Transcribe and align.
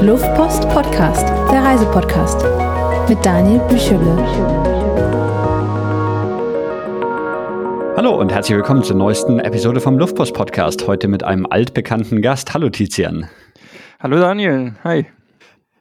Luftpost 0.00 0.68
Podcast, 0.68 1.28
der 1.50 1.64
Reisepodcast 1.64 2.44
mit 3.08 3.18
Daniel 3.26 3.58
Büchele. 3.68 4.16
Hallo 7.96 8.16
und 8.16 8.30
herzlich 8.30 8.56
willkommen 8.56 8.84
zur 8.84 8.94
neuesten 8.94 9.40
Episode 9.40 9.80
vom 9.80 9.98
Luftpost 9.98 10.34
Podcast. 10.34 10.86
Heute 10.86 11.08
mit 11.08 11.24
einem 11.24 11.46
altbekannten 11.46 12.22
Gast. 12.22 12.54
Hallo 12.54 12.70
Tizian. 12.70 13.28
Hallo 13.98 14.20
Daniel. 14.20 14.76
Hi. 14.84 15.06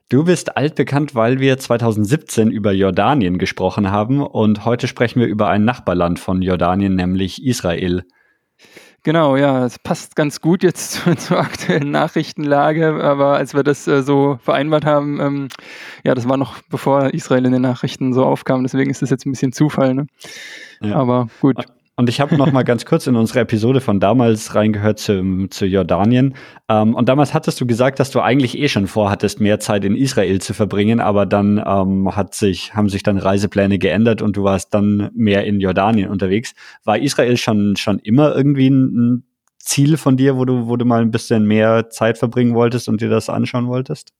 Du 0.09 0.23
bist 0.23 0.58
altbekannt, 0.58 1.13
weil 1.13 1.40
wir 1.40 1.59
2017 1.59 2.49
über 2.49 2.72
Jordanien 2.72 3.38
gesprochen 3.38 3.91
haben 3.91 4.26
und 4.26 4.66
heute 4.66 4.88
sprechen 4.88 5.20
wir 5.20 5.27
über 5.27 5.49
ein 5.49 5.63
Nachbarland 5.63 6.18
von 6.18 6.41
Jordanien, 6.41 6.95
nämlich 6.95 7.45
Israel. 7.45 8.04
Genau, 9.07 9.38
ja, 9.38 9.66
es 9.66 9.79
passt 9.79 10.17
ganz 10.17 10.41
gut 10.41 10.63
jetzt 10.63 10.91
zur, 11.05 11.16
zur, 11.16 11.39
aktuellen 11.39 11.91
Nachrichtenlage, 11.91 13.02
aber 13.02 13.38
als 13.38 13.53
wir 13.53 13.63
das 13.63 13.88
äh, 13.88 14.03
so 14.03 14.38
vereinbart 14.43 14.83
haben, 14.83 15.21
ähm, 15.21 15.47
ja, 16.03 16.13
das 16.13 16.27
war 16.27 16.35
noch 16.35 16.61
bevor 16.63 17.13
Israel 17.13 17.45
in 17.45 17.53
den 17.53 17.61
Nachrichten 17.61 18.11
so 18.11 18.25
aufkam, 18.25 18.63
deswegen 18.63 18.89
ist 18.89 19.02
das 19.02 19.09
jetzt 19.09 19.25
ein 19.25 19.31
bisschen 19.31 19.53
Zufall, 19.53 19.93
ne? 19.93 20.07
Ja. 20.81 20.97
Aber 20.97 21.30
gut. 21.39 21.55
Und 22.00 22.10
ich 22.10 22.22
habe 22.22 22.38
noch 22.38 22.52
mal 22.52 22.64
ganz 22.64 22.86
kurz 22.86 23.08
in 23.08 23.16
unsere 23.16 23.40
Episode 23.40 23.82
von 23.82 24.00
damals 24.00 24.54
reingehört 24.54 25.00
zu, 25.00 25.48
zu 25.50 25.66
Jordanien. 25.66 26.36
Ähm, 26.70 26.94
und 26.94 27.10
damals 27.10 27.34
hattest 27.34 27.60
du 27.60 27.66
gesagt, 27.66 28.00
dass 28.00 28.12
du 28.12 28.22
eigentlich 28.22 28.58
eh 28.58 28.70
schon 28.70 28.86
vorhattest, 28.86 29.42
mehr 29.42 29.60
Zeit 29.60 29.84
in 29.84 29.96
Israel 29.96 30.40
zu 30.40 30.54
verbringen, 30.54 31.00
aber 31.00 31.26
dann 31.26 31.62
ähm, 31.66 32.16
hat 32.16 32.36
sich, 32.36 32.76
haben 32.76 32.88
sich 32.88 33.02
dann 33.02 33.18
Reisepläne 33.18 33.80
geändert 33.80 34.22
und 34.22 34.38
du 34.38 34.44
warst 34.44 34.76
dann 34.76 35.10
mehr 35.16 35.46
in 35.46 35.60
Jordanien 35.60 36.10
unterwegs. 36.10 36.54
War 36.84 37.00
Israel 37.00 37.36
schon, 37.36 37.76
schon 37.78 37.98
immer 38.00 38.36
irgendwie 38.36 38.70
ein, 38.70 38.84
ein 38.95 39.23
Ziel 39.58 39.98
von 39.98 40.17
dir, 40.17 40.38
wo 40.38 40.45
du, 40.45 40.67
wo 40.67 40.78
du 40.78 40.86
mal 40.86 41.02
ein 41.02 41.11
bisschen 41.11 41.45
mehr 41.45 41.89
Zeit 41.89 42.20
verbringen 42.20 42.54
wolltest 42.54 42.88
und 42.88 43.02
dir 43.02 43.09
das 43.09 43.28
anschauen 43.28 43.67
wolltest? 43.67 44.14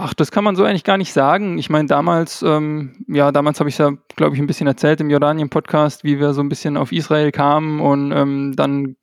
Ach, 0.00 0.14
das 0.14 0.30
kann 0.30 0.44
man 0.44 0.54
so 0.54 0.62
eigentlich 0.62 0.84
gar 0.84 0.96
nicht 0.96 1.12
sagen. 1.12 1.58
Ich 1.58 1.70
meine, 1.70 1.88
damals, 1.88 2.40
ähm, 2.42 3.04
ja, 3.08 3.32
damals 3.32 3.58
habe 3.58 3.68
ich 3.68 3.78
ja, 3.78 3.90
glaube 4.14 4.36
ich, 4.36 4.40
ein 4.40 4.46
bisschen 4.46 4.68
erzählt 4.68 5.00
im 5.00 5.10
Jordanien-Podcast, 5.10 6.04
wie 6.04 6.20
wir 6.20 6.34
so 6.34 6.40
ein 6.40 6.48
bisschen 6.48 6.76
auf 6.76 6.92
Israel 6.92 7.32
kamen 7.32 7.80
und 7.80 8.12
ähm, 8.12 8.52
dann 8.54 8.94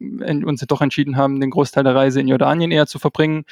uns 0.45 0.61
doch 0.61 0.81
entschieden 0.81 1.17
haben, 1.17 1.41
den 1.41 1.49
Großteil 1.49 1.83
der 1.83 1.95
Reise 1.95 2.21
in 2.21 2.29
Jordanien 2.29 2.71
eher 2.71 2.87
zu 2.87 2.97
verbringen. 2.97 3.43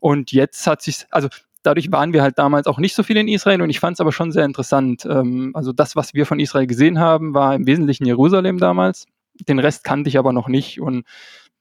Und 0.00 0.32
jetzt 0.32 0.66
hat 0.66 0.82
sich, 0.82 1.06
also 1.12 1.28
dadurch 1.62 1.92
waren 1.92 2.12
wir 2.12 2.22
halt 2.22 2.40
damals 2.40 2.66
auch 2.66 2.78
nicht 2.78 2.96
so 2.96 3.04
viel 3.04 3.18
in 3.18 3.28
Israel 3.28 3.62
und 3.62 3.70
ich 3.70 3.78
fand 3.78 3.94
es 3.94 4.00
aber 4.00 4.10
schon 4.10 4.32
sehr 4.32 4.44
interessant. 4.44 5.06
Ähm, 5.08 5.52
also 5.54 5.72
das, 5.72 5.94
was 5.94 6.12
wir 6.12 6.26
von 6.26 6.40
Israel 6.40 6.66
gesehen 6.66 6.98
haben, 6.98 7.34
war 7.34 7.54
im 7.54 7.68
Wesentlichen 7.68 8.04
Jerusalem 8.04 8.58
damals. 8.58 9.06
Den 9.48 9.60
Rest 9.60 9.84
kannte 9.84 10.08
ich 10.08 10.18
aber 10.18 10.32
noch 10.32 10.48
nicht 10.48 10.80
und 10.80 11.04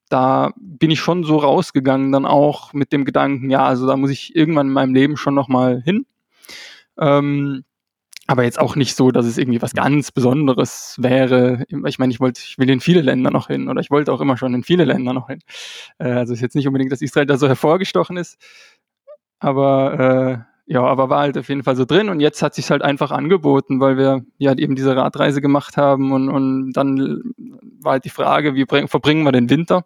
da 0.09 0.53
bin 0.57 0.91
ich 0.91 0.99
schon 0.99 1.23
so 1.23 1.37
rausgegangen, 1.37 2.11
dann 2.11 2.25
auch 2.25 2.73
mit 2.73 2.91
dem 2.91 3.05
Gedanken, 3.05 3.49
ja, 3.49 3.65
also 3.65 3.87
da 3.87 3.95
muss 3.95 4.09
ich 4.09 4.35
irgendwann 4.35 4.67
in 4.67 4.73
meinem 4.73 4.93
Leben 4.93 5.17
schon 5.17 5.35
nochmal 5.35 5.81
hin. 5.83 6.05
Ähm, 6.99 7.63
aber 8.27 8.43
jetzt 8.43 8.59
auch 8.59 8.75
nicht 8.75 8.95
so, 8.95 9.09
dass 9.09 9.25
es 9.25 9.39
irgendwie 9.39 9.61
was 9.61 9.73
ganz 9.73 10.11
Besonderes 10.11 10.97
wäre. 10.99 11.65
Ich 11.87 11.97
meine, 11.97 12.13
ich 12.13 12.19
wollte, 12.19 12.41
ich 12.45 12.59
will 12.59 12.69
in 12.69 12.79
viele 12.79 13.01
Länder 13.01 13.31
noch 13.31 13.47
hin 13.47 13.69
oder 13.69 13.81
ich 13.81 13.89
wollte 13.89 14.13
auch 14.13 14.21
immer 14.21 14.37
schon 14.37 14.53
in 14.53 14.63
viele 14.63 14.85
Länder 14.85 15.13
noch 15.13 15.29
hin. 15.29 15.39
Äh, 15.97 16.11
also 16.11 16.33
ist 16.33 16.41
jetzt 16.41 16.55
nicht 16.55 16.67
unbedingt, 16.67 16.91
dass 16.91 17.01
Israel 17.01 17.25
da 17.25 17.37
so 17.37 17.47
hervorgestochen 17.47 18.17
ist, 18.17 18.37
aber 19.39 20.45
äh, 20.67 20.71
ja, 20.71 20.83
aber 20.83 21.09
war 21.09 21.21
halt 21.21 21.37
auf 21.39 21.49
jeden 21.49 21.63
Fall 21.63 21.75
so 21.75 21.85
drin 21.85 22.09
und 22.09 22.19
jetzt 22.19 22.43
hat 22.43 22.53
sich 22.53 22.69
halt 22.69 22.83
einfach 22.83 23.09
angeboten, 23.09 23.79
weil 23.79 23.97
wir 23.97 24.23
ja 24.37 24.53
eben 24.53 24.75
diese 24.75 24.95
Radreise 24.95 25.41
gemacht 25.41 25.77
haben 25.77 26.11
und, 26.11 26.29
und 26.29 26.73
dann 26.73 27.33
war 27.81 27.93
halt 27.93 28.05
die 28.05 28.09
Frage, 28.09 28.53
wie 28.53 28.65
bring, 28.65 28.87
verbringen 28.87 29.23
wir 29.23 29.31
den 29.31 29.49
Winter? 29.49 29.85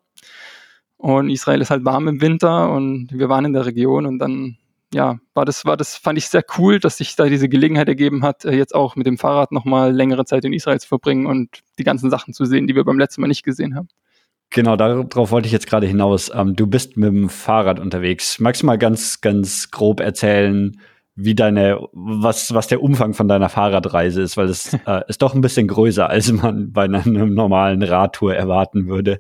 Und 1.03 1.29
Israel 1.29 1.59
ist 1.59 1.69
halt 1.69 1.83
warm 1.83 2.07
im 2.07 2.21
Winter 2.21 2.71
und 2.71 3.09
wir 3.11 3.27
waren 3.27 3.43
in 3.43 3.51
der 3.51 3.65
Region 3.65 4.05
und 4.05 4.19
dann 4.19 4.55
ja, 4.93 5.19
war 5.33 5.43
das, 5.43 5.65
war 5.65 5.75
das, 5.75 5.97
fand 5.97 6.17
ich 6.17 6.29
sehr 6.29 6.45
cool, 6.57 6.79
dass 6.79 6.95
sich 6.95 7.17
da 7.17 7.25
diese 7.25 7.49
Gelegenheit 7.49 7.89
ergeben 7.89 8.23
hat, 8.23 8.45
äh, 8.45 8.55
jetzt 8.55 8.73
auch 8.73 8.95
mit 8.95 9.05
dem 9.05 9.17
Fahrrad 9.17 9.51
nochmal 9.51 9.93
längere 9.93 10.23
Zeit 10.23 10.45
in 10.45 10.53
Israel 10.53 10.79
zu 10.79 10.87
verbringen 10.87 11.25
und 11.25 11.59
die 11.77 11.83
ganzen 11.83 12.09
Sachen 12.09 12.33
zu 12.33 12.45
sehen, 12.45 12.67
die 12.67 12.75
wir 12.75 12.85
beim 12.85 12.97
letzten 12.97 13.19
Mal 13.19 13.27
nicht 13.27 13.43
gesehen 13.43 13.75
haben. 13.75 13.89
Genau, 14.49 14.77
darauf 14.77 15.31
wollte 15.31 15.47
ich 15.47 15.51
jetzt 15.51 15.67
gerade 15.67 15.87
hinaus. 15.87 16.31
Ähm, 16.33 16.55
du 16.55 16.67
bist 16.67 16.95
mit 16.95 17.09
dem 17.09 17.27
Fahrrad 17.27 17.81
unterwegs. 17.81 18.39
Magst 18.39 18.61
du 18.61 18.65
mal 18.65 18.77
ganz, 18.77 19.19
ganz 19.19 19.71
grob 19.71 19.99
erzählen, 19.99 20.79
wie 21.15 21.35
deine, 21.35 21.81
was, 21.91 22.53
was 22.53 22.67
der 22.67 22.81
Umfang 22.81 23.13
von 23.13 23.27
deiner 23.27 23.49
Fahrradreise 23.49 24.21
ist, 24.21 24.37
weil 24.37 24.47
es 24.47 24.73
äh, 24.87 25.01
ist 25.09 25.21
doch 25.21 25.35
ein 25.35 25.41
bisschen 25.41 25.67
größer, 25.67 26.09
als 26.09 26.31
man 26.31 26.71
bei 26.71 26.85
einer 26.85 27.05
normalen 27.05 27.83
Radtour 27.83 28.35
erwarten 28.35 28.87
würde. 28.87 29.19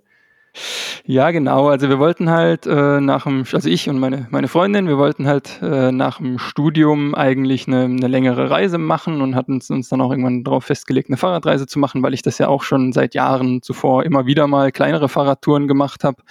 Ja, 1.05 1.31
genau. 1.31 1.67
Also 1.67 1.89
wir 1.89 1.99
wollten 1.99 2.29
halt 2.29 2.65
äh, 2.65 3.01
nach 3.01 3.23
dem, 3.23 3.43
also 3.51 3.67
ich 3.69 3.89
und 3.89 3.99
meine, 3.99 4.27
meine 4.29 4.47
Freundin, 4.47 4.87
wir 4.87 4.97
wollten 4.97 5.27
halt 5.27 5.59
äh, 5.61 5.91
nach 5.91 6.17
dem 6.17 6.37
Studium 6.37 7.15
eigentlich 7.15 7.67
eine, 7.67 7.83
eine 7.85 8.07
längere 8.07 8.49
Reise 8.49 8.77
machen 8.77 9.21
und 9.21 9.35
hatten 9.35 9.59
uns 9.69 9.89
dann 9.89 10.01
auch 10.01 10.11
irgendwann 10.11 10.43
darauf 10.43 10.65
festgelegt, 10.65 11.09
eine 11.09 11.17
Fahrradreise 11.17 11.65
zu 11.67 11.79
machen, 11.79 12.03
weil 12.03 12.13
ich 12.13 12.21
das 12.21 12.37
ja 12.37 12.47
auch 12.47 12.63
schon 12.63 12.93
seit 12.93 13.15
Jahren 13.15 13.61
zuvor 13.61 14.03
immer 14.05 14.25
wieder 14.25 14.47
mal 14.47 14.71
kleinere 14.71 15.09
Fahrradtouren 15.09 15.67
gemacht 15.67 16.03
habe. 16.03 16.21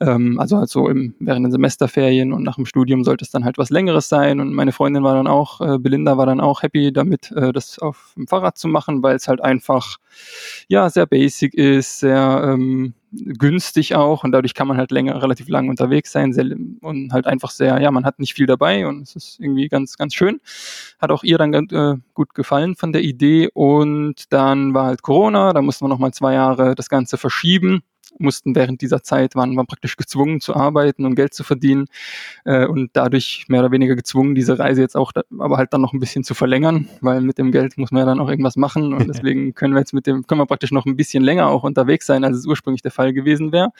Ähm, 0.00 0.38
also 0.40 0.58
halt 0.58 0.68
so 0.68 0.88
im, 0.88 1.14
während 1.20 1.46
den 1.46 1.52
Semesterferien 1.52 2.32
und 2.32 2.42
nach 2.42 2.56
dem 2.56 2.66
Studium 2.66 3.04
sollte 3.04 3.24
es 3.24 3.30
dann 3.30 3.44
halt 3.44 3.58
was 3.58 3.70
Längeres 3.70 4.08
sein. 4.08 4.40
Und 4.40 4.52
meine 4.52 4.72
Freundin 4.72 5.04
war 5.04 5.14
dann 5.14 5.28
auch, 5.28 5.60
äh, 5.60 5.78
Belinda 5.78 6.16
war 6.18 6.26
dann 6.26 6.40
auch 6.40 6.62
happy 6.62 6.92
damit, 6.92 7.30
äh, 7.32 7.52
das 7.52 7.78
auf 7.78 8.12
dem 8.16 8.26
Fahrrad 8.26 8.58
zu 8.58 8.68
machen, 8.68 9.02
weil 9.02 9.16
es 9.16 9.28
halt 9.28 9.40
einfach 9.40 9.96
ja 10.68 10.90
sehr 10.90 11.06
basic 11.06 11.54
ist, 11.54 12.00
sehr 12.00 12.42
ähm, 12.52 12.94
günstig 13.38 13.94
auch 13.94 14.24
und 14.24 14.32
dadurch 14.32 14.54
kann 14.54 14.68
man 14.68 14.76
halt 14.76 14.90
länger, 14.90 15.22
relativ 15.22 15.48
lang 15.48 15.68
unterwegs 15.68 16.12
sein 16.12 16.32
sehr, 16.32 16.46
und 16.80 17.12
halt 17.12 17.26
einfach 17.26 17.50
sehr, 17.50 17.80
ja, 17.80 17.90
man 17.90 18.04
hat 18.04 18.18
nicht 18.18 18.34
viel 18.34 18.46
dabei 18.46 18.86
und 18.86 19.02
es 19.02 19.16
ist 19.16 19.40
irgendwie 19.40 19.68
ganz, 19.68 19.96
ganz 19.96 20.14
schön. 20.14 20.40
Hat 20.98 21.10
auch 21.10 21.22
ihr 21.22 21.38
dann 21.38 21.52
äh, 21.54 21.96
gut 22.14 22.34
gefallen 22.34 22.76
von 22.76 22.92
der 22.92 23.02
Idee 23.02 23.48
und 23.52 24.32
dann 24.32 24.74
war 24.74 24.86
halt 24.86 25.02
Corona, 25.02 25.52
da 25.52 25.62
mussten 25.62 25.84
wir 25.84 25.88
nochmal 25.88 26.12
zwei 26.12 26.34
Jahre 26.34 26.74
das 26.74 26.88
Ganze 26.88 27.18
verschieben 27.18 27.82
mussten 28.18 28.54
während 28.54 28.80
dieser 28.80 29.02
Zeit, 29.02 29.34
waren, 29.34 29.56
waren 29.56 29.66
praktisch 29.66 29.96
gezwungen 29.96 30.40
zu 30.40 30.54
arbeiten 30.54 31.04
und 31.04 31.14
Geld 31.14 31.34
zu 31.34 31.44
verdienen 31.44 31.86
äh, 32.44 32.66
und 32.66 32.90
dadurch 32.94 33.46
mehr 33.48 33.60
oder 33.60 33.70
weniger 33.70 33.96
gezwungen, 33.96 34.34
diese 34.34 34.58
Reise 34.58 34.80
jetzt 34.80 34.96
auch, 34.96 35.12
da, 35.12 35.22
aber 35.38 35.56
halt 35.56 35.72
dann 35.72 35.80
noch 35.80 35.92
ein 35.92 36.00
bisschen 36.00 36.24
zu 36.24 36.34
verlängern, 36.34 36.88
weil 37.00 37.20
mit 37.20 37.38
dem 37.38 37.52
Geld 37.52 37.78
muss 37.78 37.90
man 37.90 38.00
ja 38.00 38.06
dann 38.06 38.20
auch 38.20 38.28
irgendwas 38.28 38.56
machen 38.56 38.92
und 38.92 39.08
deswegen 39.08 39.54
können 39.54 39.74
wir 39.74 39.80
jetzt 39.80 39.92
mit 39.92 40.06
dem, 40.06 40.26
können 40.26 40.40
wir 40.40 40.46
praktisch 40.46 40.72
noch 40.72 40.86
ein 40.86 40.96
bisschen 40.96 41.22
länger 41.22 41.48
auch 41.48 41.62
unterwegs 41.62 42.06
sein, 42.06 42.24
als 42.24 42.36
es 42.36 42.46
ursprünglich 42.46 42.82
der 42.82 42.92
Fall 42.92 43.12
gewesen 43.12 43.52
wäre. 43.52 43.70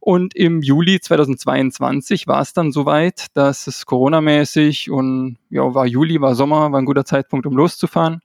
Und 0.00 0.34
im 0.34 0.62
Juli 0.62 0.98
2022 0.98 2.26
war 2.26 2.40
es 2.40 2.54
dann 2.54 2.72
soweit, 2.72 3.26
dass 3.34 3.66
es 3.66 3.84
Corona-mäßig 3.84 4.90
und 4.90 5.36
ja, 5.50 5.74
war 5.74 5.84
Juli, 5.84 6.22
war 6.22 6.34
Sommer, 6.34 6.72
war 6.72 6.80
ein 6.80 6.86
guter 6.86 7.04
Zeitpunkt, 7.04 7.46
um 7.46 7.54
loszufahren. 7.54 8.22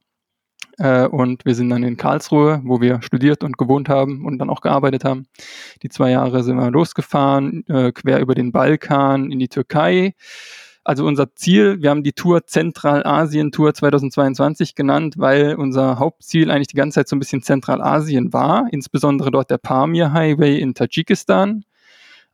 Äh, 0.77 1.07
und 1.07 1.45
wir 1.45 1.55
sind 1.55 1.69
dann 1.69 1.83
in 1.83 1.97
Karlsruhe, 1.97 2.61
wo 2.63 2.81
wir 2.81 3.01
studiert 3.01 3.43
und 3.43 3.57
gewohnt 3.57 3.89
haben 3.89 4.25
und 4.25 4.39
dann 4.39 4.49
auch 4.49 4.61
gearbeitet 4.61 5.05
haben. 5.05 5.27
Die 5.83 5.89
zwei 5.89 6.11
Jahre 6.11 6.43
sind 6.43 6.57
wir 6.57 6.71
losgefahren, 6.71 7.65
äh, 7.67 7.91
quer 7.91 8.19
über 8.19 8.35
den 8.35 8.51
Balkan 8.51 9.31
in 9.31 9.39
die 9.39 9.47
Türkei. 9.47 10.13
Also 10.83 11.05
unser 11.05 11.33
Ziel, 11.33 11.81
wir 11.81 11.89
haben 11.89 12.03
die 12.03 12.13
Tour 12.13 12.45
Zentralasien-Tour 12.45 13.73
2022 13.73 14.75
genannt, 14.75 15.15
weil 15.17 15.55
unser 15.55 15.97
Hauptziel 15.97 16.51
eigentlich 16.51 16.67
die 16.67 16.77
ganze 16.77 16.99
Zeit 16.99 17.07
so 17.07 17.15
ein 17.15 17.19
bisschen 17.19 17.41
Zentralasien 17.41 18.33
war, 18.33 18.67
insbesondere 18.69 19.31
dort 19.31 19.49
der 19.49 19.57
Pamir 19.57 20.13
Highway 20.13 20.59
in 20.59 20.75
Tadschikistan 20.75 21.65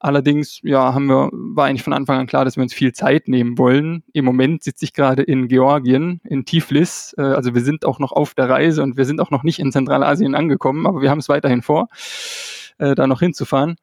Allerdings, 0.04 0.62
ja, 0.64 0.96
haben 0.96 1.06
wir, 1.06 1.30
war 1.32 1.68
eigentlich 1.68 1.84
von 1.84 1.94
Anfang 1.94 2.18
an 2.18 2.26
klar, 2.26 2.44
dass 2.44 2.56
wir 2.56 2.64
uns 2.64 2.74
viel 2.74 2.92
Zeit 2.92 3.28
nehmen 3.28 3.60
wollen. 3.60 4.04
Im 4.14 4.26
Moment 4.26 4.64
sitze 4.64 4.84
ich 4.84 4.94
gerade 4.94 5.22
in 5.22 5.48
Georgien, 5.48 6.22
in 6.24 6.44
Tiflis. 6.44 7.14
Äh, 7.20 7.22
also 7.22 7.54
wir 7.54 7.62
sind 7.62 7.86
auch 7.86 8.00
noch 8.00 8.12
auf 8.12 8.34
der 8.34 8.50
Reise 8.50 8.82
und 8.82 8.98
wir 8.98 9.06
sind 9.06 9.22
auch 9.22 9.30
noch 9.30 9.44
nicht 9.44 9.60
in 9.60 9.72
Zentralasien 9.72 10.34
angekommen, 10.34 10.88
aber 10.88 11.04
wir 11.04 11.12
haben 11.12 11.20
es 11.20 11.30
weiterhin 11.30 11.62
vor, 11.62 11.88
äh, 12.80 12.96
da 12.96 13.06
noch 13.06 13.20
hinzufahren. 13.20 13.76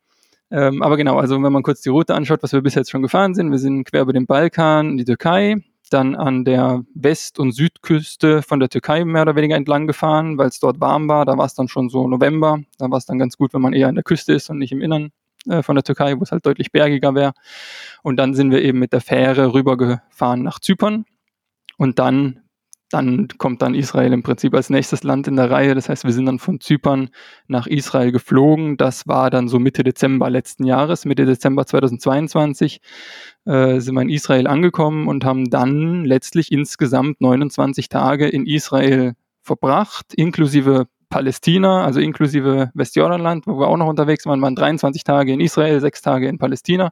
Ähm, 0.50 0.82
aber 0.82 0.97
genau, 0.97 1.19
also 1.19 1.41
wenn 1.41 1.53
man 1.53 1.62
kurz 1.62 1.82
die 1.82 1.91
Route 1.91 2.17
anschaut, 2.17 2.43
was 2.43 2.53
wir 2.53 2.62
bis 2.62 2.75
jetzt 2.75 2.91
schon 2.91 3.03
gefahren 3.03 3.35
sind, 3.37 3.53
wir 3.53 3.59
sind 3.59 3.85
quer 3.85 4.03
über 4.03 4.12
den 4.12 4.26
Balkan, 4.26 4.97
die 4.97 5.05
Türkei, 5.05 5.62
dann 5.91 6.17
an 6.17 6.44
der 6.44 6.82
West- 6.94 7.38
und 7.38 7.53
Südküste 7.53 8.43
von 8.43 8.59
der 8.59 8.70
Türkei 8.70 9.05
mehr 9.05 9.23
oder 9.23 9.37
weniger 9.37 9.55
entlang 9.55 9.87
gefahren, 9.87 10.37
weil 10.37 10.49
es 10.49 10.59
dort 10.59 10.81
warm 10.81 11.09
war. 11.09 11.25
Da 11.26 11.38
war 11.38 11.47
es 11.47 11.55
dann 11.55 11.69
schon 11.69 11.88
so 11.91 12.09
November. 12.09 12.59
Da 12.79 12.91
war 12.91 12.99
es 12.99 13.06
dann 13.06 13.20
ganz 13.20 13.37
gut, 13.37 13.55
wenn 13.55 13.62
man 13.62 13.73
eher 13.73 13.87
an 13.87 13.94
der 13.94 14.03
Küste 14.03 14.32
ist 14.32 14.50
und 14.50 14.59
nicht 14.59 14.73
im 14.73 14.82
Innern 14.82 15.12
äh, 15.49 15.62
von 15.62 15.76
der 15.76 15.85
Türkei, 15.85 16.19
wo 16.19 16.23
es 16.23 16.32
halt 16.32 16.46
deutlich 16.46 16.73
bergiger 16.73 17.14
wäre. 17.14 17.32
Und 18.02 18.17
dann 18.17 18.35
sind 18.35 18.50
wir 18.50 18.62
eben 18.62 18.79
mit 18.79 18.93
der 18.93 19.00
Fähre 19.00 19.55
rübergefahren 19.55 20.43
nach 20.43 20.58
Zypern. 20.58 21.05
Und 21.76 21.99
dann, 21.99 22.40
dann 22.90 23.29
kommt 23.38 23.62
dann 23.62 23.75
Israel 23.75 24.12
im 24.12 24.23
Prinzip 24.23 24.55
als 24.55 24.69
nächstes 24.69 25.05
Land 25.05 25.29
in 25.29 25.37
der 25.37 25.50
Reihe. 25.50 25.75
Das 25.75 25.88
heißt, 25.88 26.05
wir 26.05 26.12
sind 26.12 26.26
dann 26.26 26.38
von 26.38 26.61
Zypern 26.61 27.11
nach 27.46 27.67
Israel 27.67 28.11
geflogen. 28.11 28.76
Das 28.76 29.06
war 29.06 29.31
dann 29.31 29.49
so 29.49 29.58
Mitte 29.58 29.85
Dezember 29.85 30.29
letzten 30.29 30.64
Jahres, 30.64 31.05
Mitte 31.05 31.25
Dezember 31.25 31.67
2022 31.67 32.81
äh, 33.44 33.79
sind 33.81 33.94
wir 33.94 34.02
in 34.02 34.11
Israel 34.11 34.46
angekommen 34.49 35.06
und 35.06 35.25
haben 35.25 35.50
dann 35.50 36.05
letztlich 36.05 36.50
insgesamt 36.50 37.20
29 37.20 37.88
Tage 37.88 38.29
in 38.29 38.44
Israel 38.44 39.14
verbracht, 39.43 40.14
inklusive 40.14 40.88
Palästina, 41.10 41.84
also 41.84 42.00
inklusive 42.00 42.70
Westjordanland, 42.75 43.46
wo 43.46 43.58
wir 43.58 43.69
auch 43.69 43.76
noch 43.76 43.88
unterwegs 43.88 44.26
waren, 44.26 44.43
waren 44.43 44.55
23 44.56 45.05
Tage 45.05 45.32
in 45.32 45.40
Israel, 45.40 45.81
sechs 45.81 46.02
Tage 46.02 46.28
in 46.28 46.38
Palästina. 46.38 46.90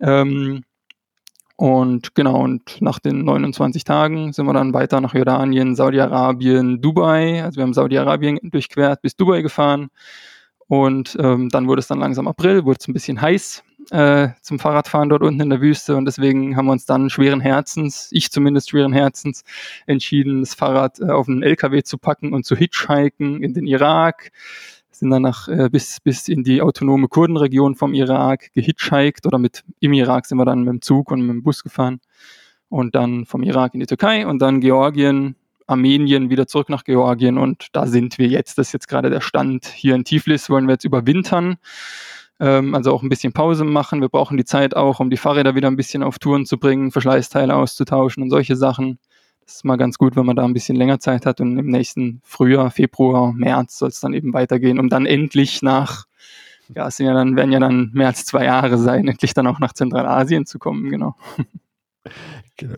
Ähm, 0.00 0.64
Und 1.56 2.14
genau, 2.14 2.40
und 2.40 2.80
nach 2.80 3.00
den 3.00 3.24
29 3.24 3.82
Tagen 3.82 4.32
sind 4.32 4.46
wir 4.46 4.52
dann 4.54 4.72
weiter 4.74 5.00
nach 5.00 5.12
Jordanien, 5.14 5.74
Saudi-Arabien, 5.74 6.80
Dubai. 6.80 7.42
Also 7.42 7.56
wir 7.56 7.64
haben 7.64 7.74
Saudi-Arabien 7.74 8.38
durchquert 8.44 9.02
bis 9.02 9.16
Dubai 9.16 9.42
gefahren. 9.42 9.88
Und 10.68 11.16
ähm, 11.20 11.48
dann 11.48 11.66
wurde 11.66 11.80
es 11.80 11.88
dann 11.88 11.98
langsam 11.98 12.28
April, 12.28 12.64
wurde 12.64 12.78
es 12.80 12.86
ein 12.88 12.92
bisschen 12.92 13.20
heiß 13.20 13.64
äh, 13.90 14.28
zum 14.42 14.58
Fahrradfahren 14.58 15.08
dort 15.08 15.22
unten 15.22 15.40
in 15.40 15.50
der 15.50 15.60
Wüste. 15.60 15.96
Und 15.96 16.04
deswegen 16.04 16.56
haben 16.56 16.66
wir 16.66 16.72
uns 16.72 16.86
dann 16.86 17.10
schweren 17.10 17.40
Herzens, 17.40 18.08
ich 18.12 18.30
zumindest 18.30 18.70
schweren 18.70 18.92
Herzens, 18.92 19.44
entschieden, 19.86 20.40
das 20.40 20.54
Fahrrad 20.54 21.00
äh, 21.00 21.10
auf 21.10 21.28
einen 21.28 21.42
LKW 21.42 21.82
zu 21.82 21.98
packen 21.98 22.32
und 22.32 22.44
zu 22.44 22.56
hitchhiken 22.56 23.42
in 23.42 23.54
den 23.54 23.66
Irak 23.66 24.30
sind 24.98 25.10
dann 25.10 25.22
nach, 25.22 25.48
äh, 25.48 25.68
bis, 25.70 26.00
bis 26.00 26.28
in 26.28 26.42
die 26.42 26.60
autonome 26.60 27.08
Kurdenregion 27.08 27.76
vom 27.76 27.94
Irak 27.94 28.52
gehitchhiked 28.54 29.26
oder 29.26 29.38
mit 29.38 29.64
im 29.80 29.92
Irak 29.92 30.26
sind 30.26 30.38
wir 30.38 30.44
dann 30.44 30.60
mit 30.60 30.68
dem 30.68 30.82
Zug 30.82 31.10
und 31.10 31.20
mit 31.20 31.30
dem 31.30 31.42
Bus 31.42 31.62
gefahren 31.62 32.00
und 32.68 32.94
dann 32.94 33.24
vom 33.24 33.42
Irak 33.42 33.74
in 33.74 33.80
die 33.80 33.86
Türkei 33.86 34.26
und 34.26 34.40
dann 34.40 34.60
Georgien, 34.60 35.36
Armenien 35.66 36.30
wieder 36.30 36.46
zurück 36.46 36.68
nach 36.68 36.84
Georgien 36.84 37.38
und 37.38 37.68
da 37.72 37.86
sind 37.86 38.18
wir 38.18 38.26
jetzt. 38.26 38.58
Das 38.58 38.68
ist 38.68 38.72
jetzt 38.72 38.88
gerade 38.88 39.10
der 39.10 39.20
Stand. 39.20 39.66
Hier 39.66 39.94
in 39.94 40.04
Tiflis 40.04 40.50
wollen 40.50 40.66
wir 40.66 40.72
jetzt 40.72 40.84
überwintern, 40.84 41.58
ähm, 42.40 42.74
also 42.74 42.92
auch 42.92 43.02
ein 43.02 43.08
bisschen 43.08 43.32
Pause 43.32 43.64
machen. 43.64 44.00
Wir 44.00 44.08
brauchen 44.08 44.36
die 44.36 44.44
Zeit 44.44 44.76
auch, 44.76 45.00
um 45.00 45.10
die 45.10 45.16
Fahrräder 45.16 45.54
wieder 45.54 45.68
ein 45.68 45.76
bisschen 45.76 46.02
auf 46.02 46.18
Touren 46.18 46.46
zu 46.46 46.58
bringen, 46.58 46.90
Verschleißteile 46.90 47.54
auszutauschen 47.54 48.22
und 48.22 48.30
solche 48.30 48.56
Sachen. 48.56 48.98
Das 49.44 49.56
ist 49.56 49.64
mal 49.64 49.76
ganz 49.76 49.96
gut, 49.96 50.14
wenn 50.14 50.26
man 50.26 50.36
da 50.36 50.44
ein 50.44 50.52
bisschen 50.52 50.76
länger 50.76 51.00
Zeit 51.00 51.24
hat 51.24 51.40
und 51.40 51.58
im 51.58 51.66
nächsten 51.66 52.20
Frühjahr, 52.22 52.70
Februar, 52.70 53.32
März 53.32 53.78
soll 53.78 53.88
es 53.88 54.00
dann 54.00 54.12
eben 54.12 54.34
weitergehen, 54.34 54.78
um 54.78 54.90
dann 54.90 55.06
endlich 55.06 55.62
nach, 55.62 56.04
ja, 56.74 56.88
es 56.88 56.96
sind 56.96 57.06
ja 57.06 57.14
dann, 57.14 57.34
werden 57.34 57.52
ja 57.52 57.58
dann 57.58 57.90
mehr 57.94 58.08
als 58.08 58.26
zwei 58.26 58.44
Jahre 58.44 58.76
sein, 58.76 59.08
endlich 59.08 59.32
dann 59.32 59.46
auch 59.46 59.58
nach 59.58 59.72
Zentralasien 59.72 60.44
zu 60.44 60.58
kommen, 60.58 60.90
genau. 60.90 61.16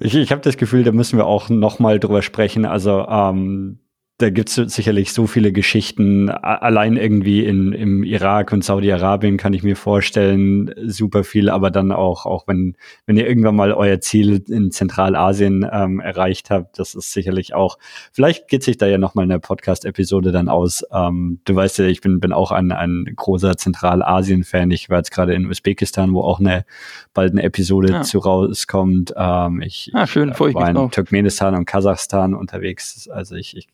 Ich, 0.00 0.14
ich 0.14 0.30
habe 0.30 0.42
das 0.42 0.56
Gefühl, 0.56 0.84
da 0.84 0.92
müssen 0.92 1.16
wir 1.16 1.26
auch 1.26 1.48
noch 1.48 1.78
mal 1.78 1.98
drüber 1.98 2.22
sprechen. 2.22 2.64
Also 2.64 3.06
ähm, 3.08 3.80
da 4.20 4.28
gibt 4.28 4.50
es 4.50 4.74
sicherlich 4.74 5.12
so 5.12 5.26
viele 5.26 5.50
Geschichten. 5.50 6.28
Allein 6.28 6.96
irgendwie 6.96 7.44
in, 7.44 7.72
im 7.72 8.02
Irak 8.02 8.52
und 8.52 8.62
Saudi-Arabien 8.62 9.38
kann 9.38 9.54
ich 9.54 9.62
mir 9.62 9.76
vorstellen, 9.76 10.74
super 10.84 11.24
viel, 11.24 11.48
aber 11.48 11.70
dann 11.70 11.90
auch, 11.90 12.26
auch 12.26 12.46
wenn, 12.46 12.76
wenn 13.06 13.16
ihr 13.16 13.26
irgendwann 13.26 13.56
mal 13.56 13.72
euer 13.72 14.00
Ziel 14.00 14.44
in 14.48 14.70
Zentralasien 14.72 15.66
ähm, 15.72 16.00
erreicht 16.00 16.50
habt, 16.50 16.78
das 16.78 16.94
ist 16.94 17.12
sicherlich 17.12 17.54
auch, 17.54 17.78
vielleicht 18.12 18.48
geht 18.48 18.62
sich 18.62 18.76
da 18.76 18.86
ja 18.86 18.98
nochmal 18.98 19.24
eine 19.24 19.40
Podcast-Episode 19.40 20.32
dann 20.32 20.48
aus. 20.48 20.84
Ähm, 20.92 21.40
du 21.44 21.54
weißt 21.54 21.78
ja, 21.78 21.86
ich 21.86 22.02
bin, 22.02 22.20
bin 22.20 22.34
auch 22.34 22.52
ein, 22.52 22.72
ein 22.72 23.06
großer 23.16 23.56
Zentralasien-Fan. 23.56 24.70
Ich 24.70 24.90
war 24.90 24.98
jetzt 24.98 25.12
gerade 25.12 25.32
in 25.32 25.46
Usbekistan, 25.46 26.12
wo 26.12 26.20
auch 26.22 26.40
eine 26.40 26.66
bald 27.14 27.32
eine 27.32 27.42
Episode 27.42 27.90
ja. 27.90 28.02
zu 28.02 28.18
rauskommt. 28.18 29.14
Ähm, 29.16 29.62
ich, 29.62 29.90
ah, 29.94 30.06
schön, 30.06 30.30
ich 30.30 30.38
war 30.38 30.68
in. 30.68 30.90
Turkmenistan 30.90 31.54
und 31.54 31.64
Kasachstan 31.64 32.34
unterwegs. 32.34 33.08
Also 33.08 33.34
ich, 33.34 33.56
ich 33.56 33.68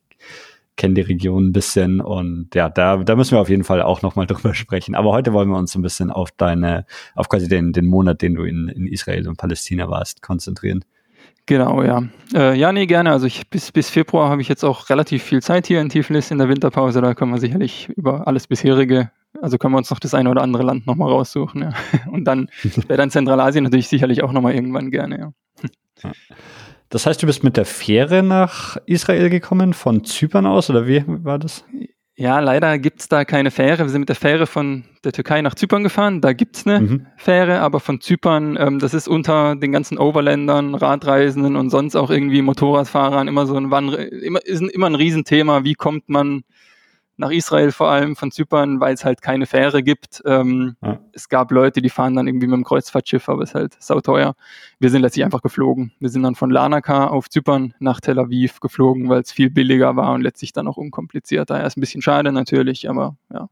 kenne 0.76 0.94
die 0.94 1.00
Region 1.00 1.48
ein 1.48 1.52
bisschen 1.52 2.00
und 2.00 2.54
ja, 2.54 2.68
da, 2.68 2.98
da 2.98 3.16
müssen 3.16 3.32
wir 3.32 3.40
auf 3.40 3.48
jeden 3.48 3.64
Fall 3.64 3.82
auch 3.82 4.02
nochmal 4.02 4.26
drüber 4.28 4.54
sprechen. 4.54 4.94
Aber 4.94 5.12
heute 5.12 5.32
wollen 5.32 5.48
wir 5.48 5.56
uns 5.56 5.74
ein 5.74 5.82
bisschen 5.82 6.10
auf 6.10 6.30
deine, 6.30 6.86
auf 7.14 7.28
quasi 7.28 7.48
den, 7.48 7.72
den 7.72 7.86
Monat, 7.86 8.22
den 8.22 8.34
du 8.34 8.44
in, 8.44 8.68
in 8.68 8.86
Israel 8.86 9.26
und 9.28 9.36
Palästina 9.36 9.88
warst, 9.88 10.22
konzentrieren. 10.22 10.84
Genau, 11.46 11.82
ja. 11.82 12.02
Äh, 12.34 12.58
ja, 12.58 12.72
nee, 12.72 12.86
gerne. 12.86 13.12
Also 13.12 13.26
ich, 13.26 13.48
bis, 13.48 13.70
bis 13.70 13.88
Februar 13.88 14.28
habe 14.30 14.42
ich 14.42 14.48
jetzt 14.48 14.64
auch 14.64 14.90
relativ 14.90 15.22
viel 15.22 15.40
Zeit 15.40 15.68
hier 15.68 15.80
in 15.80 15.88
Tiflis 15.88 16.32
in 16.32 16.38
der 16.38 16.48
Winterpause. 16.48 17.00
Da 17.00 17.14
können 17.14 17.30
wir 17.30 17.38
sicherlich 17.38 17.88
über 17.90 18.26
alles 18.26 18.48
bisherige, 18.48 19.12
also 19.40 19.56
können 19.56 19.72
wir 19.72 19.78
uns 19.78 19.90
noch 19.90 20.00
das 20.00 20.12
eine 20.12 20.28
oder 20.28 20.42
andere 20.42 20.64
Land 20.64 20.88
nochmal 20.88 21.08
raussuchen. 21.08 21.62
Ja. 21.62 21.72
Und 22.10 22.24
dann 22.24 22.48
wäre 22.88 22.96
dann 22.96 23.10
Zentralasien 23.10 23.62
natürlich 23.62 23.86
sicherlich 23.86 24.24
auch 24.24 24.32
nochmal 24.32 24.54
irgendwann 24.54 24.90
gerne, 24.90 25.18
ja. 25.18 25.32
ja. 26.02 26.12
Das 26.88 27.06
heißt, 27.06 27.22
du 27.22 27.26
bist 27.26 27.42
mit 27.42 27.56
der 27.56 27.64
Fähre 27.64 28.22
nach 28.22 28.76
Israel 28.86 29.28
gekommen, 29.30 29.74
von 29.74 30.04
Zypern 30.04 30.46
aus, 30.46 30.70
oder 30.70 30.86
wie 30.86 31.02
war 31.06 31.38
das? 31.38 31.64
Ja, 32.18 32.40
leider 32.40 32.78
gibt 32.78 33.00
es 33.00 33.08
da 33.08 33.26
keine 33.26 33.50
Fähre. 33.50 33.84
Wir 33.84 33.90
sind 33.90 34.00
mit 34.00 34.08
der 34.08 34.16
Fähre 34.16 34.46
von 34.46 34.84
der 35.04 35.12
Türkei 35.12 35.42
nach 35.42 35.54
Zypern 35.54 35.82
gefahren. 35.82 36.22
Da 36.22 36.32
gibt 36.32 36.56
es 36.56 36.66
eine 36.66 36.80
mhm. 36.80 37.06
Fähre, 37.18 37.60
aber 37.60 37.78
von 37.78 38.00
Zypern, 38.00 38.56
ähm, 38.58 38.78
das 38.78 38.94
ist 38.94 39.06
unter 39.06 39.54
den 39.54 39.70
ganzen 39.70 39.98
Overländern, 39.98 40.74
Radreisenden 40.74 41.56
und 41.56 41.68
sonst 41.68 41.94
auch 41.94 42.08
irgendwie 42.08 42.40
Motorradfahrern 42.40 43.28
immer 43.28 43.46
so 43.46 43.54
ein, 43.56 43.70
Wann 43.70 43.92
immer, 43.92 44.42
ist 44.46 44.62
immer 44.62 44.86
ein 44.86 44.94
Riesenthema. 44.94 45.64
Wie 45.64 45.74
kommt 45.74 46.08
man 46.08 46.44
nach 47.16 47.30
Israel 47.30 47.72
vor 47.72 47.88
allem 47.88 48.16
von 48.16 48.30
Zypern, 48.30 48.80
weil 48.80 48.94
es 48.94 49.04
halt 49.04 49.22
keine 49.22 49.46
Fähre 49.46 49.82
gibt. 49.82 50.22
Ähm, 50.26 50.76
ja. 50.82 50.98
Es 51.12 51.28
gab 51.28 51.50
Leute, 51.50 51.80
die 51.80 51.88
fahren 51.88 52.14
dann 52.14 52.26
irgendwie 52.26 52.46
mit 52.46 52.56
dem 52.56 52.64
Kreuzfahrtschiff, 52.64 53.28
aber 53.28 53.42
es 53.42 53.50
ist 53.50 53.54
halt 53.54 53.82
sauteuer. 53.82 54.34
Wir 54.78 54.90
sind 54.90 55.02
letztlich 55.02 55.24
einfach 55.24 55.42
geflogen. 55.42 55.92
Wir 56.00 56.10
sind 56.10 56.22
dann 56.22 56.34
von 56.34 56.50
Larnaca 56.50 57.06
auf 57.08 57.30
Zypern 57.30 57.74
nach 57.78 58.00
Tel 58.00 58.18
Aviv 58.18 58.60
geflogen, 58.60 59.08
weil 59.08 59.22
es 59.22 59.32
viel 59.32 59.50
billiger 59.50 59.96
war 59.96 60.12
und 60.12 60.22
letztlich 60.22 60.52
dann 60.52 60.68
auch 60.68 60.76
unkomplizierter. 60.76 61.58
Ja, 61.58 61.66
ist 61.66 61.76
ein 61.76 61.80
bisschen 61.80 62.02
schade 62.02 62.32
natürlich, 62.32 62.88
aber 62.88 63.16
ja. 63.32 63.48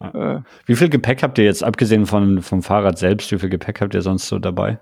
ja. 0.00 0.36
Äh, 0.36 0.42
wie 0.66 0.76
viel 0.76 0.88
Gepäck 0.88 1.22
habt 1.22 1.38
ihr 1.38 1.44
jetzt, 1.44 1.64
abgesehen 1.64 2.06
von, 2.06 2.42
vom 2.42 2.62
Fahrrad 2.62 2.98
selbst, 2.98 3.32
wie 3.32 3.38
viel 3.38 3.50
Gepäck 3.50 3.80
habt 3.80 3.94
ihr 3.94 4.02
sonst 4.02 4.28
so 4.28 4.38
dabei? 4.38 4.78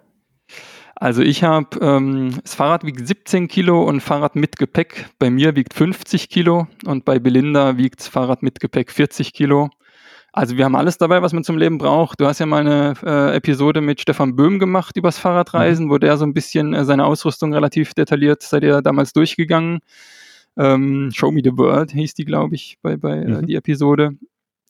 Also 1.00 1.22
ich 1.22 1.44
habe, 1.44 1.78
ähm, 1.80 2.34
das 2.42 2.56
Fahrrad 2.56 2.84
wiegt 2.84 3.06
17 3.06 3.46
Kilo 3.46 3.84
und 3.84 4.00
Fahrrad 4.00 4.34
mit 4.34 4.56
Gepäck 4.56 5.08
bei 5.20 5.30
mir 5.30 5.54
wiegt 5.54 5.72
50 5.72 6.28
Kilo 6.28 6.66
und 6.86 7.04
bei 7.04 7.20
Belinda 7.20 7.76
wiegt 7.76 8.02
Fahrrad 8.02 8.42
mit 8.42 8.58
Gepäck 8.58 8.90
40 8.90 9.32
Kilo. 9.32 9.70
Also 10.32 10.56
wir 10.56 10.64
haben 10.64 10.74
alles 10.74 10.98
dabei, 10.98 11.22
was 11.22 11.32
man 11.32 11.44
zum 11.44 11.56
Leben 11.56 11.78
braucht. 11.78 12.20
Du 12.20 12.26
hast 12.26 12.40
ja 12.40 12.46
mal 12.46 12.66
eine 12.66 12.94
äh, 13.04 13.36
Episode 13.36 13.80
mit 13.80 14.00
Stefan 14.00 14.34
Böhm 14.34 14.58
gemacht 14.58 14.96
übers 14.96 15.18
Fahrradreisen, 15.18 15.86
mhm. 15.86 15.90
wo 15.90 15.98
der 15.98 16.16
so 16.16 16.24
ein 16.24 16.34
bisschen 16.34 16.74
äh, 16.74 16.84
seine 16.84 17.04
Ausrüstung 17.04 17.54
relativ 17.54 17.94
detailliert, 17.94 18.42
seid 18.42 18.64
ihr 18.64 18.82
damals 18.82 19.12
durchgegangen. 19.12 19.78
Ähm, 20.56 21.10
Show 21.14 21.30
Me 21.30 21.42
the 21.44 21.56
World 21.56 21.92
hieß 21.92 22.14
die, 22.14 22.24
glaube 22.24 22.56
ich, 22.56 22.76
bei, 22.82 22.96
bei 22.96 23.18
äh, 23.18 23.24
mhm. 23.24 23.34
äh, 23.34 23.46
die 23.46 23.54
Episode. 23.54 24.18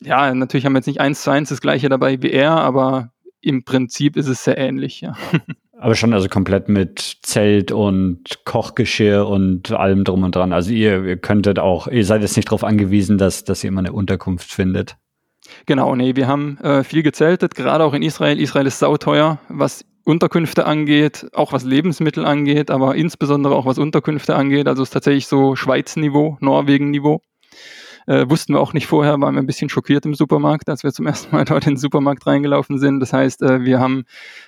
Ja, 0.01 0.33
natürlich 0.35 0.67
haben 0.67 0.75
wir 0.75 0.81
jetzt 0.81 0.87
nicht 0.87 1.01
eins 1.01 1.23
zu 1.23 1.31
eins 1.31 1.49
das 1.49 1.63
gleiche 1.63 1.89
dabei 1.89 2.23
wie 2.23 2.31
er, 2.31 2.53
aber 2.53 3.13
im 3.41 3.65
Prinzip 3.65 4.17
ist 4.19 4.29
es 4.29 4.45
sehr 4.45 4.59
ähnlich, 4.59 5.01
ja. 5.01 5.15
Aber 5.81 5.95
schon 5.95 6.13
also 6.13 6.29
komplett 6.29 6.69
mit 6.69 7.19
Zelt 7.23 7.71
und 7.71 8.45
Kochgeschirr 8.45 9.29
und 9.29 9.71
allem 9.71 10.03
drum 10.03 10.25
und 10.25 10.35
dran. 10.35 10.53
Also 10.53 10.73
ihr, 10.73 11.05
ihr 11.05 11.17
könntet 11.17 11.59
auch, 11.61 11.87
ihr 11.87 12.05
seid 12.05 12.23
jetzt 12.23 12.37
nicht 12.37 12.49
darauf 12.49 12.65
angewiesen, 12.65 13.17
dass, 13.17 13.45
dass 13.45 13.63
ihr 13.63 13.69
immer 13.69 13.81
eine 13.81 13.93
Unterkunft 13.93 14.53
findet. 14.53 14.97
Genau, 15.67 15.95
nee, 15.95 16.17
wir 16.17 16.27
haben 16.27 16.59
äh, 16.59 16.83
viel 16.83 17.03
gezeltet, 17.03 17.55
gerade 17.55 17.85
auch 17.85 17.95
in 17.95 18.03
Israel. 18.03 18.41
Israel 18.41 18.67
ist 18.67 18.81
sauteuer, 18.81 19.39
was 19.49 19.85
Unterkünfte 20.05 20.67
angeht, 20.67 21.27
auch 21.33 21.53
was 21.53 21.65
Lebensmittel 21.65 22.25
angeht, 22.25 22.71
aber 22.71 22.97
insbesondere 22.97 23.55
auch 23.55 23.67
was 23.67 23.79
Unterkünfte 23.79 24.35
angeht. 24.35 24.67
Also 24.67 24.83
es 24.83 24.89
ist 24.89 24.95
tatsächlich 24.95 25.27
so 25.27 25.55
Schweiz-Niveau, 25.55 26.39
Norwegen-Niveau. 26.41 27.21
Äh, 28.09 28.31
wussten 28.31 28.55
wir 28.55 28.61
auch 28.61 28.73
nicht 28.73 28.87
vorher, 28.87 29.21
waren 29.21 29.35
wir 29.35 29.43
ein 29.43 29.47
bisschen 29.47 29.69
schockiert 29.69 30.07
im 30.07 30.15
Supermarkt, 30.15 30.71
als 30.71 30.83
wir 30.83 30.95
zum 30.95 31.07
ersten 31.07 31.37
Mal 31.37 31.45
dort 31.45 31.67
in 31.67 31.75
den 31.75 31.79
Supermarkt 31.79 32.27
reingelaufen 32.27 32.79
sind. 32.79 33.01
Das 33.01 33.13
heißt, 33.13 33.43
äh, 33.43 33.65
wir 33.67 33.81
haben 33.81 34.07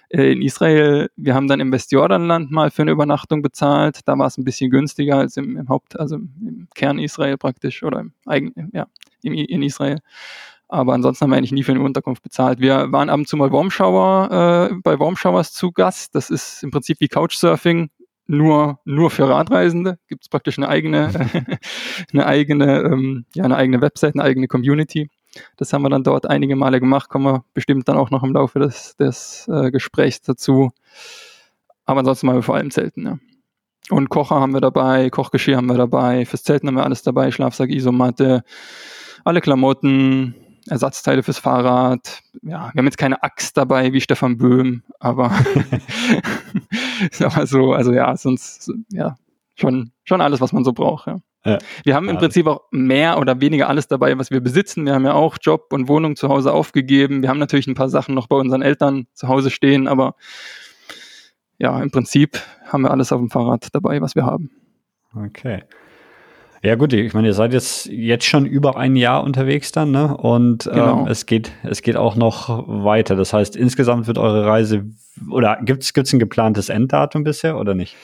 äh, 0.09 0.33
in 0.33 0.41
Israel, 0.41 1.11
wir 1.17 1.35
haben 1.35 1.47
dann 1.47 1.61
im 1.61 1.71
Westjordanland 1.71 2.51
mal 2.51 2.71
für 2.71 2.81
eine 2.81 2.93
Übernachtung 2.93 3.43
bezahlt. 3.43 4.01
Da 4.07 4.19
war 4.19 4.29
es 4.29 4.39
ein 4.39 4.45
bisschen 4.45 4.71
günstiger 4.71 5.19
als 5.19 5.37
im, 5.37 5.59
im 5.59 5.69
Haupt, 5.69 6.01
also 6.01 6.17
im 6.17 6.69
Kern 6.75 6.99
Israel 6.99 7.37
praktisch 7.37 7.83
oder 7.83 8.01
im 8.01 8.15
eigenen, 8.25 8.71
ja, 8.73 8.87
im, 9.23 9.35
in 9.35 9.63
Israel. 9.63 9.99
Aber 10.69 10.95
ansonsten 10.95 11.25
haben 11.25 11.31
wir 11.31 11.37
eigentlich 11.37 11.53
nie 11.53 11.65
für 11.65 11.73
eine 11.73 11.83
Unterkunft 11.83 12.23
bezahlt. 12.23 12.61
Wir 12.61 12.91
waren 12.93 13.11
ab 13.11 13.19
und 13.19 13.29
zu 13.29 13.37
mal 13.37 13.53
Warmshower, 13.53 14.71
äh, 14.71 14.75
bei 14.83 14.99
Warmshowers 14.99 15.53
zu 15.53 15.71
Gast. 15.71 16.15
Das 16.15 16.31
ist 16.31 16.63
im 16.63 16.71
Prinzip 16.71 16.99
wie 17.01 17.09
Couchsurfing, 17.09 17.91
nur, 18.31 18.79
nur 18.85 19.11
für 19.11 19.29
Radreisende. 19.29 19.99
Gibt 20.09 20.23
es 20.23 20.29
praktisch 20.29 20.57
eine 20.59 20.69
eigene, 20.69 21.11
eine 22.13 22.27
eigene, 22.27 22.83
ähm, 22.83 23.25
ja, 23.35 23.45
eine 23.45 23.57
eigene 23.57 23.81
Website, 23.81 24.15
eine 24.15 24.23
eigene 24.23 24.47
Community. 24.47 25.11
Das 25.57 25.73
haben 25.73 25.83
wir 25.83 25.91
dann 25.91 26.05
dort 26.05 26.27
einige 26.27 26.57
Male 26.57 26.81
gemacht, 26.81 27.09
kommen 27.09 27.25
wir 27.25 27.45
bestimmt 27.55 27.89
dann 27.89 27.97
auch 27.97 28.11
noch 28.11 28.23
im 28.23 28.33
Laufe 28.33 28.59
des, 28.59 28.97
des 28.97 29.49
äh, 29.49 29.71
Gesprächs 29.71 30.23
dazu. 30.23 30.71
Aber 31.85 32.01
ansonsten 32.01 32.27
machen 32.27 32.39
wir 32.39 32.43
vor 32.43 32.57
allem 32.57 32.71
Zelten, 32.71 33.05
ja. 33.05 33.19
Und 33.91 34.09
Kocher 34.09 34.37
haben 34.37 34.53
wir 34.53 34.61
dabei, 34.61 35.11
Kochgeschirr 35.11 35.57
haben 35.57 35.67
wir 35.67 35.77
dabei, 35.77 36.25
fürs 36.25 36.45
Zelten 36.45 36.69
haben 36.69 36.77
wir 36.77 36.85
alles 36.85 37.03
dabei, 37.03 37.33
Schlafsack, 37.33 37.71
Isomatte, 37.71 38.45
alle 39.25 39.41
Klamotten, 39.41 40.37
Ersatzteile 40.69 41.23
fürs 41.23 41.39
Fahrrad. 41.39 42.23
Ja, 42.43 42.71
wir 42.73 42.79
haben 42.79 42.85
jetzt 42.85 42.99
keine 42.99 43.23
Axt 43.23 43.57
dabei 43.57 43.93
wie 43.93 44.01
Stefan 44.01 44.39
Böhm, 44.39 44.83
aber, 44.99 45.31
aber 47.21 47.47
so, 47.47 47.73
also 47.73 47.93
ja, 47.93 48.17
sonst, 48.17 48.71
ja, 48.91 49.17
schon, 49.55 49.93
schon 50.05 50.21
alles, 50.21 50.41
was 50.41 50.53
man 50.53 50.65
so 50.65 50.73
braucht, 50.73 51.07
ja. 51.07 51.19
ja. 51.45 51.59
Wir 51.85 51.95
haben 51.95 52.09
im 52.09 52.19
Prinzip 52.19 52.47
auch 52.47 52.63
mehr 52.71 53.19
oder 53.19 53.41
weniger 53.41 53.69
alles 53.69 53.89
dabei, 53.89 54.17
was 54.19 54.31
wir 54.31 54.41
besitzen. 54.41 54.87
Wir 54.87 54.95
haben 54.95 55.05
ja 55.05 55.15
auch 55.15 55.37
Job 55.41 55.73
und 55.73 55.89
Wohnung 55.89 56.17
zu 56.17 56.29
Hause 56.29 56.53
aufgegeben. 56.53 57.23
Wir 57.23 57.29
haben 57.29 57.39
natürlich 57.39 57.67
ein 57.67 57.75
paar 57.75 57.89
Sachen 57.89 58.15
noch 58.15 58.27
bei 58.27 58.37
unseren 58.37 58.63
Eltern 58.63 59.07
zu 59.15 59.29
Hause 59.29 59.51
stehen, 59.51 59.89
aber 59.89 60.15
ja, 61.59 61.81
im 61.83 61.91
Prinzip 61.91 62.41
haben 62.67 62.83
wir 62.83 62.91
alles 62.91 63.13
auf 63.13 63.21
dem 63.21 63.31
Fahrrad 63.31 63.69
dabei, 63.73 64.01
was 64.01 64.15
wir 64.15 64.25
haben. 64.25 64.51
Okay. 65.15 65.63
Ja 66.63 66.75
gut, 66.75 66.93
ich 66.93 67.15
meine, 67.15 67.29
ihr 67.29 67.35
seid 67.35 67.55
jetzt 67.55 67.87
jetzt 67.87 68.27
schon 68.27 68.45
über 68.45 68.77
ein 68.77 68.95
Jahr 68.95 69.25
unterwegs 69.25 69.73
dann, 69.73 69.93
ne? 69.93 70.15
Und 70.15 70.65
genau. 70.65 71.01
ähm, 71.01 71.07
es 71.07 71.25
geht 71.25 71.53
es 71.63 71.81
geht 71.81 71.97
auch 71.97 72.17
noch 72.17 72.65
weiter. 72.67 73.17
Das 73.17 73.33
heißt, 73.33 73.57
insgesamt 73.57 74.07
wird 74.07 74.19
eure 74.19 74.45
Reise 74.45 74.85
oder 75.31 75.59
gibt's 75.63 75.95
gibt's 75.95 76.13
ein 76.13 76.19
geplantes 76.19 76.69
Enddatum 76.69 77.25
bisher 77.25 77.59
oder 77.59 77.75
nicht? 77.75 77.97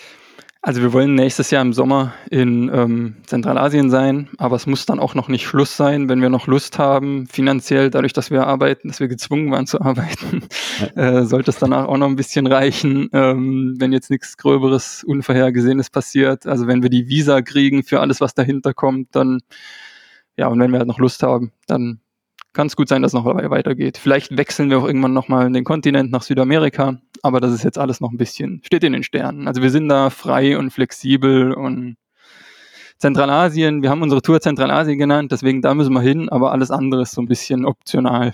Also 0.66 0.82
wir 0.82 0.92
wollen 0.92 1.14
nächstes 1.14 1.52
Jahr 1.52 1.62
im 1.62 1.72
Sommer 1.72 2.12
in 2.28 2.68
ähm, 2.74 3.14
Zentralasien 3.24 3.88
sein, 3.88 4.28
aber 4.36 4.56
es 4.56 4.66
muss 4.66 4.84
dann 4.84 4.98
auch 4.98 5.14
noch 5.14 5.28
nicht 5.28 5.46
Schluss 5.46 5.76
sein, 5.76 6.08
wenn 6.08 6.20
wir 6.20 6.28
noch 6.28 6.48
Lust 6.48 6.76
haben, 6.76 7.28
finanziell, 7.28 7.88
dadurch, 7.88 8.12
dass 8.12 8.32
wir 8.32 8.48
arbeiten, 8.48 8.88
dass 8.88 8.98
wir 8.98 9.06
gezwungen 9.06 9.52
waren 9.52 9.68
zu 9.68 9.80
arbeiten, 9.80 10.42
äh, 10.96 11.22
sollte 11.22 11.52
es 11.52 11.60
danach 11.60 11.86
auch 11.86 11.98
noch 11.98 12.08
ein 12.08 12.16
bisschen 12.16 12.48
reichen, 12.48 13.08
ähm, 13.12 13.76
wenn 13.78 13.92
jetzt 13.92 14.10
nichts 14.10 14.36
Gröberes, 14.38 15.04
Unvorhergesehenes 15.04 15.88
passiert. 15.88 16.48
Also 16.48 16.66
wenn 16.66 16.82
wir 16.82 16.90
die 16.90 17.08
Visa 17.08 17.42
kriegen 17.42 17.84
für 17.84 18.00
alles, 18.00 18.20
was 18.20 18.34
dahinter 18.34 18.74
kommt, 18.74 19.14
dann 19.14 19.42
ja, 20.36 20.48
und 20.48 20.58
wenn 20.58 20.72
wir 20.72 20.80
halt 20.80 20.88
noch 20.88 20.98
Lust 20.98 21.22
haben, 21.22 21.52
dann 21.68 22.00
kann 22.54 22.66
es 22.66 22.74
gut 22.74 22.88
sein, 22.88 23.02
dass 23.02 23.10
es 23.10 23.14
noch 23.14 23.26
weitergeht. 23.26 23.98
Vielleicht 23.98 24.36
wechseln 24.36 24.70
wir 24.70 24.78
auch 24.78 24.86
irgendwann 24.86 25.12
nochmal 25.12 25.52
den 25.52 25.62
Kontinent 25.62 26.10
nach 26.10 26.22
Südamerika, 26.22 26.96
aber 27.26 27.40
das 27.40 27.52
ist 27.52 27.64
jetzt 27.64 27.78
alles 27.78 28.00
noch 28.00 28.10
ein 28.10 28.16
bisschen, 28.16 28.62
steht 28.64 28.84
in 28.84 28.92
den 28.92 29.02
Sternen. 29.02 29.48
Also 29.48 29.62
wir 29.62 29.70
sind 29.70 29.88
da 29.88 30.10
frei 30.10 30.56
und 30.58 30.70
flexibel 30.70 31.52
und 31.52 31.96
Zentralasien, 32.98 33.82
wir 33.82 33.90
haben 33.90 34.02
unsere 34.02 34.22
Tour 34.22 34.40
Zentralasien 34.40 34.98
genannt, 34.98 35.30
deswegen 35.30 35.60
da 35.60 35.74
müssen 35.74 35.92
wir 35.92 36.00
hin, 36.00 36.30
aber 36.30 36.52
alles 36.52 36.70
andere 36.70 37.02
ist 37.02 37.12
so 37.12 37.20
ein 37.20 37.28
bisschen 37.28 37.66
optional. 37.66 38.32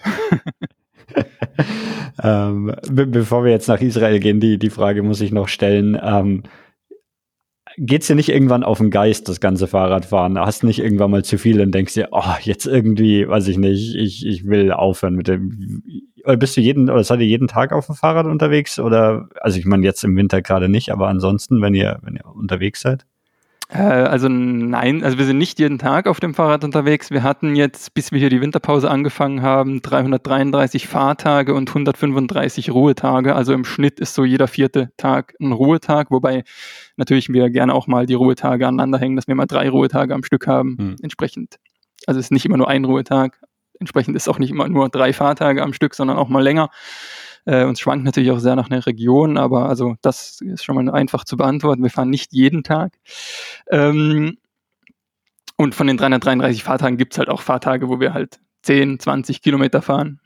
ähm, 2.22 2.72
be 2.90 3.06
bevor 3.06 3.44
wir 3.44 3.50
jetzt 3.50 3.68
nach 3.68 3.80
Israel 3.80 4.20
gehen, 4.20 4.38
die, 4.38 4.58
die 4.58 4.70
Frage 4.70 5.02
muss 5.02 5.20
ich 5.20 5.32
noch 5.32 5.49
stellen. 5.49 5.99
Ähm, 6.00 6.44
geht's 7.76 8.07
dir 8.07 8.14
nicht 8.14 8.29
irgendwann 8.29 8.64
auf 8.64 8.79
den 8.79 8.91
Geist, 8.91 9.29
das 9.29 9.41
ganze 9.41 9.67
Fahrradfahren? 9.67 10.38
Hast 10.38 10.64
nicht 10.64 10.79
irgendwann 10.79 11.11
mal 11.11 11.25
zu 11.25 11.38
viel 11.38 11.61
und 11.61 11.73
denkst 11.73 11.95
dir, 11.95 12.09
oh, 12.12 12.35
jetzt 12.43 12.67
irgendwie, 12.67 13.29
weiß 13.29 13.49
ich 13.49 13.59
nicht, 13.59 13.95
ich, 13.95 14.26
ich 14.26 14.47
will 14.47 14.73
aufhören 14.73 15.14
mit 15.14 15.29
dem. 15.29 15.83
Oder 16.25 16.37
bist 16.37 16.57
du 16.57 16.61
jeden, 16.61 16.88
oder 16.88 17.02
seid 17.05 17.21
ihr 17.21 17.26
jeden 17.26 17.49
Tag 17.49 17.73
auf 17.73 17.87
dem 17.87 17.95
Fahrrad 17.95 18.26
unterwegs? 18.26 18.79
Oder, 18.79 19.29
also 19.41 19.59
ich 19.59 19.64
meine 19.64 19.85
jetzt 19.85 20.05
im 20.05 20.17
Winter 20.17 20.43
gerade 20.43 20.69
nicht, 20.69 20.91
aber 20.91 21.09
ansonsten, 21.09 21.61
wenn 21.62 21.75
ihr, 21.75 21.99
wenn 22.02 22.17
ihr 22.17 22.26
unterwegs 22.26 22.81
seid? 22.81 23.07
Äh, 23.73 23.79
also 23.79 24.29
nein, 24.29 25.02
also 25.02 25.19
wir 25.19 25.25
sind 25.25 25.38
nicht 25.38 25.59
jeden 25.59 25.79
Tag 25.79 26.07
auf 26.07 26.21
dem 26.21 26.35
Fahrrad 26.35 26.62
unterwegs. 26.64 27.11
Wir 27.11 27.23
hatten 27.23 27.57
jetzt, 27.57 27.95
bis 27.95 28.12
wir 28.12 28.19
hier 28.19 28.29
die 28.29 28.41
Winterpause 28.41 28.91
angefangen 28.91 29.41
haben, 29.41 29.81
333 29.81 30.87
Fahrtage 30.87 31.55
und 31.55 31.71
135 31.71 32.71
Ruhetage. 32.71 33.35
Also 33.35 33.55
im 33.55 33.64
Schnitt 33.64 33.99
ist 33.99 34.14
so 34.14 34.25
jeder 34.25 34.47
vierte 34.47 34.91
Tag 34.99 35.35
ein 35.41 35.52
Ruhetag, 35.52 36.11
wobei 36.11 36.45
natürlich 36.97 37.31
wir 37.31 37.49
gerne 37.50 37.75
auch 37.75 37.87
mal 37.87 38.05
die 38.05 38.14
Ruhetage 38.14 38.67
aneinander 38.67 38.99
hängen, 38.99 39.17
dass 39.17 39.26
wir 39.26 39.35
mal 39.35 39.47
drei 39.47 39.71
Ruhetage 39.71 40.14
am 40.14 40.23
Stück 40.23 40.47
haben. 40.47 40.76
Mhm. 40.79 40.97
Entsprechend, 41.02 41.57
also 42.07 42.21
es 42.21 42.26
ist 42.26 42.33
nicht 42.33 42.45
immer 42.45 42.59
nur 42.59 42.69
ein 42.69 42.85
Ruhetag. 42.85 43.41
Entsprechend 43.81 44.14
ist 44.17 44.29
auch 44.29 44.38
nicht 44.38 44.50
immer 44.50 44.69
nur 44.69 44.91
drei 44.91 45.12
Fahrtage 45.12 45.62
am 45.62 45.73
Stück, 45.73 45.95
sondern 45.95 46.19
auch 46.19 46.29
mal 46.29 46.43
länger. 46.43 46.69
Äh, 47.44 47.64
und 47.64 47.72
es 47.72 47.80
schwankt 47.80 48.04
natürlich 48.04 48.30
auch 48.30 48.38
sehr 48.38 48.56
nach 48.56 48.70
einer 48.70 48.84
Region, 48.87 49.37
aber 49.37 49.68
also 49.68 49.96
das 50.02 50.40
ist 50.40 50.64
schon 50.64 50.76
mal 50.76 50.90
einfach 50.90 51.25
zu 51.25 51.37
beantworten. 51.37 51.82
Wir 51.82 51.90
fahren 51.90 52.11
nicht 52.11 52.32
jeden 52.32 52.62
Tag. 52.62 52.99
Ähm, 53.70 54.38
und 55.56 55.75
von 55.75 55.87
den 55.87 55.96
333 55.96 56.62
Fahrtagen 56.62 56.96
gibt 56.96 57.14
es 57.14 57.18
halt 57.18 57.28
auch 57.28 57.42
Fahrtage, 57.42 57.88
wo 57.88 58.00
wir 58.00 58.14
halt 58.14 58.40
10, 58.62 58.99
20 58.99 59.42
Kilometer 59.42 59.82
fahren. 59.82 60.20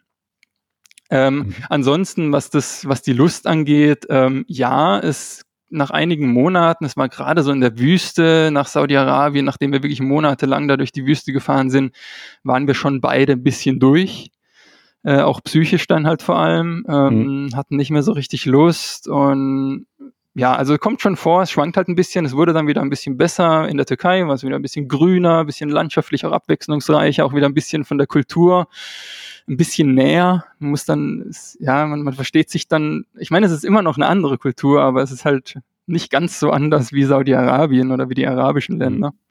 Ähm, 1.11 1.37
mhm. 1.37 1.55
Ansonsten, 1.69 2.33
was 2.33 2.51
das, 2.51 2.87
was 2.87 3.03
die 3.03 3.13
Lust 3.13 3.47
angeht, 3.47 4.07
ähm, 4.11 4.45
ja, 4.49 4.99
es 4.99 5.43
nach 5.69 5.91
einigen 5.91 6.33
Monaten, 6.33 6.85
es 6.85 6.97
war 6.97 7.09
gerade 7.09 7.43
so 7.43 7.51
in 7.51 7.61
der 7.61 7.79
Wüste 7.79 8.51
nach 8.53 8.69
Saudi-Arabien, 8.69 9.45
nachdem 9.45 9.73
wir 9.73 9.83
wirklich 9.83 10.01
monatelang 10.01 10.69
da 10.69 10.77
durch 10.77 10.93
die 10.93 11.07
Wüste 11.07 11.33
gefahren 11.33 11.71
sind, 11.71 11.95
waren 12.45 12.67
wir 12.67 12.75
schon 12.75 13.01
beide 13.01 13.33
ein 13.33 13.43
bisschen 13.43 13.81
durch 13.81 14.31
äh, 15.07 15.21
auch 15.21 15.41
psychisch 15.45 15.87
dann 15.87 16.07
halt 16.07 16.21
vor 16.21 16.37
allem, 16.37 16.85
ähm, 16.89 17.45
mhm. 17.45 17.57
hatten 17.57 17.77
nicht 17.77 17.91
mehr 17.91 18.03
so 18.03 18.11
richtig 18.11 18.45
Lust 18.45 19.07
und 19.07 19.87
ja, 20.35 20.55
also 20.55 20.77
kommt 20.77 21.01
schon 21.01 21.17
vor, 21.17 21.43
es 21.43 21.51
schwankt 21.53 21.77
halt 21.77 21.89
ein 21.89 21.95
bisschen, 21.95 22.27
es 22.27 22.37
wurde 22.37 22.53
dann 22.53 22.67
wieder 22.67 22.83
ein 22.83 22.91
bisschen 22.91 23.17
besser 23.17 23.69
in 23.69 23.77
der 23.77 23.87
Türkei, 23.87 24.27
war 24.27 24.35
es 24.35 24.43
wieder 24.43 24.57
ein 24.57 24.63
bisschen 24.63 24.89
grüner, 24.89 25.41
ein 25.41 25.47
bisschen 25.47 25.71
landschaftlich, 25.71 26.27
auch 26.27 26.33
abwechslungsreicher, 26.33 27.25
auch 27.25 27.35
wieder 27.35 27.47
ein 27.47 27.55
bisschen 27.55 27.85
von 27.85 27.99
der 27.99 28.09
Kultur 28.09 28.67
ein 29.49 29.57
bisschen 29.57 29.95
näher. 29.95 30.45
Man 30.59 30.71
muss 30.71 30.85
dann, 30.85 31.31
ja, 31.61 31.87
man, 31.87 32.03
man 32.03 32.15
versteht 32.15 32.51
sich 32.51 32.67
dann, 32.67 33.07
ich 33.17 33.31
meine, 33.31 33.47
es 33.47 33.53
ist 33.53 33.65
immer 33.65 33.83
noch 33.83 33.97
eine 33.97 34.09
andere 34.09 34.39
Kultur, 34.39 34.83
aber 34.83 35.03
es 35.03 35.13
ist 35.13 35.25
halt 35.25 35.59
nicht 35.87 36.11
ganz 36.11 36.41
so 36.41 36.51
anders 36.51 36.93
wie 36.93 37.05
Saudi-Arabien 37.05 37.93
oder 37.93 38.11
wie 38.11 38.15
die 38.15 38.27
arabischen 38.27 38.75
mhm. 38.75 38.81
Länder. 38.81 39.11
Mhm. 39.11 39.26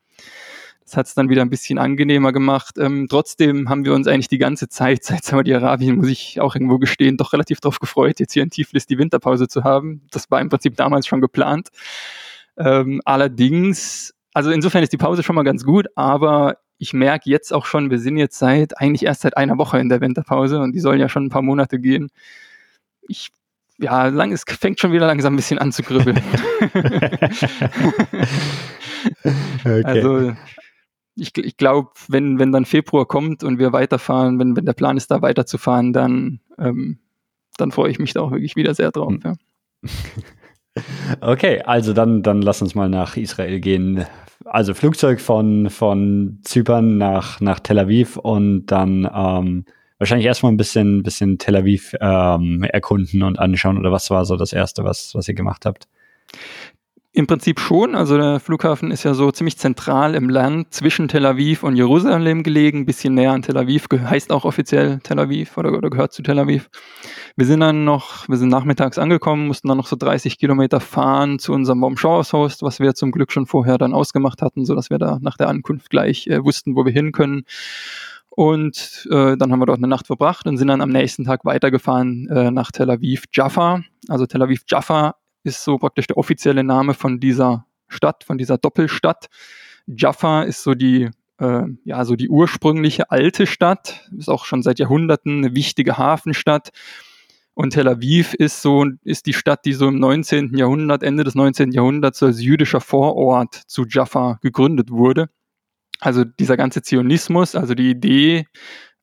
Das 0.86 0.98
hat 0.98 1.08
es 1.08 1.16
dann 1.16 1.30
wieder 1.30 1.42
ein 1.42 1.50
bisschen 1.50 1.80
angenehmer 1.80 2.32
gemacht. 2.32 2.78
Ähm, 2.78 3.08
trotzdem 3.10 3.70
haben 3.70 3.86
wir 3.86 3.94
uns 3.96 4.08
eigentlich 4.08 4.28
die 4.28 4.38
ganze 4.38 4.70
Zeit 4.70 5.04
seit 5.04 5.24
Saudi-Arabien, 5.24 5.98
muss 5.98 6.08
ich 6.08 6.40
auch 6.40 6.56
irgendwo 6.56 6.78
gestehen, 6.78 7.18
doch 7.18 7.34
relativ 7.34 7.60
darauf 7.60 7.80
gefreut, 7.80 8.20
jetzt 8.20 8.34
hier 8.34 8.44
in 8.44 8.52
Tiflis 8.52 8.86
die 8.86 9.00
Winterpause 9.00 9.48
zu 9.48 9.64
haben. 9.64 10.04
Das 10.12 10.30
war 10.30 10.40
im 10.42 10.50
Prinzip 10.50 10.76
damals 10.78 11.08
schon 11.08 11.22
geplant. 11.22 11.70
Ähm, 12.58 13.02
allerdings, 13.04 14.14
also 14.34 14.52
insofern 14.52 14.84
ist 14.84 14.94
die 14.94 14.98
Pause 14.98 15.24
schon 15.24 15.36
mal 15.36 15.44
ganz 15.44 15.66
gut, 15.66 15.88
aber 15.96 16.58
ich 16.78 16.94
merke 16.94 17.30
jetzt 17.30 17.52
auch 17.52 17.66
schon, 17.66 17.90
wir 17.90 18.00
sind 18.00 18.18
jetzt 18.18 18.38
seit 18.38 18.80
eigentlich 18.80 19.06
erst 19.06 19.22
seit 19.22 19.38
einer 19.38 19.58
Woche 19.58 19.80
in 19.80 19.90
der 19.90 20.02
Winterpause 20.02 20.60
und 20.60 20.74
die 20.74 20.80
sollen 20.80 21.00
ja 21.00 21.10
schon 21.10 21.26
ein 21.26 21.30
paar 21.30 21.42
Monate 21.42 21.80
gehen. 21.80 22.10
Ich 23.08 23.32
ja, 23.78 24.08
lang, 24.08 24.32
es 24.32 24.44
fängt 24.48 24.80
schon 24.80 24.94
wieder 24.94 25.08
langsam 25.08 25.34
ein 25.34 25.36
bisschen 25.36 25.58
an 25.58 25.74
zu 25.74 25.84
kribbeln. 25.84 26.22
okay. 29.64 29.84
Also 29.84 30.34
ich, 31.16 31.38
ich 31.38 31.58
glaube, 31.58 31.92
wenn, 32.08 32.40
wenn 32.40 32.52
dann 32.52 32.66
Februar 32.66 33.06
kommt 33.06 33.44
und 33.44 33.60
wir 33.60 33.74
weiterfahren, 33.74 34.40
wenn, 34.40 34.56
wenn 34.56 34.66
der 34.66 34.74
Plan 34.74 34.98
ist, 34.98 35.12
da 35.12 35.22
weiterzufahren, 35.22 35.94
dann, 35.94 36.40
ähm, 36.58 37.00
dann 37.58 37.72
freue 37.72 37.92
ich 37.92 38.00
mich 38.00 38.14
da 38.14 38.22
auch 38.22 38.32
wirklich 38.32 38.56
wieder 38.56 38.74
sehr 38.74 38.92
drauf. 38.92 39.12
Hm. 39.12 39.22
Ja. 39.24 39.34
Okay, 41.22 41.62
also 41.62 41.94
dann, 41.94 42.22
dann 42.22 42.42
lass 42.42 42.62
uns 42.62 42.76
mal 42.76 42.90
nach 42.90 43.16
Israel 43.16 43.62
gehen. 43.62 44.06
Also 44.44 44.74
Flugzeug 44.74 45.22
von, 45.22 45.70
von 45.70 46.40
Zypern 46.44 46.98
nach, 46.98 47.40
nach 47.40 47.62
Tel 47.62 47.80
Aviv 47.80 48.18
und 48.18 48.66
dann 48.66 49.10
ähm, 49.12 49.66
wahrscheinlich 49.98 50.28
erstmal 50.28 50.52
ein 50.52 50.58
bisschen, 50.58 51.02
bisschen 51.02 51.38
Tel 51.38 51.56
Aviv 51.56 51.96
ähm, 52.02 52.64
erkunden 52.64 53.24
und 53.24 53.40
anschauen. 53.40 53.78
Oder 53.78 53.92
was 53.92 54.10
war 54.10 54.26
so 54.26 54.36
das 54.36 54.52
Erste, 54.52 54.84
was, 54.84 55.16
was 55.16 55.28
ihr 55.30 55.34
gemacht 55.34 55.66
habt? 55.66 55.88
Im 57.18 57.28
Prinzip 57.28 57.62
schon. 57.62 57.96
Also 57.96 58.18
der 58.18 58.42
Flughafen 58.42 58.92
ist 58.92 59.04
ja 59.04 59.14
so 59.14 59.32
ziemlich 59.32 59.58
zentral 59.58 60.16
im 60.16 60.28
Land 60.28 60.74
zwischen 60.74 61.08
Tel 61.08 61.26
Aviv 61.26 61.64
und 61.64 61.78
Jerusalem 61.78 62.44
gelegen, 62.44 62.80
ein 62.80 62.86
bisschen 62.86 63.14
näher 63.14 63.32
an 63.32 63.42
Tel 63.42 63.56
Aviv, 63.56 63.86
heißt 63.90 64.34
auch 64.34 64.44
offiziell 64.44 65.00
Tel 65.00 65.20
Aviv 65.20 65.56
oder, 65.56 65.72
oder 65.72 65.90
gehört 65.90 66.12
zu 66.12 66.24
Tel 66.24 66.38
Aviv. 66.38 66.70
Wir 67.38 67.46
sind 67.46 67.62
dann 67.62 67.86
noch, 67.86 68.28
wir 68.28 68.36
sind 68.36 68.50
nachmittags 68.50 68.98
angekommen, 68.98 69.48
mussten 69.48 69.70
dann 69.70 69.78
noch 69.78 69.88
so 69.88 69.96
30 69.96 70.38
Kilometer 70.38 70.82
fahren 70.82 71.40
zu 71.40 71.54
unserem 71.54 71.80
Baumschauershost, 71.80 72.64
was 72.64 72.82
wir 72.82 72.96
zum 72.96 73.14
Glück 73.14 73.32
schon 73.32 73.46
vorher 73.46 73.78
dann 73.78 73.94
ausgemacht 73.94 74.42
hatten, 74.42 74.66
sodass 74.66 74.90
wir 74.90 74.98
da 74.98 75.18
nach 75.22 75.38
der 75.38 75.48
Ankunft 75.48 75.90
gleich 75.90 76.28
äh, 76.28 76.44
wussten, 76.44 76.76
wo 76.76 76.84
wir 76.84 76.92
hin 76.92 77.14
können. 77.14 77.46
Und 78.30 79.08
äh, 79.10 79.38
dann 79.38 79.54
haben 79.54 79.60
wir 79.60 79.68
dort 79.68 79.78
eine 79.78 79.88
Nacht 79.88 80.08
verbracht 80.08 80.48
und 80.48 80.58
sind 80.58 80.68
dann 80.68 80.82
am 80.82 80.90
nächsten 80.90 81.24
Tag 81.24 81.46
weitergefahren 81.46 82.28
äh, 82.28 82.52
nach 82.52 82.74
Tel 82.74 82.90
Aviv 82.90 83.24
Jaffa. 83.32 83.84
Also 84.10 84.26
Tel 84.26 84.42
Aviv 84.42 84.64
Jaffa 84.68 85.16
ist 85.46 85.64
so 85.64 85.78
praktisch 85.78 86.08
der 86.08 86.18
offizielle 86.18 86.64
Name 86.64 86.94
von 86.94 87.20
dieser 87.20 87.66
Stadt, 87.88 88.24
von 88.24 88.38
dieser 88.38 88.58
Doppelstadt. 88.58 89.28
Jaffa 89.88 90.44
ist 90.44 90.64
so 90.64 90.74
die, 90.74 91.10
äh, 91.40 91.64
ja, 91.84 92.06
so 92.06 92.16
die 92.16 92.30
ursprüngliche 92.30 93.12
alte 93.12 93.48
Stadt, 93.48 94.10
ist 94.18 94.30
auch 94.30 94.46
schon 94.46 94.64
seit 94.64 94.80
Jahrhunderten 94.80 95.46
eine 95.46 95.56
wichtige 95.56 95.98
Hafenstadt. 95.98 96.72
Und 97.54 97.70
Tel 97.72 97.88
Aviv 97.88 98.34
ist 98.34 98.62
so, 98.62 98.86
ist 99.04 99.28
die 99.28 99.34
Stadt, 99.34 99.64
die 99.64 99.74
so 99.74 99.88
im 99.88 100.00
19. 100.00 100.58
Jahrhundert, 100.58 101.04
Ende 101.04 101.24
des 101.24 101.36
19. 101.36 101.72
Jahrhunderts 101.72 102.22
als 102.22 102.42
jüdischer 102.42 102.82
Vorort 102.82 103.56
zu 103.68 103.86
Jaffa 103.88 104.40
gegründet 104.42 104.92
wurde. 104.92 105.30
Also 106.02 106.26
dieser 106.26 106.58
ganze 106.58 106.82
Zionismus, 106.82 107.56
also 107.56 107.74
die 107.74 107.90
Idee, 107.90 108.48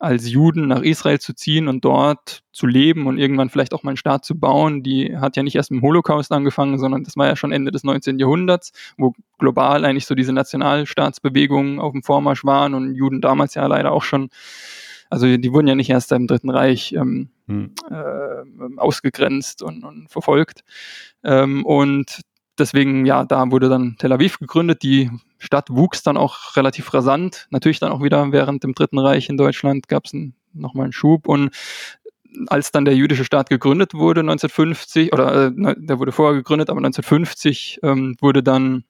als 0.02 0.28
Juden 0.28 0.66
nach 0.66 0.82
Israel 0.82 1.21
zu 1.21 1.32
ziehen 1.32 1.68
und 1.68 1.85
dort 1.85 2.42
zu 2.50 2.66
leben 2.66 3.06
und 3.06 3.18
irgendwann 3.18 3.50
vielleicht 3.50 3.73
auch 3.73 3.85
mal 3.85 3.90
einen 3.90 3.97
Staat 3.97 4.25
zu 4.25 4.37
bauen, 4.37 4.82
die 4.82 5.16
hat 5.16 5.37
ja 5.37 5.44
nicht 5.44 5.54
erst 5.54 5.71
im 5.71 5.80
Holocaust 5.80 6.32
angefangen, 6.32 6.76
sondern 6.80 7.04
das 7.04 7.16
war 7.16 7.28
ja 7.28 7.37
schon 7.37 7.52
Ende 7.52 7.71
des 7.71 7.85
19. 7.85 8.18
Jahrhunderts, 8.18 8.73
wo 8.99 9.12
global 9.38 9.85
eigentlich 9.85 10.06
so 10.06 10.16
diese 10.16 10.32
Nationalstaatsbewegungen 10.32 11.78
auf 11.78 11.92
dem 11.92 12.02
Vormarsch 12.02 12.44
waren 12.44 12.75
und 12.75 12.97
Juden 12.97 13.21
damals 13.21 13.54
ja 13.54 13.64
leider 13.68 13.92
auch 13.92 14.02
schon, 14.02 14.30
also 15.09 15.37
die 15.37 15.52
wurden 15.52 15.68
ja 15.68 15.76
nicht 15.76 15.90
erst 15.90 16.11
im 16.11 16.26
Dritten 16.26 16.50
Reich 16.50 16.94
ähm, 16.94 17.30
hm. 17.47 17.71
äh, 17.88 18.78
ausgegrenzt 18.78 19.62
und, 19.62 19.85
und 19.85 20.11
verfolgt. 20.11 20.64
Ähm, 21.23 21.64
und 21.64 22.23
deswegen, 22.59 23.06
ja, 23.06 23.25
da 23.25 23.49
wurde 23.52 23.68
dann 23.68 23.94
Tel 24.00 24.12
Aviv 24.12 24.40
gegründet. 24.40 24.82
Die 24.82 25.11
Stadt 25.42 25.70
wuchs 25.70 26.02
dann 26.02 26.16
auch 26.16 26.56
relativ 26.56 26.92
rasant. 26.94 27.49
Natürlich 27.50 27.80
dann 27.80 27.92
auch 27.92 28.02
wieder 28.02 28.30
während 28.32 28.62
dem 28.62 28.75
Dritten 28.75 28.99
Reich 28.99 29.28
in 29.28 29.37
Deutschland 29.37 29.88
gab 29.88 30.06
es 30.06 30.14
nochmal 30.52 30.84
einen 30.84 30.92
Schub. 30.92 31.28
Und 31.28 31.50
als 32.46 32.70
dann 32.70 32.84
der 32.84 32.94
jüdische 32.94 33.25
Staat 33.25 33.50
gegründet 33.50 33.92
wurde, 33.94 34.20
1950, 34.20 35.12
oder 35.12 35.46
äh, 35.46 35.75
der 35.76 35.99
wurde 35.99 36.12
vorher 36.12 36.34
gegründet, 36.34 36.70
aber 36.70 36.78
1950 36.78 37.80
ähm, 37.82 38.16
wurde 38.20 38.42
dann 38.42 38.84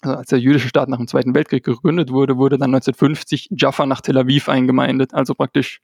also 0.00 0.16
als 0.16 0.28
der 0.28 0.38
jüdische 0.38 0.68
Staat 0.68 0.88
nach 0.88 0.98
dem 0.98 1.08
Zweiten 1.08 1.34
Weltkrieg 1.34 1.64
gegründet 1.64 2.12
wurde, 2.12 2.36
wurde 2.36 2.56
dann 2.56 2.72
1950 2.72 3.48
Jaffa 3.50 3.84
nach 3.84 4.00
Tel 4.00 4.16
Aviv 4.16 4.48
eingemeindet. 4.48 5.12
Also 5.12 5.34
praktisch 5.34 5.80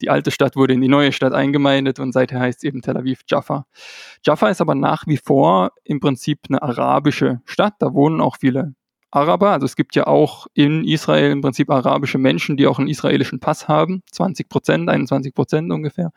die 0.00 0.10
alte 0.10 0.32
Stadt 0.32 0.56
wurde 0.56 0.74
in 0.74 0.80
die 0.80 0.88
neue 0.88 1.12
Stadt 1.12 1.32
eingemeindet 1.32 2.00
und 2.00 2.12
seither 2.12 2.40
heißt 2.40 2.64
eben 2.64 2.82
Tel 2.82 2.96
Aviv 2.96 3.20
Jaffa. 3.28 3.66
Jaffa 4.24 4.48
ist 4.48 4.60
aber 4.60 4.74
nach 4.74 5.06
wie 5.06 5.18
vor 5.18 5.70
im 5.84 6.00
Prinzip 6.00 6.40
eine 6.48 6.62
arabische 6.62 7.42
Stadt. 7.44 7.74
Da 7.78 7.94
wohnen 7.94 8.20
auch 8.20 8.38
viele 8.40 8.74
Araber. 9.14 9.50
Also 9.50 9.66
es 9.66 9.76
gibt 9.76 9.94
ja 9.94 10.06
auch 10.06 10.46
in 10.54 10.84
Israel 10.84 11.30
im 11.30 11.40
Prinzip 11.40 11.70
arabische 11.70 12.18
Menschen, 12.18 12.56
die 12.56 12.66
auch 12.66 12.78
einen 12.78 12.88
israelischen 12.88 13.40
Pass 13.40 13.68
haben. 13.68 14.02
20 14.10 14.48
Prozent, 14.48 14.88
21 14.88 15.34
Prozent 15.34 15.72
ungefähr. 15.72 16.12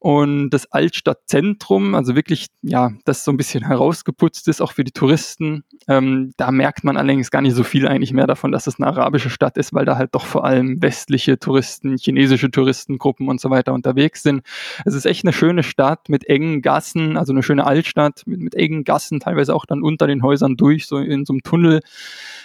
Und 0.00 0.50
das 0.50 0.70
Altstadtzentrum, 0.70 1.96
also 1.96 2.14
wirklich, 2.14 2.46
ja, 2.62 2.92
das 3.04 3.24
so 3.24 3.32
ein 3.32 3.36
bisschen 3.36 3.64
herausgeputzt 3.66 4.46
ist, 4.46 4.60
auch 4.60 4.72
für 4.72 4.84
die 4.84 4.92
Touristen, 4.92 5.64
ähm, 5.88 6.32
da 6.36 6.52
merkt 6.52 6.84
man 6.84 6.96
allerdings 6.96 7.30
gar 7.30 7.42
nicht 7.42 7.54
so 7.54 7.64
viel 7.64 7.88
eigentlich 7.88 8.12
mehr 8.12 8.28
davon, 8.28 8.52
dass 8.52 8.68
es 8.68 8.78
eine 8.78 8.86
arabische 8.86 9.30
Stadt 9.30 9.56
ist, 9.56 9.74
weil 9.74 9.84
da 9.84 9.96
halt 9.96 10.14
doch 10.14 10.24
vor 10.24 10.44
allem 10.44 10.80
westliche 10.80 11.38
Touristen, 11.38 11.96
chinesische 11.96 12.50
Touristengruppen 12.50 13.28
und 13.28 13.40
so 13.40 13.50
weiter 13.50 13.72
unterwegs 13.72 14.22
sind. 14.22 14.42
Es 14.84 14.94
ist 14.94 15.04
echt 15.04 15.24
eine 15.24 15.32
schöne 15.32 15.64
Stadt 15.64 16.08
mit 16.08 16.28
engen 16.28 16.62
Gassen, 16.62 17.16
also 17.16 17.32
eine 17.32 17.42
schöne 17.42 17.66
Altstadt 17.66 18.22
mit, 18.26 18.40
mit 18.40 18.54
engen 18.54 18.84
Gassen, 18.84 19.18
teilweise 19.18 19.54
auch 19.54 19.66
dann 19.66 19.82
unter 19.82 20.06
den 20.06 20.22
Häusern 20.22 20.56
durch, 20.56 20.86
so 20.86 20.98
in 20.98 21.24
so 21.24 21.32
einem 21.32 21.42
Tunnel. 21.42 21.80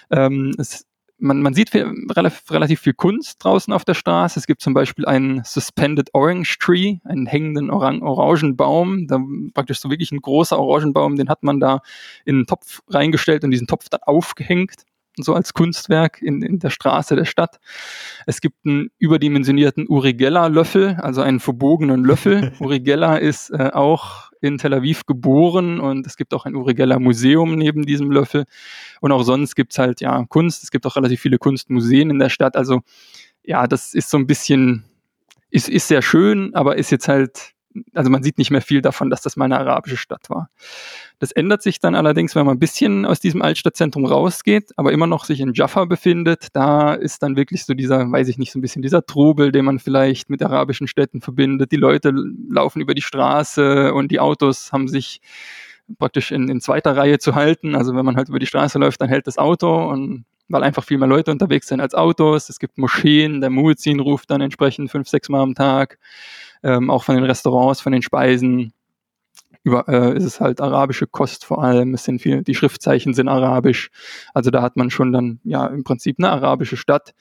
Ähm, 0.09 0.55
es 0.57 0.85
man, 1.23 1.41
man 1.41 1.53
sieht 1.53 1.69
viel, 1.69 1.89
relativ, 2.11 2.51
relativ 2.51 2.81
viel 2.81 2.93
Kunst 2.93 3.43
draußen 3.43 3.73
auf 3.73 3.85
der 3.85 3.93
Straße. 3.93 4.37
Es 4.37 4.45
gibt 4.45 4.61
zum 4.61 4.73
Beispiel 4.73 5.05
einen 5.05 5.43
Suspended 5.45 6.09
Orange 6.13 6.57
Tree, 6.59 6.97
einen 7.05 7.25
hängenden 7.25 7.71
Orang 7.71 8.01
Orangenbaum. 8.01 9.07
Da 9.07 9.19
praktisch 9.53 9.79
so 9.79 9.89
wirklich 9.89 10.11
ein 10.11 10.21
großer 10.21 10.59
Orangenbaum, 10.59 11.15
den 11.15 11.29
hat 11.29 11.41
man 11.41 11.61
da 11.61 11.79
in 12.25 12.35
einen 12.35 12.45
Topf 12.45 12.81
reingestellt 12.89 13.45
und 13.45 13.51
diesen 13.51 13.67
Topf 13.67 13.87
dann 13.89 14.01
aufgehängt 14.03 14.83
so 15.17 15.33
als 15.35 15.53
Kunstwerk 15.53 16.21
in, 16.21 16.41
in 16.41 16.59
der 16.59 16.71
Straße 16.71 17.15
der 17.15 17.25
Stadt. 17.25 17.59
Es 18.25 18.41
gibt 18.41 18.65
einen 18.65 18.89
überdimensionierten 18.97 19.87
Urigella-Löffel, 19.87 20.97
also 20.99 21.21
einen 21.21 21.39
verbogenen 21.39 22.03
Löffel. 22.03 22.51
Urigella 22.59 23.17
ist 23.17 23.51
äh, 23.51 23.69
auch 23.73 24.32
in 24.43 24.57
Tel 24.57 24.73
Aviv 24.73 25.05
geboren 25.05 25.79
und 25.79 26.05
es 26.05 26.17
gibt 26.17 26.33
auch 26.33 26.45
ein 26.45 26.55
Urigella-Museum 26.55 27.55
neben 27.55 27.85
diesem 27.85 28.11
Löffel. 28.11 28.45
Und 29.01 29.11
auch 29.11 29.23
sonst 29.23 29.55
gibt's 29.55 29.79
halt 29.79 30.01
ja 30.01 30.25
Kunst. 30.27 30.63
Es 30.63 30.71
gibt 30.71 30.85
auch 30.85 30.95
relativ 30.95 31.21
viele 31.21 31.37
Kunstmuseen 31.37 32.09
in 32.09 32.19
der 32.19 32.29
Stadt. 32.29 32.55
Also 32.55 32.81
ja, 33.43 33.67
das 33.67 33.93
ist 33.93 34.09
so 34.09 34.17
ein 34.17 34.27
bisschen, 34.27 34.85
ist, 35.49 35.69
ist 35.69 35.87
sehr 35.87 36.01
schön, 36.01 36.53
aber 36.55 36.77
ist 36.77 36.91
jetzt 36.91 37.07
halt 37.07 37.52
also 37.93 38.09
man 38.09 38.23
sieht 38.23 38.37
nicht 38.37 38.51
mehr 38.51 38.61
viel 38.61 38.81
davon, 38.81 39.09
dass 39.09 39.21
das 39.21 39.35
mal 39.35 39.45
eine 39.45 39.59
arabische 39.59 39.97
Stadt 39.97 40.29
war. 40.29 40.49
Das 41.19 41.31
ändert 41.31 41.61
sich 41.61 41.79
dann 41.79 41.95
allerdings, 41.95 42.35
wenn 42.35 42.45
man 42.45 42.57
ein 42.57 42.59
bisschen 42.59 43.05
aus 43.05 43.19
diesem 43.19 43.41
Altstadtzentrum 43.41 44.05
rausgeht, 44.05 44.71
aber 44.77 44.91
immer 44.91 45.07
noch 45.07 45.25
sich 45.25 45.39
in 45.39 45.53
Jaffa 45.53 45.85
befindet. 45.85 46.47
Da 46.53 46.93
ist 46.93 47.23
dann 47.23 47.35
wirklich 47.35 47.65
so 47.65 47.73
dieser, 47.73 48.11
weiß 48.11 48.27
ich 48.27 48.37
nicht, 48.37 48.51
so 48.51 48.59
ein 48.59 48.61
bisschen 48.61 48.81
dieser 48.81 49.05
Trubel, 49.05 49.51
den 49.51 49.65
man 49.65 49.79
vielleicht 49.79 50.29
mit 50.29 50.41
arabischen 50.43 50.87
Städten 50.87 51.21
verbindet. 51.21 51.71
Die 51.71 51.77
Leute 51.77 52.13
laufen 52.49 52.81
über 52.81 52.93
die 52.93 53.01
Straße 53.01 53.93
und 53.93 54.11
die 54.11 54.19
Autos 54.19 54.71
haben 54.71 54.87
sich 54.87 55.21
praktisch 55.97 56.31
in, 56.31 56.49
in 56.49 56.61
zweiter 56.61 56.95
Reihe 56.95 57.19
zu 57.19 57.35
halten. 57.35 57.75
Also 57.75 57.95
wenn 57.95 58.05
man 58.05 58.15
halt 58.15 58.29
über 58.29 58.39
die 58.39 58.45
Straße 58.45 58.79
läuft, 58.79 59.01
dann 59.01 59.09
hält 59.09 59.27
das 59.27 59.37
Auto 59.37 59.89
und 59.89 60.25
weil 60.49 60.63
einfach 60.63 60.83
viel 60.83 60.97
mehr 60.97 61.07
Leute 61.07 61.31
unterwegs 61.31 61.67
sind 61.67 61.79
als 61.79 61.95
Autos. 61.95 62.49
Es 62.49 62.59
gibt 62.59 62.77
Moscheen, 62.77 63.41
der 63.41 63.49
Muezzin 63.49 63.99
ruft 63.99 64.29
dann 64.29 64.41
entsprechend 64.41 64.91
fünf, 64.91 65.07
sechs 65.07 65.29
Mal 65.29 65.41
am 65.41 65.55
Tag 65.55 65.97
ähm, 66.63 66.89
auch 66.89 67.03
von 67.03 67.15
den 67.15 67.23
Restaurants, 67.23 67.81
von 67.81 67.91
den 67.91 68.01
Speisen. 68.01 68.73
Über, 69.65 69.87
äh, 69.87 70.17
ist 70.17 70.25
es 70.25 70.41
halt 70.41 70.59
arabische 70.59 71.07
Kost 71.07 71.45
vor 71.45 71.63
allem. 71.63 71.93
Es 71.93 72.03
sind 72.03 72.21
viele, 72.21 72.43
die 72.43 72.55
Schriftzeichen 72.55 73.13
sind 73.13 73.29
arabisch. 73.29 73.91
Also 74.33 74.51
da 74.51 74.61
hat 74.61 74.75
man 74.75 74.89
schon 74.89 75.13
dann 75.13 75.39
ja 75.45 75.67
im 75.67 75.85
Prinzip 75.85 76.17
eine 76.19 76.29
arabische 76.29 76.75
Stadt. 76.75 77.13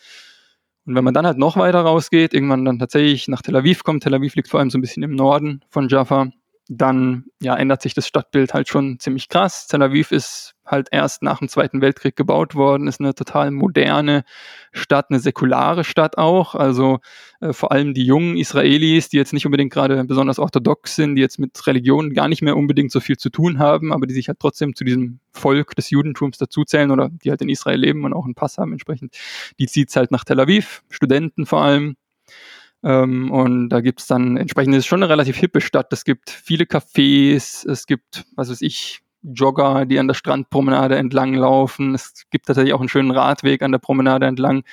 Und 0.84 0.96
wenn 0.96 1.04
man 1.04 1.14
dann 1.14 1.26
halt 1.26 1.38
noch 1.38 1.56
weiter 1.56 1.82
rausgeht, 1.82 2.34
irgendwann 2.34 2.64
dann 2.64 2.80
tatsächlich 2.80 3.28
nach 3.28 3.42
Tel 3.42 3.54
Aviv 3.54 3.84
kommt, 3.84 4.02
Tel 4.02 4.14
Aviv 4.14 4.34
liegt 4.34 4.48
vor 4.48 4.58
allem 4.58 4.70
so 4.70 4.78
ein 4.78 4.80
bisschen 4.80 5.04
im 5.04 5.14
Norden 5.14 5.60
von 5.68 5.88
Jaffa, 5.88 6.30
dann 6.68 7.26
ja, 7.40 7.56
ändert 7.56 7.82
sich 7.82 7.94
das 7.94 8.08
Stadtbild 8.08 8.54
halt 8.54 8.68
schon 8.68 8.98
ziemlich 8.98 9.28
krass. 9.28 9.68
Tel 9.68 9.82
Aviv 9.82 10.10
ist 10.10 10.54
halt 10.64 10.88
erst 10.92 11.22
nach 11.22 11.38
dem 11.38 11.48
Zweiten 11.48 11.80
Weltkrieg 11.80 12.16
gebaut 12.16 12.54
worden, 12.54 12.86
ist 12.86 13.00
eine 13.00 13.14
total 13.14 13.50
moderne 13.50 14.24
Stadt, 14.72 15.06
eine 15.10 15.18
säkulare 15.18 15.84
Stadt 15.84 16.18
auch. 16.18 16.54
Also 16.54 17.00
äh, 17.40 17.52
vor 17.52 17.72
allem 17.72 17.94
die 17.94 18.04
jungen 18.04 18.36
Israelis, 18.36 19.08
die 19.08 19.16
jetzt 19.16 19.32
nicht 19.32 19.46
unbedingt 19.46 19.72
gerade 19.72 20.04
besonders 20.04 20.38
orthodox 20.38 20.94
sind, 20.94 21.16
die 21.16 21.22
jetzt 21.22 21.38
mit 21.38 21.66
Religion 21.66 22.14
gar 22.14 22.28
nicht 22.28 22.42
mehr 22.42 22.56
unbedingt 22.56 22.92
so 22.92 23.00
viel 23.00 23.16
zu 23.16 23.30
tun 23.30 23.58
haben, 23.58 23.92
aber 23.92 24.06
die 24.06 24.14
sich 24.14 24.28
halt 24.28 24.38
trotzdem 24.40 24.74
zu 24.74 24.84
diesem 24.84 25.18
Volk 25.32 25.74
des 25.74 25.90
Judentums 25.90 26.38
dazuzählen 26.38 26.90
oder 26.90 27.10
die 27.10 27.30
halt 27.30 27.42
in 27.42 27.48
Israel 27.48 27.80
leben 27.80 28.04
und 28.04 28.12
auch 28.12 28.24
einen 28.24 28.34
Pass 28.34 28.58
haben 28.58 28.72
entsprechend, 28.72 29.16
die 29.58 29.66
zieht 29.66 29.94
halt 29.96 30.10
nach 30.10 30.24
Tel 30.24 30.40
Aviv, 30.40 30.82
Studenten 30.90 31.46
vor 31.46 31.62
allem. 31.62 31.96
Ähm, 32.84 33.30
und 33.30 33.68
da 33.68 33.80
gibt's 33.80 34.06
dann 34.06 34.36
entsprechend, 34.36 34.74
es 34.74 34.80
ist 34.80 34.86
schon 34.86 35.02
eine 35.02 35.10
relativ 35.10 35.36
hippe 35.36 35.60
Stadt. 35.60 35.92
Es 35.92 36.04
gibt 36.04 36.30
viele 36.30 36.64
Cafés, 36.64 37.68
es 37.68 37.86
gibt, 37.86 38.24
was 38.34 38.50
weiß 38.50 38.62
ich, 38.62 39.02
Jogger, 39.22 39.86
die 39.86 39.98
an 39.98 40.08
der 40.08 40.14
Strandpromenade 40.14 40.96
entlang 40.96 41.34
laufen. 41.34 41.94
Es 41.94 42.24
gibt 42.30 42.46
tatsächlich 42.46 42.74
auch 42.74 42.80
einen 42.80 42.88
schönen 42.88 43.10
Radweg 43.10 43.62
an 43.62 43.72
der 43.72 43.78
Promenade 43.78 44.26
entlang, 44.26 44.64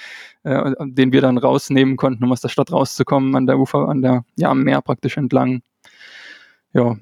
äh, 0.44 0.72
den 0.82 1.12
wir 1.12 1.22
dann 1.22 1.38
rausnehmen 1.38 1.98
konnten, 1.98 2.24
um 2.24 2.32
aus 2.32 2.42
der 2.42 2.50
Stadt 2.50 2.72
rauszukommen, 2.72 3.36
an 3.36 3.46
der 3.46 3.60
Ufer, 3.60 3.88
an 3.88 4.02
der, 4.02 4.26
ja, 4.36 4.50
am 4.50 4.64
Meer 4.64 4.82
praktisch 4.82 5.18
entlang. 5.18 5.62
Ja, 6.74 6.98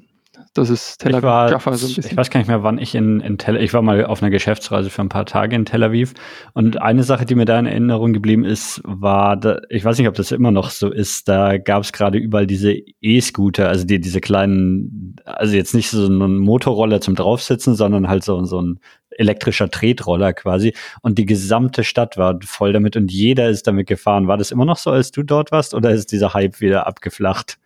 das 0.53 0.69
ist 0.69 0.99
Tel 0.99 1.13
Aviv, 1.13 1.23
war, 1.23 1.51
Jaffa 1.51 1.73
so. 1.73 1.87
Ich 1.87 2.15
weiß 2.15 2.29
gar 2.29 2.39
nicht 2.39 2.47
mehr, 2.47 2.63
wann 2.63 2.77
ich 2.77 2.95
in, 2.95 3.19
in 3.19 3.37
Tel 3.37 3.57
ich 3.57 3.73
war 3.73 3.81
mal 3.81 4.05
auf 4.05 4.21
einer 4.21 4.29
Geschäftsreise 4.29 4.89
für 4.89 5.01
ein 5.01 5.09
paar 5.09 5.25
Tage 5.25 5.55
in 5.55 5.65
Tel 5.65 5.83
Aviv 5.83 6.13
und 6.53 6.81
eine 6.81 7.03
Sache, 7.03 7.25
die 7.25 7.35
mir 7.35 7.45
da 7.45 7.59
in 7.59 7.65
Erinnerung 7.65 8.13
geblieben 8.13 8.43
ist, 8.43 8.81
war, 8.83 9.37
da, 9.37 9.59
ich 9.69 9.85
weiß 9.85 9.97
nicht, 9.97 10.07
ob 10.07 10.15
das 10.15 10.31
immer 10.31 10.51
noch 10.51 10.69
so 10.69 10.91
ist, 10.91 11.27
da 11.27 11.57
gab 11.57 11.83
es 11.83 11.93
gerade 11.93 12.17
überall 12.17 12.47
diese 12.47 12.73
E-Scooter, 13.01 13.69
also 13.69 13.85
die, 13.85 13.99
diese 13.99 14.21
kleinen, 14.21 15.15
also 15.25 15.55
jetzt 15.55 15.75
nicht 15.75 15.89
so 15.89 16.07
ein 16.07 16.37
Motorroller 16.37 17.01
zum 17.01 17.15
draufsitzen, 17.15 17.75
sondern 17.75 18.07
halt 18.07 18.23
so, 18.23 18.43
so 18.45 18.61
ein 18.61 18.79
elektrischer 19.11 19.69
Tretroller 19.69 20.33
quasi 20.33 20.73
und 21.01 21.17
die 21.17 21.25
gesamte 21.25 21.83
Stadt 21.83 22.17
war 22.17 22.39
voll 22.43 22.73
damit 22.73 22.95
und 22.95 23.11
jeder 23.11 23.49
ist 23.49 23.67
damit 23.67 23.87
gefahren. 23.87 24.27
War 24.27 24.37
das 24.37 24.51
immer 24.51 24.65
noch 24.65 24.77
so, 24.77 24.91
als 24.91 25.11
du 25.11 25.23
dort 25.23 25.51
warst 25.51 25.73
oder 25.73 25.91
ist 25.91 26.11
dieser 26.11 26.33
Hype 26.33 26.61
wieder 26.61 26.87
abgeflacht? 26.87 27.57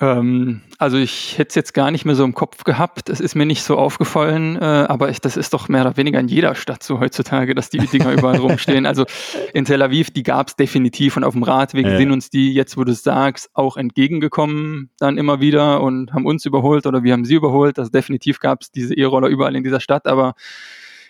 Ähm, 0.00 0.62
also 0.78 0.96
ich 0.96 1.38
hätte 1.38 1.48
es 1.48 1.54
jetzt 1.56 1.74
gar 1.74 1.90
nicht 1.90 2.04
mehr 2.04 2.14
so 2.14 2.24
im 2.24 2.34
Kopf 2.34 2.62
gehabt. 2.64 3.08
Es 3.08 3.20
ist 3.20 3.34
mir 3.34 3.46
nicht 3.46 3.62
so 3.62 3.76
aufgefallen, 3.76 4.56
äh, 4.56 4.60
aber 4.60 5.08
ich, 5.10 5.20
das 5.20 5.36
ist 5.36 5.52
doch 5.52 5.68
mehr 5.68 5.80
oder 5.82 5.96
weniger 5.96 6.20
in 6.20 6.28
jeder 6.28 6.54
Stadt 6.54 6.82
so 6.82 7.00
heutzutage, 7.00 7.54
dass 7.54 7.70
die 7.70 7.78
Dinger 7.78 8.12
überall 8.12 8.36
rumstehen. 8.38 8.86
Also 8.86 9.04
in 9.52 9.64
Tel 9.64 9.82
Aviv, 9.82 10.10
die 10.10 10.22
gab 10.22 10.48
es 10.48 10.56
definitiv 10.56 11.16
und 11.16 11.24
auf 11.24 11.34
dem 11.34 11.42
Radweg 11.42 11.86
ja. 11.86 11.96
sind 11.96 12.12
uns 12.12 12.30
die, 12.30 12.52
jetzt 12.54 12.76
wo 12.76 12.84
du 12.84 12.92
es 12.92 13.02
sagst, 13.02 13.50
auch 13.54 13.76
entgegengekommen 13.76 14.90
dann 14.98 15.18
immer 15.18 15.40
wieder 15.40 15.80
und 15.80 16.12
haben 16.12 16.26
uns 16.26 16.46
überholt 16.46 16.86
oder 16.86 17.02
wir 17.02 17.12
haben 17.12 17.24
sie 17.24 17.34
überholt. 17.34 17.78
Also 17.78 17.90
definitiv 17.90 18.38
gab 18.38 18.62
es 18.62 18.70
diese 18.70 18.94
E-Roller 18.94 19.28
überall 19.28 19.56
in 19.56 19.64
dieser 19.64 19.80
Stadt, 19.80 20.06
aber 20.06 20.34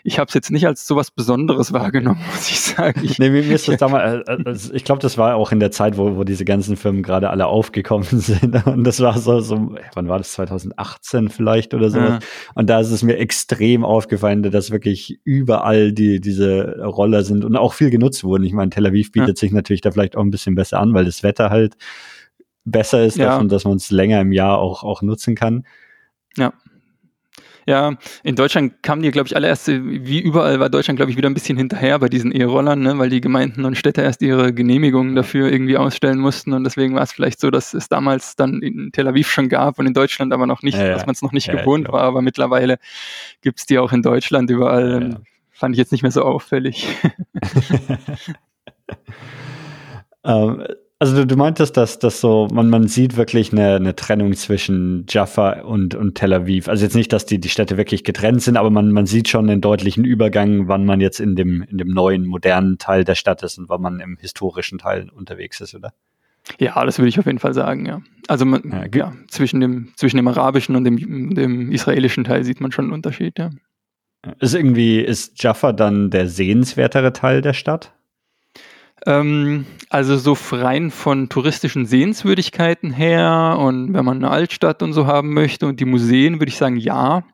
ich 0.05 0.19
habe 0.19 0.29
es 0.29 0.35
jetzt 0.35 0.51
nicht 0.51 0.67
als 0.67 0.87
so 0.87 0.97
was 0.97 1.11
Besonderes 1.11 1.73
wahrgenommen, 1.73 2.21
muss 2.33 2.51
ich 2.51 2.61
sagen. 2.61 3.01
Ich, 3.03 3.19
nee, 3.19 3.31
mir 3.31 3.43
ist 3.43 3.69
das 3.69 3.79
damals, 3.79 4.27
also 4.27 4.73
ich 4.73 4.85
glaube, 4.85 5.01
das 5.01 5.19
war 5.19 5.35
auch 5.35 5.53
in 5.53 5.61
der 5.61 5.71
Zeit, 5.71 5.97
wo, 5.97 6.17
wo 6.17 6.25
diese 6.25 6.45
ganzen 6.45 6.77
Firmen 6.77 7.03
gerade 7.03 7.31
alle 7.31 7.47
aufgekommen 7.47 8.05
sind. 8.11 8.67
Und 8.67 8.85
das 8.85 9.01
war 9.01 9.19
so, 9.19 9.41
so, 9.41 9.75
wann 9.95 10.09
war 10.09 10.19
das? 10.19 10.33
2018 10.33 11.29
vielleicht 11.31 11.75
oder 11.75 11.91
so. 11.91 11.99
Ja. 11.99 12.19
Und 12.55 12.71
da 12.71 12.81
ist 12.81 12.91
es 12.91 13.03
mir 13.03 13.19
extrem 13.19 13.85
aufgefallen, 13.85 14.43
dass 14.43 14.71
wirklich 14.71 15.21
überall 15.25 15.93
die, 15.93 16.21
diese 16.21 16.79
Roller 16.83 17.25
sind 17.25 17.45
und 17.45 17.57
auch 17.57 17.73
viel 17.73 17.91
genutzt 17.91 18.25
wurden. 18.25 18.45
Ich 18.45 18.53
meine, 18.53 18.71
Tel 18.71 18.87
Aviv 18.87 19.13
bietet 19.13 19.37
ja. 19.37 19.41
sich 19.41 19.53
natürlich 19.53 19.81
da 19.81 19.91
vielleicht 19.91 20.17
auch 20.17 20.23
ein 20.23 20.31
bisschen 20.31 20.55
besser 20.55 20.81
an, 20.81 20.95
weil 20.95 21.05
das 21.05 21.23
Wetter 21.23 21.51
halt 21.51 21.77
besser 22.65 23.05
ist 23.05 23.17
ja. 23.17 23.39
und 23.39 23.51
dass 23.51 23.65
man 23.65 23.77
es 23.77 23.91
länger 23.91 24.21
im 24.21 24.33
Jahr 24.33 24.59
auch, 24.59 24.85
auch 24.85 25.03
nutzen 25.03 25.35
kann. 25.35 25.65
Ja. 26.37 26.53
Ja, 27.69 27.99
in 28.23 28.35
Deutschland 28.35 28.83
kamen 28.83 29.03
die, 29.03 29.11
glaube 29.11 29.27
ich, 29.27 29.37
alle 29.37 29.47
erst, 29.47 29.69
wie 29.69 30.21
überall 30.21 30.59
war 30.59 30.71
Deutschland, 30.71 30.97
glaube 30.97 31.11
ich, 31.11 31.19
wieder 31.19 31.29
ein 31.29 31.35
bisschen 31.35 31.59
hinterher 31.59 31.99
bei 31.99 32.09
diesen 32.09 32.33
E-Rollern, 32.33 32.81
ne? 32.81 32.97
weil 32.97 33.11
die 33.11 33.21
Gemeinden 33.21 33.67
und 33.67 33.77
Städte 33.77 34.01
erst 34.01 34.23
ihre 34.23 34.55
Genehmigungen 34.55 35.15
dafür 35.15 35.53
irgendwie 35.53 35.77
ausstellen 35.77 36.19
mussten 36.19 36.55
und 36.55 36.65
deswegen 36.65 36.95
war 36.95 37.03
es 37.03 37.13
vielleicht 37.13 37.39
so, 37.39 37.51
dass 37.51 37.75
es 37.75 37.91
damals 37.91 38.37
dann 38.37 38.63
in 38.63 38.91
Tel 38.93 39.07
Aviv 39.07 39.29
schon 39.29 39.51
gab 39.51 39.79
und 39.79 39.87
in 39.87 39.93
Deutschland 39.93 40.33
aber 40.33 40.47
noch 40.47 40.63
nicht, 40.63 40.79
ja, 40.79 40.95
dass 40.95 41.05
man 41.05 41.13
es 41.13 41.21
noch 41.21 41.33
nicht 41.33 41.49
ja, 41.49 41.57
gewohnt 41.57 41.89
war, 41.89 42.01
aber 42.05 42.23
mittlerweile 42.23 42.79
gibt 43.43 43.59
es 43.59 43.67
die 43.67 43.79
auch 43.79 43.93
in 43.93 44.01
Deutschland 44.01 44.49
überall. 44.49 45.11
Ja, 45.11 45.21
Fand 45.53 45.75
ich 45.75 45.79
jetzt 45.79 45.93
nicht 45.93 46.03
mehr 46.03 46.13
so 46.13 46.23
auffällig. 46.23 46.89
ähm, 50.25 50.65
also 51.01 51.15
du, 51.17 51.27
du 51.27 51.37
meintest, 51.37 51.77
dass 51.77 51.99
dass 51.99 52.21
so, 52.21 52.49
man, 52.53 52.71
man 52.71 52.89
sieht 52.89 53.17
wirklich 53.17 53.53
eine, 53.53 53.77
eine 53.77 53.95
Trennung 53.95 54.33
zwischen 54.35 55.07
Jaffa 55.09 55.61
und, 55.61 55.95
und 55.95 56.17
Tel 56.17 56.33
Aviv. 56.33 56.69
Also 56.69 56.85
jetzt 56.85 56.97
nicht, 56.97 57.13
dass 57.13 57.25
die, 57.25 57.39
die 57.39 57.49
Städte 57.49 57.77
wirklich 57.77 58.03
getrennt 58.03 58.43
sind, 58.43 58.57
aber 58.57 58.71
man, 58.71 58.91
man 58.91 59.07
sieht 59.07 59.29
schon 59.29 59.47
den 59.47 59.61
deutlichen 59.61 60.05
Übergang, 60.05 60.67
wann 60.67 60.85
man 60.85 61.01
jetzt 61.01 61.21
in 61.21 61.37
dem, 61.37 61.63
in 61.63 61.79
dem 61.79 61.89
neuen, 61.89 62.27
modernen 62.27 62.79
Teil 62.79 63.05
der 63.05 63.15
Stadt 63.15 63.43
ist 63.43 63.59
und 63.59 63.69
wann 63.69 63.83
man 63.83 64.01
im 64.01 64.17
historischen 64.21 64.79
Teil 64.79 65.09
unterwegs 65.11 65.61
ist, 65.61 65.75
oder? 65.75 65.93
Ja, 66.59 66.85
das 66.85 66.99
würde 66.99 67.11
ich 67.11 67.19
auf 67.19 67.27
jeden 67.27 67.39
Fall 67.39 67.55
sagen, 67.55 67.87
ja. 67.87 68.01
Also 68.27 68.45
man, 68.45 68.63
ja, 68.71 68.87
ja, 68.93 69.13
zwischen, 69.29 69.61
dem, 69.61 69.93
zwischen 69.97 70.17
dem 70.17 70.27
arabischen 70.29 70.77
und 70.77 70.85
dem, 70.85 71.35
dem 71.35 71.71
israelischen 71.71 72.25
Teil 72.25 72.43
sieht 72.43 72.61
man 72.61 72.73
schon 72.73 72.87
einen 72.87 72.95
Unterschied, 72.95 73.39
ja. 73.39 73.51
Ist 74.41 74.55
irgendwie, 74.55 75.01
ist 75.01 75.43
Jaffa 75.43 75.73
dann 75.73 76.11
der 76.11 76.27
sehenswertere 76.29 77.13
Teil 77.13 77.41
der 77.41 77.53
Stadt? 77.53 77.95
Ähm, 79.09 79.65
also 79.89 80.19
so 80.19 80.37
rein 80.55 80.91
von 80.91 81.31
touristischen 81.31 81.87
Sehenswürdigkeiten 81.87 82.91
her 82.91 83.57
und 83.59 83.95
wenn 83.95 84.05
man 84.05 84.19
eine 84.19 84.31
Altstadt 84.31 84.83
und 84.83 84.93
so 84.93 85.07
haben 85.07 85.33
möchte 85.33 85.67
und 85.67 85.81
die 85.81 85.87
Museen, 85.87 86.41
würde 86.41 86.51
ich 86.51 86.59
sagen, 86.59 86.77
ja. 86.77 87.25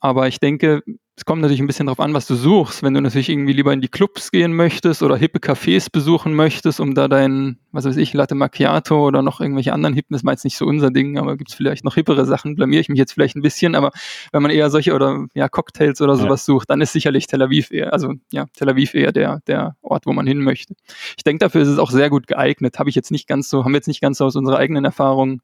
Aber 0.00 0.28
ich 0.28 0.40
denke, 0.40 0.82
es 1.16 1.24
kommt 1.24 1.42
natürlich 1.42 1.60
ein 1.60 1.68
bisschen 1.68 1.86
darauf 1.86 2.00
an, 2.00 2.12
was 2.12 2.26
du 2.26 2.34
suchst. 2.34 2.82
Wenn 2.82 2.92
du 2.92 3.00
natürlich 3.00 3.28
irgendwie 3.28 3.52
lieber 3.52 3.72
in 3.72 3.80
die 3.80 3.88
Clubs 3.88 4.32
gehen 4.32 4.52
möchtest 4.52 5.00
oder 5.00 5.16
hippe 5.16 5.38
Cafés 5.38 5.88
besuchen 5.90 6.34
möchtest, 6.34 6.80
um 6.80 6.94
da 6.94 7.06
dein, 7.06 7.58
was 7.70 7.84
weiß 7.84 7.96
ich, 7.98 8.12
Latte 8.14 8.34
Macchiato 8.34 9.06
oder 9.06 9.22
noch 9.22 9.40
irgendwelche 9.40 9.72
anderen 9.72 9.94
hippen, 9.94 10.14
das 10.14 10.24
war 10.24 10.32
jetzt 10.32 10.42
nicht 10.42 10.56
so 10.56 10.66
unser 10.66 10.90
Ding, 10.90 11.16
aber 11.16 11.36
gibt 11.36 11.50
es 11.50 11.56
vielleicht 11.56 11.84
noch 11.84 11.94
hippere 11.94 12.26
Sachen, 12.26 12.56
blamier 12.56 12.80
ich 12.80 12.88
mich 12.88 12.98
jetzt 12.98 13.12
vielleicht 13.12 13.36
ein 13.36 13.42
bisschen, 13.42 13.76
aber 13.76 13.92
wenn 14.32 14.42
man 14.42 14.50
eher 14.50 14.70
solche 14.70 14.92
oder 14.92 15.26
ja, 15.34 15.48
Cocktails 15.48 16.00
oder 16.00 16.16
sowas 16.16 16.46
ja. 16.48 16.54
sucht, 16.54 16.68
dann 16.70 16.80
ist 16.80 16.92
sicherlich 16.92 17.28
Tel 17.28 17.42
Aviv 17.42 17.70
eher, 17.70 17.92
also 17.92 18.14
ja, 18.32 18.46
Tel 18.56 18.68
Aviv 18.68 18.94
eher 18.94 19.12
der, 19.12 19.40
der 19.46 19.76
Ort, 19.82 20.06
wo 20.06 20.12
man 20.12 20.26
hin 20.26 20.40
möchte. 20.40 20.74
Ich 21.16 21.22
denke, 21.22 21.44
dafür 21.44 21.62
ist 21.62 21.68
es 21.68 21.78
auch 21.78 21.92
sehr 21.92 22.10
gut 22.10 22.26
geeignet. 22.26 22.80
Habe 22.80 22.88
ich 22.88 22.96
jetzt 22.96 23.12
nicht 23.12 23.28
ganz 23.28 23.48
so, 23.48 23.64
haben 23.64 23.72
wir 23.72 23.78
jetzt 23.78 23.88
nicht 23.88 24.00
ganz 24.00 24.18
so 24.18 24.24
aus 24.24 24.34
unserer 24.34 24.58
eigenen 24.58 24.84
Erfahrung 24.84 25.42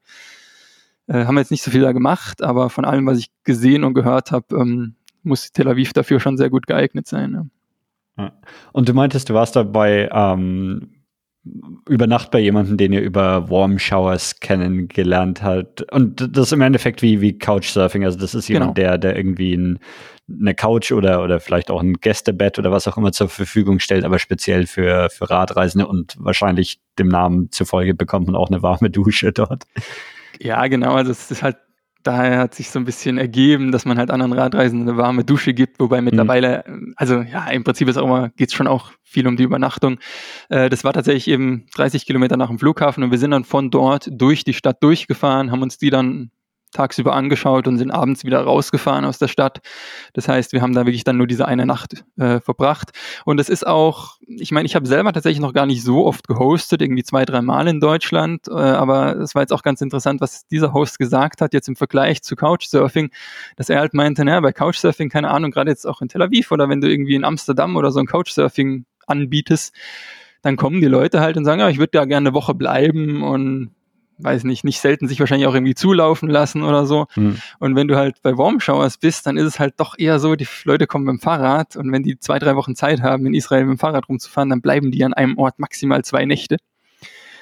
äh, 1.07 1.25
haben 1.25 1.35
wir 1.35 1.41
jetzt 1.41 1.51
nicht 1.51 1.63
so 1.63 1.71
viel 1.71 1.81
da 1.81 1.91
gemacht, 1.91 2.41
aber 2.41 2.69
von 2.69 2.85
allem, 2.85 3.05
was 3.05 3.17
ich 3.17 3.31
gesehen 3.43 3.83
und 3.83 3.93
gehört 3.93 4.31
habe, 4.31 4.55
ähm, 4.55 4.95
muss 5.23 5.51
Tel 5.51 5.67
Aviv 5.67 5.93
dafür 5.93 6.19
schon 6.19 6.37
sehr 6.37 6.49
gut 6.49 6.67
geeignet 6.67 7.07
sein. 7.07 7.49
Ja. 8.17 8.31
Und 8.71 8.89
du 8.89 8.93
meintest, 8.93 9.29
du 9.29 9.33
warst 9.33 9.55
dabei 9.55 10.09
ähm, 10.11 11.01
über 11.89 12.05
Nacht 12.05 12.29
bei 12.29 12.39
jemandem, 12.39 12.77
den 12.77 12.93
ihr 12.93 13.01
über 13.01 13.49
Warm 13.49 13.79
Showers 13.79 14.39
kennengelernt 14.39 15.41
habt. 15.41 15.91
Und 15.91 16.35
das 16.35 16.47
ist 16.47 16.53
im 16.53 16.61
Endeffekt 16.61 17.01
wie, 17.01 17.21
wie 17.21 17.37
Couchsurfing. 17.37 18.05
Also 18.05 18.19
das 18.19 18.35
ist 18.35 18.47
jemand, 18.47 18.75
genau. 18.75 18.89
der, 18.89 18.97
der 18.99 19.15
irgendwie 19.15 19.55
ein, 19.55 19.79
eine 20.29 20.53
Couch 20.53 20.91
oder, 20.91 21.23
oder 21.23 21.39
vielleicht 21.39 21.71
auch 21.71 21.81
ein 21.81 21.95
Gästebett 21.95 22.59
oder 22.59 22.71
was 22.71 22.87
auch 22.87 22.97
immer 22.97 23.11
zur 23.11 23.27
Verfügung 23.27 23.79
stellt, 23.79 24.05
aber 24.05 24.19
speziell 24.19 24.67
für, 24.67 25.09
für 25.09 25.29
Radreisende 25.29 25.87
und 25.87 26.15
wahrscheinlich 26.19 26.79
dem 26.99 27.07
Namen 27.07 27.51
zufolge 27.51 27.95
bekommt 27.95 28.27
man 28.27 28.35
auch 28.35 28.49
eine 28.49 28.61
warme 28.61 28.91
Dusche 28.91 29.31
dort. 29.31 29.63
Ja, 30.39 30.67
genau. 30.67 30.93
Also 30.93 31.11
es 31.11 31.31
ist 31.31 31.41
halt 31.41 31.57
daher 32.03 32.39
hat 32.39 32.55
sich 32.55 32.69
so 32.69 32.79
ein 32.79 32.85
bisschen 32.85 33.17
ergeben, 33.17 33.71
dass 33.71 33.85
man 33.85 33.97
halt 33.97 34.11
anderen 34.11 34.33
Radreisenden 34.33 34.89
eine 34.89 34.97
warme 34.97 35.23
Dusche 35.23 35.53
gibt, 35.53 35.79
wobei 35.79 36.01
mittlerweile, 36.01 36.63
mhm. 36.67 36.93
also 36.95 37.21
ja, 37.21 37.47
im 37.49 37.63
Prinzip 37.63 37.87
ist 37.87 37.97
auch 37.97 38.05
immer, 38.05 38.29
geht's 38.29 38.53
schon 38.53 38.67
auch 38.67 38.91
viel 39.03 39.27
um 39.27 39.37
die 39.37 39.43
Übernachtung. 39.43 39.99
Äh, 40.49 40.69
das 40.69 40.83
war 40.83 40.93
tatsächlich 40.93 41.27
eben 41.27 41.65
30 41.75 42.05
Kilometer 42.05 42.37
nach 42.37 42.47
dem 42.47 42.59
Flughafen 42.59 43.03
und 43.03 43.11
wir 43.11 43.17
sind 43.17 43.31
dann 43.31 43.43
von 43.43 43.69
dort 43.71 44.09
durch 44.11 44.43
die 44.43 44.53
Stadt 44.53 44.83
durchgefahren, 44.83 45.51
haben 45.51 45.61
uns 45.61 45.77
die 45.77 45.89
dann 45.89 46.31
tagsüber 46.71 47.13
angeschaut 47.13 47.67
und 47.67 47.77
sind 47.77 47.91
abends 47.91 48.23
wieder 48.23 48.41
rausgefahren 48.41 49.05
aus 49.05 49.19
der 49.19 49.27
Stadt. 49.27 49.61
Das 50.13 50.27
heißt, 50.27 50.53
wir 50.53 50.61
haben 50.61 50.73
da 50.73 50.85
wirklich 50.85 51.03
dann 51.03 51.17
nur 51.17 51.27
diese 51.27 51.47
eine 51.47 51.65
Nacht 51.65 52.03
äh, 52.17 52.39
verbracht. 52.39 52.91
Und 53.25 53.39
es 53.39 53.49
ist 53.49 53.65
auch, 53.67 54.17
ich 54.27 54.51
meine, 54.51 54.65
ich 54.65 54.75
habe 54.75 54.87
selber 54.87 55.13
tatsächlich 55.13 55.41
noch 55.41 55.53
gar 55.53 55.65
nicht 55.65 55.83
so 55.83 56.05
oft 56.05 56.27
gehostet, 56.27 56.81
irgendwie 56.81 57.03
zwei, 57.03 57.25
drei 57.25 57.41
Mal 57.41 57.67
in 57.67 57.79
Deutschland. 57.79 58.47
Äh, 58.47 58.53
aber 58.53 59.17
es 59.17 59.35
war 59.35 59.41
jetzt 59.41 59.53
auch 59.53 59.63
ganz 59.63 59.81
interessant, 59.81 60.21
was 60.21 60.47
dieser 60.47 60.73
Host 60.73 60.99
gesagt 60.99 61.41
hat, 61.41 61.53
jetzt 61.53 61.67
im 61.67 61.75
Vergleich 61.75 62.21
zu 62.23 62.35
Couchsurfing, 62.35 63.11
dass 63.57 63.69
er 63.69 63.79
halt 63.79 63.93
meinte, 63.93 64.23
naja, 64.23 64.39
bei 64.39 64.53
Couchsurfing, 64.53 65.09
keine 65.09 65.29
Ahnung, 65.29 65.51
gerade 65.51 65.69
jetzt 65.69 65.85
auch 65.85 66.01
in 66.01 66.07
Tel 66.07 66.21
Aviv 66.21 66.51
oder 66.51 66.69
wenn 66.69 66.81
du 66.81 66.89
irgendwie 66.89 67.15
in 67.15 67.23
Amsterdam 67.23 67.75
oder 67.75 67.91
so 67.91 67.99
ein 67.99 68.07
Couchsurfing 68.07 68.85
anbietest, 69.07 69.73
dann 70.41 70.55
kommen 70.55 70.81
die 70.81 70.87
Leute 70.87 71.19
halt 71.19 71.37
und 71.37 71.45
sagen, 71.45 71.59
ja, 71.59 71.69
ich 71.69 71.77
würde 71.77 71.91
da 71.91 72.05
gerne 72.05 72.29
eine 72.29 72.35
Woche 72.35 72.55
bleiben 72.55 73.23
und 73.23 73.71
weiß 74.23 74.43
nicht, 74.43 74.63
nicht 74.63 74.79
selten 74.79 75.07
sich 75.07 75.19
wahrscheinlich 75.19 75.47
auch 75.47 75.53
irgendwie 75.53 75.75
zulaufen 75.75 76.29
lassen 76.29 76.63
oder 76.63 76.85
so. 76.85 77.07
Mhm. 77.15 77.37
Und 77.59 77.75
wenn 77.75 77.87
du 77.87 77.95
halt 77.95 78.21
bei 78.21 78.37
Warm 78.37 78.59
Showers 78.59 78.97
bist, 78.97 79.25
dann 79.27 79.37
ist 79.37 79.45
es 79.45 79.59
halt 79.59 79.75
doch 79.77 79.97
eher 79.97 80.19
so, 80.19 80.35
die 80.35 80.47
Leute 80.63 80.87
kommen 80.87 81.05
mit 81.05 81.13
dem 81.13 81.19
Fahrrad 81.19 81.75
und 81.75 81.91
wenn 81.91 82.03
die 82.03 82.19
zwei, 82.19 82.39
drei 82.39 82.55
Wochen 82.55 82.75
Zeit 82.75 83.01
haben, 83.01 83.25
in 83.25 83.33
Israel 83.33 83.65
mit 83.65 83.77
dem 83.77 83.79
Fahrrad 83.79 84.09
rumzufahren, 84.09 84.49
dann 84.49 84.61
bleiben 84.61 84.91
die 84.91 85.03
an 85.03 85.13
einem 85.13 85.37
Ort 85.37 85.59
maximal 85.59 86.03
zwei 86.03 86.25
Nächte 86.25 86.57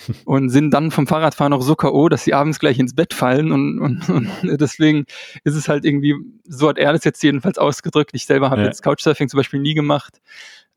und 0.26 0.50
sind 0.50 0.72
dann 0.72 0.92
vom 0.92 1.08
Fahrradfahren 1.08 1.54
auch 1.54 1.62
so 1.62 1.76
K.O., 1.76 2.10
dass 2.10 2.24
sie 2.24 2.34
abends 2.34 2.60
gleich 2.60 2.80
ins 2.80 2.96
Bett 2.96 3.13
fallen 3.13 3.52
und, 3.52 3.80
und, 3.80 4.10
und 4.10 4.62
deswegen 4.62 5.06
ist 5.44 5.56
es 5.56 5.68
halt 5.68 5.86
irgendwie, 5.86 6.15
so 6.44 6.70
hat 6.70 6.78
er 6.78 6.94
das 6.94 7.04
jetzt 7.04 7.22
jedenfalls 7.24 7.58
ausgedrückt. 7.58 8.12
Ich 8.13 8.26
selber 8.26 8.50
habe 8.50 8.62
ja. 8.62 8.68
jetzt 8.68 8.84
Couchsurfing 8.84 9.30
zum 9.30 9.38
Beispiel 9.38 9.60
nie 9.60 9.74
gemacht, 9.74 10.20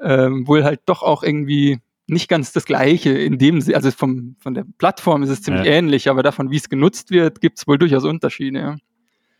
ähm, 0.01 0.47
wohl 0.47 0.65
halt 0.65 0.81
doch 0.87 1.03
auch 1.03 1.23
irgendwie 1.23 1.81
nicht 2.07 2.29
ganz 2.29 2.53
das 2.53 2.65
Gleiche 2.65 3.11
in 3.11 3.39
dem, 3.39 3.63
also 3.75 3.91
vom, 3.91 4.37
von 4.41 4.55
der 4.55 4.65
Plattform 4.79 5.23
ist 5.23 5.31
es 5.31 5.43
ziemlich 5.43 5.65
ja. 5.65 5.73
ähnlich, 5.73 6.09
aber 6.11 6.23
davon, 6.23 6.51
wie 6.51 6.57
es 6.57 6.69
genutzt 6.69 7.11
wird, 7.11 7.41
gibt 7.41 7.59
es 7.59 7.67
wohl 7.67 7.79
durchaus 7.79 8.05
Unterschiede. 8.05 8.59
Ja. 8.59 8.77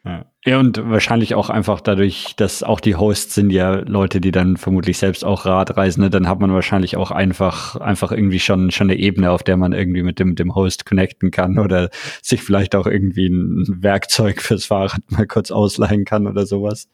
Ja. 0.05 0.27
ja, 0.45 0.59
und 0.59 0.79
wahrscheinlich 0.91 1.37
auch 1.37 1.49
einfach 1.49 1.81
dadurch, 1.81 2.35
dass 2.37 2.65
auch 2.65 2.81
die 2.81 2.97
Hosts 2.97 3.37
sind 3.37 3.51
ja 3.51 3.75
Leute, 3.75 4.21
die 4.21 4.33
dann 4.33 4.57
vermutlich 4.57 4.99
selbst 4.99 5.25
auch 5.25 5.47
Radreisende, 5.47 6.11
dann 6.11 6.27
hat 6.27 6.41
man 6.41 6.53
wahrscheinlich 6.53 6.97
auch 6.97 7.13
einfach, 7.13 7.77
einfach 7.77 8.11
irgendwie 8.11 8.41
schon, 8.41 8.73
schon 8.73 8.91
eine 8.91 8.99
Ebene, 8.99 9.31
auf 9.31 9.45
der 9.45 9.57
man 9.57 9.73
irgendwie 9.73 10.03
mit 10.03 10.19
dem, 10.19 10.35
dem 10.35 10.57
Host 10.57 10.87
connecten 10.87 11.31
kann 11.31 11.57
oder 11.61 11.89
sich 12.21 12.43
vielleicht 12.43 12.75
auch 12.75 12.89
irgendwie 12.89 13.29
ein 13.29 13.65
Werkzeug 13.81 14.43
fürs 14.43 14.65
Fahrrad 14.65 15.03
mal 15.11 15.29
kurz 15.29 15.53
ausleihen 15.53 16.05
kann 16.05 16.27
oder 16.27 16.47
sowas. 16.47 16.89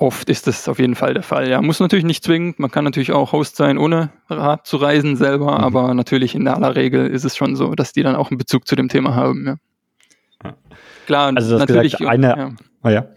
Oft 0.00 0.30
ist 0.30 0.46
das 0.46 0.66
auf 0.66 0.78
jeden 0.78 0.94
Fall 0.94 1.12
der 1.12 1.22
Fall. 1.22 1.50
Ja, 1.50 1.60
muss 1.60 1.78
natürlich 1.78 2.06
nicht 2.06 2.24
zwingend. 2.24 2.58
Man 2.58 2.70
kann 2.70 2.84
natürlich 2.84 3.12
auch 3.12 3.32
Host 3.32 3.56
sein, 3.56 3.76
ohne 3.76 4.08
Rad 4.30 4.66
zu 4.66 4.78
reisen 4.78 5.14
selber, 5.14 5.58
mhm. 5.58 5.64
aber 5.64 5.92
natürlich 5.92 6.34
in 6.34 6.48
aller 6.48 6.74
Regel 6.74 7.06
ist 7.06 7.24
es 7.24 7.36
schon 7.36 7.54
so, 7.54 7.74
dass 7.74 7.92
die 7.92 8.02
dann 8.02 8.16
auch 8.16 8.30
einen 8.30 8.38
Bezug 8.38 8.66
zu 8.66 8.76
dem 8.76 8.88
Thema 8.88 9.14
haben. 9.14 9.46
Ja. 9.46 9.56
ja. 10.42 10.56
Klar, 11.04 11.32
also 11.36 11.50
das 11.50 11.68
natürlich 11.68 11.98
gesagt, 11.98 12.10
eine. 12.14 12.28
Ja. 12.28 12.50
Oh 12.82 12.88
ja. 12.88 13.08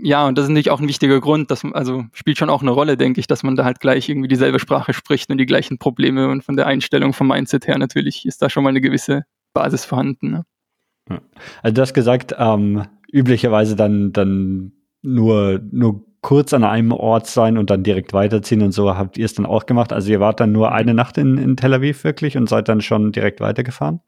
ja, 0.00 0.28
und 0.28 0.38
das 0.38 0.44
ist 0.44 0.50
natürlich 0.50 0.70
auch 0.70 0.80
ein 0.80 0.86
wichtiger 0.86 1.20
Grund, 1.20 1.50
dass 1.50 1.64
man, 1.64 1.72
also 1.72 2.04
spielt 2.12 2.38
schon 2.38 2.50
auch 2.50 2.62
eine 2.62 2.70
Rolle, 2.70 2.96
denke 2.96 3.18
ich, 3.18 3.26
dass 3.26 3.42
man 3.42 3.56
da 3.56 3.64
halt 3.64 3.80
gleich 3.80 4.08
irgendwie 4.08 4.28
dieselbe 4.28 4.60
Sprache 4.60 4.94
spricht 4.94 5.28
und 5.30 5.38
die 5.38 5.46
gleichen 5.46 5.78
Probleme 5.78 6.28
und 6.28 6.44
von 6.44 6.54
der 6.54 6.68
Einstellung 6.68 7.14
vom 7.14 7.26
Mindset 7.26 7.66
her 7.66 7.78
natürlich 7.78 8.24
ist 8.26 8.40
da 8.42 8.48
schon 8.48 8.62
mal 8.62 8.70
eine 8.70 8.80
gewisse 8.80 9.24
Basis 9.52 9.84
vorhanden. 9.84 10.30
Ne? 11.08 11.20
Also 11.64 11.74
du 11.74 11.82
hast 11.82 11.94
gesagt, 11.94 12.32
ähm, 12.38 12.84
üblicherweise 13.10 13.74
dann, 13.74 14.12
dann 14.12 14.70
nur, 15.06 15.60
nur 15.70 16.04
kurz 16.20 16.52
an 16.52 16.64
einem 16.64 16.92
Ort 16.92 17.26
sein 17.26 17.56
und 17.56 17.70
dann 17.70 17.84
direkt 17.84 18.12
weiterziehen 18.12 18.62
und 18.62 18.72
so 18.72 18.96
habt 18.96 19.16
ihr 19.16 19.24
es 19.24 19.34
dann 19.34 19.46
auch 19.46 19.66
gemacht. 19.66 19.92
Also 19.92 20.10
ihr 20.10 20.20
wart 20.20 20.40
dann 20.40 20.52
nur 20.52 20.72
eine 20.72 20.92
Nacht 20.92 21.18
in, 21.18 21.38
in 21.38 21.56
Tel 21.56 21.72
Aviv 21.72 22.02
wirklich 22.02 22.36
und 22.36 22.48
seid 22.48 22.68
dann 22.68 22.80
schon 22.80 23.12
direkt 23.12 23.40
weitergefahren? 23.40 24.00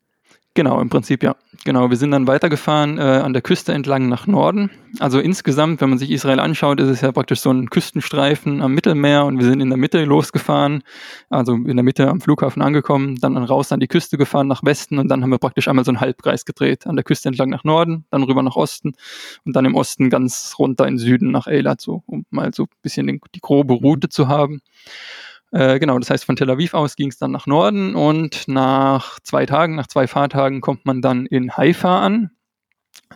Genau, 0.55 0.81
im 0.81 0.89
Prinzip 0.89 1.23
ja. 1.23 1.37
Genau, 1.65 1.91
wir 1.91 1.97
sind 1.97 2.11
dann 2.11 2.27
weitergefahren 2.27 2.99
äh, 2.99 3.03
an 3.03 3.33
der 3.33 3.43
Küste 3.43 3.73
entlang 3.73 4.09
nach 4.09 4.27
Norden. 4.27 4.71
Also 4.99 5.21
insgesamt, 5.21 5.81
wenn 5.81 5.91
man 5.91 5.99
sich 5.99 6.11
Israel 6.11 6.41
anschaut, 6.41 6.81
ist 6.81 6.89
es 6.89 7.01
ja 7.01 7.13
praktisch 7.13 7.41
so 7.41 7.51
ein 7.51 7.69
Küstenstreifen 7.69 8.63
am 8.63 8.75
Mittelmeer 8.75 9.25
und 9.25 9.39
wir 9.39 9.45
sind 9.45 9.61
in 9.61 9.69
der 9.69 9.77
Mitte 9.77 10.05
losgefahren, 10.05 10.83
also 11.31 11.55
in 11.55 11.77
der 11.77 11.83
Mitte 11.85 12.09
am 12.09 12.21
Flughafen 12.21 12.63
angekommen, 12.63 13.17
dann 13.21 13.37
raus 13.37 13.71
an 13.71 13.81
die 13.81 13.87
Küste 13.87 14.19
gefahren 14.19 14.49
nach 14.49 14.65
Westen 14.65 14.99
und 14.99 15.09
dann 15.09 15.23
haben 15.23 15.31
wir 15.31 15.39
praktisch 15.39 15.69
einmal 15.69 15.85
so 15.85 15.91
einen 15.91 16.01
Halbkreis 16.01 16.45
gedreht. 16.45 16.87
An 16.87 16.97
der 16.97 17.05
Küste 17.05 17.29
entlang 17.29 17.51
nach 17.51 17.65
Norden, 17.65 18.07
dann 18.11 18.23
rüber 18.23 18.43
nach 18.43 18.57
Osten 18.57 18.95
und 19.45 19.55
dann 19.55 19.65
im 19.65 19.75
Osten 19.75 20.11
ganz 20.11 20.55
runter 20.59 20.89
in 20.89 20.99
Süden 20.99 21.31
nach 21.31 21.47
Eilat, 21.47 21.81
so, 21.81 22.03
um 22.07 22.25
mal 22.31 22.53
so 22.55 22.65
ein 22.65 22.69
bisschen 22.83 23.07
den, 23.07 23.21
die 23.35 23.41
grobe 23.41 23.75
Route 23.75 24.09
zu 24.09 24.29
haben. 24.29 24.61
Äh, 25.51 25.79
genau, 25.79 25.99
das 25.99 26.11
heißt, 26.11 26.25
von 26.25 26.37
Tel 26.37 26.51
Aviv 26.51 26.75
aus 26.75 26.97
ging 26.97 27.09
es 27.09 27.19
dann 27.19 27.31
nach 27.31 27.47
Norden 27.47 27.95
und 27.95 28.47
nach 28.49 29.19
zwei 29.21 29.47
Tagen, 29.47 29.77
nach 29.77 29.87
zwei 29.87 30.07
Fahrtagen 30.07 30.61
kommt 30.61 30.85
man 30.85 31.01
dann 31.01 31.27
in 31.27 31.57
Haifa 31.57 32.01
an. 32.01 32.31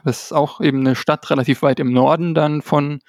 Das 0.05 0.25
ist 0.25 0.33
auch 0.33 0.61
eben 0.61 0.81
eine 0.81 0.95
Stadt 0.95 1.29
relativ 1.31 1.63
weit 1.63 1.79
im 1.79 1.93
Norden 1.93 2.35
dann 2.35 2.63
von, 2.63 3.01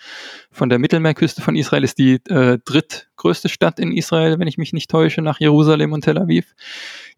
von 0.51 0.69
der 0.69 0.79
Mittelmeerküste 0.79 1.41
von 1.41 1.55
Israel, 1.55 1.83
ist 1.83 1.97
die 1.97 2.15
äh, 2.27 2.59
drittgrößte 2.63 3.47
Stadt 3.49 3.79
in 3.79 3.95
Israel, 3.95 4.38
wenn 4.39 4.47
ich 4.47 4.57
mich 4.57 4.73
nicht 4.73 4.91
täusche, 4.91 5.21
nach 5.21 5.39
Jerusalem 5.39 5.93
und 5.93 6.01
Tel 6.01 6.17
Aviv. 6.17 6.53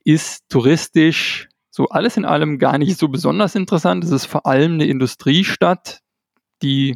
Ist 0.04 0.48
touristisch 0.50 1.50
so 1.72 1.90
alles 1.90 2.16
in 2.16 2.26
allem 2.26 2.60
gar 2.60 2.78
nicht 2.78 2.98
so 2.98 3.10
besonders 3.10 3.56
interessant. 3.56 4.04
Es 4.04 4.12
ist 4.12 4.26
vor 4.26 4.46
allem 4.46 4.76
eine 4.76 4.86
Industriestadt, 4.86 6.00
die 6.62 6.96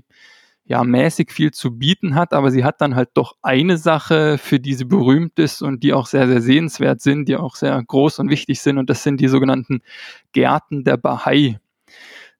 ja 0.69 0.83
mäßig 0.83 1.31
viel 1.31 1.51
zu 1.51 1.77
bieten 1.77 2.13
hat, 2.15 2.31
aber 2.31 2.51
sie 2.51 2.63
hat 2.63 2.79
dann 2.79 2.95
halt 2.95 3.09
doch 3.15 3.35
eine 3.41 3.77
Sache, 3.77 4.37
für 4.37 4.59
die 4.59 4.75
sie 4.75 4.85
berühmt 4.85 5.39
ist 5.39 5.63
und 5.63 5.83
die 5.83 5.93
auch 5.93 6.05
sehr, 6.05 6.27
sehr 6.27 6.41
sehenswert 6.41 7.01
sind, 7.01 7.27
die 7.27 7.35
auch 7.35 7.55
sehr 7.55 7.81
groß 7.83 8.19
und 8.19 8.29
wichtig 8.29 8.61
sind 8.61 8.77
und 8.77 8.89
das 8.89 9.03
sind 9.03 9.19
die 9.19 9.27
sogenannten 9.27 9.81
Gärten 10.31 10.83
der 10.83 10.97
Bahai. 10.97 11.59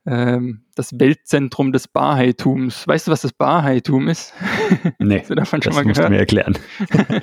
Ähm, 0.06 0.62
das 0.76 0.98
Weltzentrum 0.98 1.74
des 1.74 1.88
Bahai-Tums. 1.88 2.88
Weißt 2.88 3.08
du, 3.08 3.12
was 3.12 3.22
das 3.22 3.34
Bahai-Tum 3.34 4.08
ist? 4.08 4.34
Nee, 5.00 5.20
Hast 5.20 5.30
du 5.32 5.36
davon 5.36 5.62
schon 5.62 5.72
das 5.72 5.76
mal 5.76 5.86
musst 5.86 5.98
gehört? 5.98 6.10
du 6.10 6.13
mir 6.13 6.20
erklären. 6.20 6.58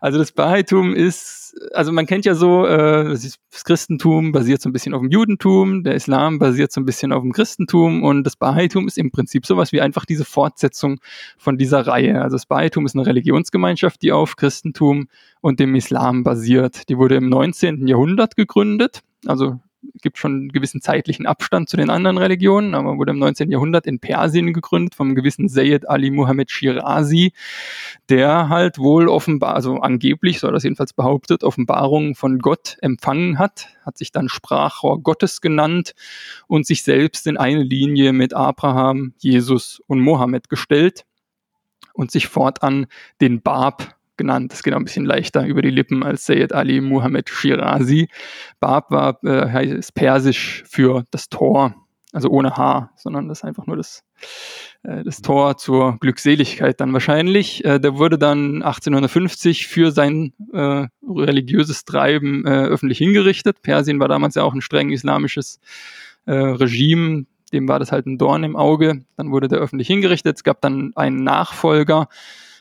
also 0.00 0.18
das 0.18 0.32
Bahai-Tum 0.32 0.94
ist, 0.94 1.54
also 1.72 1.92
man 1.92 2.06
kennt 2.06 2.24
ja 2.24 2.34
so, 2.34 2.66
äh, 2.66 3.04
das 3.04 3.38
Christentum 3.64 4.32
basiert 4.32 4.60
so 4.60 4.68
ein 4.68 4.72
bisschen 4.72 4.94
auf 4.94 5.00
dem 5.00 5.10
Judentum, 5.10 5.82
der 5.82 5.94
Islam 5.94 6.38
basiert 6.38 6.72
so 6.72 6.80
ein 6.80 6.84
bisschen 6.84 7.12
auf 7.12 7.22
dem 7.22 7.32
Christentum 7.32 8.02
und 8.02 8.24
das 8.24 8.36
Bahai-Tum 8.36 8.86
ist 8.86 8.98
im 8.98 9.10
Prinzip 9.10 9.46
sowas 9.46 9.72
wie 9.72 9.80
einfach 9.80 10.04
diese 10.04 10.24
Fortsetzung 10.24 11.00
von 11.38 11.58
dieser 11.58 11.86
Reihe. 11.86 12.22
Also 12.22 12.36
das 12.36 12.46
Bahai-Tum 12.46 12.86
ist 12.86 12.94
eine 12.94 13.06
Religionsgemeinschaft, 13.06 14.02
die 14.02 14.12
auf 14.12 14.36
Christentum 14.36 15.08
und 15.40 15.60
dem 15.60 15.74
Islam 15.74 16.24
basiert. 16.24 16.88
Die 16.88 16.98
wurde 16.98 17.16
im 17.16 17.28
19. 17.28 17.86
Jahrhundert 17.86 18.36
gegründet, 18.36 19.02
also 19.26 19.58
gibt 20.00 20.18
schon 20.18 20.32
einen 20.32 20.52
gewissen 20.52 20.80
zeitlichen 20.80 21.26
Abstand 21.26 21.68
zu 21.68 21.76
den 21.76 21.90
anderen 21.90 22.18
Religionen, 22.18 22.74
aber 22.74 22.96
wurde 22.98 23.12
im 23.12 23.18
19. 23.18 23.50
Jahrhundert 23.50 23.86
in 23.86 23.98
Persien 23.98 24.52
gegründet 24.52 24.94
vom 24.94 25.14
gewissen 25.14 25.48
Sayyid 25.48 25.88
Ali 25.88 26.10
Muhammad 26.10 26.50
Shirazi, 26.50 27.32
der 28.08 28.48
halt 28.48 28.78
wohl 28.78 29.08
offenbar, 29.08 29.54
also 29.54 29.78
angeblich, 29.78 30.40
soll 30.40 30.52
das 30.52 30.64
jedenfalls 30.64 30.92
behauptet, 30.92 31.44
Offenbarungen 31.44 32.14
von 32.14 32.38
Gott 32.38 32.76
empfangen 32.80 33.38
hat, 33.38 33.68
hat 33.84 33.98
sich 33.98 34.12
dann 34.12 34.28
Sprachrohr 34.28 35.02
Gottes 35.02 35.40
genannt 35.40 35.94
und 36.46 36.66
sich 36.66 36.82
selbst 36.82 37.26
in 37.26 37.36
eine 37.36 37.62
Linie 37.62 38.12
mit 38.12 38.34
Abraham, 38.34 39.14
Jesus 39.18 39.82
und 39.86 40.00
Mohammed 40.00 40.48
gestellt 40.48 41.04
und 41.92 42.10
sich 42.10 42.28
fortan 42.28 42.86
den 43.20 43.40
Bab 43.40 43.95
genannt. 44.16 44.52
Das 44.52 44.62
geht 44.62 44.74
auch 44.74 44.78
ein 44.78 44.84
bisschen 44.84 45.04
leichter 45.04 45.46
über 45.46 45.62
die 45.62 45.70
Lippen 45.70 46.02
als 46.02 46.26
Sayyid 46.26 46.52
Ali 46.52 46.80
Muhammad 46.80 47.28
Shirazi. 47.28 48.08
Bab 48.60 48.90
war 48.90 49.22
äh, 49.24 49.48
heißt 49.50 49.94
persisch 49.94 50.64
für 50.66 51.04
das 51.10 51.28
Tor, 51.28 51.74
also 52.12 52.28
ohne 52.30 52.56
H, 52.56 52.90
sondern 52.96 53.28
das 53.28 53.38
ist 53.38 53.44
einfach 53.44 53.66
nur 53.66 53.76
das, 53.76 54.02
äh, 54.82 55.04
das 55.04 55.22
Tor 55.22 55.56
zur 55.56 55.98
Glückseligkeit 55.98 56.80
dann 56.80 56.92
wahrscheinlich. 56.92 57.64
Äh, 57.64 57.78
der 57.78 57.98
wurde 57.98 58.18
dann 58.18 58.62
1850 58.62 59.66
für 59.66 59.90
sein 59.90 60.32
äh, 60.52 60.86
religiöses 61.06 61.84
Treiben 61.84 62.46
äh, 62.46 62.64
öffentlich 62.66 62.98
hingerichtet. 62.98 63.62
Persien 63.62 64.00
war 64.00 64.08
damals 64.08 64.34
ja 64.34 64.42
auch 64.42 64.54
ein 64.54 64.62
streng 64.62 64.90
islamisches 64.90 65.60
äh, 66.26 66.32
Regime. 66.32 67.26
Dem 67.52 67.68
war 67.68 67.78
das 67.78 67.92
halt 67.92 68.06
ein 68.06 68.18
Dorn 68.18 68.44
im 68.44 68.56
Auge. 68.56 69.04
Dann 69.16 69.30
wurde 69.30 69.48
der 69.48 69.58
öffentlich 69.58 69.86
hingerichtet. 69.86 70.36
Es 70.36 70.44
gab 70.44 70.60
dann 70.60 70.92
einen 70.96 71.22
Nachfolger, 71.22 72.08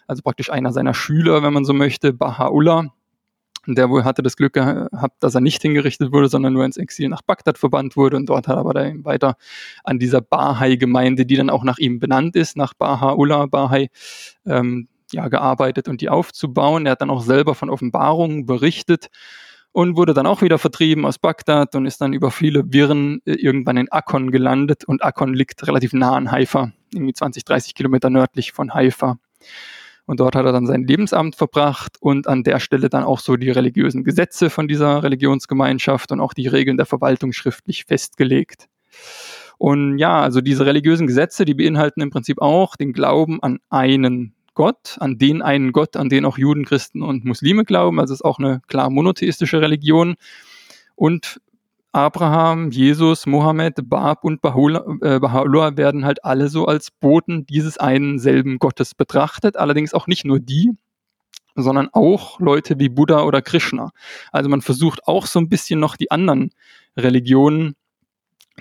also 0.07 0.21
praktisch 0.21 0.51
einer 0.51 0.71
seiner 0.71 0.93
Schüler, 0.93 1.43
wenn 1.43 1.53
man 1.53 1.65
so 1.65 1.73
möchte, 1.73 2.11
Baha'u'llah. 2.11 2.89
Der 3.67 3.89
wohl 3.89 4.03
hatte 4.03 4.21
das 4.21 4.37
Glück 4.37 4.53
gehabt, 4.53 5.23
dass 5.23 5.33
er 5.33 5.41
nicht 5.41 5.61
hingerichtet 5.61 6.11
wurde, 6.11 6.27
sondern 6.27 6.53
nur 6.53 6.65
ins 6.65 6.77
Exil 6.77 7.09
nach 7.09 7.23
Bagdad 7.23 7.57
verbannt 7.57 7.97
wurde. 7.97 8.15
Und 8.17 8.27
dort 8.27 8.47
hat 8.47 8.57
er 8.57 8.59
aber 8.59 8.73
dann 8.73 9.03
weiter 9.05 9.37
an 9.83 9.97
dieser 9.97 10.21
Bahai-Gemeinde, 10.21 11.25
die 11.25 11.35
dann 11.35 11.49
auch 11.49 11.63
nach 11.63 11.79
ihm 11.79 11.99
benannt 11.99 12.35
ist, 12.35 12.57
nach 12.57 12.73
Baha'u'llah, 12.73 13.47
Bahai, 13.47 13.89
ähm, 14.45 14.87
ja, 15.11 15.27
gearbeitet 15.29 15.87
und 15.87 16.01
die 16.01 16.09
aufzubauen. 16.09 16.85
Er 16.85 16.93
hat 16.93 17.01
dann 17.01 17.09
auch 17.09 17.21
selber 17.21 17.55
von 17.55 17.69
Offenbarungen 17.69 18.45
berichtet 18.45 19.09
und 19.71 19.97
wurde 19.97 20.13
dann 20.13 20.27
auch 20.27 20.41
wieder 20.41 20.57
vertrieben 20.57 21.05
aus 21.05 21.17
Bagdad 21.17 21.75
und 21.75 21.85
ist 21.85 21.99
dann 22.01 22.13
über 22.13 22.31
viele 22.31 22.71
Wirren 22.71 23.21
äh, 23.25 23.33
irgendwann 23.33 23.77
in 23.77 23.91
Akkon 23.91 24.31
gelandet. 24.31 24.85
Und 24.85 25.03
Akkon 25.03 25.33
liegt 25.33 25.67
relativ 25.67 25.93
nah 25.93 26.15
an 26.15 26.31
Haifa, 26.31 26.71
irgendwie 26.93 27.13
20, 27.13 27.43
30 27.43 27.75
Kilometer 27.75 28.09
nördlich 28.09 28.51
von 28.51 28.73
Haifa. 28.73 29.17
Und 30.05 30.19
dort 30.19 30.35
hat 30.35 30.45
er 30.45 30.51
dann 30.51 30.67
sein 30.67 30.83
Lebensamt 30.83 31.35
verbracht 31.35 31.97
und 31.99 32.27
an 32.27 32.43
der 32.43 32.59
Stelle 32.59 32.89
dann 32.89 33.03
auch 33.03 33.19
so 33.19 33.37
die 33.37 33.49
religiösen 33.49 34.03
Gesetze 34.03 34.49
von 34.49 34.67
dieser 34.67 35.01
Religionsgemeinschaft 35.01 36.11
und 36.11 36.19
auch 36.19 36.33
die 36.33 36.47
Regeln 36.47 36.77
der 36.77 36.85
Verwaltung 36.85 37.33
schriftlich 37.33 37.85
festgelegt. 37.85 38.67
Und 39.57 39.97
ja, 39.97 40.21
also 40.21 40.41
diese 40.41 40.65
religiösen 40.65 41.07
Gesetze, 41.07 41.45
die 41.45 41.53
beinhalten 41.53 42.01
im 42.01 42.09
Prinzip 42.09 42.41
auch 42.41 42.75
den 42.75 42.93
Glauben 42.93 43.41
an 43.41 43.59
einen 43.69 44.35
Gott, 44.53 44.97
an 44.99 45.17
den 45.17 45.41
einen 45.41 45.71
Gott, 45.71 45.97
an 45.97 46.09
den 46.09 46.25
auch 46.25 46.37
Juden, 46.37 46.65
Christen 46.65 47.01
und 47.01 47.25
Muslime 47.25 47.65
glauben. 47.65 47.99
Also 47.99 48.13
es 48.13 48.19
ist 48.21 48.25
auch 48.25 48.39
eine 48.39 48.61
klar 48.67 48.89
monotheistische 48.89 49.61
Religion. 49.61 50.15
Und 50.95 51.41
Abraham, 51.95 52.71
Jesus, 52.71 53.25
Mohammed, 53.25 53.89
Bab 53.89 54.25
und 54.25 54.41
Baha'u'llah 54.41 55.71
äh, 55.71 55.77
werden 55.77 56.03
halt 56.03 56.25
alle 56.25 56.49
so 56.49 56.65
als 56.65 56.91
Boten 56.91 57.45
dieses 57.45 57.77
einen 57.77 58.19
selben 58.19 58.59
Gottes 58.59 58.93
betrachtet. 58.93 59.55
Allerdings 59.55 59.93
auch 59.93 60.05
nicht 60.05 60.25
nur 60.25 60.41
die, 60.41 60.73
sondern 61.55 61.87
auch 61.93 62.37
Leute 62.41 62.79
wie 62.79 62.89
Buddha 62.89 63.23
oder 63.23 63.41
Krishna. 63.41 63.91
Also 64.33 64.49
man 64.49 64.59
versucht 64.59 65.07
auch 65.07 65.25
so 65.25 65.39
ein 65.39 65.47
bisschen 65.47 65.79
noch 65.79 65.95
die 65.95 66.11
anderen 66.11 66.51
Religionen, 66.97 67.75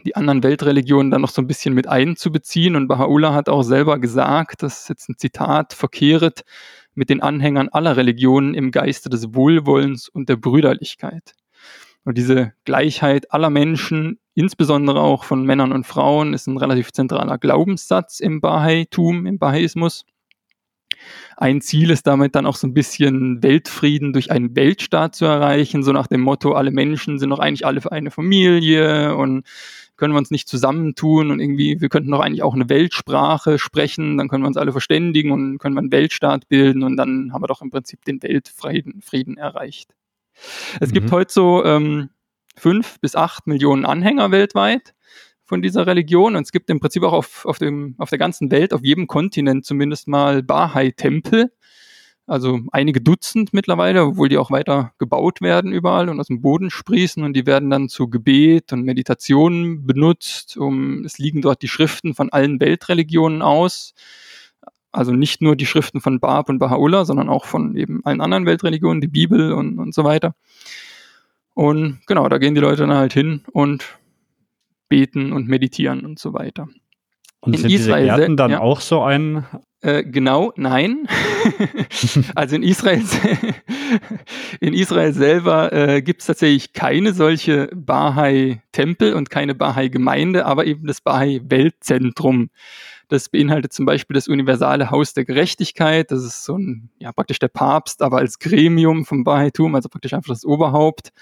die 0.04 0.14
anderen 0.14 0.44
Weltreligionen 0.44 1.10
dann 1.10 1.22
noch 1.22 1.30
so 1.30 1.42
ein 1.42 1.48
bisschen 1.48 1.74
mit 1.74 1.88
einzubeziehen. 1.88 2.76
Und 2.76 2.88
Baha'u'llah 2.88 3.34
hat 3.34 3.48
auch 3.48 3.64
selber 3.64 3.98
gesagt, 3.98 4.62
das 4.62 4.82
ist 4.82 4.88
jetzt 4.90 5.08
ein 5.08 5.18
Zitat, 5.18 5.72
verkehret 5.72 6.44
mit 6.94 7.10
den 7.10 7.20
Anhängern 7.20 7.68
aller 7.68 7.96
Religionen 7.96 8.54
im 8.54 8.70
Geiste 8.70 9.10
des 9.10 9.34
Wohlwollens 9.34 10.08
und 10.08 10.28
der 10.28 10.36
Brüderlichkeit. 10.36 11.34
Und 12.04 12.18
diese 12.18 12.52
Gleichheit 12.64 13.32
aller 13.32 13.50
Menschen, 13.50 14.18
insbesondere 14.34 15.00
auch 15.00 15.24
von 15.24 15.44
Männern 15.44 15.72
und 15.72 15.86
Frauen, 15.86 16.34
ist 16.34 16.46
ein 16.46 16.58
relativ 16.58 16.92
zentraler 16.92 17.38
Glaubenssatz 17.38 18.20
im 18.20 18.40
Bahaitum, 18.40 19.26
im 19.26 19.38
Bahaismus. 19.38 20.04
Ein 21.36 21.60
Ziel 21.60 21.90
ist 21.90 22.06
damit 22.06 22.34
dann 22.34 22.46
auch 22.46 22.56
so 22.56 22.66
ein 22.66 22.74
bisschen 22.74 23.42
Weltfrieden 23.42 24.12
durch 24.12 24.30
einen 24.30 24.54
Weltstaat 24.54 25.14
zu 25.14 25.24
erreichen, 25.24 25.82
so 25.82 25.92
nach 25.92 26.06
dem 26.06 26.20
Motto, 26.20 26.52
alle 26.52 26.70
Menschen 26.70 27.18
sind 27.18 27.30
doch 27.30 27.40
eigentlich 27.40 27.66
alle 27.66 27.80
für 27.80 27.92
eine 27.92 28.10
Familie 28.10 29.16
und 29.16 29.44
können 29.96 30.14
wir 30.14 30.18
uns 30.18 30.30
nicht 30.30 30.48
zusammentun 30.48 31.30
und 31.30 31.40
irgendwie, 31.40 31.80
wir 31.80 31.88
könnten 31.88 32.10
doch 32.10 32.20
eigentlich 32.20 32.42
auch 32.42 32.54
eine 32.54 32.68
Weltsprache 32.68 33.58
sprechen, 33.58 34.18
dann 34.18 34.28
können 34.28 34.42
wir 34.44 34.48
uns 34.48 34.56
alle 34.56 34.72
verständigen 34.72 35.32
und 35.32 35.58
können 35.58 35.74
wir 35.74 35.80
einen 35.80 35.92
Weltstaat 35.92 36.48
bilden 36.48 36.82
und 36.82 36.96
dann 36.96 37.32
haben 37.32 37.42
wir 37.42 37.48
doch 37.48 37.62
im 37.62 37.70
Prinzip 37.70 38.04
den 38.04 38.22
Weltfrieden 38.22 39.02
Frieden 39.02 39.36
erreicht. 39.36 39.94
Es 40.80 40.90
mhm. 40.90 40.94
gibt 40.94 41.12
heute 41.12 41.32
so 41.32 41.64
ähm, 41.64 42.10
fünf 42.56 43.00
bis 43.00 43.16
acht 43.16 43.46
Millionen 43.46 43.84
Anhänger 43.84 44.30
weltweit 44.30 44.94
von 45.44 45.62
dieser 45.62 45.86
Religion 45.86 46.36
und 46.36 46.42
es 46.42 46.52
gibt 46.52 46.70
im 46.70 46.80
Prinzip 46.80 47.02
auch 47.02 47.12
auf, 47.12 47.44
auf, 47.44 47.58
dem, 47.58 47.94
auf 47.98 48.10
der 48.10 48.18
ganzen 48.18 48.50
Welt, 48.50 48.72
auf 48.72 48.82
jedem 48.82 49.06
Kontinent 49.06 49.64
zumindest 49.64 50.08
mal 50.08 50.42
Bahai-Tempel. 50.42 51.52
Also 52.26 52.60
einige 52.72 53.02
Dutzend 53.02 53.52
mittlerweile, 53.52 54.02
obwohl 54.02 54.30
die 54.30 54.38
auch 54.38 54.50
weiter 54.50 54.94
gebaut 54.98 55.42
werden 55.42 55.72
überall 55.72 56.08
und 56.08 56.18
aus 56.20 56.28
dem 56.28 56.40
Boden 56.40 56.70
sprießen 56.70 57.22
und 57.22 57.34
die 57.34 57.44
werden 57.44 57.68
dann 57.68 57.90
zu 57.90 58.08
Gebet 58.08 58.72
und 58.72 58.82
Meditation 58.84 59.86
benutzt. 59.86 60.56
Um, 60.56 61.04
es 61.04 61.18
liegen 61.18 61.42
dort 61.42 61.60
die 61.60 61.68
Schriften 61.68 62.14
von 62.14 62.32
allen 62.32 62.60
Weltreligionen 62.60 63.42
aus. 63.42 63.92
Also 64.94 65.12
nicht 65.12 65.42
nur 65.42 65.56
die 65.56 65.66
Schriften 65.66 66.00
von 66.00 66.20
Bab 66.20 66.48
und 66.48 66.60
Baha'u'llah, 66.60 67.04
sondern 67.04 67.28
auch 67.28 67.44
von 67.44 67.76
eben 67.76 68.04
allen 68.04 68.20
anderen 68.20 68.46
Weltreligionen, 68.46 69.00
die 69.00 69.08
Bibel 69.08 69.52
und, 69.52 69.78
und 69.78 69.94
so 69.94 70.04
weiter. 70.04 70.34
Und 71.54 72.00
genau, 72.06 72.28
da 72.28 72.38
gehen 72.38 72.54
die 72.54 72.60
Leute 72.60 72.82
dann 72.82 72.94
halt 72.94 73.12
hin 73.12 73.42
und 73.52 73.98
beten 74.88 75.32
und 75.32 75.48
meditieren 75.48 76.04
und 76.04 76.18
so 76.18 76.32
weiter. 76.34 76.68
Und 77.40 77.54
in 77.54 77.60
sind 77.60 77.70
Israel 77.70 78.04
diese 78.04 78.16
Gärten 78.16 78.36
dann 78.36 78.50
ja, 78.52 78.60
auch 78.60 78.80
so 78.80 79.02
ein? 79.02 79.44
Äh, 79.80 80.02
genau, 80.02 80.52
nein. 80.56 81.06
also 82.34 82.56
in 82.56 82.62
Israel, 82.62 83.02
in 84.60 84.72
Israel 84.72 85.12
selber 85.12 85.72
äh, 85.72 86.00
gibt 86.00 86.22
es 86.22 86.26
tatsächlich 86.26 86.72
keine 86.72 87.12
solche 87.12 87.68
Bahai-Tempel 87.74 89.12
und 89.12 89.28
keine 89.28 89.54
Bahai-Gemeinde, 89.54 90.46
aber 90.46 90.64
eben 90.64 90.86
das 90.86 91.02
Bahai-Weltzentrum. 91.02 92.48
Das 93.08 93.28
beinhaltet 93.28 93.72
zum 93.72 93.86
Beispiel 93.86 94.14
das 94.14 94.28
universale 94.28 94.90
Haus 94.90 95.14
der 95.14 95.24
Gerechtigkeit. 95.24 96.10
Das 96.10 96.24
ist 96.24 96.44
so 96.44 96.56
ein, 96.56 96.90
ja, 96.98 97.12
praktisch 97.12 97.38
der 97.38 97.48
Papst, 97.48 98.02
aber 98.02 98.18
als 98.18 98.38
Gremium 98.38 99.04
vom 99.04 99.24
Bahaitum, 99.24 99.74
also 99.74 99.88
praktisch 99.88 100.14
einfach 100.14 100.32
das 100.32 100.44
Oberhaupt. 100.44 101.12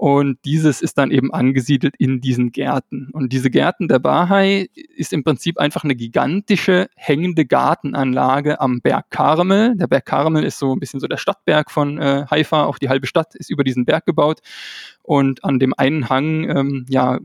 Und 0.00 0.38
dieses 0.46 0.80
ist 0.80 0.96
dann 0.96 1.10
eben 1.10 1.30
angesiedelt 1.30 1.94
in 1.98 2.22
diesen 2.22 2.52
Gärten. 2.52 3.10
Und 3.12 3.34
diese 3.34 3.50
Gärten 3.50 3.86
der 3.86 3.98
Bahai 3.98 4.70
ist 4.96 5.12
im 5.12 5.24
Prinzip 5.24 5.58
einfach 5.58 5.84
eine 5.84 5.94
gigantische 5.94 6.88
hängende 6.96 7.44
Gartenanlage 7.44 8.62
am 8.62 8.80
Berg 8.80 9.10
Karmel. 9.10 9.76
Der 9.76 9.88
Berg 9.88 10.06
Karmel 10.06 10.44
ist 10.44 10.58
so 10.58 10.74
ein 10.74 10.80
bisschen 10.80 11.00
so 11.00 11.06
der 11.06 11.18
Stadtberg 11.18 11.70
von 11.70 11.98
äh, 11.98 12.24
Haifa. 12.30 12.64
Auch 12.64 12.78
die 12.78 12.88
halbe 12.88 13.06
Stadt 13.06 13.34
ist 13.34 13.50
über 13.50 13.62
diesen 13.62 13.84
Berg 13.84 14.06
gebaut. 14.06 14.40
Und 15.02 15.44
an 15.44 15.58
dem 15.58 15.74
einen 15.76 16.08
Hang 16.08 16.48
ähm, 16.48 16.86
ja, 16.88 17.18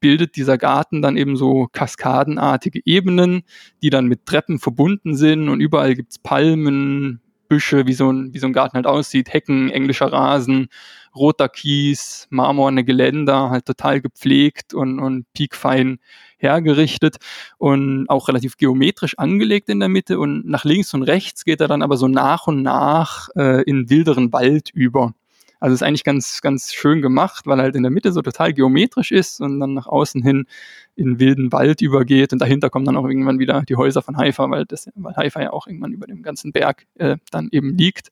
bildet 0.00 0.36
dieser 0.36 0.58
Garten 0.58 1.02
dann 1.02 1.16
eben 1.16 1.36
so 1.36 1.68
kaskadenartige 1.72 2.80
Ebenen, 2.84 3.42
die 3.82 3.90
dann 3.90 4.06
mit 4.06 4.26
Treppen 4.26 4.58
verbunden 4.58 5.16
sind 5.16 5.48
und 5.48 5.60
überall 5.60 5.94
gibt's 5.94 6.18
Palmen, 6.18 7.20
Büsche, 7.48 7.86
wie 7.86 7.94
so, 7.94 8.10
ein, 8.12 8.34
wie 8.34 8.38
so 8.38 8.46
ein 8.46 8.52
Garten 8.52 8.76
halt 8.76 8.86
aussieht, 8.86 9.32
Hecken, 9.32 9.70
englischer 9.70 10.12
Rasen, 10.12 10.68
roter 11.14 11.48
Kies, 11.48 12.26
marmorne 12.30 12.84
Geländer, 12.84 13.50
halt 13.50 13.64
total 13.64 14.00
gepflegt 14.00 14.74
und, 14.74 14.98
und 15.00 15.24
piekfein 15.32 15.98
hergerichtet 16.36 17.16
und 17.56 18.08
auch 18.08 18.28
relativ 18.28 18.56
geometrisch 18.56 19.18
angelegt 19.18 19.68
in 19.68 19.80
der 19.80 19.88
Mitte 19.88 20.18
und 20.18 20.46
nach 20.46 20.64
links 20.64 20.94
und 20.94 21.02
rechts 21.02 21.44
geht 21.44 21.60
er 21.60 21.68
dann 21.68 21.82
aber 21.82 21.96
so 21.96 22.06
nach 22.06 22.46
und 22.46 22.62
nach 22.62 23.28
äh, 23.34 23.62
in 23.62 23.90
wilderen 23.90 24.32
Wald 24.32 24.70
über. 24.72 25.14
Also 25.60 25.74
ist 25.74 25.82
eigentlich 25.82 26.04
ganz, 26.04 26.40
ganz 26.40 26.72
schön 26.72 27.02
gemacht, 27.02 27.46
weil 27.46 27.58
halt 27.58 27.74
in 27.74 27.82
der 27.82 27.90
Mitte 27.90 28.12
so 28.12 28.22
total 28.22 28.52
geometrisch 28.52 29.10
ist 29.10 29.40
und 29.40 29.58
dann 29.58 29.74
nach 29.74 29.86
außen 29.86 30.22
hin 30.22 30.46
in 30.94 31.18
wilden 31.18 31.52
Wald 31.52 31.80
übergeht 31.80 32.32
und 32.32 32.40
dahinter 32.40 32.70
kommen 32.70 32.84
dann 32.84 32.96
auch 32.96 33.06
irgendwann 33.06 33.38
wieder 33.38 33.62
die 33.68 33.76
Häuser 33.76 34.02
von 34.02 34.16
Haifa, 34.16 34.50
weil, 34.50 34.64
das, 34.66 34.88
weil 34.94 35.16
Haifa 35.16 35.42
ja 35.42 35.52
auch 35.52 35.66
irgendwann 35.66 35.92
über 35.92 36.06
dem 36.06 36.22
ganzen 36.22 36.52
Berg 36.52 36.86
äh, 36.96 37.16
dann 37.30 37.48
eben 37.50 37.76
liegt. 37.76 38.08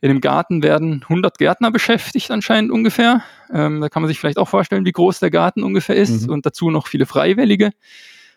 In 0.00 0.08
dem 0.08 0.20
Garten 0.20 0.62
werden 0.62 1.02
100 1.02 1.38
Gärtner 1.38 1.70
beschäftigt 1.70 2.30
anscheinend 2.30 2.70
ungefähr. 2.70 3.22
Ähm, 3.52 3.80
da 3.80 3.88
kann 3.88 4.02
man 4.02 4.08
sich 4.08 4.20
vielleicht 4.20 4.38
auch 4.38 4.48
vorstellen, 4.48 4.84
wie 4.84 4.92
groß 4.92 5.20
der 5.20 5.30
Garten 5.30 5.62
ungefähr 5.62 5.96
ist 5.96 6.26
mhm. 6.26 6.34
und 6.34 6.46
dazu 6.46 6.70
noch 6.70 6.86
viele 6.86 7.06
Freiwillige. 7.06 7.70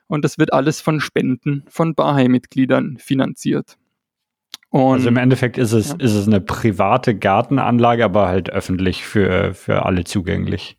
Und 0.07 0.25
das 0.25 0.39
wird 0.39 0.53
alles 0.53 0.81
von 0.81 0.99
Spenden 0.99 1.63
von 1.67 1.93
Bahai-Mitgliedern 1.93 2.97
finanziert. 2.97 3.77
Und, 4.69 4.93
also 4.93 5.09
im 5.09 5.17
Endeffekt 5.17 5.57
ist 5.57 5.71
es, 5.71 5.89
ja. 5.89 5.95
ist 5.97 6.13
es 6.13 6.27
eine 6.27 6.41
private 6.41 7.15
Gartenanlage, 7.15 8.05
aber 8.05 8.27
halt 8.27 8.49
öffentlich 8.51 9.03
für, 9.03 9.53
für 9.53 9.85
alle 9.85 10.03
zugänglich. 10.03 10.77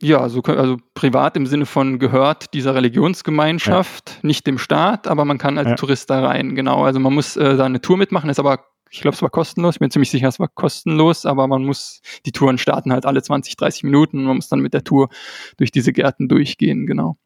Ja, 0.00 0.28
so, 0.28 0.42
also 0.42 0.76
privat 0.94 1.36
im 1.36 1.46
Sinne 1.46 1.66
von 1.66 1.98
gehört 1.98 2.52
dieser 2.54 2.74
Religionsgemeinschaft, 2.74 4.10
ja. 4.10 4.16
nicht 4.22 4.46
dem 4.46 4.58
Staat, 4.58 5.08
aber 5.08 5.24
man 5.24 5.38
kann 5.38 5.58
als 5.58 5.70
ja. 5.70 5.74
Tourist 5.74 6.10
da 6.10 6.24
rein, 6.24 6.54
genau. 6.54 6.84
Also 6.84 7.00
man 7.00 7.14
muss 7.14 7.36
äh, 7.36 7.56
da 7.56 7.64
eine 7.64 7.80
Tour 7.80 7.96
mitmachen, 7.96 8.28
ist 8.28 8.38
aber, 8.38 8.60
ich 8.90 9.00
glaube, 9.00 9.14
es 9.14 9.22
war 9.22 9.30
kostenlos, 9.30 9.76
ich 9.76 9.80
bin 9.80 9.90
ziemlich 9.90 10.10
sicher, 10.10 10.28
es 10.28 10.38
war 10.38 10.48
kostenlos, 10.48 11.24
aber 11.24 11.46
man 11.48 11.64
muss, 11.64 12.02
die 12.26 12.32
Touren 12.32 12.58
starten 12.58 12.92
halt 12.92 13.06
alle 13.06 13.22
20, 13.22 13.56
30 13.56 13.84
Minuten, 13.84 14.24
man 14.24 14.36
muss 14.36 14.48
dann 14.48 14.60
mit 14.60 14.74
der 14.74 14.84
Tour 14.84 15.08
durch 15.56 15.70
diese 15.70 15.92
Gärten 15.92 16.28
durchgehen, 16.28 16.86
genau. 16.86 17.16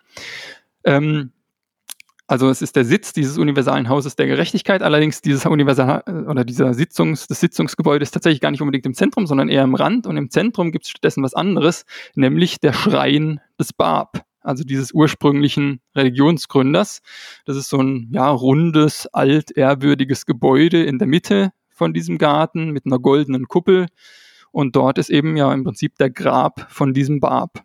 Ähm, 0.85 1.33
also 2.31 2.49
es 2.49 2.63
ist 2.63 2.77
der 2.77 2.85
Sitz 2.85 3.13
dieses 3.13 3.39
universalen 3.39 3.89
Hauses 3.89 4.15
der 4.15 4.29
Gerechtigkeit. 4.29 4.85
Allerdings 4.85 5.21
dieses 5.21 5.45
Universal 5.47 6.05
oder 6.29 6.45
dieser 6.45 6.75
Sitzungs, 6.75 7.27
das 7.27 7.41
Sitzungsgebäude 7.41 8.05
ist 8.05 8.13
tatsächlich 8.13 8.41
gar 8.41 8.53
nicht 8.53 8.61
unbedingt 8.61 8.87
im 8.87 8.95
Zentrum, 8.95 9.27
sondern 9.27 9.49
eher 9.49 9.65
im 9.65 9.75
Rand. 9.75 10.07
Und 10.07 10.17
im 10.17 10.31
Zentrum 10.31 10.71
gibt 10.71 10.85
es 10.85 10.91
stattdessen 10.91 11.25
was 11.25 11.35
anderes, 11.35 11.87
nämlich 12.15 12.61
der 12.61 12.73
Schrein 12.73 13.41
des 13.59 13.73
Bab, 13.73 14.25
also 14.43 14.63
dieses 14.63 14.93
ursprünglichen 14.93 15.81
Religionsgründers. 15.97 17.01
Das 17.47 17.57
ist 17.57 17.69
so 17.69 17.79
ein 17.79 18.11
ja 18.13 18.31
rundes, 18.31 19.09
alt, 19.09 19.51
ehrwürdiges 19.57 20.25
Gebäude 20.25 20.85
in 20.85 21.01
der 21.01 21.09
Mitte 21.09 21.51
von 21.69 21.93
diesem 21.93 22.17
Garten 22.17 22.71
mit 22.71 22.87
einer 22.87 23.01
goldenen 23.01 23.49
Kuppel. 23.49 23.87
Und 24.53 24.77
dort 24.77 24.99
ist 24.99 25.11
eben 25.11 25.37
ja 25.37 25.53
im 25.53 25.65
Prinzip 25.65 25.97
der 25.97 26.11
Grab 26.11 26.71
von 26.71 26.95
diesem 26.95 27.19
Bab 27.19 27.65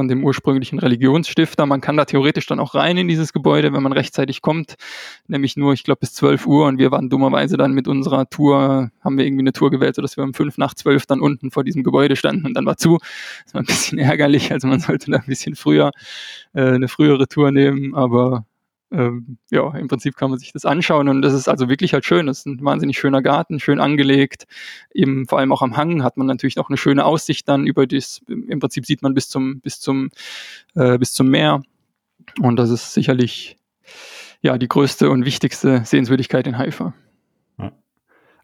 von 0.00 0.08
dem 0.08 0.24
ursprünglichen 0.24 0.78
Religionsstifter. 0.78 1.66
Man 1.66 1.82
kann 1.82 1.98
da 1.98 2.06
theoretisch 2.06 2.46
dann 2.46 2.58
auch 2.58 2.74
rein 2.74 2.96
in 2.96 3.06
dieses 3.06 3.34
Gebäude, 3.34 3.74
wenn 3.74 3.82
man 3.82 3.92
rechtzeitig 3.92 4.40
kommt, 4.40 4.76
nämlich 5.26 5.58
nur, 5.58 5.74
ich 5.74 5.84
glaube, 5.84 6.00
bis 6.00 6.14
12 6.14 6.46
Uhr 6.46 6.68
und 6.68 6.78
wir 6.78 6.90
waren 6.90 7.10
dummerweise 7.10 7.58
dann 7.58 7.72
mit 7.72 7.86
unserer 7.86 8.30
Tour, 8.30 8.90
haben 9.02 9.18
wir 9.18 9.26
irgendwie 9.26 9.42
eine 9.42 9.52
Tour 9.52 9.70
gewählt, 9.70 9.96
sodass 9.96 10.16
wir 10.16 10.24
um 10.24 10.32
5 10.32 10.56
nach 10.56 10.72
12 10.72 11.04
dann 11.04 11.20
unten 11.20 11.50
vor 11.50 11.64
diesem 11.64 11.84
Gebäude 11.84 12.16
standen 12.16 12.46
und 12.46 12.54
dann 12.54 12.64
war 12.64 12.78
zu. 12.78 12.96
Das 13.44 13.52
war 13.52 13.60
ein 13.60 13.66
bisschen 13.66 13.98
ärgerlich, 13.98 14.50
also 14.52 14.68
man 14.68 14.80
sollte 14.80 15.10
da 15.10 15.18
ein 15.18 15.26
bisschen 15.26 15.54
früher 15.54 15.90
äh, 16.54 16.62
eine 16.62 16.88
frühere 16.88 17.28
Tour 17.28 17.50
nehmen, 17.50 17.94
aber 17.94 18.46
ähm, 18.92 19.38
ja, 19.50 19.72
im 19.76 19.88
Prinzip 19.88 20.16
kann 20.16 20.30
man 20.30 20.38
sich 20.38 20.52
das 20.52 20.64
anschauen 20.64 21.08
und 21.08 21.22
das 21.22 21.32
ist 21.32 21.48
also 21.48 21.68
wirklich 21.68 21.94
halt 21.94 22.04
schön. 22.04 22.26
Das 22.26 22.40
ist 22.40 22.46
ein 22.46 22.64
wahnsinnig 22.64 22.98
schöner 22.98 23.22
Garten, 23.22 23.60
schön 23.60 23.80
angelegt. 23.80 24.46
Eben 24.92 25.26
vor 25.26 25.38
allem 25.38 25.52
auch 25.52 25.62
am 25.62 25.76
Hang 25.76 26.02
hat 26.02 26.16
man 26.16 26.26
natürlich 26.26 26.58
auch 26.58 26.68
eine 26.68 26.76
schöne 26.76 27.04
Aussicht 27.04 27.48
dann 27.48 27.66
über 27.66 27.86
das, 27.86 28.22
im 28.28 28.58
Prinzip 28.58 28.86
sieht 28.86 29.02
man 29.02 29.14
bis 29.14 29.28
zum, 29.28 29.60
bis 29.60 29.80
zum, 29.80 30.10
äh, 30.74 30.98
bis 30.98 31.12
zum 31.12 31.28
Meer. 31.28 31.62
Und 32.40 32.56
das 32.56 32.70
ist 32.70 32.92
sicherlich 32.92 33.56
ja 34.42 34.58
die 34.58 34.68
größte 34.68 35.10
und 35.10 35.24
wichtigste 35.24 35.84
Sehenswürdigkeit 35.84 36.46
in 36.46 36.58
Haifa. 36.58 36.94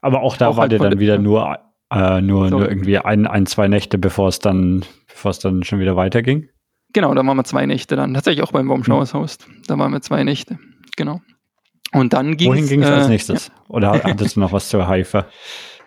Aber 0.00 0.22
auch 0.22 0.36
da 0.36 0.48
auch 0.48 0.56
war 0.56 0.62
halt 0.62 0.72
der 0.72 0.78
dann 0.78 1.00
wieder 1.00 1.18
nur, 1.18 1.58
äh, 1.90 2.20
nur, 2.20 2.50
nur 2.50 2.68
irgendwie 2.68 2.98
ein, 2.98 3.26
ein, 3.26 3.46
zwei 3.46 3.66
Nächte, 3.66 3.98
bevor 3.98 4.28
es 4.28 4.38
dann, 4.38 4.84
bevor 5.08 5.32
es 5.32 5.40
dann 5.40 5.64
schon 5.64 5.80
wieder 5.80 5.96
weiterging. 5.96 6.48
Genau, 6.96 7.12
da 7.12 7.26
waren 7.26 7.36
wir 7.36 7.44
zwei 7.44 7.66
Nächte 7.66 7.94
dann. 7.94 8.14
Tatsächlich 8.14 8.42
auch 8.42 8.52
beim 8.52 8.68
Baumschauers 8.68 9.12
Haus. 9.12 9.36
Da 9.66 9.78
waren 9.78 9.92
wir 9.92 10.00
zwei 10.00 10.24
Nächte. 10.24 10.58
Genau. 10.96 11.20
Und 11.92 12.14
dann 12.14 12.38
ging 12.38 12.50
Wohin 12.50 12.66
ging 12.66 12.82
es 12.82 12.88
äh, 12.88 12.92
als 12.92 13.08
nächstes? 13.08 13.48
Ja. 13.48 13.54
Oder 13.68 13.92
hattest 14.04 14.36
du 14.36 14.40
noch 14.40 14.50
was 14.52 14.70
zur 14.70 14.88
Haifa? 14.88 15.26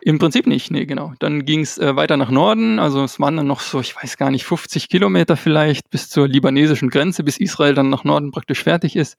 Im 0.02 0.20
Prinzip 0.20 0.46
nicht, 0.46 0.70
nee, 0.70 0.86
genau. 0.86 1.14
Dann 1.18 1.46
ging 1.46 1.62
es 1.62 1.80
äh, 1.80 1.96
weiter 1.96 2.16
nach 2.16 2.30
Norden, 2.30 2.78
also 2.78 3.04
es 3.04 3.20
waren 3.20 3.36
dann 3.38 3.48
noch 3.48 3.62
so, 3.62 3.80
ich 3.80 3.96
weiß 3.96 4.18
gar 4.18 4.30
nicht, 4.30 4.46
50 4.46 4.88
Kilometer 4.88 5.36
vielleicht 5.36 5.90
bis 5.90 6.12
zur 6.12 6.28
libanesischen 6.28 6.92
Grenze, 6.92 7.24
bis 7.24 7.40
Israel 7.40 7.74
dann 7.74 7.90
nach 7.90 8.04
Norden 8.04 8.30
praktisch 8.30 8.62
fertig 8.62 8.96
ist. 8.96 9.18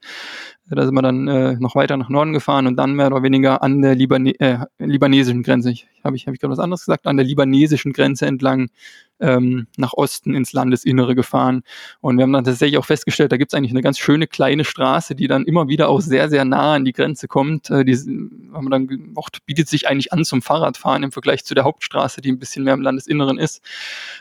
Da 0.69 0.85
sind 0.85 0.93
wir 0.93 1.01
dann 1.01 1.27
äh, 1.27 1.55
noch 1.59 1.75
weiter 1.75 1.97
nach 1.97 2.09
Norden 2.09 2.31
gefahren 2.31 2.65
und 2.67 2.77
dann 2.77 2.93
mehr 2.93 3.07
oder 3.07 3.23
weniger 3.23 3.61
an 3.61 3.81
der 3.81 3.95
Libane 3.95 4.39
äh, 4.39 4.59
libanesischen 4.79 5.43
Grenze, 5.43 5.71
ich, 5.71 5.87
habe 6.03 6.15
ich, 6.15 6.27
hab 6.27 6.33
ich 6.33 6.39
gerade 6.39 6.51
was 6.51 6.59
anderes 6.59 6.85
gesagt, 6.85 7.07
an 7.07 7.17
der 7.17 7.25
libanesischen 7.25 7.91
Grenze 7.91 8.25
entlang 8.25 8.69
ähm, 9.21 9.67
nach 9.77 9.93
Osten 9.93 10.33
ins 10.33 10.53
Landesinnere 10.53 11.15
gefahren. 11.15 11.61
Und 12.01 12.17
wir 12.17 12.23
haben 12.23 12.33
dann 12.33 12.43
tatsächlich 12.43 12.77
auch 12.77 12.85
festgestellt, 12.85 13.31
da 13.31 13.37
gibt 13.37 13.53
es 13.53 13.57
eigentlich 13.57 13.71
eine 13.71 13.81
ganz 13.81 13.99
schöne 13.99 14.27
kleine 14.27 14.65
Straße, 14.65 15.15
die 15.15 15.27
dann 15.27 15.45
immer 15.45 15.67
wieder 15.67 15.89
auch 15.89 16.01
sehr, 16.01 16.29
sehr 16.29 16.43
nah 16.43 16.75
an 16.75 16.85
die 16.85 16.93
Grenze 16.93 17.27
kommt. 17.27 17.69
Äh, 17.69 17.85
die 17.85 17.95
haben 17.95 18.65
wir 18.65 18.69
dann 18.69 18.87
gemocht, 18.87 19.45
bietet 19.45 19.69
sich 19.69 19.87
eigentlich 19.87 20.11
an 20.11 20.25
zum 20.25 20.41
Fahrradfahren 20.41 21.03
im 21.03 21.11
Vergleich 21.11 21.45
zu 21.45 21.53
der 21.53 21.63
Hauptstraße, 21.63 22.21
die 22.21 22.31
ein 22.31 22.39
bisschen 22.39 22.63
mehr 22.63 22.73
im 22.73 22.81
Landesinneren 22.81 23.37
ist. 23.37 23.61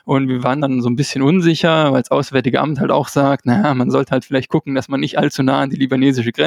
Und 0.05 0.29
wir 0.29 0.45
waren 0.45 0.61
dann 0.61 0.83
so 0.83 0.91
ein 0.91 0.97
bisschen 0.97 1.23
unsicher, 1.23 1.93
weil 1.93 2.03
das 2.03 2.11
Auswärtige 2.11 2.61
Amt 2.61 2.81
halt 2.81 2.91
auch 2.91 3.09
sagt, 3.09 3.47
naja, 3.47 3.73
man 3.75 3.91
sollte 3.91 4.13
halt 4.13 4.25
vielleicht 4.25 4.51
gucken, 4.51 4.75
dass 4.75 4.89
man 4.89 5.01
nicht 5.01 5.19
allzu 5.19 5.43
nah 5.43 5.61
an 5.61 5.71
die 5.71 5.77
libanesische 5.77 6.33
Grenze 6.33 6.40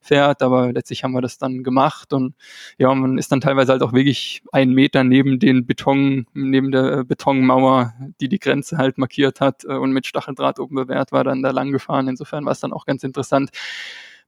fährt. 0.00 0.42
Aber 0.42 0.72
letztlich 0.72 1.04
haben 1.04 1.12
wir 1.12 1.22
das 1.22 1.38
dann 1.38 1.62
gemacht 1.62 2.12
und 2.12 2.34
ja, 2.78 2.94
man 2.94 3.18
ist 3.18 3.32
dann 3.32 3.40
teilweise 3.40 3.72
halt 3.72 3.82
auch 3.82 3.92
wirklich 3.92 4.42
einen 4.52 4.72
Meter 4.72 5.04
neben 5.04 5.38
den 5.38 5.66
Beton, 5.66 6.26
neben 6.34 6.70
der 6.70 7.04
Betonmauer 7.04 7.94
die 8.20 8.28
die 8.28 8.38
Grenze 8.38 8.78
halt 8.78 8.98
markiert 8.98 9.40
hat 9.40 9.64
äh, 9.64 9.74
und 9.74 9.92
mit 9.92 10.06
Stacheldraht 10.06 10.58
oben 10.58 10.76
bewehrt 10.76 11.12
war, 11.12 11.24
dann 11.24 11.42
da 11.42 11.50
lang 11.50 11.72
gefahren. 11.72 12.08
Insofern 12.08 12.44
war 12.44 12.52
es 12.52 12.60
dann 12.60 12.72
auch 12.72 12.86
ganz 12.86 13.04
interessant. 13.04 13.50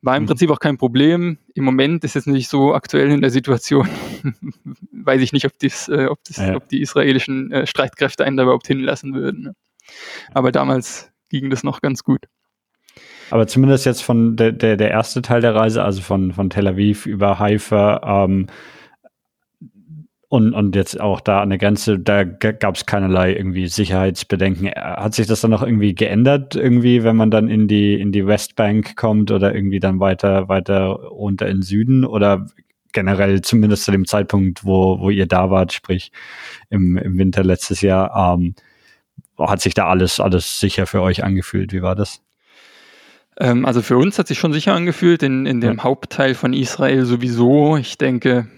War 0.02 0.16
im 0.16 0.24
mhm. 0.24 0.26
Prinzip 0.26 0.50
auch 0.50 0.60
kein 0.60 0.76
Problem. 0.76 1.38
Im 1.54 1.64
Moment 1.64 2.04
ist 2.04 2.16
es 2.16 2.26
nicht 2.26 2.48
so 2.48 2.74
aktuell 2.74 3.10
in 3.10 3.20
der 3.20 3.30
Situation. 3.30 3.88
Weiß 4.92 5.20
ich 5.20 5.32
nicht, 5.32 5.46
ob, 5.46 5.58
dies, 5.58 5.88
äh, 5.88 6.06
ob, 6.06 6.22
das, 6.24 6.36
ja. 6.36 6.54
ob 6.54 6.68
die 6.68 6.80
israelischen 6.80 7.50
äh, 7.52 7.66
Streitkräfte 7.66 8.24
einen 8.24 8.36
da 8.36 8.44
überhaupt 8.44 8.66
hinlassen 8.66 9.14
würden. 9.14 9.42
Ne? 9.42 9.54
Aber 10.34 10.52
damals 10.52 11.10
ging 11.28 11.50
das 11.50 11.64
noch 11.64 11.80
ganz 11.80 12.02
gut. 12.02 12.26
Aber 13.30 13.46
zumindest 13.46 13.86
jetzt 13.86 14.02
von 14.02 14.36
der, 14.36 14.52
der, 14.52 14.76
der 14.76 14.90
erste 14.90 15.22
Teil 15.22 15.40
der 15.40 15.54
Reise, 15.54 15.82
also 15.82 16.00
von, 16.02 16.32
von 16.32 16.50
Tel 16.50 16.68
Aviv 16.68 17.06
über 17.06 17.38
Haifa, 17.38 18.24
ähm, 18.24 18.46
und, 20.28 20.54
und 20.54 20.74
jetzt 20.74 21.00
auch 21.00 21.20
da 21.20 21.40
an 21.40 21.50
der 21.50 21.58
Grenze, 21.58 22.00
da 22.00 22.24
gab 22.24 22.74
es 22.74 22.84
keinerlei 22.84 23.32
irgendwie 23.32 23.68
Sicherheitsbedenken. 23.68 24.70
Hat 24.74 25.14
sich 25.14 25.26
das 25.28 25.40
dann 25.40 25.52
noch 25.52 25.62
irgendwie 25.62 25.94
geändert, 25.94 26.56
irgendwie, 26.56 27.04
wenn 27.04 27.16
man 27.16 27.30
dann 27.30 27.48
in 27.48 27.68
die, 27.68 27.94
in 27.94 28.10
die 28.10 28.26
Westbank 28.26 28.96
kommt 28.96 29.30
oder 29.30 29.54
irgendwie 29.54 29.78
dann 29.78 30.00
weiter, 30.00 30.48
weiter 30.48 30.86
runter 30.86 31.46
in 31.46 31.62
Süden 31.62 32.04
oder 32.04 32.46
generell 32.92 33.40
zumindest 33.42 33.84
zu 33.84 33.92
dem 33.92 34.06
Zeitpunkt, 34.06 34.64
wo, 34.64 34.98
wo 34.98 35.10
ihr 35.10 35.26
da 35.26 35.50
wart, 35.50 35.72
sprich 35.72 36.10
im, 36.70 36.96
im 36.96 37.18
Winter 37.18 37.44
letztes 37.44 37.80
Jahr, 37.82 38.34
ähm, 38.34 38.54
hat 39.38 39.60
sich 39.60 39.74
da 39.74 39.86
alles, 39.86 40.18
alles 40.18 40.58
sicher 40.58 40.86
für 40.86 41.02
euch 41.02 41.22
angefühlt? 41.22 41.72
Wie 41.72 41.82
war 41.82 41.94
das? 41.94 42.25
Ähm, 43.38 43.64
also 43.64 43.82
für 43.82 43.96
uns 43.96 44.18
hat 44.18 44.28
sich 44.28 44.38
schon 44.38 44.52
sicher 44.52 44.74
angefühlt, 44.74 45.22
in, 45.22 45.46
in 45.46 45.60
dem 45.60 45.76
ja. 45.76 45.84
Hauptteil 45.84 46.34
von 46.34 46.52
Israel 46.52 47.04
sowieso. 47.04 47.76
Ich 47.76 47.98
denke, 47.98 48.48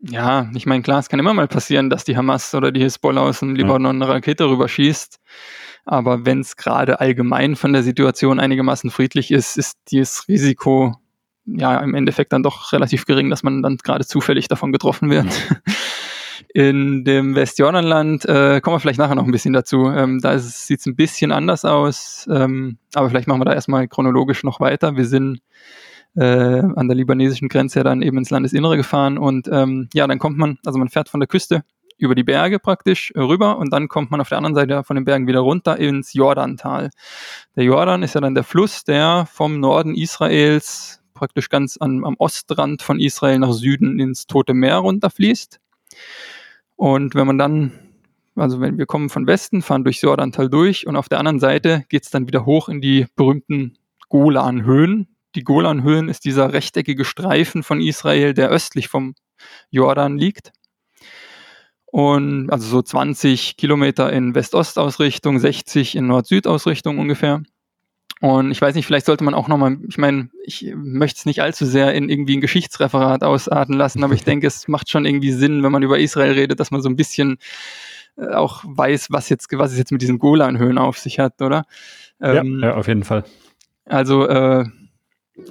ja, 0.00 0.50
ich 0.54 0.66
meine, 0.66 0.82
klar, 0.82 0.98
es 0.98 1.08
kann 1.08 1.20
immer 1.20 1.34
mal 1.34 1.48
passieren, 1.48 1.88
dass 1.88 2.04
die 2.04 2.16
Hamas 2.16 2.54
oder 2.54 2.72
die 2.72 2.80
Hisbollah 2.80 3.22
aus 3.22 3.40
dem 3.40 3.54
Libanon 3.54 4.02
eine 4.02 4.08
Rakete 4.08 4.48
rüberschießt. 4.48 5.20
Aber 5.86 6.26
wenn 6.26 6.40
es 6.40 6.56
gerade 6.56 7.00
allgemein 7.00 7.56
von 7.56 7.72
der 7.72 7.82
Situation 7.82 8.40
einigermaßen 8.40 8.90
friedlich 8.90 9.30
ist, 9.30 9.56
ist 9.56 9.78
dieses 9.90 10.28
Risiko 10.28 10.96
ja 11.46 11.78
im 11.78 11.94
Endeffekt 11.94 12.32
dann 12.32 12.42
doch 12.42 12.72
relativ 12.72 13.04
gering, 13.04 13.30
dass 13.30 13.42
man 13.42 13.62
dann 13.62 13.76
gerade 13.76 14.06
zufällig 14.06 14.48
davon 14.48 14.72
getroffen 14.72 15.10
wird. 15.10 15.26
In 16.56 17.02
dem 17.02 17.34
Westjordanland 17.34 18.26
äh, 18.26 18.60
kommen 18.60 18.76
wir 18.76 18.80
vielleicht 18.80 19.00
nachher 19.00 19.16
noch 19.16 19.24
ein 19.24 19.32
bisschen 19.32 19.52
dazu. 19.52 19.88
Ähm, 19.88 20.20
da 20.20 20.38
sieht 20.38 20.78
es 20.78 20.86
ein 20.86 20.94
bisschen 20.94 21.32
anders 21.32 21.64
aus, 21.64 22.28
ähm, 22.30 22.78
aber 22.94 23.10
vielleicht 23.10 23.26
machen 23.26 23.40
wir 23.40 23.44
da 23.44 23.54
erstmal 23.54 23.88
chronologisch 23.88 24.44
noch 24.44 24.60
weiter. 24.60 24.96
Wir 24.96 25.04
sind 25.04 25.40
äh, 26.14 26.22
an 26.22 26.86
der 26.86 26.94
libanesischen 26.94 27.48
Grenze 27.48 27.80
ja 27.80 27.82
dann 27.82 28.02
eben 28.02 28.18
ins 28.18 28.30
Landesinnere 28.30 28.76
gefahren 28.76 29.18
und 29.18 29.48
ähm, 29.50 29.88
ja, 29.94 30.06
dann 30.06 30.20
kommt 30.20 30.38
man, 30.38 30.58
also 30.64 30.78
man 30.78 30.90
fährt 30.90 31.08
von 31.08 31.18
der 31.18 31.26
Küste 31.26 31.64
über 31.98 32.14
die 32.14 32.22
Berge 32.22 32.60
praktisch 32.60 33.12
rüber 33.16 33.58
und 33.58 33.72
dann 33.72 33.88
kommt 33.88 34.12
man 34.12 34.20
auf 34.20 34.28
der 34.28 34.38
anderen 34.38 34.54
Seite 34.54 34.84
von 34.84 34.94
den 34.94 35.04
Bergen 35.04 35.26
wieder 35.26 35.40
runter 35.40 35.76
ins 35.76 36.12
Jordantal. 36.12 36.90
Der 37.56 37.64
Jordan 37.64 38.04
ist 38.04 38.14
ja 38.14 38.20
dann 38.20 38.36
der 38.36 38.44
Fluss, 38.44 38.84
der 38.84 39.26
vom 39.28 39.58
Norden 39.58 39.96
Israels 39.96 41.02
praktisch 41.14 41.48
ganz 41.48 41.78
an, 41.78 42.04
am 42.04 42.14
Ostrand 42.18 42.80
von 42.80 43.00
Israel 43.00 43.40
nach 43.40 43.52
Süden 43.52 43.98
ins 43.98 44.28
Tote 44.28 44.54
Meer 44.54 44.76
runterfließt. 44.76 45.58
Und 46.76 47.14
wenn 47.14 47.26
man 47.26 47.38
dann, 47.38 47.72
also 48.34 48.60
wenn 48.60 48.78
wir 48.78 48.86
kommen 48.86 49.08
von 49.08 49.26
Westen, 49.26 49.62
fahren 49.62 49.84
durchs 49.84 50.02
Jordantal 50.02 50.48
durch 50.48 50.86
und 50.86 50.96
auf 50.96 51.08
der 51.08 51.18
anderen 51.18 51.40
Seite 51.40 51.84
geht 51.88 52.04
es 52.04 52.10
dann 52.10 52.26
wieder 52.26 52.46
hoch 52.46 52.68
in 52.68 52.80
die 52.80 53.06
berühmten 53.16 53.78
Golanhöhen, 54.08 55.14
die 55.34 55.42
Golanhöhen 55.42 56.08
ist 56.08 56.24
dieser 56.24 56.52
rechteckige 56.52 57.04
Streifen 57.04 57.62
von 57.64 57.80
Israel, 57.80 58.34
der 58.34 58.50
östlich 58.50 58.88
vom 58.88 59.14
Jordan 59.70 60.16
liegt. 60.16 60.52
Und 61.86 62.50
also 62.50 62.66
so 62.68 62.82
20 62.82 63.56
Kilometer 63.56 64.12
in 64.12 64.34
West-Ost-Ausrichtung, 64.34 65.38
60 65.38 65.96
in 65.96 66.06
Nord-Süd-Ausrichtung 66.06 66.98
ungefähr. 66.98 67.42
Und 68.24 68.52
ich 68.52 68.62
weiß 68.62 68.74
nicht, 68.74 68.86
vielleicht 68.86 69.04
sollte 69.04 69.22
man 69.22 69.34
auch 69.34 69.48
nochmal, 69.48 69.76
ich 69.86 69.98
meine, 69.98 70.30
ich 70.46 70.72
möchte 70.74 71.18
es 71.18 71.26
nicht 71.26 71.42
allzu 71.42 71.66
sehr 71.66 71.92
in 71.92 72.08
irgendwie 72.08 72.38
ein 72.38 72.40
Geschichtsreferat 72.40 73.22
ausarten 73.22 73.74
lassen, 73.74 74.02
aber 74.02 74.14
ich 74.14 74.24
denke, 74.24 74.46
es 74.46 74.66
macht 74.66 74.88
schon 74.88 75.04
irgendwie 75.04 75.30
Sinn, 75.30 75.62
wenn 75.62 75.70
man 75.70 75.82
über 75.82 75.98
Israel 75.98 76.32
redet, 76.32 76.58
dass 76.58 76.70
man 76.70 76.80
so 76.80 76.88
ein 76.88 76.96
bisschen 76.96 77.36
äh, 78.16 78.28
auch 78.28 78.64
weiß, 78.64 79.08
was 79.10 79.28
jetzt, 79.28 79.48
was 79.52 79.72
es 79.72 79.78
jetzt 79.78 79.92
mit 79.92 80.00
diesen 80.00 80.18
Golanhöhen 80.18 80.78
auf 80.78 80.96
sich 80.96 81.18
hat, 81.18 81.42
oder? 81.42 81.66
Ähm, 82.18 82.60
ja, 82.62 82.68
ja, 82.68 82.74
auf 82.76 82.88
jeden 82.88 83.04
Fall. 83.04 83.24
Also, 83.84 84.26
äh, 84.26 84.64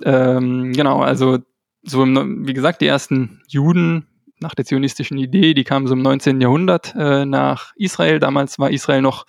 ähm, 0.04 0.74
genau, 0.74 1.04
also 1.04 1.38
so, 1.84 2.04
wie 2.08 2.54
gesagt, 2.56 2.82
die 2.82 2.88
ersten 2.88 3.44
Juden 3.48 4.08
nach 4.40 4.56
der 4.56 4.66
zionistischen 4.66 5.18
Idee. 5.18 5.54
Die 5.54 5.64
kamen 5.64 5.88
so 5.88 5.94
im 5.94 6.02
19. 6.02 6.42
Jahrhundert 6.42 6.96
äh, 6.96 7.26
nach 7.26 7.74
Israel. 7.76 8.20
Damals 8.20 8.60
war 8.60 8.72
Israel 8.72 9.02
noch 9.02 9.26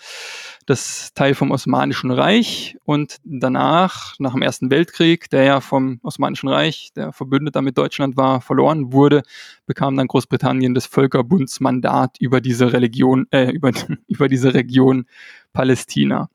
das 0.67 1.13
Teil 1.15 1.35
vom 1.35 1.51
Osmanischen 1.51 2.11
Reich 2.11 2.77
und 2.85 3.19
danach, 3.25 4.15
nach 4.19 4.33
dem 4.33 4.43
Ersten 4.43 4.71
Weltkrieg, 4.71 5.29
der 5.31 5.45
ja 5.45 5.61
vom 5.61 6.01
Osmanischen 6.03 6.49
Reich, 6.49 6.91
der 6.97 7.13
Verbündeter 7.13 7.63
mit 7.63 7.77
Deutschland 7.77 8.17
war, 8.17 8.41
verloren 8.41 8.93
wurde, 8.93 9.23
bekam 9.67 9.97
dann 9.97 10.07
Großbritannien 10.07 10.75
das 10.75 10.87
Völkerbundsmandat 10.87 12.17
über 12.21 12.41
diese 12.41 12.73
Religion, 12.73 13.27
äh, 13.31 13.51
über, 13.53 13.73
über 14.09 14.29
diese 14.29 14.55
Region 14.55 15.07
Palästina. 15.53 16.31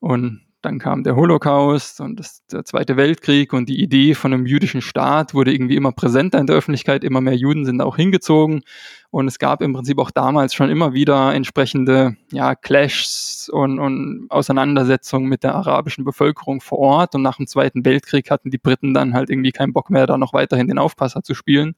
Und 0.00 0.45
dann 0.66 0.80
kam 0.80 1.04
der 1.04 1.14
Holocaust 1.14 2.00
und 2.00 2.18
das, 2.18 2.44
der 2.46 2.64
Zweite 2.64 2.96
Weltkrieg 2.96 3.52
und 3.52 3.68
die 3.68 3.80
Idee 3.80 4.14
von 4.14 4.32
einem 4.32 4.46
jüdischen 4.46 4.80
Staat 4.80 5.32
wurde 5.32 5.54
irgendwie 5.54 5.76
immer 5.76 5.92
präsenter 5.92 6.40
in 6.40 6.48
der 6.48 6.56
Öffentlichkeit. 6.56 7.04
Immer 7.04 7.20
mehr 7.20 7.36
Juden 7.36 7.64
sind 7.64 7.80
auch 7.80 7.94
hingezogen. 7.94 8.62
Und 9.10 9.28
es 9.28 9.38
gab 9.38 9.62
im 9.62 9.74
Prinzip 9.74 9.98
auch 9.98 10.10
damals 10.10 10.54
schon 10.54 10.68
immer 10.68 10.92
wieder 10.92 11.32
entsprechende 11.32 12.16
ja, 12.32 12.56
Clashs 12.56 13.48
und, 13.48 13.78
und 13.78 14.26
Auseinandersetzungen 14.28 15.28
mit 15.28 15.44
der 15.44 15.54
arabischen 15.54 16.04
Bevölkerung 16.04 16.60
vor 16.60 16.78
Ort. 16.78 17.14
Und 17.14 17.22
nach 17.22 17.36
dem 17.36 17.46
Zweiten 17.46 17.84
Weltkrieg 17.84 18.28
hatten 18.32 18.50
die 18.50 18.58
Briten 18.58 18.92
dann 18.92 19.14
halt 19.14 19.30
irgendwie 19.30 19.52
keinen 19.52 19.72
Bock 19.72 19.88
mehr, 19.88 20.08
da 20.08 20.18
noch 20.18 20.32
weiterhin 20.32 20.66
den 20.66 20.78
Aufpasser 20.78 21.22
zu 21.22 21.34
spielen 21.34 21.76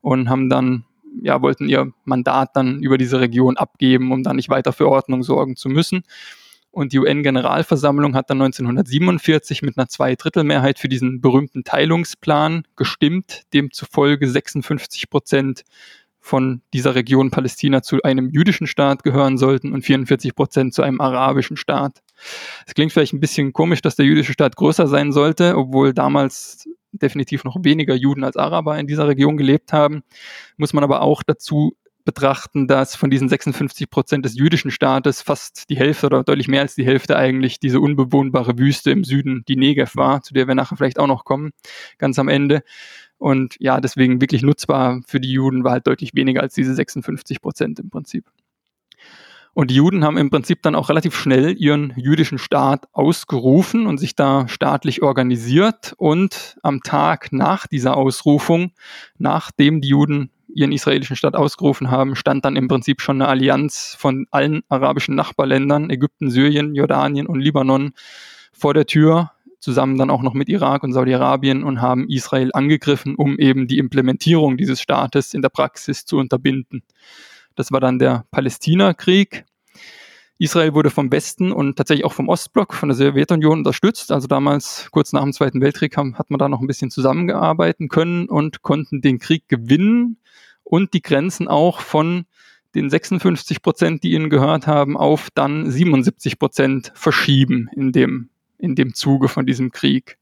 und 0.00 0.30
haben 0.30 0.48
dann 0.48 0.84
ja, 1.20 1.42
wollten 1.42 1.68
ihr 1.68 1.92
Mandat 2.04 2.50
dann 2.54 2.82
über 2.82 2.96
diese 2.96 3.20
Region 3.20 3.58
abgeben, 3.58 4.12
um 4.12 4.22
dann 4.22 4.36
nicht 4.36 4.48
weiter 4.48 4.72
für 4.72 4.88
Ordnung 4.88 5.22
sorgen 5.22 5.56
zu 5.56 5.68
müssen. 5.68 6.04
Und 6.72 6.94
die 6.94 6.98
UN-Generalversammlung 6.98 8.16
hat 8.16 8.30
dann 8.30 8.40
1947 8.40 9.60
mit 9.60 9.76
einer 9.76 9.88
Zweidrittelmehrheit 9.88 10.78
für 10.78 10.88
diesen 10.88 11.20
berühmten 11.20 11.64
Teilungsplan 11.64 12.64
gestimmt, 12.76 13.42
demzufolge 13.52 14.26
56 14.26 15.10
Prozent 15.10 15.64
von 16.18 16.62
dieser 16.72 16.94
Region 16.94 17.30
Palästina 17.30 17.82
zu 17.82 18.02
einem 18.02 18.30
jüdischen 18.30 18.66
Staat 18.66 19.02
gehören 19.02 19.36
sollten 19.36 19.72
und 19.72 19.84
44 19.84 20.34
Prozent 20.34 20.72
zu 20.72 20.82
einem 20.82 21.00
arabischen 21.00 21.58
Staat. 21.58 22.00
Es 22.66 22.74
klingt 22.74 22.92
vielleicht 22.92 23.12
ein 23.12 23.20
bisschen 23.20 23.52
komisch, 23.52 23.82
dass 23.82 23.96
der 23.96 24.06
jüdische 24.06 24.32
Staat 24.32 24.56
größer 24.56 24.86
sein 24.86 25.12
sollte, 25.12 25.56
obwohl 25.58 25.92
damals 25.92 26.68
definitiv 26.92 27.44
noch 27.44 27.56
weniger 27.64 27.94
Juden 27.94 28.24
als 28.24 28.36
Araber 28.36 28.78
in 28.78 28.86
dieser 28.86 29.08
Region 29.08 29.36
gelebt 29.36 29.72
haben. 29.72 30.04
Muss 30.56 30.72
man 30.72 30.84
aber 30.84 31.02
auch 31.02 31.22
dazu 31.22 31.76
betrachten, 32.04 32.66
dass 32.66 32.96
von 32.96 33.10
diesen 33.10 33.28
56 33.28 33.90
Prozent 33.90 34.24
des 34.24 34.36
jüdischen 34.36 34.70
Staates 34.70 35.22
fast 35.22 35.70
die 35.70 35.76
Hälfte 35.76 36.06
oder 36.06 36.24
deutlich 36.24 36.48
mehr 36.48 36.62
als 36.62 36.74
die 36.74 36.84
Hälfte 36.84 37.16
eigentlich 37.16 37.60
diese 37.60 37.80
unbewohnbare 37.80 38.58
Wüste 38.58 38.90
im 38.90 39.04
Süden, 39.04 39.44
die 39.48 39.56
Negev 39.56 39.96
war, 39.96 40.22
zu 40.22 40.34
der 40.34 40.48
wir 40.48 40.54
nachher 40.54 40.76
vielleicht 40.76 40.98
auch 40.98 41.06
noch 41.06 41.24
kommen, 41.24 41.52
ganz 41.98 42.18
am 42.18 42.28
Ende. 42.28 42.62
Und 43.18 43.56
ja, 43.60 43.80
deswegen 43.80 44.20
wirklich 44.20 44.42
nutzbar 44.42 45.00
für 45.06 45.20
die 45.20 45.30
Juden 45.30 45.64
war 45.64 45.72
halt 45.72 45.86
deutlich 45.86 46.14
weniger 46.14 46.40
als 46.40 46.54
diese 46.54 46.74
56 46.74 47.40
Prozent 47.40 47.78
im 47.78 47.88
Prinzip. 47.88 48.24
Und 49.54 49.70
die 49.70 49.74
Juden 49.74 50.02
haben 50.02 50.16
im 50.16 50.30
Prinzip 50.30 50.62
dann 50.62 50.74
auch 50.74 50.88
relativ 50.88 51.14
schnell 51.14 51.54
ihren 51.58 51.92
jüdischen 51.96 52.38
Staat 52.38 52.88
ausgerufen 52.92 53.86
und 53.86 53.98
sich 53.98 54.16
da 54.16 54.48
staatlich 54.48 55.02
organisiert. 55.02 55.94
Und 55.98 56.56
am 56.62 56.80
Tag 56.80 57.32
nach 57.32 57.66
dieser 57.66 57.96
Ausrufung, 57.96 58.72
nachdem 59.18 59.82
die 59.82 59.88
Juden 59.88 60.30
ihren 60.54 60.72
israelischen 60.72 61.16
Staat 61.16 61.34
ausgerufen 61.34 61.90
haben, 61.90 62.16
stand 62.16 62.44
dann 62.44 62.56
im 62.56 62.68
Prinzip 62.68 63.00
schon 63.00 63.20
eine 63.20 63.28
Allianz 63.28 63.96
von 63.98 64.26
allen 64.30 64.62
arabischen 64.68 65.14
Nachbarländern, 65.14 65.90
Ägypten, 65.90 66.30
Syrien, 66.30 66.74
Jordanien 66.74 67.26
und 67.26 67.40
Libanon, 67.40 67.92
vor 68.52 68.74
der 68.74 68.86
Tür, 68.86 69.32
zusammen 69.58 69.96
dann 69.96 70.10
auch 70.10 70.22
noch 70.22 70.34
mit 70.34 70.48
Irak 70.48 70.82
und 70.82 70.92
Saudi-Arabien 70.92 71.62
und 71.62 71.80
haben 71.80 72.08
Israel 72.08 72.50
angegriffen, 72.52 73.14
um 73.14 73.38
eben 73.38 73.66
die 73.66 73.78
Implementierung 73.78 74.56
dieses 74.56 74.80
Staates 74.80 75.34
in 75.34 75.42
der 75.42 75.48
Praxis 75.48 76.04
zu 76.04 76.18
unterbinden. 76.18 76.82
Das 77.54 77.70
war 77.70 77.80
dann 77.80 77.98
der 77.98 78.24
Palästina-Krieg. 78.30 79.44
Israel 80.38 80.74
wurde 80.74 80.90
vom 80.90 81.12
Westen 81.12 81.52
und 81.52 81.76
tatsächlich 81.76 82.04
auch 82.04 82.12
vom 82.12 82.28
Ostblock, 82.28 82.74
von 82.74 82.88
der 82.88 82.96
Sowjetunion 82.96 83.58
unterstützt. 83.58 84.10
Also 84.10 84.26
damals, 84.26 84.88
kurz 84.90 85.12
nach 85.12 85.22
dem 85.22 85.32
Zweiten 85.32 85.60
Weltkrieg, 85.60 85.96
hat 85.96 86.30
man 86.30 86.38
da 86.38 86.48
noch 86.48 86.60
ein 86.60 86.66
bisschen 86.66 86.90
zusammengearbeiten 86.90 87.88
können 87.88 88.28
und 88.28 88.62
konnten 88.62 89.00
den 89.00 89.18
Krieg 89.18 89.48
gewinnen 89.48 90.18
und 90.64 90.94
die 90.94 91.02
Grenzen 91.02 91.48
auch 91.48 91.80
von 91.80 92.24
den 92.74 92.88
56 92.88 93.62
Prozent, 93.62 94.02
die 94.02 94.12
ihnen 94.12 94.30
gehört 94.30 94.66
haben, 94.66 94.96
auf 94.96 95.28
dann 95.34 95.70
77 95.70 96.38
Prozent 96.38 96.92
verschieben 96.94 97.68
in 97.76 97.92
dem, 97.92 98.30
in 98.58 98.74
dem 98.74 98.94
Zuge 98.94 99.28
von 99.28 99.46
diesem 99.46 99.70
Krieg. 99.70 100.18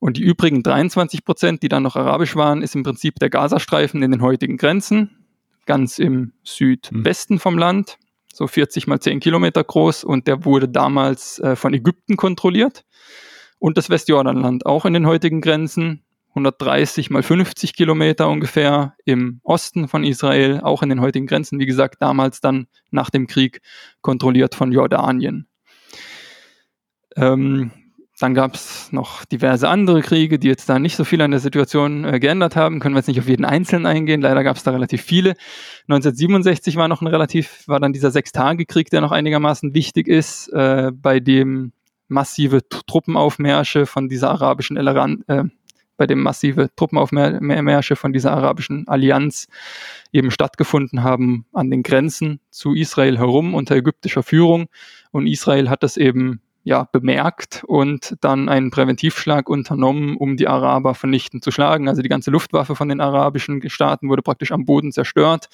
Und 0.00 0.16
die 0.16 0.22
übrigen 0.22 0.62
23 0.62 1.24
Prozent, 1.24 1.62
die 1.62 1.68
dann 1.68 1.82
noch 1.82 1.94
arabisch 1.96 2.34
waren, 2.34 2.62
ist 2.62 2.74
im 2.74 2.82
Prinzip 2.82 3.18
der 3.18 3.30
Gazastreifen 3.30 4.02
in 4.02 4.10
den 4.10 4.22
heutigen 4.22 4.56
Grenzen, 4.56 5.24
ganz 5.66 5.98
im 5.98 6.32
Südwesten 6.42 7.38
vom 7.38 7.58
Land, 7.58 7.98
so 8.40 8.46
40 8.46 8.86
mal 8.86 8.98
10 8.98 9.20
Kilometer 9.20 9.62
groß. 9.62 10.02
Und 10.02 10.26
der 10.26 10.46
wurde 10.46 10.66
damals 10.66 11.38
äh, 11.40 11.56
von 11.56 11.74
Ägypten 11.74 12.16
kontrolliert. 12.16 12.86
Und 13.58 13.76
das 13.76 13.90
Westjordanland 13.90 14.64
auch 14.64 14.86
in 14.86 14.94
den 14.94 15.06
heutigen 15.06 15.42
Grenzen, 15.42 16.02
130 16.30 17.10
mal 17.10 17.22
50 17.22 17.74
Kilometer 17.74 18.30
ungefähr 18.30 18.94
im 19.04 19.40
Osten 19.42 19.88
von 19.88 20.04
Israel, 20.04 20.60
auch 20.62 20.82
in 20.82 20.88
den 20.88 21.02
heutigen 21.02 21.26
Grenzen, 21.26 21.58
wie 21.58 21.66
gesagt, 21.66 21.96
damals 22.00 22.40
dann 22.40 22.66
nach 22.90 23.10
dem 23.10 23.26
Krieg 23.26 23.60
kontrolliert 24.00 24.54
von 24.54 24.72
Jordanien. 24.72 25.46
Ähm, 27.16 27.72
dann 28.20 28.34
gab 28.34 28.54
es 28.54 28.92
noch 28.92 29.24
diverse 29.24 29.68
andere 29.68 30.02
Kriege, 30.02 30.38
die 30.38 30.48
jetzt 30.48 30.68
da 30.68 30.78
nicht 30.78 30.96
so 30.96 31.04
viel 31.04 31.22
an 31.22 31.30
der 31.30 31.40
Situation 31.40 32.04
äh, 32.04 32.20
geändert 32.20 32.54
haben. 32.54 32.78
Können 32.78 32.94
wir 32.94 32.98
jetzt 32.98 33.08
nicht 33.08 33.18
auf 33.18 33.28
jeden 33.28 33.44
einzelnen 33.44 33.86
eingehen. 33.86 34.20
Leider 34.20 34.44
gab 34.44 34.56
es 34.56 34.62
da 34.62 34.70
relativ 34.70 35.02
viele. 35.02 35.30
1967 35.88 36.76
war 36.76 36.88
noch 36.88 37.00
ein 37.00 37.06
relativ, 37.06 37.66
war 37.66 37.80
dann 37.80 37.92
dieser 37.92 38.10
Sechstagekrieg, 38.10 38.90
der 38.90 39.00
noch 39.00 39.12
einigermaßen 39.12 39.74
wichtig 39.74 40.06
ist, 40.06 40.48
äh, 40.52 40.92
bei 40.92 41.18
dem 41.18 41.72
massive 42.08 42.60
Truppenaufmärsche 42.68 43.86
von 43.86 44.08
dieser 44.08 44.30
arabischen 44.30 44.76
Eleran 44.76 45.24
äh, 45.28 45.44
bei 45.96 46.06
dem 46.06 46.22
massive 46.22 46.70
Truppenaufmärsche 46.76 47.94
von 47.94 48.14
dieser 48.14 48.32
arabischen 48.32 48.88
Allianz 48.88 49.48
eben 50.12 50.30
stattgefunden 50.30 51.02
haben 51.02 51.44
an 51.52 51.70
den 51.70 51.82
Grenzen 51.82 52.40
zu 52.48 52.74
Israel 52.74 53.18
herum 53.18 53.52
unter 53.52 53.76
ägyptischer 53.76 54.22
Führung. 54.22 54.68
Und 55.10 55.26
Israel 55.26 55.68
hat 55.68 55.82
das 55.82 55.98
eben 55.98 56.40
ja, 56.62 56.88
bemerkt 56.92 57.64
und 57.66 58.16
dann 58.20 58.48
einen 58.48 58.70
Präventivschlag 58.70 59.48
unternommen, 59.48 60.16
um 60.16 60.36
die 60.36 60.48
Araber 60.48 60.94
vernichtend 60.94 61.42
zu 61.42 61.50
schlagen. 61.50 61.88
Also 61.88 62.02
die 62.02 62.08
ganze 62.08 62.30
Luftwaffe 62.30 62.76
von 62.76 62.88
den 62.88 63.00
arabischen 63.00 63.68
Staaten 63.70 64.08
wurde 64.08 64.22
praktisch 64.22 64.52
am 64.52 64.64
Boden 64.64 64.92
zerstört. 64.92 65.48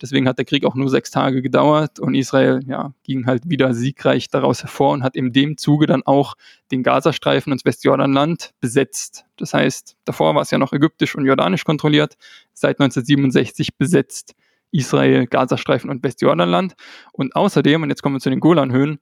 Deswegen 0.00 0.26
hat 0.26 0.38
der 0.38 0.46
Krieg 0.46 0.64
auch 0.64 0.74
nur 0.74 0.88
sechs 0.88 1.10
Tage 1.10 1.42
gedauert 1.42 2.00
und 2.00 2.14
Israel 2.14 2.60
ja, 2.66 2.94
ging 3.04 3.26
halt 3.26 3.50
wieder 3.50 3.74
siegreich 3.74 4.30
daraus 4.30 4.62
hervor 4.62 4.92
und 4.92 5.02
hat 5.02 5.14
in 5.14 5.32
dem 5.32 5.58
Zuge 5.58 5.86
dann 5.86 6.02
auch 6.04 6.34
den 6.70 6.82
Gazastreifen 6.82 7.52
und 7.52 7.60
das 7.60 7.66
Westjordanland 7.66 8.52
besetzt. 8.60 9.26
Das 9.36 9.52
heißt, 9.52 9.96
davor 10.06 10.34
war 10.34 10.42
es 10.42 10.50
ja 10.50 10.56
noch 10.56 10.72
ägyptisch 10.72 11.16
und 11.16 11.26
jordanisch 11.26 11.64
kontrolliert, 11.64 12.16
seit 12.54 12.80
1967 12.80 13.76
besetzt 13.76 14.34
Israel, 14.72 15.26
Gazastreifen 15.26 15.90
und 15.90 16.02
Westjordanland. 16.02 16.74
Und 17.12 17.36
außerdem, 17.36 17.82
und 17.82 17.90
jetzt 17.90 18.02
kommen 18.02 18.16
wir 18.16 18.20
zu 18.20 18.30
den 18.30 18.40
Golanhöhen, 18.40 19.00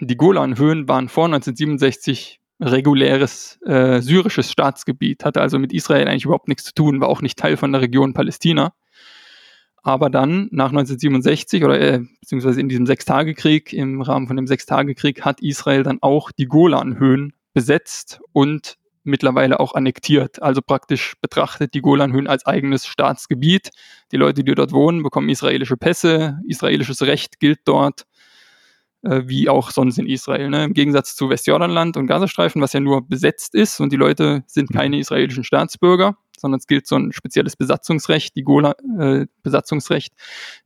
die 0.00 0.16
Golanhöhen 0.16 0.88
waren 0.88 1.08
vor 1.08 1.26
1967 1.26 2.40
reguläres 2.60 3.58
äh, 3.66 4.00
syrisches 4.00 4.50
Staatsgebiet, 4.50 5.24
hatte 5.24 5.40
also 5.40 5.58
mit 5.58 5.72
Israel 5.72 6.08
eigentlich 6.08 6.24
überhaupt 6.24 6.48
nichts 6.48 6.64
zu 6.64 6.74
tun, 6.74 7.00
war 7.00 7.08
auch 7.08 7.22
nicht 7.22 7.38
Teil 7.38 7.56
von 7.56 7.72
der 7.72 7.80
Region 7.80 8.14
Palästina. 8.14 8.72
Aber 9.82 10.08
dann 10.08 10.48
nach 10.50 10.70
1967 10.70 11.62
oder 11.64 11.78
äh, 11.78 12.00
beziehungsweise 12.20 12.60
in 12.60 12.68
diesem 12.68 12.86
Sechstagekrieg, 12.86 13.72
im 13.72 14.00
Rahmen 14.00 14.26
von 14.26 14.36
dem 14.36 14.46
Sechstagekrieg, 14.46 15.22
hat 15.22 15.40
Israel 15.42 15.82
dann 15.82 15.98
auch 16.00 16.32
die 16.32 16.46
Golanhöhen 16.46 17.34
besetzt 17.52 18.20
und 18.32 18.78
mittlerweile 19.02 19.60
auch 19.60 19.74
annektiert. 19.74 20.40
Also 20.40 20.62
praktisch 20.62 21.14
betrachtet 21.20 21.74
die 21.74 21.82
Golanhöhen 21.82 22.26
als 22.26 22.46
eigenes 22.46 22.86
Staatsgebiet. 22.86 23.70
Die 24.10 24.16
Leute, 24.16 24.42
die 24.42 24.54
dort 24.54 24.72
wohnen, 24.72 25.02
bekommen 25.02 25.28
israelische 25.28 25.76
Pässe. 25.76 26.40
Israelisches 26.48 27.02
Recht 27.02 27.38
gilt 27.38 27.60
dort 27.66 28.06
äh, 29.04 29.22
wie 29.26 29.48
auch 29.48 29.70
sonst 29.70 29.98
in 29.98 30.06
Israel. 30.06 30.50
Ne? 30.50 30.64
Im 30.64 30.74
Gegensatz 30.74 31.16
zu 31.16 31.28
Westjordanland 31.30 31.96
und 31.96 32.06
Gazastreifen, 32.06 32.60
was 32.60 32.72
ja 32.72 32.80
nur 32.80 33.06
besetzt 33.06 33.54
ist 33.54 33.80
und 33.80 33.92
die 33.92 33.96
Leute 33.96 34.44
sind 34.46 34.72
keine 34.72 34.98
israelischen 34.98 35.44
Staatsbürger 35.44 36.16
sondern 36.44 36.58
es 36.58 36.66
gilt 36.66 36.86
so 36.86 36.96
ein 36.96 37.10
spezielles 37.12 37.56
Besatzungsrecht, 37.56 38.36
die 38.36 38.42
Golan, 38.42 38.74
äh, 38.98 39.26
Besatzungsrecht. 39.42 40.12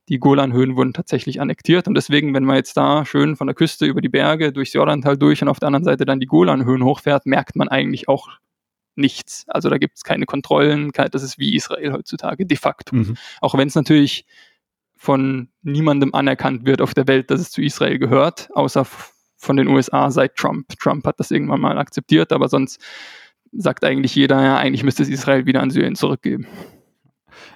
Die 0.09 0.19
Golanhöhen 0.19 0.75
wurden 0.75 0.93
tatsächlich 0.93 1.41
annektiert 1.41 1.87
und 1.87 1.95
deswegen, 1.95 2.35
wenn 2.35 2.43
man 2.43 2.57
jetzt 2.57 2.77
da 2.77 3.05
schön 3.05 3.37
von 3.37 3.47
der 3.47 3.55
Küste 3.55 3.87
über 3.87 4.01
die 4.01 4.09
Berge 4.09 4.53
durchs 4.53 4.73
Jordantal 4.73 5.17
durch 5.17 5.41
und 5.41 5.49
auf 5.49 5.61
der 5.61 5.69
anderen 5.69 5.85
Seite 5.85 6.05
dann 6.05 6.19
die 6.19 6.27
Golanhöhen 6.27 6.83
hochfährt, 6.83 7.27
merkt 7.27 7.55
man 7.55 7.69
eigentlich 7.69 8.09
auch 8.09 8.29
nichts. 8.97 9.45
Also 9.47 9.71
da 9.71 9.79
gibt 9.79 9.97
es 9.97 10.03
keine 10.03 10.27
Kontrollen, 10.27 10.91
das 11.13 11.23
ist 11.23 11.39
wie 11.39 11.55
Israel 11.55 11.93
heutzutage 11.93 12.45
de 12.45 12.57
facto. 12.57 12.97
Mhm. 12.97 13.17
Auch 13.41 13.55
wenn 13.55 13.69
es 13.69 13.77
natürlich 13.77 14.25
von 14.99 15.49
niemandem 15.63 16.13
anerkannt 16.13 16.67
wird 16.67 16.83
auf 16.83 16.93
der 16.93 17.07
Welt, 17.07 17.31
dass 17.31 17.41
es 17.41 17.51
zu 17.51 17.63
Israel 17.63 17.99
gehört, 17.99 18.51
außer 18.53 18.85
von 19.37 19.57
den 19.57 19.69
USA 19.69 20.11
seit 20.11 20.35
Trump. 20.35 20.69
Trump 20.81 21.07
hat 21.07 21.21
das 21.21 21.31
irgendwann 21.31 21.61
mal 21.61 21.79
akzeptiert, 21.79 22.33
aber 22.33 22.49
sonst 22.49 22.83
sagt 23.53 23.85
eigentlich 23.85 24.15
jeder, 24.15 24.43
ja, 24.43 24.57
eigentlich 24.59 24.83
müsste 24.83 25.05
es 25.05 25.09
Israel 25.09 25.47
wieder 25.47 25.63
an 25.63 25.71
Syrien 25.71 25.95
zurückgeben. 25.95 26.47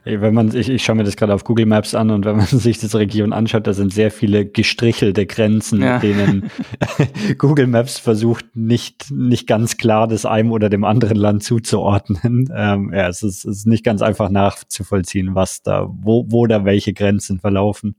Wenn 0.05 0.35
man, 0.35 0.55
ich, 0.55 0.69
ich 0.69 0.85
schaue 0.85 0.97
mir 0.97 1.05
das 1.05 1.17
gerade 1.17 1.33
auf 1.33 1.45
Google 1.45 1.67
Maps 1.67 1.95
an 1.95 2.11
und 2.11 2.25
wenn 2.25 2.37
man 2.37 2.47
sich 2.47 2.79
diese 2.79 2.99
Region 2.99 3.33
anschaut, 3.33 3.67
da 3.67 3.73
sind 3.73 3.93
sehr 3.93 4.11
viele 4.11 4.47
gestrichelte 4.47 5.27
Grenzen, 5.27 5.83
ja. 5.83 5.99
denen 5.99 6.51
Google 7.39 7.67
Maps 7.67 7.99
versucht, 7.99 8.45
nicht, 8.55 9.11
nicht 9.11 9.47
ganz 9.47 9.77
klar 9.77 10.09
das 10.09 10.27
einem 10.27 10.51
oder 10.53 10.69
dem 10.69 10.85
anderen 10.85 11.17
Land 11.17 11.43
zuzuordnen. 11.43 12.51
Ähm, 12.63 12.93
ja, 12.93 13.09
es 13.09 13.23
ist, 13.23 13.45
es 13.45 13.59
ist 13.59 13.67
nicht 13.67 13.85
ganz 13.85 14.03
einfach 14.03 14.29
nachzuvollziehen, 14.29 15.35
was 15.35 15.63
da, 15.63 15.89
wo, 15.91 16.27
wo 16.29 16.47
da 16.47 16.65
welche 16.65 16.93
Grenzen 16.93 17.41
verlaufen. 17.41 17.97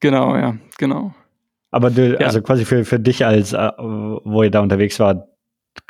Genau, 0.00 0.36
ja, 0.36 0.56
genau. 0.78 1.14
Aber 1.70 1.90
du, 1.90 2.12
ja. 2.12 2.26
also 2.26 2.40
quasi 2.40 2.64
für, 2.64 2.84
für 2.84 2.98
dich 2.98 3.26
als, 3.26 3.52
äh, 3.52 3.70
wo 3.78 4.42
ihr 4.42 4.50
da 4.50 4.60
unterwegs 4.60 4.98
wart, 5.00 5.28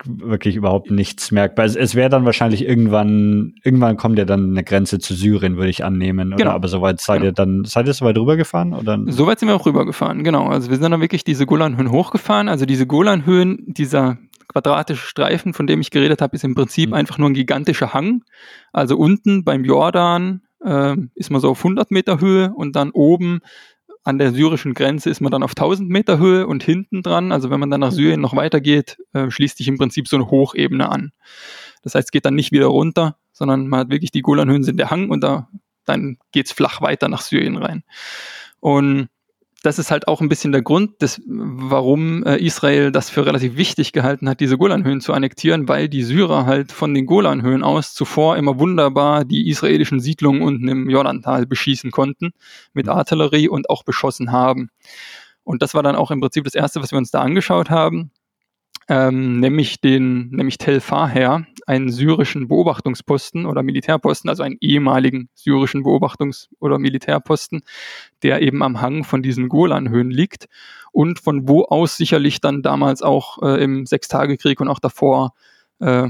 wirklich 0.04 0.56
überhaupt 0.56 0.90
nichts 0.90 1.30
merkbar. 1.30 1.64
Es, 1.64 1.76
es 1.76 1.94
wäre 1.94 2.08
dann 2.08 2.24
wahrscheinlich 2.24 2.66
irgendwann, 2.66 3.54
irgendwann 3.62 3.96
kommt 3.96 4.18
ja 4.18 4.24
dann 4.24 4.50
eine 4.50 4.64
Grenze 4.64 4.98
zu 4.98 5.14
Syrien, 5.14 5.56
würde 5.56 5.70
ich 5.70 5.84
annehmen. 5.84 6.28
Oder? 6.28 6.36
Genau. 6.36 6.50
Aber 6.50 6.68
soweit 6.68 7.00
seid 7.00 7.18
genau. 7.18 7.30
ihr 7.30 7.32
dann, 7.32 7.64
seid 7.64 7.86
ihr 7.86 7.94
soweit 7.94 8.16
rübergefahren? 8.16 8.74
Oder? 8.74 8.98
Soweit 9.08 9.40
sind 9.40 9.48
wir 9.48 9.56
auch 9.56 9.66
rübergefahren, 9.66 10.24
genau. 10.24 10.46
Also 10.46 10.70
wir 10.70 10.76
sind 10.76 10.90
dann 10.90 11.00
wirklich 11.00 11.24
diese 11.24 11.46
Golanhöhen 11.46 11.90
hochgefahren. 11.90 12.48
Also 12.48 12.66
diese 12.66 12.86
Golanhöhen, 12.86 13.64
dieser 13.66 14.18
quadratische 14.48 15.06
Streifen, 15.06 15.52
von 15.52 15.66
dem 15.66 15.80
ich 15.80 15.90
geredet 15.90 16.22
habe, 16.22 16.34
ist 16.34 16.44
im 16.44 16.54
Prinzip 16.54 16.90
mhm. 16.90 16.94
einfach 16.94 17.18
nur 17.18 17.28
ein 17.28 17.34
gigantischer 17.34 17.92
Hang. 17.92 18.22
Also 18.72 18.96
unten 18.96 19.44
beim 19.44 19.64
Jordan 19.64 20.42
äh, 20.64 20.96
ist 21.14 21.30
man 21.30 21.40
so 21.40 21.50
auf 21.50 21.58
100 21.58 21.90
Meter 21.90 22.20
Höhe 22.20 22.52
und 22.54 22.74
dann 22.74 22.90
oben 22.90 23.40
an 24.04 24.18
der 24.18 24.32
syrischen 24.32 24.74
Grenze 24.74 25.10
ist 25.10 25.20
man 25.20 25.30
dann 25.30 25.42
auf 25.42 25.52
1000 25.52 25.88
Meter 25.88 26.18
Höhe 26.18 26.46
und 26.46 26.62
hinten 26.62 27.02
dran, 27.02 27.32
also 27.32 27.50
wenn 27.50 27.60
man 27.60 27.70
dann 27.70 27.80
nach 27.80 27.92
Syrien 27.92 28.20
noch 28.20 28.36
weitergeht, 28.36 28.98
äh, 29.12 29.30
schließt 29.30 29.58
sich 29.58 29.68
im 29.68 29.78
Prinzip 29.78 30.08
so 30.08 30.16
eine 30.16 30.30
Hochebene 30.30 30.90
an. 30.90 31.12
Das 31.82 31.94
heißt, 31.94 32.08
es 32.08 32.12
geht 32.12 32.24
dann 32.24 32.34
nicht 32.34 32.52
wieder 32.52 32.66
runter, 32.66 33.16
sondern 33.32 33.68
man 33.68 33.80
hat 33.80 33.90
wirklich 33.90 34.10
die 34.10 34.22
Golanhöhen 34.22 34.64
sind 34.64 34.78
der 34.78 34.90
Hang 34.90 35.10
und 35.10 35.22
da, 35.22 35.48
dann 35.84 36.18
geht's 36.32 36.52
flach 36.52 36.80
weiter 36.80 37.08
nach 37.08 37.22
Syrien 37.22 37.56
rein. 37.56 37.84
Und 38.60 39.08
das 39.62 39.78
ist 39.78 39.90
halt 39.90 40.06
auch 40.06 40.20
ein 40.20 40.28
bisschen 40.28 40.52
der 40.52 40.62
Grund, 40.62 41.02
des, 41.02 41.20
warum 41.26 42.24
äh, 42.24 42.36
Israel 42.36 42.92
das 42.92 43.10
für 43.10 43.26
relativ 43.26 43.56
wichtig 43.56 43.92
gehalten 43.92 44.28
hat, 44.28 44.40
diese 44.40 44.56
Golanhöhen 44.56 45.00
zu 45.00 45.12
annektieren, 45.12 45.68
weil 45.68 45.88
die 45.88 46.04
Syrer 46.04 46.46
halt 46.46 46.70
von 46.70 46.94
den 46.94 47.06
Golanhöhen 47.06 47.64
aus 47.64 47.92
zuvor 47.92 48.36
immer 48.36 48.58
wunderbar 48.58 49.24
die 49.24 49.48
israelischen 49.48 50.00
Siedlungen 50.00 50.42
unten 50.42 50.68
im 50.68 50.88
Jordantal 50.88 51.46
beschießen 51.46 51.90
konnten 51.90 52.30
mit 52.72 52.86
mhm. 52.86 52.92
Artillerie 52.92 53.48
und 53.48 53.68
auch 53.68 53.82
beschossen 53.82 54.30
haben. 54.30 54.70
Und 55.42 55.62
das 55.62 55.74
war 55.74 55.82
dann 55.82 55.96
auch 55.96 56.10
im 56.10 56.20
Prinzip 56.20 56.44
das 56.44 56.54
Erste, 56.54 56.80
was 56.82 56.92
wir 56.92 56.98
uns 56.98 57.10
da 57.10 57.20
angeschaut 57.20 57.70
haben 57.70 58.12
ähm, 58.88 59.38
nämlich 59.40 59.80
den, 59.80 60.30
nämlich 60.30 60.58
Tel 60.58 60.80
Faher, 60.80 61.46
einen 61.66 61.90
syrischen 61.90 62.48
Beobachtungsposten 62.48 63.44
oder 63.44 63.62
Militärposten, 63.62 64.30
also 64.30 64.42
einen 64.42 64.56
ehemaligen 64.60 65.28
syrischen 65.34 65.84
Beobachtungs- 65.84 66.48
oder 66.58 66.78
Militärposten, 66.78 67.62
der 68.22 68.40
eben 68.40 68.62
am 68.62 68.80
Hang 68.80 69.04
von 69.04 69.22
diesen 69.22 69.48
Golanhöhen 69.50 70.10
liegt 70.10 70.48
und 70.92 71.18
von 71.18 71.48
wo 71.48 71.64
aus 71.64 71.96
sicherlich 71.98 72.40
dann 72.40 72.62
damals 72.62 73.02
auch 73.02 73.42
äh, 73.42 73.62
im 73.62 73.84
Sechstagekrieg 73.84 74.60
und 74.60 74.68
auch 74.68 74.80
davor 74.80 75.34
äh, 75.80 76.08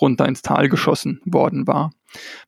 runter 0.00 0.26
ins 0.26 0.42
Tal 0.42 0.68
geschossen 0.68 1.20
worden 1.24 1.66
war. 1.66 1.90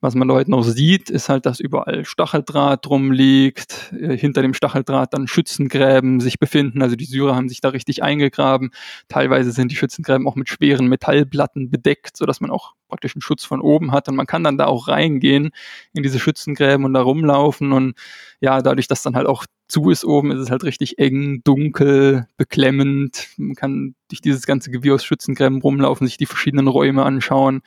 Was 0.01 0.15
man 0.15 0.31
heute 0.31 0.51
noch 0.51 0.63
sieht, 0.63 1.11
ist 1.11 1.29
halt, 1.29 1.47
dass 1.47 1.61
überall 1.61 2.05
Stacheldraht 2.05 2.87
rumliegt, 2.89 3.93
äh, 3.93 4.17
hinter 4.17 4.43
dem 4.43 4.55
Stacheldraht 4.55 5.15
dann 5.15 5.29
Schützengräben 5.29 6.21
sich 6.21 6.39
befinden. 6.39 6.83
Also 6.83 6.97
die 6.97 7.05
Syrer 7.05 7.37
haben 7.37 7.49
sich 7.49 7.61
da 7.61 7.69
richtig 7.71 8.03
eingegraben. 8.03 8.71
Teilweise 9.09 9.53
sind 9.53 9.71
die 9.71 9.77
Schützengräben 9.77 10.27
auch 10.27 10.37
mit 10.37 10.49
schweren 10.49 10.87
Metallplatten 10.87 11.71
bedeckt, 11.71 12.17
sodass 12.17 12.41
man 12.41 12.51
auch 12.51 12.75
praktisch 12.89 13.15
einen 13.15 13.23
Schutz 13.23 13.45
von 13.45 13.61
oben 13.61 13.93
hat. 13.93 14.09
Und 14.09 14.17
man 14.17 14.27
kann 14.27 14.45
dann 14.45 14.59
da 14.59 14.67
auch 14.67 14.89
reingehen 14.89 15.51
in 15.93 16.03
diese 16.03 16.19
Schützengräben 16.19 16.85
und 16.85 16.95
da 16.95 17.03
rumlaufen. 17.03 17.73
Und 17.73 17.95
ja, 18.41 18.63
dadurch, 18.63 18.89
dass 18.89 19.03
dann 19.03 19.17
halt 19.17 19.27
auch 19.27 19.47
zu 19.73 19.89
ist 19.89 20.05
oben, 20.05 20.31
ist 20.33 20.39
es 20.39 20.51
halt 20.51 20.65
richtig 20.65 20.99
eng, 20.99 21.41
dunkel, 21.45 22.27
beklemmend. 22.37 23.29
Man 23.39 23.55
kann 23.55 23.95
durch 24.09 24.21
dieses 24.21 24.45
ganze 24.45 24.71
Gewirr 24.71 24.97
aus 24.97 25.05
Schützengräben 25.05 25.63
rumlaufen, 25.63 26.07
sich 26.07 26.19
die 26.19 26.27
verschiedenen 26.27 26.69
Räume 26.69 27.05
anschauen, 27.05 27.63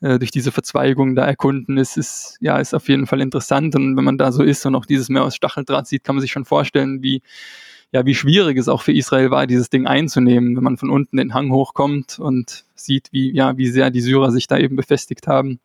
äh, 0.00 0.20
durch 0.20 0.30
diese 0.30 0.52
Verzweigung 0.52 1.16
da 1.16 1.26
erkunden. 1.26 1.76
Es 1.76 1.96
ist, 1.96 2.38
ja, 2.40 2.58
ist 2.58 2.72
auf 2.72 2.88
jeden 2.88 3.08
Fall 3.08 3.20
interessant. 3.20 3.74
Und 3.74 3.96
wenn 3.96 4.04
man 4.04 4.16
da 4.16 4.30
so 4.30 4.44
ist 4.44 4.64
und 4.64 4.76
auch 4.76 4.86
dieses 4.86 5.08
Meer 5.08 5.24
aus 5.24 5.34
Stacheldraht 5.34 5.88
sieht, 5.88 6.04
kann 6.04 6.14
man 6.14 6.20
sich 6.20 6.30
schon 6.30 6.44
vorstellen, 6.44 7.02
wie, 7.02 7.20
ja, 7.90 8.06
wie 8.06 8.14
schwierig 8.14 8.56
es 8.56 8.68
auch 8.68 8.82
für 8.82 8.92
Israel 8.92 9.32
war, 9.32 9.48
dieses 9.48 9.70
Ding 9.70 9.88
einzunehmen, 9.88 10.56
wenn 10.56 10.62
man 10.62 10.76
von 10.76 10.88
unten 10.88 11.16
den 11.16 11.34
Hang 11.34 11.50
hochkommt 11.50 12.20
und 12.20 12.64
sieht, 12.76 13.08
wie, 13.10 13.34
ja, 13.34 13.56
wie 13.56 13.66
sehr 13.66 13.90
die 13.90 14.02
Syrer 14.02 14.30
sich 14.30 14.46
da 14.46 14.56
eben 14.56 14.76
befestigt 14.76 15.26
haben. 15.26 15.58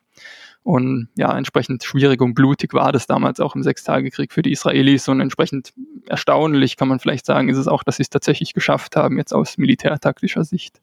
Und 0.66 1.10
ja, 1.14 1.38
entsprechend 1.38 1.84
schwierig 1.84 2.20
und 2.20 2.34
blutig 2.34 2.74
war 2.74 2.90
das 2.90 3.06
damals 3.06 3.38
auch 3.38 3.54
im 3.54 3.62
Sechstagekrieg 3.62 4.32
für 4.32 4.42
die 4.42 4.50
Israelis 4.50 5.06
und 5.06 5.20
entsprechend 5.20 5.72
erstaunlich 6.08 6.76
kann 6.76 6.88
man 6.88 6.98
vielleicht 6.98 7.24
sagen, 7.24 7.48
ist 7.48 7.56
es 7.56 7.68
auch, 7.68 7.84
dass 7.84 7.98
sie 7.98 8.02
es 8.02 8.10
tatsächlich 8.10 8.52
geschafft 8.52 8.96
haben, 8.96 9.16
jetzt 9.16 9.32
aus 9.32 9.58
militärtaktischer 9.58 10.42
Sicht. 10.42 10.80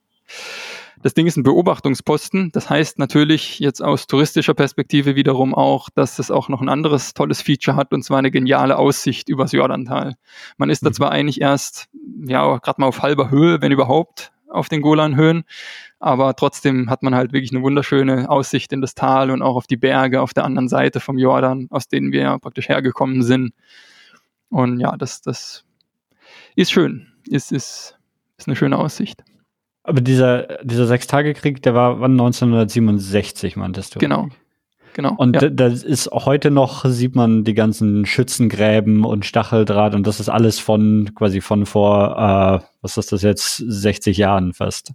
Das 1.01 1.13
Ding 1.13 1.27
ist 1.27 1.35
ein 1.35 1.43
Beobachtungsposten. 1.43 2.53
Das 2.53 2.69
heißt 2.69 2.97
natürlich 2.97 3.59
jetzt 3.59 3.81
aus 3.81 4.07
touristischer 4.07 4.53
Perspektive 4.53 5.17
wiederum 5.17 5.53
auch, 5.53 5.89
dass 5.89 6.17
es 6.17 6.31
auch 6.31 6.47
noch 6.47 6.61
ein 6.61 6.69
anderes 6.69 7.13
tolles 7.13 7.41
Feature 7.41 7.75
hat 7.75 7.91
und 7.91 8.03
zwar 8.03 8.19
eine 8.19 8.31
geniale 8.31 8.77
Aussicht 8.77 9.27
übers 9.27 9.51
Jordantal. 9.51 10.15
Man 10.55 10.69
ist 10.69 10.85
da 10.85 10.91
mhm. 10.91 10.93
zwar 10.93 11.11
eigentlich 11.11 11.41
erst, 11.41 11.89
ja, 12.25 12.55
gerade 12.59 12.79
mal 12.79 12.87
auf 12.87 13.01
halber 13.01 13.29
Höhe, 13.29 13.61
wenn 13.61 13.73
überhaupt, 13.73 14.31
auf 14.53 14.69
den 14.69 14.81
Golanhöhen, 14.81 15.43
aber 15.99 16.35
trotzdem 16.35 16.89
hat 16.89 17.03
man 17.03 17.15
halt 17.15 17.33
wirklich 17.33 17.51
eine 17.51 17.63
wunderschöne 17.63 18.29
Aussicht 18.29 18.71
in 18.73 18.81
das 18.81 18.95
Tal 18.95 19.31
und 19.31 19.41
auch 19.41 19.55
auf 19.55 19.67
die 19.67 19.77
Berge 19.77 20.21
auf 20.21 20.33
der 20.33 20.45
anderen 20.45 20.69
Seite 20.69 20.99
vom 20.99 21.17
Jordan, 21.17 21.67
aus 21.69 21.87
denen 21.87 22.11
wir 22.11 22.21
ja 22.21 22.37
praktisch 22.37 22.69
hergekommen 22.69 23.23
sind. 23.23 23.53
Und 24.49 24.79
ja, 24.79 24.95
das, 24.97 25.21
das 25.21 25.65
ist 26.55 26.71
schön, 26.71 27.07
ist, 27.27 27.51
ist, 27.51 27.97
ist 28.37 28.47
eine 28.47 28.55
schöne 28.55 28.77
Aussicht. 28.77 29.23
Aber 29.83 29.99
dieser, 29.99 30.63
dieser 30.63 30.87
Sechstagekrieg, 30.87 31.61
der 31.61 31.73
war 31.73 31.99
wann 31.99 32.11
1967, 32.11 33.55
meintest 33.55 33.95
du? 33.95 33.99
Genau. 33.99 34.29
Genau. 34.93 35.15
Und 35.17 35.41
ja. 35.41 35.49
da 35.49 35.67
ist 35.67 36.09
heute 36.11 36.51
noch, 36.51 36.85
sieht 36.85 37.15
man 37.15 37.43
die 37.43 37.53
ganzen 37.53 38.05
Schützengräben 38.05 39.05
und 39.05 39.25
Stacheldraht 39.25 39.95
und 39.95 40.05
das 40.05 40.19
ist 40.19 40.29
alles 40.29 40.59
von 40.59 41.11
quasi 41.15 41.41
von 41.41 41.65
vor, 41.65 42.61
äh, 42.61 42.65
was 42.81 42.97
ist 42.97 43.11
das 43.11 43.23
jetzt, 43.23 43.57
60 43.57 44.17
Jahren 44.17 44.53
fast. 44.53 44.93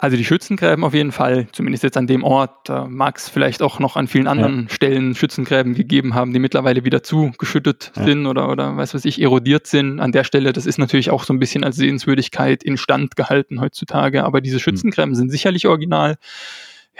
Also 0.00 0.16
die 0.16 0.24
Schützengräben 0.24 0.84
auf 0.84 0.94
jeden 0.94 1.10
Fall, 1.10 1.48
zumindest 1.50 1.82
jetzt 1.82 1.96
an 1.96 2.06
dem 2.06 2.22
Ort. 2.22 2.68
Da 2.68 2.86
mag 2.86 3.16
es 3.16 3.28
vielleicht 3.28 3.62
auch 3.62 3.80
noch 3.80 3.96
an 3.96 4.06
vielen 4.06 4.28
anderen 4.28 4.62
ja. 4.62 4.68
Stellen 4.68 5.16
Schützengräben 5.16 5.74
gegeben 5.74 6.14
haben, 6.14 6.32
die 6.32 6.38
mittlerweile 6.38 6.84
wieder 6.84 7.02
zugeschüttet 7.02 7.90
ja. 7.96 8.04
sind 8.04 8.26
oder, 8.26 8.48
oder 8.48 8.76
weiß 8.76 8.94
was 8.94 9.04
ich, 9.04 9.20
erodiert 9.20 9.66
sind. 9.66 9.98
An 9.98 10.12
der 10.12 10.22
Stelle, 10.22 10.52
das 10.52 10.66
ist 10.66 10.78
natürlich 10.78 11.10
auch 11.10 11.24
so 11.24 11.32
ein 11.32 11.40
bisschen 11.40 11.64
als 11.64 11.74
Sehenswürdigkeit 11.74 12.62
instand 12.62 13.16
gehalten 13.16 13.60
heutzutage. 13.60 14.22
Aber 14.22 14.40
diese 14.40 14.58
hm. 14.58 14.62
Schützengräben 14.62 15.10
mhm. 15.10 15.16
sind 15.16 15.30
sicherlich 15.30 15.66
original 15.66 16.16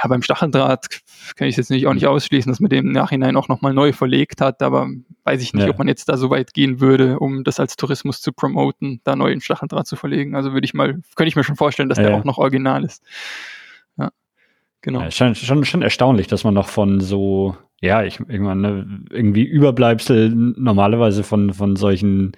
ja, 0.00 0.08
beim 0.08 0.22
Stacheldraht 0.22 0.88
kann 1.36 1.48
ich 1.48 1.56
jetzt 1.56 1.70
nicht 1.70 1.86
auch 1.86 1.94
nicht 1.94 2.06
ausschließen, 2.06 2.50
dass 2.50 2.60
man 2.60 2.68
den 2.68 2.86
im 2.86 2.92
Nachhinein 2.92 3.36
auch 3.36 3.48
nochmal 3.48 3.74
neu 3.74 3.92
verlegt 3.92 4.40
hat, 4.40 4.62
aber 4.62 4.88
weiß 5.24 5.42
ich 5.42 5.54
nicht, 5.54 5.64
ja. 5.64 5.70
ob 5.70 5.78
man 5.78 5.88
jetzt 5.88 6.08
da 6.08 6.16
so 6.16 6.30
weit 6.30 6.54
gehen 6.54 6.80
würde, 6.80 7.18
um 7.18 7.42
das 7.44 7.58
als 7.58 7.76
Tourismus 7.76 8.20
zu 8.20 8.32
promoten, 8.32 9.00
da 9.04 9.16
neuen 9.16 9.40
Stacheldraht 9.40 9.86
zu 9.86 9.96
verlegen. 9.96 10.36
Also 10.36 10.52
würde 10.52 10.64
ich 10.64 10.74
mal, 10.74 11.00
könnte 11.16 11.28
ich 11.28 11.36
mir 11.36 11.44
schon 11.44 11.56
vorstellen, 11.56 11.88
dass 11.88 11.98
ja, 11.98 12.04
der 12.04 12.16
auch 12.16 12.24
noch 12.24 12.38
original 12.38 12.84
ist. 12.84 13.02
Ja, 13.96 14.10
genau. 14.82 15.00
Ja, 15.00 15.10
schon, 15.10 15.34
schon, 15.34 15.64
schon 15.64 15.82
erstaunlich, 15.82 16.28
dass 16.28 16.44
man 16.44 16.54
noch 16.54 16.68
von 16.68 17.00
so, 17.00 17.56
ja, 17.80 18.04
ich 18.04 18.20
irgendwann 18.20 18.60
ne, 18.60 19.00
irgendwie 19.10 19.44
Überbleibsel 19.44 20.30
normalerweise 20.30 21.24
von, 21.24 21.52
von 21.52 21.74
solchen 21.74 22.32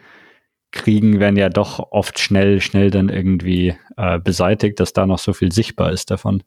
Kriegen 0.73 1.21
werden 1.21 1.37
ja 1.37 1.49
doch 1.49 1.91
oft 1.91 2.19
schnell, 2.19 2.61
schnell 2.61 2.91
dann 2.91 3.09
irgendwie 3.09 3.75
äh, 3.97 4.19
beseitigt, 4.19 4.81
dass 4.81 4.93
da 4.93 5.05
noch 5.05 5.19
so 5.19 5.33
viel 5.33 5.53
sichtbar 5.53 5.93
ist 5.93 6.11
davon 6.11 6.43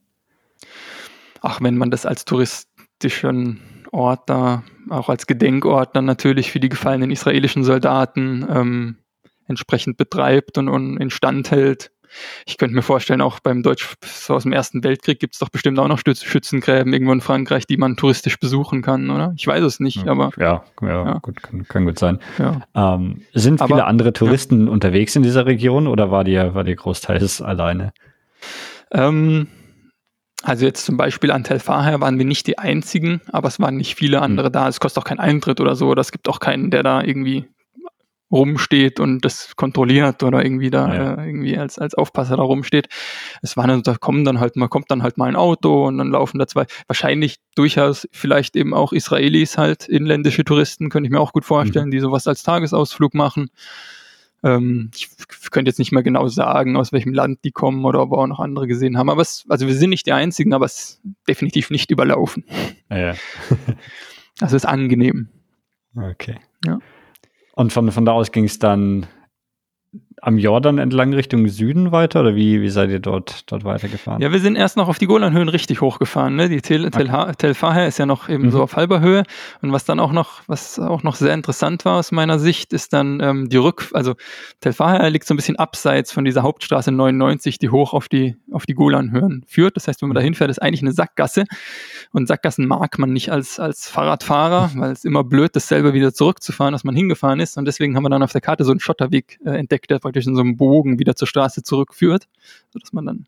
ach, 1.43 1.61
wenn 1.61 1.77
man 1.77 1.91
das 1.91 2.07
als 2.07 2.25
touristischen 2.25 3.59
Ort 3.91 4.27
da, 4.27 4.63
auch 4.89 5.09
als 5.09 5.27
Gedenkort 5.27 5.95
dann 5.95 6.05
natürlich 6.05 6.51
für 6.51 6.59
die 6.59 6.69
gefallenen 6.69 7.11
israelischen 7.11 7.63
Soldaten 7.63 8.45
ähm, 8.49 8.97
entsprechend 9.47 9.97
betreibt 9.97 10.57
und, 10.57 10.69
und 10.69 10.97
instand 10.97 11.51
hält. 11.51 11.91
Ich 12.45 12.57
könnte 12.57 12.75
mir 12.75 12.83
vorstellen, 12.83 13.21
auch 13.21 13.39
beim 13.39 13.63
Deutsch 13.63 13.95
so 14.05 14.35
aus 14.35 14.43
dem 14.43 14.51
Ersten 14.51 14.83
Weltkrieg 14.83 15.19
gibt 15.19 15.33
es 15.33 15.39
doch 15.39 15.49
bestimmt 15.49 15.79
auch 15.79 15.87
noch 15.87 15.99
Schützengräben 15.99 16.93
irgendwo 16.93 17.11
in 17.11 17.21
Frankreich, 17.21 17.65
die 17.65 17.77
man 17.77 17.97
touristisch 17.97 18.39
besuchen 18.39 18.83
kann, 18.83 19.09
oder? 19.09 19.33
Ich 19.35 19.47
weiß 19.47 19.63
es 19.63 19.79
nicht, 19.79 20.05
ja, 20.05 20.11
aber. 20.11 20.31
Ja, 20.37 20.63
ja, 20.81 21.05
ja. 21.05 21.17
Gut, 21.19 21.41
kann, 21.41 21.67
kann, 21.67 21.85
gut 21.85 21.97
sein. 21.97 22.19
Ähm, 22.75 23.21
sind 23.33 23.61
aber, 23.61 23.75
viele 23.75 23.85
andere 23.85 24.13
Touristen 24.13 24.69
unterwegs 24.69 25.15
in 25.15 25.23
dieser 25.23 25.47
Region 25.47 25.87
oder 25.87 26.11
war 26.11 26.23
die, 26.23 26.37
war 26.37 26.63
die 26.63 26.75
großteils 26.75 27.41
alleine? 27.41 27.93
Ähm, 28.91 29.47
also 30.43 30.65
jetzt 30.65 30.85
zum 30.85 30.97
Beispiel 30.97 31.31
an 31.31 31.43
Tel 31.43 31.59
Faher 31.59 32.01
waren 32.01 32.17
wir 32.17 32.25
nicht 32.25 32.47
die 32.47 32.59
einzigen, 32.59 33.21
aber 33.31 33.47
es 33.47 33.59
waren 33.59 33.77
nicht 33.77 33.95
viele 33.95 34.21
andere 34.21 34.49
mhm. 34.49 34.53
da. 34.53 34.67
Es 34.67 34.79
kostet 34.79 35.01
auch 35.01 35.07
keinen 35.07 35.19
Eintritt 35.19 35.61
oder 35.61 35.75
so. 35.75 35.87
Oder 35.87 36.01
es 36.01 36.11
gibt 36.11 36.27
auch 36.29 36.39
keinen, 36.39 36.69
der 36.69 36.83
da 36.83 37.01
irgendwie 37.01 37.45
rumsteht 38.33 38.99
und 38.99 39.23
das 39.23 39.55
kontrolliert 39.55 40.23
oder 40.23 40.43
irgendwie 40.43 40.71
da 40.71 40.93
Ja. 40.93 41.13
äh, 41.13 41.27
irgendwie 41.27 41.57
als, 41.57 41.77
als 41.77 41.93
Aufpasser 41.93 42.35
da 42.35 42.43
rumsteht. 42.43 42.87
Es 43.41 43.55
waren 43.55 43.69
dann, 43.69 43.83
da 43.83 43.95
kommen 43.95 44.25
dann 44.25 44.39
halt 44.39 44.55
mal, 44.55 44.67
kommt 44.67 44.89
dann 44.89 45.03
halt 45.03 45.17
mal 45.17 45.29
ein 45.29 45.35
Auto 45.35 45.87
und 45.87 45.99
dann 45.99 46.09
laufen 46.09 46.39
da 46.39 46.47
zwei, 46.47 46.65
wahrscheinlich 46.87 47.37
durchaus 47.55 48.07
vielleicht 48.11 48.55
eben 48.55 48.73
auch 48.73 48.91
Israelis 48.91 49.57
halt, 49.57 49.87
inländische 49.87 50.43
Touristen, 50.43 50.89
könnte 50.89 51.07
ich 51.07 51.11
mir 51.11 51.19
auch 51.19 51.31
gut 51.31 51.45
vorstellen, 51.45 51.91
die 51.91 51.99
sowas 51.99 52.27
als 52.27 52.41
Tagesausflug 52.41 53.13
machen. 53.13 53.49
Ähm, 54.43 54.91
ich 54.93 55.09
könnte 55.51 55.69
jetzt 55.69 55.79
nicht 55.79 55.91
mehr 55.91 56.03
genau 56.03 56.27
sagen, 56.27 56.75
aus 56.75 56.91
welchem 56.91 57.13
Land 57.13 57.39
die 57.43 57.51
kommen 57.51 57.85
oder 57.85 58.01
ob 58.01 58.11
wir 58.11 58.17
auch 58.17 58.27
noch 58.27 58.39
andere 58.39 58.67
gesehen 58.67 58.97
haben. 58.97 59.09
Aber 59.09 59.21
es, 59.21 59.45
also 59.49 59.67
wir 59.67 59.75
sind 59.75 59.89
nicht 59.89 60.05
die 60.05 60.13
einzigen, 60.13 60.53
aber 60.53 60.65
es 60.65 60.73
ist 60.73 61.01
definitiv 61.27 61.69
nicht 61.69 61.91
überlaufen. 61.91 62.45
Ja. 62.89 63.15
Das 64.37 64.53
ist 64.53 64.65
angenehm. 64.65 65.29
Okay. 65.95 66.39
Ja. 66.65 66.79
Und 67.55 67.71
von, 67.71 67.91
von 67.91 68.05
da 68.05 68.11
aus 68.11 68.31
ging 68.31 68.45
es 68.45 68.59
dann 68.59 69.07
am 70.25 70.37
Jordan 70.37 70.77
entlang 70.77 71.13
Richtung 71.13 71.49
Süden 71.49 71.91
weiter 71.91 72.21
oder 72.21 72.33
wie, 72.33 72.61
wie 72.61 72.69
seid 72.69 72.89
ihr 72.89 72.99
dort, 72.99 73.51
dort 73.51 73.65
weitergefahren? 73.65 74.21
Ja, 74.21 74.31
wir 74.31 74.39
sind 74.39 74.55
erst 74.55 74.77
noch 74.77 74.87
auf 74.87 74.97
die 74.97 75.05
Golanhöhen 75.05 75.49
richtig 75.49 75.81
hochgefahren. 75.81 76.37
Ne? 76.37 76.47
Die 76.47 76.61
Tel, 76.61 76.89
Tel, 76.91 77.11
Tel 77.37 77.53
Faher 77.53 77.87
ist 77.87 77.97
ja 77.99 78.05
noch 78.05 78.29
eben 78.29 78.45
Mhm. 78.45 78.51
so 78.51 78.63
auf 78.63 78.77
halber 78.77 79.01
Höhe. 79.01 79.23
Und 79.61 79.73
was 79.73 79.83
dann 79.83 79.99
auch 79.99 80.13
noch, 80.13 80.41
was 80.47 80.79
auch 80.79 81.03
noch 81.03 81.15
sehr 81.15 81.33
interessant 81.33 81.83
war 81.83 81.97
aus 81.99 82.13
meiner 82.13 82.39
Sicht, 82.39 82.71
ist 82.71 82.93
dann 82.93 83.19
ähm, 83.19 83.49
die 83.49 83.57
Rück, 83.57 83.89
also 83.93 84.13
Tel 84.61 84.71
Faher 84.71 85.09
liegt 85.09 85.27
so 85.27 85.33
ein 85.33 85.37
bisschen 85.37 85.57
abseits 85.57 86.13
von 86.13 86.23
dieser 86.23 86.43
Hauptstraße 86.43 86.93
99, 86.93 87.59
die 87.59 87.69
hoch 87.69 87.93
auf 87.93 88.07
die, 88.07 88.37
auf 88.53 88.65
die 88.65 88.75
Golanhöhen 88.75 89.43
führt. 89.45 89.75
Das 89.75 89.89
heißt, 89.89 90.01
wenn 90.01 90.07
man 90.07 90.15
da 90.15 90.21
hinfährt, 90.21 90.49
ist 90.49 90.61
eigentlich 90.61 90.83
eine 90.83 90.93
Sackgasse. 90.93 91.43
Und 92.13 92.27
Sackgassen 92.29 92.65
mag 92.65 92.97
man 92.97 93.11
nicht 93.11 93.29
als, 93.29 93.59
als 93.59 93.89
Fahrradfahrer, 93.89 94.71
weil 94.75 94.91
es 94.93 95.03
immer 95.03 95.25
blöd 95.25 95.53
ist, 95.57 95.67
selber 95.67 95.93
wieder 95.93 96.13
zurückzufahren, 96.13 96.71
dass 96.71 96.85
man 96.85 96.95
hingefahren 96.95 97.41
ist. 97.41 97.57
Und 97.57 97.65
deswegen 97.65 97.97
haben 97.97 98.03
wir 98.03 98.09
dann 98.09 98.23
auf 98.23 98.31
der 98.31 98.39
Karte 98.41 98.63
so 98.63 98.71
einen 98.71 98.79
Schotterweg 98.79 99.37
äh, 99.45 99.57
entdeckt, 99.57 99.89
der 99.91 99.99
praktisch 100.13 100.27
in 100.27 100.35
so 100.35 100.41
einem 100.41 100.57
Bogen 100.57 100.99
wieder 100.99 101.15
zur 101.15 101.27
Straße 101.27 101.63
zurückführt, 101.63 102.27
sodass 102.71 102.93
man 102.93 103.05
dann 103.05 103.27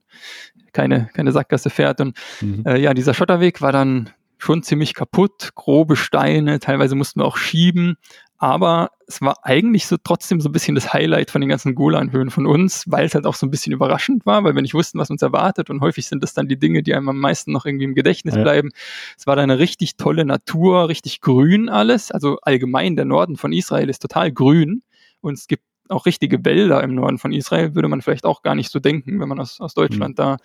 keine, 0.71 1.09
keine 1.13 1.31
Sackgasse 1.31 1.69
fährt. 1.69 1.99
Und 1.99 2.15
Mhm. 2.41 2.63
äh, 2.65 2.79
ja, 2.79 2.93
dieser 2.93 3.13
Schotterweg 3.13 3.61
war 3.61 3.71
dann 3.71 4.09
schon 4.37 4.61
ziemlich 4.63 4.93
kaputt, 4.93 5.51
grobe 5.55 5.95
Steine, 5.95 6.59
teilweise 6.59 6.95
mussten 6.95 7.21
wir 7.21 7.25
auch 7.25 7.37
schieben. 7.37 7.95
Aber 8.37 8.89
es 9.07 9.21
war 9.21 9.37
eigentlich 9.45 9.87
so 9.87 9.95
trotzdem 10.03 10.41
so 10.41 10.49
ein 10.49 10.51
bisschen 10.51 10.75
das 10.75 10.91
Highlight 10.93 11.31
von 11.31 11.39
den 11.39 11.49
ganzen 11.49 11.73
Golanhöhen 11.73 12.29
von 12.29 12.45
uns, 12.45 12.83
weil 12.87 13.05
es 13.05 13.15
halt 13.15 13.25
auch 13.25 13.33
so 13.33 13.47
ein 13.47 13.49
bisschen 13.49 13.71
überraschend 13.71 14.25
war, 14.25 14.43
weil 14.43 14.53
wir 14.53 14.61
nicht 14.61 14.73
wussten, 14.73 14.99
was 14.99 15.09
uns 15.09 15.21
erwartet. 15.21 15.69
Und 15.69 15.79
häufig 15.79 16.05
sind 16.05 16.21
das 16.21 16.33
dann 16.33 16.49
die 16.49 16.59
Dinge, 16.59 16.83
die 16.83 16.93
einem 16.93 17.07
am 17.09 17.17
meisten 17.17 17.53
noch 17.53 17.65
irgendwie 17.65 17.85
im 17.85 17.95
Gedächtnis 17.95 18.35
Ja. 18.35 18.43
bleiben. 18.43 18.71
Es 19.17 19.25
war 19.25 19.37
da 19.37 19.41
eine 19.41 19.57
richtig 19.57 19.95
tolle 19.95 20.25
Natur, 20.25 20.89
richtig 20.89 21.21
grün 21.21 21.69
alles. 21.69 22.11
Also 22.11 22.37
allgemein 22.41 22.97
der 22.97 23.05
Norden 23.05 23.37
von 23.37 23.53
Israel 23.53 23.89
ist 23.89 24.01
total 24.01 24.31
grün. 24.33 24.83
Und 25.21 25.35
es 25.39 25.47
gibt 25.47 25.63
auch 25.89 26.05
richtige 26.05 26.43
Wälder 26.43 26.83
im 26.83 26.95
Norden 26.95 27.17
von 27.17 27.31
Israel, 27.31 27.75
würde 27.75 27.87
man 27.87 28.01
vielleicht 28.01 28.25
auch 28.25 28.41
gar 28.41 28.55
nicht 28.55 28.71
so 28.71 28.79
denken, 28.79 29.19
wenn 29.19 29.29
man 29.29 29.39
aus, 29.39 29.61
aus 29.61 29.73
Deutschland 29.73 30.17
da 30.19 30.37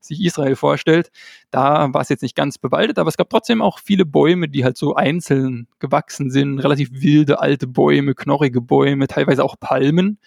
sich 0.00 0.22
Israel 0.22 0.56
vorstellt. 0.56 1.10
Da 1.50 1.92
war 1.92 2.00
es 2.00 2.08
jetzt 2.08 2.22
nicht 2.22 2.36
ganz 2.36 2.58
bewaldet, 2.58 2.98
aber 2.98 3.08
es 3.08 3.16
gab 3.16 3.30
trotzdem 3.30 3.62
auch 3.62 3.78
viele 3.78 4.04
Bäume, 4.04 4.48
die 4.48 4.64
halt 4.64 4.76
so 4.76 4.94
einzeln 4.94 5.68
gewachsen 5.78 6.30
sind, 6.30 6.58
relativ 6.58 6.90
wilde 6.92 7.40
alte 7.40 7.66
Bäume, 7.66 8.14
knorrige 8.14 8.60
Bäume, 8.60 9.06
teilweise 9.06 9.44
auch 9.44 9.56
Palmen. 9.58 10.18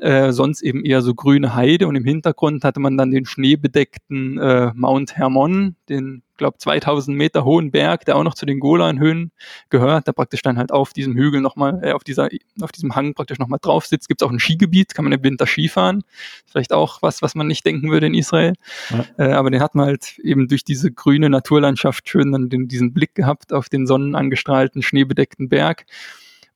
Äh, 0.00 0.32
sonst 0.32 0.62
eben 0.62 0.84
eher 0.84 1.02
so 1.02 1.14
grüne 1.14 1.54
Heide 1.54 1.86
und 1.86 1.94
im 1.94 2.04
Hintergrund 2.04 2.64
hatte 2.64 2.80
man 2.80 2.96
dann 2.96 3.10
den 3.10 3.26
schneebedeckten 3.26 4.38
äh, 4.38 4.72
Mount 4.74 5.16
Hermon, 5.16 5.76
den, 5.88 6.22
glaube 6.40 6.58
2000 6.58 7.16
Meter 7.16 7.44
hohen 7.44 7.70
Berg, 7.70 8.06
der 8.06 8.16
auch 8.16 8.24
noch 8.24 8.34
zu 8.34 8.46
den 8.46 8.60
Golanhöhen 8.60 9.30
gehört, 9.68 10.06
der 10.06 10.12
praktisch 10.12 10.42
dann 10.42 10.56
halt 10.56 10.72
auf 10.72 10.92
diesem 10.92 11.14
Hügel 11.14 11.40
nochmal, 11.42 11.80
äh, 11.84 11.92
auf 11.92 12.02
dieser, 12.02 12.28
auf 12.62 12.72
diesem 12.72 12.96
Hang 12.96 13.14
praktisch 13.14 13.38
nochmal 13.38 13.60
drauf 13.62 13.86
sitzt. 13.86 14.08
Gibt 14.08 14.22
es 14.22 14.26
auch 14.26 14.32
ein 14.32 14.40
Skigebiet, 14.40 14.94
kann 14.94 15.04
man 15.04 15.12
im 15.12 15.22
Winter 15.22 15.46
Skifahren. 15.46 16.02
Vielleicht 16.46 16.72
auch 16.72 17.02
was, 17.02 17.20
was 17.20 17.34
man 17.34 17.46
nicht 17.46 17.64
denken 17.64 17.90
würde 17.90 18.06
in 18.06 18.14
Israel. 18.14 18.54
Ja. 18.88 19.04
Äh, 19.18 19.32
aber 19.32 19.50
den 19.50 19.60
hat 19.60 19.74
man 19.74 19.86
halt 19.86 20.18
eben 20.18 20.48
durch 20.48 20.64
diese 20.64 20.90
grüne 20.90 21.28
Naturlandschaft 21.28 22.08
schön 22.08 22.32
dann 22.32 22.48
den, 22.48 22.68
diesen 22.68 22.94
Blick 22.94 23.14
gehabt 23.14 23.52
auf 23.52 23.68
den 23.68 23.86
sonnenangestrahlten, 23.86 24.82
schneebedeckten 24.82 25.50
Berg. 25.50 25.84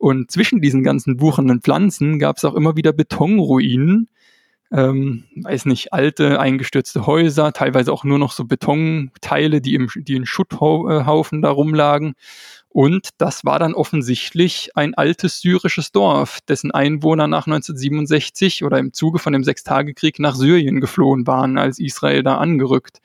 Und 0.04 0.30
zwischen 0.30 0.60
diesen 0.60 0.82
ganzen 0.82 1.18
wuchernden 1.22 1.62
Pflanzen 1.62 2.18
gab 2.18 2.36
es 2.36 2.44
auch 2.44 2.52
immer 2.52 2.76
wieder 2.76 2.92
Betonruinen. 2.92 4.10
Ähm, 4.70 5.24
weiß 5.34 5.64
nicht, 5.64 5.94
alte, 5.94 6.38
eingestürzte 6.38 7.06
Häuser, 7.06 7.54
teilweise 7.54 7.90
auch 7.90 8.04
nur 8.04 8.18
noch 8.18 8.32
so 8.32 8.44
Betonteile, 8.44 9.62
die, 9.62 9.74
im, 9.74 9.88
die 9.96 10.16
in 10.16 10.26
Schutthaufen 10.26 11.40
da 11.40 11.48
rumlagen. 11.48 12.16
Und 12.68 13.12
das 13.16 13.46
war 13.46 13.58
dann 13.58 13.72
offensichtlich 13.72 14.72
ein 14.74 14.92
altes 14.92 15.40
syrisches 15.40 15.90
Dorf, 15.90 16.40
dessen 16.46 16.70
Einwohner 16.70 17.26
nach 17.26 17.46
1967 17.46 18.62
oder 18.62 18.78
im 18.78 18.92
Zuge 18.92 19.18
von 19.18 19.32
dem 19.32 19.42
Sechstagekrieg 19.42 20.18
nach 20.18 20.34
Syrien 20.34 20.82
geflohen 20.82 21.26
waren, 21.26 21.56
als 21.56 21.78
Israel 21.78 22.22
da 22.22 22.36
angerückt 22.36 23.00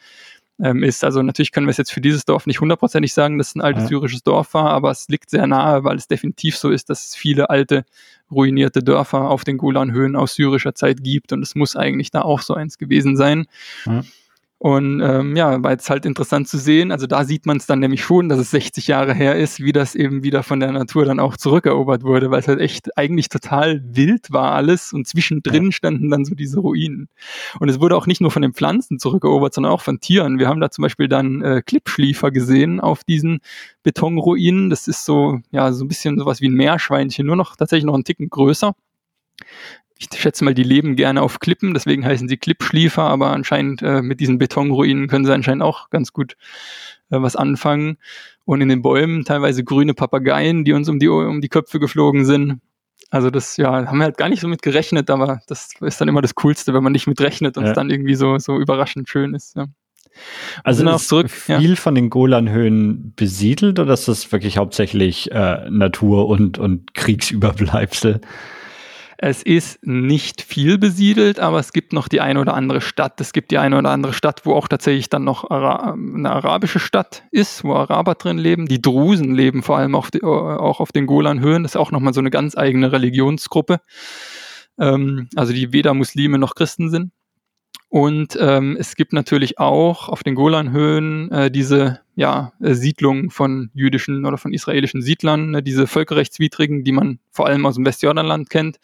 ähm, 0.62 0.84
ist. 0.84 1.04
Also 1.04 1.22
natürlich 1.22 1.52
können 1.52 1.68
wir 1.68 1.72
es 1.72 1.78
jetzt 1.78 1.92
für 1.92 2.02
dieses 2.02 2.26
Dorf 2.26 2.46
nicht 2.48 2.60
hundertprozentig 2.62 3.14
sagen, 3.14 3.38
dass 3.38 3.50
es 3.50 3.56
ein 3.56 3.62
altes 3.62 3.84
Ja. 3.84 3.88
syrisches 3.90 4.24
Dorf 4.24 4.54
war, 4.54 4.70
aber 4.72 4.92
es 4.92 5.08
liegt 5.08 5.30
sehr 5.30 5.48
nahe, 5.48 5.84
weil 5.84 5.98
es 5.98 6.08
definitiv 6.08 6.58
so 6.58 6.70
ist, 6.70 6.90
dass 6.90 7.06
es 7.06 7.16
viele 7.16 7.50
alte 7.50 7.86
ruinierte 8.32 8.84
Dörfer 8.84 9.30
auf 9.30 9.44
den 9.44 9.58
Golanhöhen 9.58 10.16
aus 10.16 10.36
syrischer 10.36 10.76
Zeit 10.76 11.04
gibt 11.04 11.32
und 11.34 11.42
es 11.42 11.56
muss 11.56 11.76
eigentlich 11.76 12.12
da 12.12 12.22
auch 12.22 12.42
so 12.42 12.54
eins 12.54 12.78
gewesen 12.78 13.18
sein. 13.18 13.48
Ja. 13.86 14.04
Und 14.62 15.00
ähm, 15.00 15.38
ja, 15.38 15.64
war 15.64 15.72
jetzt 15.72 15.90
halt 15.90 16.06
interessant 16.06 16.50
zu 16.50 16.58
sehen. 16.58 16.92
Also 16.92 17.08
da 17.08 17.24
sieht 17.24 17.46
man 17.46 17.56
es 17.56 17.66
dann 17.66 17.80
nämlich 17.80 18.04
schon, 18.04 18.28
dass 18.28 18.40
es 18.40 18.52
60 18.52 18.88
Jahre 18.88 19.14
her 19.14 19.38
ist, 19.38 19.62
wie 19.62 19.72
das 19.72 19.96
eben 19.96 20.22
wieder 20.22 20.44
von 20.44 20.60
der 20.60 20.74
Natur 20.74 21.06
dann 21.06 21.22
auch 21.22 21.38
zurückerobert 21.38 22.04
wurde, 22.04 22.30
weil 22.30 22.42
es 22.42 22.50
halt 22.50 22.60
echt 22.60 22.98
eigentlich 22.98 23.30
total 23.30 23.82
wild 23.86 24.34
war 24.34 24.52
alles 24.52 24.92
und 24.92 25.08
zwischendrin 25.08 25.72
standen 25.72 26.10
dann 26.10 26.26
so 26.26 26.36
diese 26.36 26.60
Ruinen. 26.60 27.08
Und 27.62 27.70
es 27.70 27.80
wurde 27.80 27.96
auch 27.96 28.06
nicht 28.06 28.20
nur 28.20 28.32
von 28.32 28.42
den 28.42 28.54
Pflanzen 28.54 29.00
zurückerobert, 29.00 29.54
sondern 29.54 29.72
auch 29.72 29.82
von 29.82 30.02
Tieren. 30.02 30.40
Wir 30.40 30.50
haben 30.50 30.60
da 30.60 30.70
zum 30.70 30.82
Beispiel 30.82 31.08
dann 31.08 31.42
äh, 31.42 31.62
Klippschliefer 31.66 32.30
gesehen 32.30 32.82
auf 32.82 33.06
diesen 33.06 33.40
Betonruinen. 33.84 34.70
Das 34.70 34.90
ist 34.90 35.06
so, 35.06 35.40
ja, 35.52 35.72
so 35.72 35.86
ein 35.86 35.88
bisschen 35.88 36.20
sowas 36.20 36.42
wie 36.42 36.50
ein 36.50 36.54
Meerschweinchen, 36.54 37.26
nur 37.26 37.38
noch 37.38 37.56
tatsächlich 37.56 37.86
noch 37.86 37.94
einen 37.94 38.04
Ticken 38.04 38.30
größer. 38.30 38.76
Ich 40.02 40.08
schätze 40.18 40.46
mal, 40.46 40.54
die 40.54 40.64
leben 40.64 40.96
gerne 40.96 41.22
auf 41.22 41.40
Klippen, 41.40 41.74
deswegen 41.74 42.06
heißen 42.06 42.30
sie 42.30 42.38
Klippschliefer, 42.38 43.04
aber 43.04 43.32
anscheinend 43.32 43.82
äh, 43.82 44.02
mit 44.02 44.22
diesen 44.22 44.38
Betonruinen 44.38 45.08
können 45.10 45.26
sie 45.26 45.34
anscheinend 45.34 45.62
auch 45.62 45.90
ganz 45.90 46.14
gut 46.14 46.38
äh, 47.10 47.22
was 47.22 47.36
anfangen. 47.36 47.98
Und 48.46 48.62
in 48.62 48.70
den 48.70 48.82
Bäumen 48.82 49.26
teilweise 49.26 49.64
grüne 49.64 49.94
Papageien, 49.94 50.64
die 50.64 50.74
uns 50.74 50.88
um 50.88 51.00
die, 51.00 51.10
um 51.10 51.42
die 51.42 51.50
Köpfe 51.50 51.80
geflogen 51.80 52.24
sind. 52.26 52.62
Also 53.12 53.30
das, 53.30 53.58
ja, 53.58 53.88
haben 53.88 53.98
wir 53.98 54.06
halt 54.06 54.18
gar 54.18 54.30
nicht 54.30 54.40
so 54.40 54.48
mit 54.48 54.62
gerechnet, 54.62 55.10
aber 55.10 55.42
das 55.48 55.70
ist 55.82 56.00
dann 56.00 56.08
immer 56.08 56.22
das 56.22 56.36
Coolste, 56.36 56.74
wenn 56.74 56.84
man 56.84 56.94
nicht 56.94 57.08
mit 57.08 57.20
rechnet 57.20 57.58
und 57.58 57.64
Ja. 57.64 57.72
es 57.72 57.76
dann 57.76 57.90
irgendwie 57.90 58.16
so, 58.16 58.38
so 58.40 58.58
überraschend 58.58 59.10
schön 59.10 59.34
ist. 59.34 59.56
Ja. 59.56 59.66
Also 60.64 60.88
ist 60.88 61.08
zurück, 61.08 61.30
ja. 61.48 61.60
viel 61.60 61.76
von 61.76 61.96
den 61.96 62.10
Golanhöhen 62.10 63.14
besiedelt 63.16 63.80
oder 63.80 63.94
ist 63.94 64.08
das 64.08 64.32
wirklich 64.32 64.58
hauptsächlich 64.58 65.32
äh, 65.32 65.70
Natur 65.70 66.28
und, 66.28 66.58
und 66.58 66.94
Kriegsüberbleibsel? 66.94 68.22
Es 69.22 69.44
ist 69.44 69.86
nicht 69.86 70.42
viel 70.42 70.78
besiedelt, 70.78 71.42
aber 71.42 71.60
es 71.60 71.74
gibt 71.74 71.92
noch 71.92 72.08
die 72.08 72.22
eine 72.22 72.40
oder 72.40 72.54
andere 72.54 72.80
Stadt. 72.80 73.20
Es 73.20 73.34
gibt 73.34 73.52
die 73.52 73.58
eine 73.58 73.78
oder 73.78 73.90
andere 73.90 74.14
Stadt, 74.14 74.46
wo 74.46 74.54
auch 74.54 74.70
tatsächlich 74.70 75.10
dann 75.10 75.26
noch 75.26 75.52
Ara 75.52 75.92
eine 75.92 76.32
arabische 76.32 76.80
Stadt 76.80 77.24
ist, 77.30 77.66
wo 77.66 77.74
Araber 77.74 78.16
drin 78.16 78.38
leben. 78.38 78.66
Die 78.68 78.82
Drusen 78.82 79.36
leben 79.36 79.62
vor 79.62 79.78
allem 79.78 79.94
auf 79.94 80.10
die, 80.10 80.20
äh, 80.20 80.26
auch 80.26 80.80
auf 80.80 80.94
den 80.94 81.06
Golanhöhen. 81.06 81.64
Das 81.64 81.74
ist 81.74 81.76
auch 81.76 81.92
nochmal 81.92 82.14
so 82.14 82.22
eine 82.22 82.30
ganz 82.30 82.58
eigene 82.58 82.94
Religionsgruppe. 82.94 83.82
Ähm, 84.80 85.28
also 85.36 85.52
die 85.52 85.74
weder 85.74 85.94
Muslime 85.94 86.40
noch 86.40 86.56
Christen 86.56 86.90
sind. 86.90 87.12
Und 87.90 88.38
ähm, 88.40 88.78
es 88.80 88.96
gibt 88.96 89.14
natürlich 89.14 89.58
auch 89.58 90.10
auf 90.10 90.22
den 90.22 90.36
Golanhöhen 90.36 91.32
äh, 91.32 91.50
diese 91.50 92.02
ja, 92.16 92.54
äh, 92.62 92.76
Siedlungen 92.76 93.32
von 93.32 93.72
jüdischen 93.74 94.26
oder 94.26 94.38
von 94.38 94.54
israelischen 94.54 95.02
Siedlern, 95.02 95.52
ne, 95.52 95.64
diese 95.64 95.88
völkerrechtswidrigen, 95.88 96.84
die 96.84 96.92
man 96.92 97.20
vor 97.32 97.48
allem 97.48 97.66
aus 97.66 97.76
dem 97.76 97.86
Westjordanland 97.86 98.52
kennt. 98.52 98.78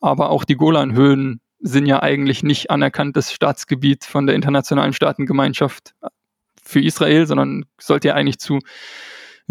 Aber 0.00 0.28
auch 0.28 0.44
die 0.44 0.56
Golanhöhen 0.56 1.40
sind 1.60 1.86
ja 1.86 2.02
eigentlich 2.02 2.42
nicht 2.42 2.70
anerkanntes 2.70 3.32
Staatsgebiet 3.32 4.04
von 4.04 4.26
der 4.26 4.36
internationalen 4.36 4.92
Staatengemeinschaft 4.92 5.94
für 6.62 6.80
Israel, 6.80 7.26
sondern 7.26 7.64
sollte 7.78 8.08
ja 8.08 8.14
eigentlich 8.14 8.38
zu 8.38 8.58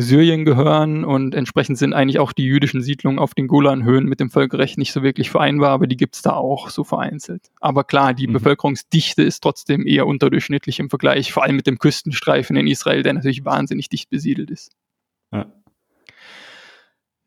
Syrien 0.02 0.46
gehören 0.46 1.04
und 1.04 1.36
entsprechend 1.36 1.78
sind 1.78 1.94
eigentlich 1.94 2.20
auch 2.20 2.32
die 2.32 2.46
jüdischen 2.46 2.82
Siedlungen 2.82 3.20
auf 3.20 3.34
den 3.34 3.48
Golanhöhen 3.48 4.06
mit 4.06 4.22
dem 4.22 4.30
Völkerrecht 4.30 4.78
nicht 4.78 4.94
so 4.94 5.04
wirklich 5.04 5.30
vereinbar, 5.30 5.72
aber 5.72 5.88
die 5.88 5.98
gibt's 5.98 6.22
da 6.22 6.32
auch 6.36 6.70
so 6.70 6.86
vereinzelt. 6.86 7.52
Aber 7.60 7.84
klar, 7.84 8.14
die 8.14 8.28
Mhm. 8.28 8.34
Bevölkerungsdichte 8.34 9.24
ist 9.24 9.42
trotzdem 9.42 9.86
eher 9.86 10.08
unterdurchschnittlich 10.08 10.80
im 10.80 10.90
Vergleich, 10.90 11.34
vor 11.34 11.44
allem 11.44 11.58
mit 11.58 11.68
dem 11.68 11.80
Küstenstreifen 11.80 12.56
in 12.56 12.66
Israel, 12.68 13.04
der 13.04 13.12
natürlich 13.12 13.44
wahnsinnig 13.44 13.90
dicht 13.90 14.10
besiedelt 14.10 14.50
ist. 14.50 14.72
Ja. 15.34 15.52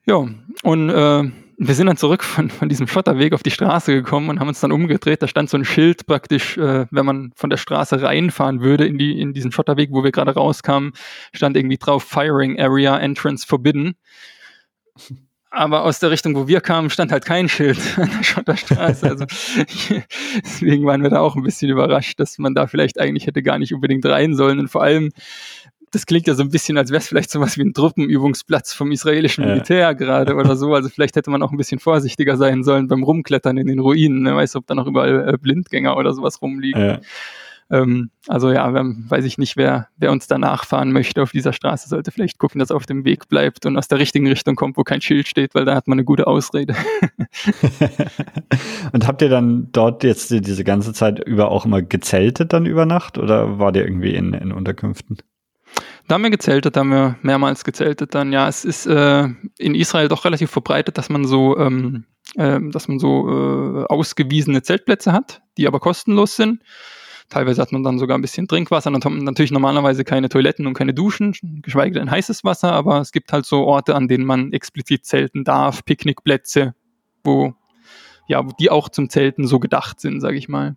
Ja, 0.06 0.26
und 0.62 0.90
äh, 0.90 1.30
wir 1.58 1.74
sind 1.74 1.86
dann 1.86 1.96
zurück 1.96 2.24
von, 2.24 2.50
von 2.50 2.68
diesem 2.68 2.86
Schotterweg 2.88 3.32
auf 3.32 3.42
die 3.42 3.50
Straße 3.50 3.92
gekommen 3.92 4.28
und 4.28 4.40
haben 4.40 4.48
uns 4.48 4.60
dann 4.60 4.72
umgedreht. 4.72 5.22
Da 5.22 5.28
stand 5.28 5.50
so 5.50 5.56
ein 5.56 5.64
Schild 5.64 6.06
praktisch, 6.06 6.56
äh, 6.58 6.86
wenn 6.90 7.06
man 7.06 7.32
von 7.36 7.50
der 7.50 7.56
Straße 7.56 8.02
reinfahren 8.02 8.60
würde 8.60 8.86
in, 8.86 8.98
die, 8.98 9.20
in 9.20 9.32
diesen 9.32 9.52
Schotterweg, 9.52 9.90
wo 9.92 10.04
wir 10.04 10.12
gerade 10.12 10.32
rauskamen, 10.32 10.92
stand 11.34 11.56
irgendwie 11.56 11.78
drauf 11.78 12.04
Firing 12.04 12.58
Area 12.60 12.98
Entrance 12.98 13.46
Forbidden. 13.46 13.94
aber 15.52 15.84
aus 15.84 15.98
der 15.98 16.10
Richtung, 16.10 16.34
wo 16.34 16.48
wir 16.48 16.62
kamen, 16.62 16.88
stand 16.88 17.12
halt 17.12 17.26
kein 17.26 17.48
Schild 17.48 17.78
an 17.98 18.10
der 18.10 18.24
Schotterstraße. 18.24 19.08
Also 19.08 19.26
deswegen 20.44 20.86
waren 20.86 21.02
wir 21.02 21.10
da 21.10 21.20
auch 21.20 21.36
ein 21.36 21.42
bisschen 21.42 21.70
überrascht, 21.70 22.18
dass 22.18 22.38
man 22.38 22.54
da 22.54 22.66
vielleicht 22.66 22.98
eigentlich 22.98 23.26
hätte 23.26 23.42
gar 23.42 23.58
nicht 23.58 23.74
unbedingt 23.74 24.04
rein 24.06 24.34
sollen. 24.34 24.58
Und 24.58 24.68
vor 24.68 24.82
allem, 24.82 25.10
das 25.92 26.06
klingt 26.06 26.26
ja 26.26 26.34
so 26.34 26.42
ein 26.42 26.48
bisschen, 26.48 26.78
als 26.78 26.90
wäre 26.90 27.00
es 27.00 27.06
vielleicht 27.06 27.30
so 27.30 27.38
was 27.38 27.58
wie 27.58 27.62
ein 27.62 27.74
Truppenübungsplatz 27.74 28.72
vom 28.72 28.90
israelischen 28.92 29.44
Militär 29.44 29.78
ja. 29.78 29.92
gerade 29.92 30.34
oder 30.34 30.56
so. 30.56 30.74
Also 30.74 30.88
vielleicht 30.88 31.16
hätte 31.16 31.30
man 31.30 31.42
auch 31.42 31.52
ein 31.52 31.58
bisschen 31.58 31.78
vorsichtiger 31.78 32.38
sein 32.38 32.64
sollen 32.64 32.88
beim 32.88 33.02
Rumklettern 33.02 33.58
in 33.58 33.66
den 33.66 33.78
Ruinen. 33.78 34.24
Wer 34.24 34.34
weiß, 34.34 34.56
ob 34.56 34.66
da 34.66 34.74
noch 34.74 34.86
überall 34.86 35.28
äh, 35.28 35.36
Blindgänger 35.36 35.96
oder 35.96 36.14
sowas 36.14 36.40
rumliegen. 36.40 36.82
Ja. 36.82 37.00
Ähm, 37.70 38.10
also 38.26 38.50
ja, 38.50 38.72
weiß 38.72 39.26
ich 39.26 39.36
nicht, 39.36 39.58
wer, 39.58 39.88
wer 39.98 40.12
uns 40.12 40.26
danach 40.26 40.64
fahren 40.64 40.92
möchte 40.92 41.22
auf 41.22 41.32
dieser 41.32 41.52
Straße, 41.52 41.90
sollte 41.90 42.10
vielleicht 42.10 42.38
gucken, 42.38 42.58
dass 42.58 42.70
er 42.70 42.76
auf 42.76 42.86
dem 42.86 43.04
Weg 43.04 43.28
bleibt 43.28 43.66
und 43.66 43.76
aus 43.76 43.88
der 43.88 43.98
richtigen 43.98 44.26
Richtung 44.26 44.56
kommt, 44.56 44.78
wo 44.78 44.84
kein 44.84 45.02
Schild 45.02 45.28
steht, 45.28 45.54
weil 45.54 45.66
da 45.66 45.74
hat 45.74 45.88
man 45.88 45.96
eine 45.96 46.04
gute 46.04 46.26
Ausrede. 46.26 46.74
und 48.92 49.06
habt 49.06 49.20
ihr 49.20 49.28
dann 49.28 49.68
dort 49.72 50.04
jetzt 50.04 50.30
diese 50.30 50.64
ganze 50.64 50.94
Zeit 50.94 51.18
über 51.26 51.50
auch 51.50 51.66
immer 51.66 51.82
gezeltet 51.82 52.54
dann 52.54 52.64
über 52.64 52.86
Nacht 52.86 53.18
oder 53.18 53.58
war 53.58 53.72
der 53.72 53.84
irgendwie 53.84 54.14
in, 54.14 54.32
in 54.32 54.52
Unterkünften? 54.52 55.18
Da 56.08 56.14
haben 56.14 56.22
wir 56.22 56.30
gezeltet, 56.30 56.76
da 56.76 56.80
haben 56.80 56.90
wir 56.90 57.16
mehrmals 57.22 57.64
gezeltet 57.64 58.14
dann. 58.14 58.32
Ja, 58.32 58.48
es 58.48 58.64
ist 58.64 58.86
äh, 58.86 59.28
in 59.58 59.74
Israel 59.74 60.08
doch 60.08 60.24
relativ 60.24 60.50
verbreitet, 60.50 60.98
dass 60.98 61.08
man 61.08 61.24
so, 61.24 61.56
ähm, 61.58 62.04
äh, 62.34 62.58
dass 62.70 62.88
man 62.88 62.98
so 62.98 63.28
äh, 63.28 63.84
ausgewiesene 63.86 64.62
Zeltplätze 64.62 65.12
hat, 65.12 65.42
die 65.56 65.66
aber 65.66 65.80
kostenlos 65.80 66.36
sind. 66.36 66.62
Teilweise 67.32 67.62
hat 67.62 67.72
man 67.72 67.82
dann 67.82 67.98
sogar 67.98 68.18
ein 68.18 68.20
bisschen 68.20 68.46
Trinkwasser. 68.46 68.90
Dann 68.90 69.02
hat 69.02 69.10
man 69.10 69.24
natürlich 69.24 69.52
normalerweise 69.52 70.04
keine 70.04 70.28
Toiletten 70.28 70.66
und 70.66 70.74
keine 70.74 70.92
Duschen, 70.92 71.32
geschweige 71.62 71.98
denn 71.98 72.10
heißes 72.10 72.44
Wasser, 72.44 72.72
aber 72.72 73.00
es 73.00 73.10
gibt 73.10 73.32
halt 73.32 73.46
so 73.46 73.64
Orte, 73.64 73.94
an 73.94 74.06
denen 74.06 74.26
man 74.26 74.52
explizit 74.52 75.06
zelten 75.06 75.42
darf, 75.42 75.82
Picknickplätze, 75.84 76.74
wo, 77.24 77.54
ja, 78.28 78.42
die 78.60 78.70
auch 78.70 78.90
zum 78.90 79.08
Zelten 79.08 79.46
so 79.46 79.60
gedacht 79.60 79.98
sind, 79.98 80.20
sage 80.20 80.36
ich 80.36 80.48
mal. 80.50 80.76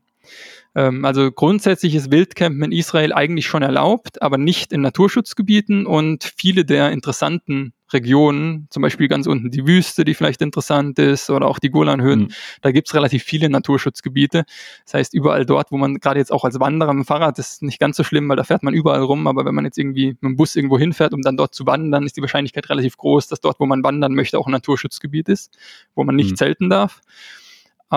Ähm, 0.75 1.05
also 1.05 1.31
grundsätzlich 1.31 1.95
ist 1.95 2.11
Wildcampen 2.11 2.63
in 2.63 2.71
Israel 2.71 3.13
eigentlich 3.13 3.47
schon 3.47 3.63
erlaubt, 3.63 4.21
aber 4.21 4.37
nicht 4.37 4.73
in 4.73 4.81
Naturschutzgebieten 4.81 5.85
und 5.85 6.31
viele 6.37 6.65
der 6.65 6.91
interessanten 6.91 7.73
Regionen, 7.93 8.67
zum 8.71 8.81
Beispiel 8.81 9.07
ganz 9.07 9.27
unten 9.27 9.51
die 9.51 9.67
Wüste, 9.67 10.05
die 10.05 10.15
vielleicht 10.15 10.41
interessant 10.41 10.97
ist, 10.97 11.29
oder 11.29 11.47
auch 11.47 11.59
die 11.59 11.69
Golanhöhen, 11.69 12.21
mhm. 12.21 12.29
da 12.61 12.71
gibt's 12.71 12.93
relativ 12.93 13.23
viele 13.23 13.47
Naturschutzgebiete. 13.49 14.43
Das 14.85 14.93
heißt, 14.95 15.13
überall 15.13 15.45
dort, 15.45 15.71
wo 15.71 15.77
man 15.77 15.99
gerade 15.99 16.19
jetzt 16.19 16.31
auch 16.31 16.43
als 16.43 16.59
Wanderer 16.59 16.93
mit 16.93 17.03
dem 17.03 17.07
Fahrrad, 17.07 17.37
das 17.37 17.53
ist 17.53 17.61
nicht 17.61 17.79
ganz 17.79 17.95
so 17.95 18.03
schlimm, 18.03 18.27
weil 18.27 18.37
da 18.37 18.43
fährt 18.43 18.63
man 18.63 18.73
überall 18.73 19.01
rum, 19.01 19.27
aber 19.27 19.45
wenn 19.45 19.55
man 19.55 19.65
jetzt 19.65 19.77
irgendwie 19.77 20.07
mit 20.07 20.23
dem 20.23 20.35
Bus 20.35 20.55
irgendwo 20.55 20.79
hinfährt, 20.79 21.13
um 21.13 21.21
dann 21.21 21.37
dort 21.37 21.53
zu 21.53 21.65
wandern, 21.67 22.05
ist 22.05 22.17
die 22.17 22.21
Wahrscheinlichkeit 22.21 22.69
relativ 22.69 22.97
groß, 22.97 23.27
dass 23.27 23.39
dort, 23.39 23.59
wo 23.59 23.65
man 23.65 23.83
wandern 23.83 24.13
möchte, 24.13 24.39
auch 24.39 24.47
ein 24.47 24.51
Naturschutzgebiet 24.51 25.29
ist, 25.29 25.55
wo 25.93 26.03
man 26.03 26.15
nicht 26.15 26.31
mhm. 26.31 26.35
zelten 26.37 26.69
darf 26.69 27.01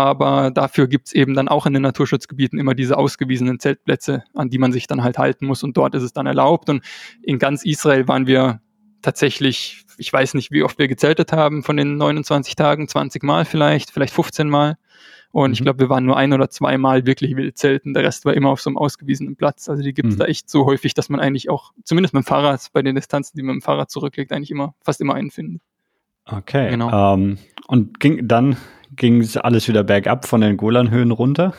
aber 0.04 0.50
dafür 0.50 0.88
gibt's 0.88 1.12
eben 1.12 1.34
dann 1.34 1.48
auch 1.48 1.66
in 1.66 1.72
den 1.72 1.82
Naturschutzgebieten 1.82 2.58
immer 2.58 2.74
diese 2.74 2.96
ausgewiesenen 2.96 3.60
Zeltplätze, 3.60 4.24
an 4.34 4.50
die 4.50 4.58
man 4.58 4.72
sich 4.72 4.86
dann 4.86 5.02
halt 5.02 5.18
halten 5.18 5.46
muss 5.46 5.62
und 5.62 5.76
dort 5.76 5.94
ist 5.94 6.02
es 6.02 6.12
dann 6.12 6.26
erlaubt. 6.26 6.68
Und 6.68 6.82
in 7.22 7.38
ganz 7.38 7.64
Israel 7.64 8.08
waren 8.08 8.26
wir 8.26 8.60
tatsächlich, 9.02 9.84
ich 9.96 10.12
weiß 10.12 10.34
nicht, 10.34 10.50
wie 10.50 10.62
oft 10.62 10.78
wir 10.78 10.88
gezeltet 10.88 11.32
haben 11.32 11.62
von 11.62 11.76
den 11.76 11.96
29 11.96 12.56
Tagen, 12.56 12.88
20 12.88 13.22
Mal 13.22 13.44
vielleicht, 13.44 13.90
vielleicht 13.90 14.14
15 14.14 14.48
Mal. 14.48 14.76
Und 15.30 15.50
mhm. 15.50 15.52
ich 15.52 15.62
glaube, 15.62 15.80
wir 15.80 15.90
waren 15.90 16.04
nur 16.04 16.16
ein 16.16 16.32
oder 16.32 16.48
zwei 16.48 16.78
Mal 16.78 17.06
wirklich 17.06 17.36
wild 17.36 17.58
zelten. 17.58 17.94
Der 17.94 18.02
Rest 18.02 18.24
war 18.24 18.34
immer 18.34 18.50
auf 18.50 18.60
so 18.60 18.70
einem 18.70 18.78
ausgewiesenen 18.78 19.36
Platz. 19.36 19.68
Also 19.68 19.82
die 19.82 19.92
gibt's 19.92 20.14
mhm. 20.14 20.20
da 20.20 20.24
echt 20.24 20.48
so 20.48 20.64
häufig, 20.64 20.94
dass 20.94 21.08
man 21.08 21.20
eigentlich 21.20 21.50
auch, 21.50 21.72
zumindest 21.84 22.14
mit 22.14 22.24
dem 22.24 22.26
Fahrrad, 22.26 22.66
bei 22.72 22.82
den 22.82 22.94
Distanzen, 22.94 23.36
die 23.36 23.42
man 23.42 23.56
mit 23.56 23.62
dem 23.62 23.66
Fahrrad 23.66 23.90
zurücklegt, 23.90 24.32
eigentlich 24.32 24.50
immer, 24.50 24.74
fast 24.80 25.00
immer 25.00 25.14
einen 25.14 25.30
findet. 25.30 25.62
Okay. 26.24 26.70
Genau. 26.70 27.14
Ähm, 27.14 27.38
und 27.66 28.00
ging 28.00 28.26
dann 28.26 28.56
ging 28.96 29.20
es 29.20 29.36
alles 29.36 29.68
wieder 29.68 29.84
bergab 29.84 30.26
von 30.26 30.40
den 30.40 30.56
Golanhöhen 30.56 31.10
runter? 31.10 31.54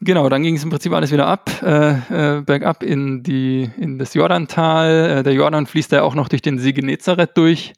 Genau, 0.00 0.28
dann 0.28 0.42
ging 0.42 0.56
es 0.56 0.64
im 0.64 0.70
Prinzip 0.70 0.92
alles 0.92 1.12
wieder 1.12 1.26
ab, 1.26 1.50
äh, 1.62 2.38
äh, 2.38 2.42
bergab 2.42 2.82
in 2.82 3.22
die 3.22 3.70
in 3.78 3.98
das 3.98 4.14
Jordantal. 4.14 5.18
Äh, 5.18 5.22
der 5.22 5.32
Jordan 5.32 5.66
fließt 5.66 5.92
ja 5.92 6.02
auch 6.02 6.14
noch 6.14 6.28
durch 6.28 6.42
den 6.42 6.58
See 6.58 6.72
Genezareth 6.72 7.36
durch. 7.36 7.72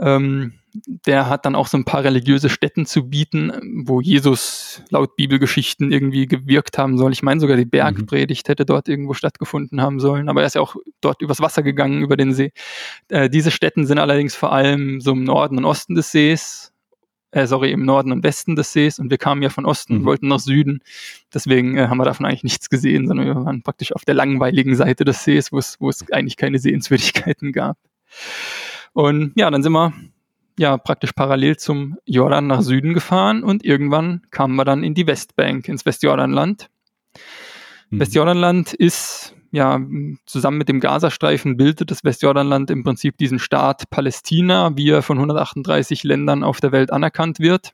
Ähm, 0.00 0.54
der 1.06 1.28
hat 1.28 1.46
dann 1.46 1.54
auch 1.54 1.68
so 1.68 1.76
ein 1.76 1.84
paar 1.84 2.02
religiöse 2.02 2.48
Stätten 2.48 2.84
zu 2.84 3.08
bieten, 3.08 3.84
wo 3.86 4.00
Jesus 4.00 4.82
laut 4.90 5.14
Bibelgeschichten 5.14 5.92
irgendwie 5.92 6.26
gewirkt 6.26 6.78
haben 6.78 6.98
soll. 6.98 7.12
Ich 7.12 7.22
meine 7.22 7.40
sogar 7.40 7.56
die 7.56 7.64
Bergpredigt 7.64 8.48
hätte 8.48 8.66
dort 8.66 8.88
irgendwo 8.88 9.14
stattgefunden 9.14 9.80
haben 9.80 10.00
sollen, 10.00 10.28
aber 10.28 10.40
er 10.40 10.48
ist 10.48 10.56
ja 10.56 10.60
auch 10.60 10.74
dort 11.00 11.22
übers 11.22 11.40
Wasser 11.40 11.62
gegangen 11.62 12.02
über 12.02 12.16
den 12.16 12.34
See. 12.34 12.52
Äh, 13.08 13.30
diese 13.30 13.52
Städten 13.52 13.86
sind 13.86 13.98
allerdings 13.98 14.34
vor 14.34 14.52
allem 14.52 15.00
so 15.00 15.12
im 15.12 15.22
Norden 15.22 15.58
und 15.58 15.64
Osten 15.64 15.94
des 15.94 16.10
Sees 16.10 16.73
äh, 17.34 17.48
sorry, 17.48 17.72
im 17.72 17.84
Norden 17.84 18.12
und 18.12 18.22
Westen 18.22 18.54
des 18.54 18.72
Sees 18.72 19.00
und 19.00 19.10
wir 19.10 19.18
kamen 19.18 19.42
ja 19.42 19.50
von 19.50 19.66
Osten 19.66 19.94
mhm. 19.94 20.00
und 20.00 20.06
wollten 20.06 20.28
nach 20.28 20.38
Süden. 20.38 20.80
Deswegen 21.32 21.76
äh, 21.76 21.88
haben 21.88 21.98
wir 21.98 22.04
davon 22.04 22.26
eigentlich 22.26 22.44
nichts 22.44 22.70
gesehen, 22.70 23.08
sondern 23.08 23.26
wir 23.26 23.34
waren 23.34 23.62
praktisch 23.62 23.92
auf 23.92 24.04
der 24.04 24.14
langweiligen 24.14 24.76
Seite 24.76 25.04
des 25.04 25.24
Sees, 25.24 25.50
wo 25.50 25.58
es, 25.58 25.80
wo 25.80 25.90
es 25.90 26.10
eigentlich 26.12 26.36
keine 26.36 26.60
Sehenswürdigkeiten 26.60 27.52
gab. 27.52 27.76
Und 28.92 29.32
ja, 29.34 29.50
dann 29.50 29.64
sind 29.64 29.72
wir 29.72 29.92
ja 30.56 30.78
praktisch 30.78 31.10
parallel 31.12 31.56
zum 31.56 31.98
Jordan 32.06 32.46
nach 32.46 32.62
Süden 32.62 32.94
gefahren 32.94 33.42
und 33.42 33.64
irgendwann 33.64 34.22
kamen 34.30 34.54
wir 34.54 34.64
dann 34.64 34.84
in 34.84 34.94
die 34.94 35.08
Westbank, 35.08 35.68
ins 35.68 35.84
Westjordanland. 35.84 36.70
Mhm. 37.90 37.98
Westjordanland 37.98 38.72
ist 38.74 39.33
ja, 39.54 39.80
zusammen 40.26 40.58
mit 40.58 40.68
dem 40.68 40.80
Gazastreifen 40.80 41.56
bildet 41.56 41.90
das 41.90 42.02
Westjordanland 42.02 42.70
im 42.70 42.82
Prinzip 42.82 43.16
diesen 43.18 43.38
Staat 43.38 43.88
Palästina, 43.90 44.76
wie 44.76 44.90
er 44.90 45.02
von 45.02 45.18
138 45.18 46.02
Ländern 46.02 46.42
auf 46.42 46.60
der 46.60 46.72
Welt 46.72 46.92
anerkannt 46.92 47.38
wird. 47.38 47.72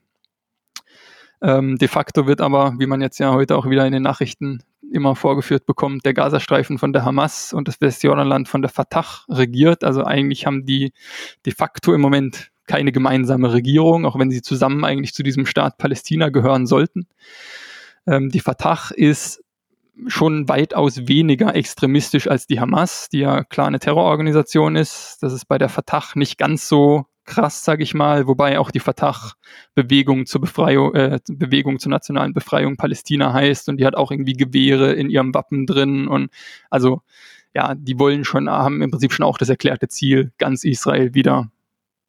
Ähm, 1.41 1.77
de 1.77 1.87
facto 1.87 2.27
wird 2.27 2.39
aber, 2.39 2.75
wie 2.77 2.85
man 2.85 3.01
jetzt 3.01 3.17
ja 3.17 3.33
heute 3.33 3.55
auch 3.57 3.67
wieder 3.67 3.85
in 3.85 3.93
den 3.93 4.03
Nachrichten 4.03 4.61
immer 4.91 5.15
vorgeführt 5.15 5.65
bekommt, 5.65 6.05
der 6.05 6.13
Gazastreifen 6.13 6.77
von 6.77 6.93
der 6.93 7.03
Hamas 7.03 7.53
und 7.53 7.67
das 7.67 7.81
Westjordanland 7.81 8.47
von 8.47 8.61
der 8.61 8.69
Fatah 8.69 9.05
regiert. 9.29 9.83
Also 9.83 10.03
eigentlich 10.03 10.45
haben 10.45 10.65
die 10.65 10.93
de 11.45 11.53
facto 11.53 11.93
im 11.93 12.01
Moment 12.01 12.51
keine 12.67 12.91
gemeinsame 12.91 13.51
Regierung, 13.51 14.05
auch 14.05 14.19
wenn 14.19 14.29
sie 14.29 14.41
zusammen 14.41 14.85
eigentlich 14.85 15.13
zu 15.13 15.23
diesem 15.23 15.45
Staat 15.45 15.77
Palästina 15.77 16.29
gehören 16.29 16.67
sollten. 16.67 17.07
Ähm, 18.05 18.29
die 18.29 18.39
Fatah 18.39 18.91
ist 18.95 19.41
schon 20.07 20.47
weitaus 20.47 21.07
weniger 21.07 21.55
extremistisch 21.55 22.27
als 22.27 22.47
die 22.47 22.59
Hamas, 22.59 23.09
die 23.09 23.19
ja 23.19 23.43
klar 23.43 23.67
eine 23.67 23.79
Terrororganisation 23.79 24.75
ist. 24.75 25.17
Das 25.21 25.33
ist 25.33 25.45
bei 25.45 25.57
der 25.57 25.69
Fatah 25.69 26.03
nicht 26.15 26.37
ganz 26.37 26.67
so 26.67 27.05
krass, 27.25 27.63
sage 27.63 27.83
ich 27.83 27.93
mal, 27.93 28.27
wobei 28.27 28.59
auch 28.59 28.71
die 28.71 28.79
Fatah-Bewegung 28.79 30.25
zur 30.25 30.41
Befreiung, 30.41 30.93
äh, 30.95 31.19
Bewegung 31.29 31.79
zur 31.79 31.91
nationalen 31.91 32.33
Befreiung 32.33 32.77
Palästina 32.77 33.31
heißt 33.31 33.69
und 33.69 33.77
die 33.77 33.85
hat 33.85 33.95
auch 33.95 34.11
irgendwie 34.11 34.33
Gewehre 34.33 34.93
in 34.93 35.09
ihrem 35.09 35.33
Wappen 35.33 35.65
drin 35.65 36.07
und 36.07 36.31
also 36.69 37.01
ja, 37.53 37.75
die 37.75 37.99
wollen 37.99 38.23
schon, 38.23 38.49
haben 38.49 38.81
im 38.81 38.91
Prinzip 38.91 39.13
schon 39.13 39.25
auch 39.25 39.37
das 39.37 39.49
erklärte 39.49 39.87
Ziel, 39.87 40.31
ganz 40.37 40.63
Israel 40.63 41.13
wieder 41.13 41.51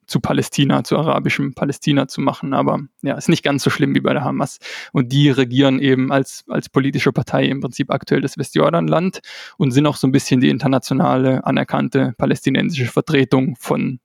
zu 0.07 0.20
Palästina, 0.20 0.84
zu 0.84 0.98
arabischem 0.98 1.55
Palästina 1.55 2.09
zu 2.09 2.20
machen. 2.20 2.55
Aber 2.55 2.80
ja, 3.03 3.14
ist 3.14 3.28
nicht 3.28 3.42
ganz 3.42 3.62
so 3.62 3.70
schlimm 3.70 3.94
wie 3.94 4.00
bei 4.00 4.12
der 4.12 4.24
Hamas. 4.24 4.59
Und 4.92 5.12
die 5.12 5.30
regieren 5.30 5.78
eben 5.78 6.12
als, 6.12 6.44
als 6.48 6.68
politische 6.68 7.12
Partei 7.12 7.44
im 7.46 7.61
Prinzip 7.61 7.90
aktuell 7.90 8.20
das 8.20 8.38
Westjordanland 8.38 9.20
und 9.57 9.70
sind 9.70 9.86
auch 9.86 9.96
so 9.96 10.07
ein 10.07 10.12
bisschen 10.12 10.40
die 10.40 10.50
internationale 10.50 11.44
anerkannte 11.44 12.14
palästinensische 12.18 12.86
Vertretung 12.86 13.57
von 13.59 14.00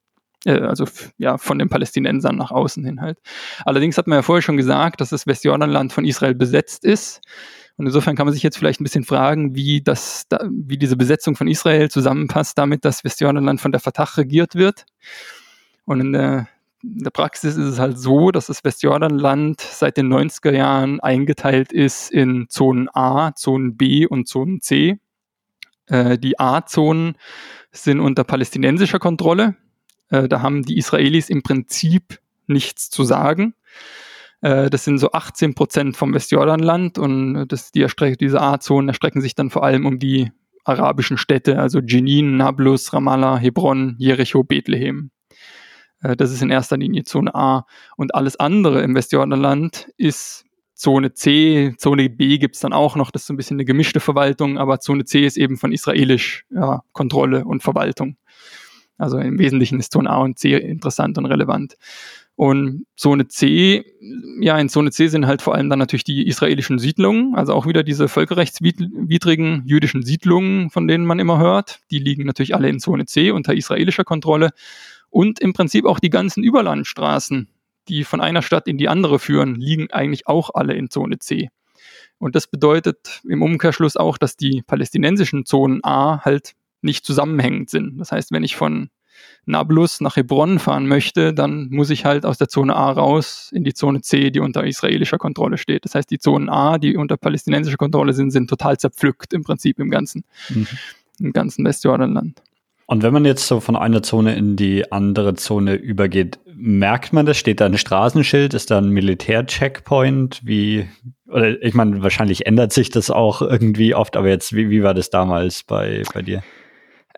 äh, 0.46 0.62
also 0.62 0.86
ja, 1.18 1.38
von 1.38 1.60
den 1.60 1.70
Palästinensern 1.70 2.36
nach 2.36 2.52
außen 2.52 2.84
hin 2.84 3.02
halt. 3.02 3.20
Allerdings 3.66 3.98
hat 3.98 4.08
man 4.08 4.18
ja 4.18 4.22
vorher 4.22 4.42
schon 4.42 4.58
gesagt, 4.58 5.02
dass 5.02 5.10
das 5.10 5.28
Westjordanland 5.28 5.94
von 5.94 6.06
Israel 6.06 6.36
besetzt 6.36 6.86
ist. 6.86 7.22
Und 7.78 7.86
insofern 7.86 8.16
kann 8.16 8.26
man 8.26 8.34
sich 8.34 8.42
jetzt 8.42 8.58
vielleicht 8.58 8.82
ein 8.82 8.84
bisschen 8.84 9.04
fragen, 9.04 9.56
wie 9.56 9.82
das, 9.84 10.26
wie 10.50 10.78
diese 10.78 10.98
Besetzung 10.98 11.36
von 11.36 11.48
Israel 11.48 11.92
zusammenpasst 11.92 12.58
damit, 12.58 12.86
dass 12.86 13.04
Westjordanland 13.04 13.62
von 13.62 13.72
der 13.72 13.80
Fatah 13.80 14.16
regiert 14.18 14.56
wird. 14.56 14.86
Und 15.88 16.02
in 16.02 16.12
der, 16.12 16.50
in 16.84 17.04
der 17.04 17.12
Praxis 17.12 17.56
ist 17.56 17.66
es 17.66 17.80
halt 17.80 17.98
so, 17.98 18.32
dass 18.32 18.48
das 18.48 18.64
Westjordanland 18.66 19.62
seit 19.62 19.96
den 19.96 20.14
90er 20.14 20.52
Jahren 20.52 21.00
eingeteilt 21.00 21.72
ist 21.72 22.12
in 22.12 22.48
Zonen 22.50 22.90
A, 22.94 23.34
Zonen 23.36 23.78
B 23.78 24.06
und 24.06 24.28
Zonen 24.28 24.60
C. 24.60 25.00
Äh, 25.86 26.18
die 26.18 26.38
A-Zonen 26.40 27.16
sind 27.72 28.02
unter 28.02 28.26
palästinensischer 28.26 29.00
Kontrolle. 29.00 29.56
Äh, 30.10 30.28
da 30.28 30.42
haben 30.42 30.64
die 30.64 30.78
Israelis 30.78 31.30
im 31.30 31.42
Prinzip 31.42 32.20
nichts 32.48 32.90
zu 32.90 33.06
sagen. 33.06 33.54
Äh, 34.42 34.70
das 34.70 34.84
sind 34.84 34.98
so 34.98 35.14
18 35.14 35.56
Prozent 35.56 35.96
vom 35.96 36.14
Westjordanland 36.14 36.98
und 36.98 37.48
das, 37.48 37.72
die 37.72 37.88
diese 38.20 38.42
A-Zonen 38.42 38.90
erstrecken 38.90 39.22
sich 39.22 39.36
dann 39.36 39.52
vor 39.52 39.64
allem 39.64 39.86
um 39.86 40.00
die 40.00 40.34
arabischen 40.66 41.18
Städte, 41.18 41.60
also 41.60 41.80
Jenin, 41.80 42.36
Nablus, 42.36 42.92
Ramallah, 42.92 43.38
Hebron, 43.38 43.96
Jericho, 44.00 44.44
Bethlehem. 44.44 45.12
Äh, 46.02 46.16
das 46.16 46.32
ist 46.32 46.42
in 46.42 46.50
erster 46.50 46.78
Linie 46.78 47.04
Zone 47.04 47.34
A. 47.34 47.66
Und 47.96 48.16
alles 48.16 48.40
andere 48.40 48.82
im 48.82 48.96
Westjordanland 48.96 49.90
ist 49.98 50.46
Zone 50.78 51.14
C, 51.14 51.74
Zone 51.78 52.08
B 52.10 52.38
gibt's 52.38 52.60
dann 52.60 52.72
auch 52.72 52.96
noch, 52.96 53.10
das 53.10 53.24
ist 53.24 53.28
so 53.28 53.34
ein 53.34 53.38
bisschen 53.38 53.56
eine 53.56 53.66
gemischte 53.66 54.00
Verwaltung, 54.00 54.60
aber 54.60 54.80
Zone 54.80 55.06
C 55.06 55.26
ist 55.26 55.36
eben 55.36 55.58
von 55.58 55.72
israelisch 55.72 56.46
ja, 56.52 56.84
Kontrolle 56.92 57.46
und 57.46 57.64
Verwaltung. 57.64 58.16
Also 59.00 59.18
im 59.18 59.40
Wesentlichen 59.40 59.80
ist 59.80 59.92
Zone 59.92 60.10
A 60.10 60.18
und 60.18 60.38
C 60.38 60.56
interessant 60.56 61.18
und 61.18 61.26
relevant. 61.26 61.78
Und 62.36 62.86
Zone 62.96 63.28
C, 63.28 63.84
ja, 64.40 64.60
in 64.60 64.70
Zone 64.70 64.92
C 64.92 65.08
sind 65.08 65.26
halt 65.26 65.42
vor 65.42 65.56
allem 65.56 65.72
dann 65.72 65.80
natürlich 65.80 66.04
die 66.04 66.28
israelischen 66.28 66.78
Siedlungen, 66.78 67.34
also 67.34 67.54
auch 67.54 67.66
wieder 67.66 67.82
diese 67.82 68.08
völkerrechtswidrigen 68.08 69.64
jüdischen 69.66 70.04
Siedlungen, 70.04 70.70
von 70.70 70.88
denen 70.88 71.06
man 71.06 71.18
immer 71.18 71.40
hört. 71.40 71.80
Die 71.90 71.98
liegen 71.98 72.26
natürlich 72.26 72.54
alle 72.54 72.70
in 72.70 72.80
Zone 72.80 73.08
C 73.08 73.32
unter 73.32 73.56
israelischer 73.56 74.04
Kontrolle. 74.04 74.52
Und 75.10 75.40
im 75.40 75.54
Prinzip 75.54 75.86
auch 75.86 76.00
die 76.00 76.10
ganzen 76.10 76.44
Überlandstraßen, 76.44 77.50
die 77.88 78.04
von 78.04 78.22
einer 78.22 78.42
Stadt 78.42 78.68
in 78.68 78.78
die 78.78 78.90
andere 78.90 79.20
führen, 79.20 79.56
liegen 79.56 79.92
eigentlich 79.92 80.28
auch 80.28 80.52
alle 80.54 80.74
in 80.74 80.90
Zone 80.90 81.20
C. 81.20 81.50
Und 82.20 82.36
das 82.36 82.48
bedeutet 82.48 83.22
im 83.28 83.42
Umkehrschluss 83.42 83.96
auch, 83.96 84.18
dass 84.18 84.36
die 84.38 84.64
palästinensischen 84.66 85.46
Zonen 85.46 85.84
A 85.84 86.22
halt 86.24 86.54
nicht 86.82 87.06
zusammenhängend 87.06 87.70
sind. 87.70 87.98
Das 88.00 88.12
heißt, 88.12 88.32
wenn 88.32 88.44
ich 88.44 88.56
von 88.56 88.90
Nablus 89.46 90.02
nach 90.02 90.16
Hebron 90.16 90.60
fahren 90.60 90.88
möchte, 90.88 91.34
dann 91.34 91.70
muss 91.70 91.90
ich 91.90 92.06
halt 92.06 92.26
aus 92.26 92.38
der 92.38 92.50
Zone 92.50 92.76
A 92.76 92.92
raus 92.92 93.50
in 93.54 93.64
die 93.64 93.74
Zone 93.74 94.02
C, 94.02 94.30
die 94.30 94.40
unter 94.40 94.66
israelischer 94.66 95.18
Kontrolle 95.18 95.58
steht. 95.58 95.86
Das 95.86 95.96
heißt, 95.96 96.10
die 96.12 96.20
Zonen 96.20 96.50
A, 96.50 96.78
die 96.78 96.98
unter 96.98 97.18
palästinensischer 97.18 97.78
Kontrolle 97.78 98.14
sind, 98.14 98.32
sind 98.32 98.50
total 98.50 98.78
zerpflückt 98.78 99.34
im 99.34 99.44
Prinzip 99.44 99.80
im 99.80 99.90
ganzen, 99.90 100.24
mhm. 100.50 100.68
im 101.20 101.34
ganzen 101.34 101.66
Westjordanland. 101.66 102.42
Und 102.90 103.04
wenn 103.04 103.12
man 103.12 103.26
jetzt 103.26 103.46
so 103.46 103.60
von 103.60 103.76
einer 103.76 104.02
Zone 104.02 104.36
in 104.36 104.56
die 104.56 104.94
andere 104.94 105.34
Zone 105.34 105.76
übergeht, 105.76 106.40
merkt 106.56 107.12
man 107.12 107.26
das? 107.26 107.38
Steht 107.38 107.60
da 107.60 107.66
ein 107.66 107.78
Straßenschild? 107.78 108.54
Ist 108.54 108.72
da 108.72 108.78
ein 108.78 108.90
Militär-Checkpoint? 108.90 110.40
Wie, 110.46 110.88
oder 111.28 111.62
ich 111.62 111.74
meine, 111.74 112.02
wahrscheinlich 112.02 112.46
ändert 112.46 112.72
sich 112.72 112.90
das 112.90 113.12
auch 113.12 113.42
irgendwie 113.42 113.94
oft, 113.94 114.16
aber 114.16 114.30
jetzt, 114.30 114.56
wie, 114.56 114.70
wie 114.70 114.84
war 114.84 114.94
das 114.94 115.10
damals 115.10 115.64
bei, 115.64 116.04
bei 116.14 116.22
dir? 116.22 116.44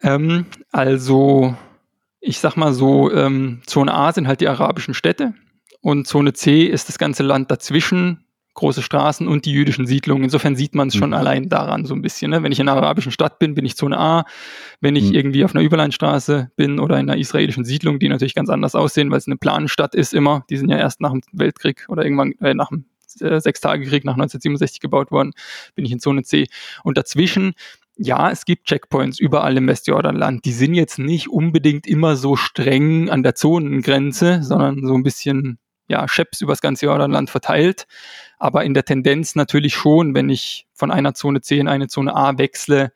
Ähm, 0.02 0.48
also, 0.72 1.56
ich 2.20 2.40
sag 2.40 2.56
mal 2.56 2.74
so, 2.74 3.12
ähm, 3.14 3.62
Zone 3.68 3.94
A 3.94 4.12
sind 4.12 4.28
halt 4.28 4.42
die 4.42 4.48
arabischen 4.48 4.96
Städte 4.96 5.36
und 5.82 6.08
Zone 6.08 6.34
C 6.34 6.64
ist 6.64 6.90
das 6.90 6.98
ganze 6.98 7.22
Land 7.22 7.52
dazwischen, 7.52 8.26
große 8.60 8.82
Straßen 8.82 9.28
und 9.28 9.46
die 9.46 9.52
jüdischen 9.52 9.88
Siedlungen. 9.88 10.26
Insofern 10.26 10.56
sieht 10.56 10.76
man 10.76 10.90
es 10.90 10.96
schon 10.96 11.10
mhm. 11.10 11.16
allein 11.16 11.50
daran 11.50 11.86
so 11.86 11.96
ein 11.96 12.02
bisschen. 12.02 12.32
Ne? 12.32 12.44
Wenn 12.44 12.52
ich 12.52 12.60
in 12.60 12.70
einer 12.70 12.78
arabischen 12.78 13.12
Stadt 13.12 13.40
bin, 13.40 13.56
bin 13.56 13.66
ich 13.66 13.76
Zone 13.76 13.98
A. 13.98 14.26
Wenn 14.82 14.96
ich 14.96 15.10
mhm. 15.10 15.16
irgendwie 15.16 15.46
auf 15.46 15.56
einer 15.56 15.64
Überlandstraße 15.64 16.52
bin 16.56 16.80
oder 16.80 17.00
in 17.00 17.10
einer 17.10 17.20
israelischen 17.20 17.66
Siedlung, 17.66 18.00
die 18.00 18.10
natürlich 18.10 18.36
ganz 18.36 18.50
anders 18.50 18.76
aussehen, 18.76 19.10
weil 19.12 19.18
es 19.18 19.28
eine 19.28 19.38
Planstadt 19.38 19.96
ist 19.96 20.14
immer, 20.14 20.46
die 20.50 20.58
sind 20.58 20.70
ja 20.70 20.78
erst 20.78 21.02
nach 21.02 21.12
dem 21.12 21.22
Weltkrieg 21.32 21.86
oder 21.90 22.04
irgendwann 22.04 22.34
äh, 22.42 22.54
nach 22.54 22.70
dem 22.70 22.86
äh, 23.22 23.40
Sechstagekrieg 23.40 24.06
nach 24.06 24.14
1967 24.14 24.80
gebaut 24.80 25.12
worden, 25.12 25.32
bin 25.76 25.86
ich 25.86 25.92
in 25.92 26.00
Zone 26.00 26.24
C. 26.24 26.48
Und 26.84 26.98
dazwischen 26.98 27.54
ja, 28.02 28.32
es 28.32 28.46
gibt 28.46 28.68
Checkpoints 28.68 29.20
überall 29.20 29.58
im 29.58 29.68
Westjordanland. 29.68 30.46
Die 30.46 30.54
sind 30.54 30.74
jetzt 30.74 31.00
nicht 31.00 31.28
unbedingt 31.28 31.86
immer 31.86 32.16
so 32.16 32.38
streng 32.38 33.10
an 33.10 33.24
der 33.24 33.36
Zonengrenze, 33.36 34.42
sondern 34.42 34.86
so 34.86 34.94
ein 34.94 35.04
bisschen, 35.04 35.60
ja, 35.90 36.08
Scheps 36.08 36.40
übers 36.40 36.62
ganze 36.62 36.86
Jordanland 36.86 37.30
verteilt. 37.30 37.88
Aber 38.38 38.64
in 38.64 38.74
der 38.74 38.86
Tendenz 38.86 39.36
natürlich 39.36 39.74
schon, 39.74 40.16
wenn 40.16 40.30
ich 40.30 40.68
von 40.74 40.92
einer 40.92 41.14
Zone 41.14 41.42
C 41.42 41.60
in 41.60 41.68
eine 41.68 41.88
Zone 41.88 42.16
A 42.16 42.38
wechsle, 42.38 42.94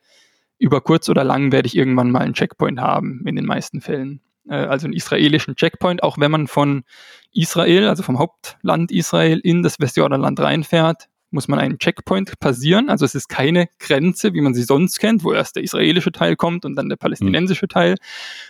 über 0.58 0.80
kurz 0.80 1.08
oder 1.08 1.24
lang 1.24 1.52
werde 1.52 1.66
ich 1.66 1.76
irgendwann 1.76 2.10
mal 2.10 2.20
einen 2.20 2.34
Checkpoint 2.34 2.80
haben, 2.80 3.22
in 3.26 3.36
den 3.36 3.44
meisten 3.44 3.80
Fällen. 3.80 4.22
Äh, 4.48 4.54
also 4.54 4.86
einen 4.86 4.94
israelischen 4.94 5.56
Checkpoint, 5.56 6.02
auch 6.02 6.16
wenn 6.18 6.30
man 6.30 6.46
von 6.46 6.84
Israel, 7.32 7.88
also 7.88 8.02
vom 8.02 8.18
Hauptland 8.18 8.90
Israel 8.92 9.40
in 9.40 9.62
das 9.62 9.80
Westjordanland 9.80 10.40
reinfährt, 10.40 11.08
muss 11.34 11.48
man 11.48 11.58
einen 11.58 11.78
Checkpoint 11.78 12.38
passieren. 12.38 12.88
Also 12.88 13.04
es 13.04 13.14
ist 13.14 13.28
keine 13.28 13.68
Grenze, 13.80 14.32
wie 14.34 14.40
man 14.40 14.54
sie 14.54 14.62
sonst 14.62 15.00
kennt, 15.00 15.24
wo 15.24 15.32
erst 15.32 15.56
der 15.56 15.64
israelische 15.64 16.12
Teil 16.12 16.36
kommt 16.36 16.64
und 16.64 16.76
dann 16.76 16.88
der 16.88 16.96
palästinensische 16.96 17.66
Teil, 17.66 17.96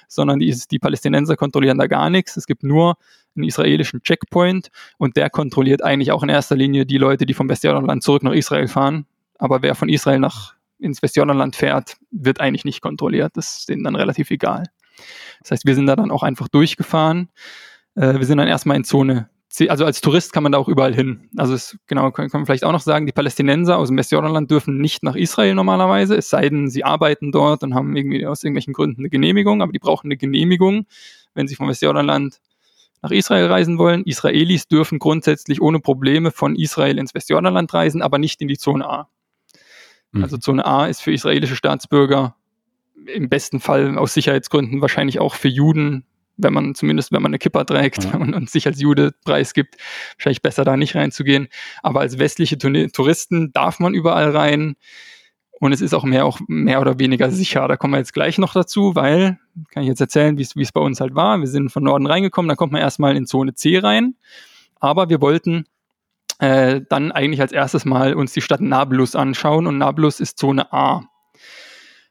sondern 0.07 0.39
die, 0.39 0.55
die 0.71 0.79
Palästinenser 0.79 1.37
kontrollieren 1.37 1.79
da 1.79 1.87
gar 1.87 2.11
nichts. 2.11 2.37
Es 2.37 2.47
gibt 2.47 2.63
nur 2.63 2.97
einen 3.35 3.45
israelischen 3.45 4.03
Checkpoint 4.03 4.69
und 4.99 5.17
der 5.17 5.31
kontrolliert 5.31 5.83
eigentlich 5.83 6.13
auch 6.13 6.23
in 6.23 6.29
erster 6.29 6.57
Linie 6.57 6.85
die 6.85 6.99
Leute, 6.99 7.25
die 7.25 7.35
vom 7.35 7.49
Westjordanland 7.49 8.03
zurück 8.03 8.23
nach 8.23 8.33
Israel 8.33 8.69
fahren. 8.69 9.07
Aber 9.39 9.63
wer 9.63 9.75
von 9.75 9.89
Israel 9.89 10.19
nach 10.19 10.55
ins 10.79 11.03
Westjordanland 11.03 11.57
fährt, 11.57 11.97
wird 12.11 12.41
eigentlich 12.41 12.67
nicht 12.67 12.83
kontrolliert. 12.83 13.33
Das 13.37 13.61
ist 13.61 13.69
denen 13.71 13.83
dann 13.83 13.97
relativ 13.97 14.31
egal. 14.31 14.65
Das 15.41 15.53
heißt, 15.53 15.67
wir 15.67 15.75
sind 15.75 15.87
da 15.87 15.97
dann 15.97 16.11
auch 16.11 16.23
einfach 16.23 16.49
durchgefahren. 16.49 17.31
Äh, 17.95 18.19
wir 18.19 18.27
sind 18.27 18.39
dann 18.39 18.49
erstmal 18.49 18.77
in 18.77 18.85
Zone 18.85 19.31
also 19.69 19.85
als 19.85 20.01
Tourist 20.01 20.33
kann 20.33 20.43
man 20.43 20.53
da 20.53 20.59
auch 20.59 20.69
überall 20.69 20.95
hin. 20.95 21.29
Also 21.37 21.55
es, 21.55 21.79
genau, 21.87 22.11
kann, 22.11 22.29
kann 22.29 22.41
man 22.41 22.47
vielleicht 22.47 22.65
auch 22.65 22.73
noch 22.73 22.81
sagen, 22.81 23.07
die 23.07 23.13
Palästinenser 23.13 23.79
aus 23.79 23.89
dem 23.89 23.97
Westjordanland 23.97 24.51
dürfen 24.51 24.79
nicht 24.79 25.03
nach 25.03 25.15
Israel 25.15 25.55
normalerweise, 25.55 26.17
es 26.17 26.29
sei 26.29 26.49
denn, 26.49 26.69
sie 26.69 26.85
arbeiten 26.85 27.31
dort 27.31 27.63
und 27.63 27.75
haben 27.75 27.95
irgendwie 27.95 28.27
aus 28.27 28.43
irgendwelchen 28.43 28.73
Gründen 28.73 29.03
eine 29.03 29.11
Genehmigung, 29.11 29.63
aber 29.63 29.73
die 29.73 29.79
brauchen 29.79 30.09
eine 30.09 30.17
Genehmigung, 30.17 30.87
wenn 31.35 31.47
sie 31.47 31.55
vom 31.55 31.69
Westjordanland 31.69 32.41
nach 33.03 33.11
Israel 33.11 33.47
reisen 33.47 33.79
wollen. 33.79 34.03
Israelis 34.05 34.67
dürfen 34.67 34.99
grundsätzlich 34.99 35.61
ohne 35.61 35.79
Probleme 35.79 36.31
von 36.31 36.57
Israel 36.57 36.99
ins 36.99 37.15
Westjordanland 37.15 37.73
reisen, 37.73 38.03
aber 38.03 38.19
nicht 38.19 38.41
in 38.41 38.49
die 38.49 38.59
Zone 38.59 38.89
A. 38.89 39.09
Mhm. 40.11 40.23
Also 40.23 40.39
Zone 40.39 40.65
A 40.65 40.87
ist 40.87 41.01
für 41.01 41.13
israelische 41.13 41.55
Staatsbürger 41.55 42.35
im 43.07 43.29
besten 43.29 43.61
Fall 43.61 43.99
aus 43.99 44.15
Sicherheitsgründen 44.15 44.81
wahrscheinlich 44.81 45.21
auch 45.21 45.35
für 45.35 45.49
Juden 45.49 46.07
wenn 46.37 46.53
man 46.53 46.75
zumindest, 46.75 47.13
wenn 47.13 47.23
man 47.23 47.31
eine 47.31 47.39
Kippa 47.39 47.65
trägt 47.65 48.05
ja. 48.05 48.15
und, 48.15 48.35
und, 48.35 48.51
sich 48.51 48.67
als 48.67 48.81
Jude 48.81 49.13
preisgibt, 49.25 49.77
wahrscheinlich 50.17 50.43
besser 50.43 50.65
da 50.65 50.77
nicht 50.77 50.95
reinzugehen. 50.95 51.49
Aber 51.83 52.01
als 52.01 52.19
westliche 52.19 52.59
Touristen 52.59 53.53
darf 53.53 53.81
man 53.81 53.95
überall 53.95 54.31
rein. 54.37 54.77
Und 55.61 55.73
es 55.73 55.81
ist 55.81 55.95
auch 55.95 56.05
mehr, 56.05 56.27
auch 56.27 56.41
mehr 56.49 56.81
oder 56.81 56.99
weniger 56.99 57.31
sicher. 57.31 57.67
Da 57.69 57.77
kommen 57.77 57.95
wir 57.95 57.99
jetzt 57.99 58.13
gleich 58.13 58.39
noch 58.39 58.53
dazu, 58.53 58.95
weil, 58.95 59.39
kann 59.71 59.85
ich 59.85 59.89
jetzt 59.89 60.01
erzählen, 60.01 60.37
wie 60.37 60.43
es 60.43 60.73
bei 60.73 60.81
uns 60.81 61.01
halt 61.01 61.15
war. 61.15 61.39
Wir 61.39 61.47
sind 61.47 61.71
von 61.71 61.85
Norden 61.85 62.07
reingekommen, 62.07 62.49
da 62.49 62.57
kommt 62.57 62.73
man 62.73 62.83
erstmal 62.83 63.17
in 63.17 63.27
Zone 63.27 63.55
C 63.55 63.79
rein. 63.79 64.17
Aber 64.81 65.09
wir 65.09 65.21
wollten 65.21 65.65
äh, 66.41 66.81
dann 66.89 67.13
eigentlich 67.13 67.41
als 67.41 67.53
erstes 67.53 67.85
mal 67.85 68.15
uns 68.15 68.33
die 68.33 68.41
Stadt 68.41 68.61
Nablus 68.61 69.15
anschauen 69.15 69.67
und 69.67 69.79
Nablus 69.79 70.21
ist 70.21 70.39
Zone 70.39 70.73
A. 70.73 71.05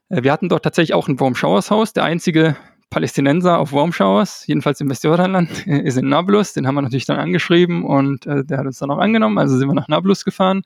Äh, 0.08 0.22
wir 0.22 0.32
hatten 0.32 0.48
dort 0.48 0.64
tatsächlich 0.64 0.94
auch 0.94 1.08
ein 1.08 1.20
Wormschauershaus, 1.20 1.92
der 1.92 2.04
einzige 2.04 2.56
Palästinenser 2.94 3.58
auf 3.58 3.72
Warmshowers, 3.72 4.46
jedenfalls 4.46 4.80
im 4.80 4.88
Westjordanland, 4.88 5.50
ist 5.66 5.98
in 5.98 6.08
Nablus. 6.08 6.52
Den 6.52 6.64
haben 6.64 6.76
wir 6.76 6.82
natürlich 6.82 7.06
dann 7.06 7.18
angeschrieben 7.18 7.84
und 7.84 8.24
äh, 8.24 8.44
der 8.44 8.58
hat 8.58 8.66
uns 8.66 8.78
dann 8.78 8.92
auch 8.92 8.98
angenommen. 8.98 9.36
Also 9.36 9.58
sind 9.58 9.66
wir 9.66 9.74
nach 9.74 9.88
Nablus 9.88 10.24
gefahren. 10.24 10.62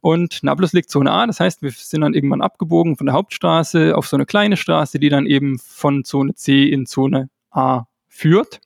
Und 0.00 0.44
Nablus 0.44 0.72
liegt 0.72 0.88
Zone 0.88 1.10
A, 1.10 1.26
das 1.26 1.40
heißt, 1.40 1.60
wir 1.62 1.72
sind 1.72 2.02
dann 2.02 2.14
irgendwann 2.14 2.42
abgebogen 2.42 2.96
von 2.96 3.06
der 3.06 3.14
Hauptstraße 3.14 3.96
auf 3.96 4.06
so 4.06 4.16
eine 4.16 4.24
kleine 4.24 4.56
Straße, 4.56 5.00
die 5.00 5.08
dann 5.08 5.26
eben 5.26 5.58
von 5.58 6.04
Zone 6.04 6.36
C 6.36 6.68
in 6.68 6.86
Zone 6.86 7.28
A 7.50 7.86
führt. 8.06 8.60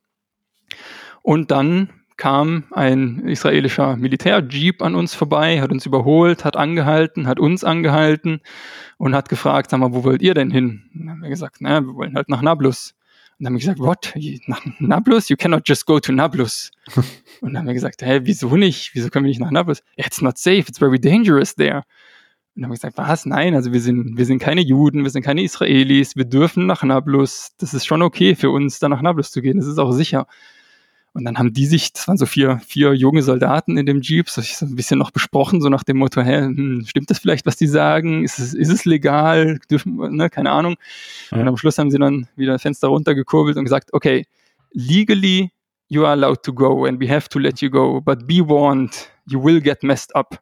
Und 1.23 1.51
dann 1.51 1.89
kam 2.23 2.63
ein 2.71 3.27
israelischer 3.27 3.97
Militärjeep 3.97 4.81
an 4.81 4.95
uns 4.95 5.13
vorbei, 5.13 5.61
hat 5.61 5.73
uns 5.73 5.87
überholt, 5.87 6.45
hat 6.45 6.57
angehalten, 6.57 7.27
hat 7.27 7.41
uns 7.41 7.65
angehalten 7.65 8.43
und 8.97 9.13
hat 9.17 9.29
gefragt, 9.29 9.71
sag 9.71 9.81
mal, 9.81 9.93
wo 9.93 10.05
wollt 10.05 10.23
ihr 10.23 10.33
denn 10.33 10.53
hin? 10.53 10.85
Und 10.95 11.01
dann 11.01 11.11
haben 11.11 11.23
wir 11.23 11.31
gesagt, 11.31 11.57
na, 11.59 11.81
wir 11.81 11.97
wollen 11.97 12.15
halt 12.15 12.29
nach 12.29 12.41
Nablus. 12.41 12.95
Und 13.41 13.45
dann 13.45 13.47
haben 13.47 13.55
wir 13.55 13.59
gesagt, 13.59 13.81
what? 13.81 14.15
Nach 14.47 14.65
Nablus? 14.79 15.31
You 15.31 15.37
cannot 15.37 15.69
just 15.69 15.85
go 15.85 15.99
to 15.99 16.13
Nablus. 16.13 16.71
und 17.41 17.55
dann 17.55 17.59
haben 17.59 17.67
wir 17.67 17.75
gesagt, 17.75 18.03
hä, 18.03 18.21
wieso 18.23 18.57
nicht? 18.57 18.95
Wieso 18.95 19.11
können 19.11 19.25
wir 19.25 19.31
nicht 19.31 19.41
nach 19.41 19.51
Nablus? 19.51 19.83
It's 19.97 20.23
not 20.23 20.39
safe, 20.39 20.67
it's 20.69 20.79
very 20.79 21.01
dangerous 21.01 21.57
there. 21.57 21.79
Und 21.79 21.83
dann 22.55 22.65
haben 22.67 22.71
wir 22.71 22.77
gesagt, 22.77 22.99
was? 22.99 23.27
Nein, 23.27 23.57
also 23.57 23.73
wir 23.73 23.81
sind, 23.81 24.17
wir 24.17 24.27
sind 24.27 24.39
keine 24.39 24.61
Juden, 24.61 25.03
wir 25.03 25.11
sind 25.11 25.23
keine 25.23 25.43
Israelis, 25.43 26.15
wir 26.15 26.27
dürfen 26.27 26.67
nach 26.67 26.85
Nablus. 26.85 27.51
Das 27.59 27.75
ist 27.75 27.85
schon 27.85 28.01
okay 28.01 28.37
für 28.37 28.51
uns, 28.51 28.79
da 28.79 28.89
nach 28.89 29.03
Nablus 29.03 29.33
zu 29.33 29.43
gehen. 29.43 29.59
Das 29.59 29.67
ist 29.67 29.79
auch 29.79 29.91
sicher. 29.91 30.29
Und 31.15 31.27
dann 31.27 31.37
haben 31.37 31.53
die 31.53 31.67
sich, 31.67 31.93
das 31.93 32.09
waren 32.09 32.17
so 32.17 32.25
vier, 32.25 32.61
vier 32.67 32.95
junge 32.95 33.23
Soldaten 33.23 33.77
in 33.77 33.85
dem 33.85 34.01
Jeep, 34.01 34.31
so, 34.31 34.41
so 34.41 34.65
ein 34.65 34.77
bisschen 34.77 34.99
noch 34.99 35.11
besprochen, 35.11 35.61
so 35.61 35.69
nach 35.69 35.85
dem 35.85 35.99
Motto, 35.99 36.23
hä, 36.23 36.41
hm, 36.41 36.85
stimmt 36.87 37.11
das 37.11 37.19
vielleicht, 37.19 37.45
was 37.45 37.57
die 37.57 37.67
sagen? 37.67 38.25
Ist 38.25 38.39
es, 38.39 38.55
ist 38.55 38.71
es 38.71 38.87
legal? 38.87 39.59
Dürfen, 39.71 39.97
ne, 40.17 40.31
keine 40.31 40.51
Ahnung. 40.51 40.77
Ja. 41.31 41.39
Und 41.39 41.49
am 41.49 41.57
Schluss 41.59 41.77
haben 41.77 41.91
sie 41.91 41.99
dann 41.99 42.29
wieder 42.35 42.53
das 42.53 42.63
Fenster 42.63 42.89
runtergekurbelt 42.89 43.59
und 43.59 43.65
gesagt, 43.65 43.93
okay, 43.93 44.25
legally 44.73 45.51
you 45.89 46.05
are 46.05 46.13
allowed 46.13 46.43
to 46.43 46.53
go 46.55 46.87
and 46.87 46.99
we 46.99 47.09
have 47.09 47.29
to 47.29 47.39
let 47.39 47.61
you 47.61 47.69
go, 47.69 48.01
but 48.01 48.27
be 48.27 48.41
warned, 48.41 49.11
you 49.27 49.43
will 49.43 49.61
get 49.61 49.83
messed 49.83 50.15
up. 50.17 50.41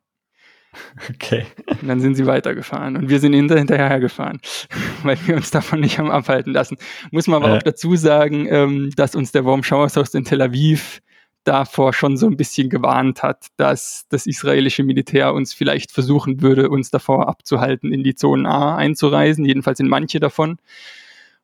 Okay. 1.11 1.47
Und 1.67 1.89
dann 1.89 2.01
sind 2.01 2.15
sie 2.15 2.27
weitergefahren 2.27 2.97
und 2.97 3.09
wir 3.09 3.21
sind 3.21 3.33
hinter, 3.33 3.59
hinterher 3.59 4.01
gefahren, 4.01 4.41
weil 5.03 5.19
wir 5.27 5.37
uns 5.37 5.51
davon 5.51 5.81
nicht 5.81 5.99
haben 5.99 6.11
abhalten 6.11 6.53
lassen. 6.53 6.77
Muss 7.11 7.27
man 7.27 7.43
aber 7.43 7.53
äh. 7.53 7.57
auch 7.59 7.63
dazu 7.63 7.97
sagen, 7.97 8.47
ähm, 8.49 8.91
dass 8.97 9.15
uns 9.15 9.33
der 9.33 9.45
Warm 9.45 9.63
Showers 9.63 9.97
Host 9.97 10.15
in 10.15 10.25
Tel 10.25 10.43
Aviv 10.43 11.01
davor 11.45 11.93
schon 11.93 12.17
so 12.17 12.27
ein 12.27 12.37
bisschen 12.37 12.69
gewarnt 12.69 13.23
hat, 13.23 13.47
dass 13.57 14.05
das 14.09 14.27
israelische 14.27 14.83
Militär 14.83 15.33
uns 15.33 15.55
vielleicht 15.55 15.91
versuchen 15.91 16.43
würde, 16.43 16.69
uns 16.69 16.91
davor 16.91 17.29
abzuhalten, 17.29 17.93
in 17.93 18.05
die 18.05 18.15
Zone 18.15 18.49
A 18.49 18.77
einzureisen, 18.77 19.45
jedenfalls 19.45 19.81
in 19.81 19.89
manche 19.89 20.21
davon. 20.21 20.59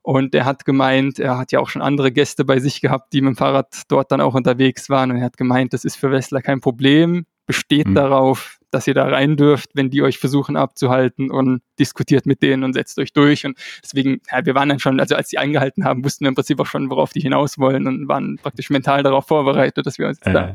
Und 0.02 0.34
er 0.34 0.44
hat 0.44 0.64
gemeint, 0.64 1.18
er 1.18 1.38
hat 1.38 1.50
ja 1.50 1.58
auch 1.58 1.68
schon 1.68 1.82
andere 1.82 2.12
Gäste 2.12 2.44
bei 2.44 2.60
sich 2.60 2.80
gehabt, 2.80 3.12
die 3.12 3.22
mit 3.22 3.30
dem 3.30 3.36
Fahrrad 3.36 3.82
dort 3.88 4.12
dann 4.12 4.20
auch 4.20 4.34
unterwegs 4.34 4.88
waren. 4.88 5.10
Und 5.10 5.16
er 5.16 5.24
hat 5.24 5.36
gemeint, 5.36 5.72
das 5.72 5.84
ist 5.84 5.96
für 5.96 6.12
Westler 6.12 6.42
kein 6.42 6.60
Problem, 6.60 7.26
besteht 7.46 7.88
mhm. 7.88 7.94
darauf, 7.94 8.58
dass 8.76 8.86
ihr 8.86 8.94
da 8.94 9.08
rein 9.08 9.36
dürft, 9.36 9.70
wenn 9.74 9.88
die 9.88 10.02
euch 10.02 10.18
versuchen 10.18 10.56
abzuhalten 10.56 11.30
und 11.30 11.62
diskutiert 11.78 12.26
mit 12.26 12.42
denen 12.42 12.62
und 12.62 12.74
setzt 12.74 12.98
euch 12.98 13.12
durch. 13.12 13.46
Und 13.46 13.58
deswegen, 13.82 14.20
ja, 14.30 14.44
wir 14.44 14.54
waren 14.54 14.68
dann 14.68 14.78
schon, 14.78 15.00
also 15.00 15.14
als 15.16 15.28
die 15.28 15.38
eingehalten 15.38 15.84
haben, 15.84 16.04
wussten 16.04 16.24
wir 16.24 16.28
im 16.28 16.34
Prinzip 16.34 16.60
auch 16.60 16.66
schon, 16.66 16.90
worauf 16.90 17.12
die 17.12 17.20
hinaus 17.20 17.58
wollen 17.58 17.86
und 17.86 18.06
waren 18.06 18.36
praktisch 18.36 18.68
mental 18.68 19.02
darauf 19.02 19.26
vorbereitet, 19.26 19.86
dass 19.86 19.98
wir 19.98 20.08
uns 20.08 20.18
äh. 20.20 20.32
da 20.32 20.54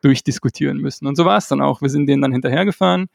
durchdiskutieren 0.00 0.78
müssen. 0.78 1.06
Und 1.06 1.16
so 1.16 1.24
war 1.24 1.38
es 1.38 1.46
dann 1.46 1.60
auch. 1.60 1.80
Wir 1.80 1.88
sind 1.88 2.06
denen 2.08 2.20
dann 2.20 2.32
hinterhergefahren. 2.32 3.06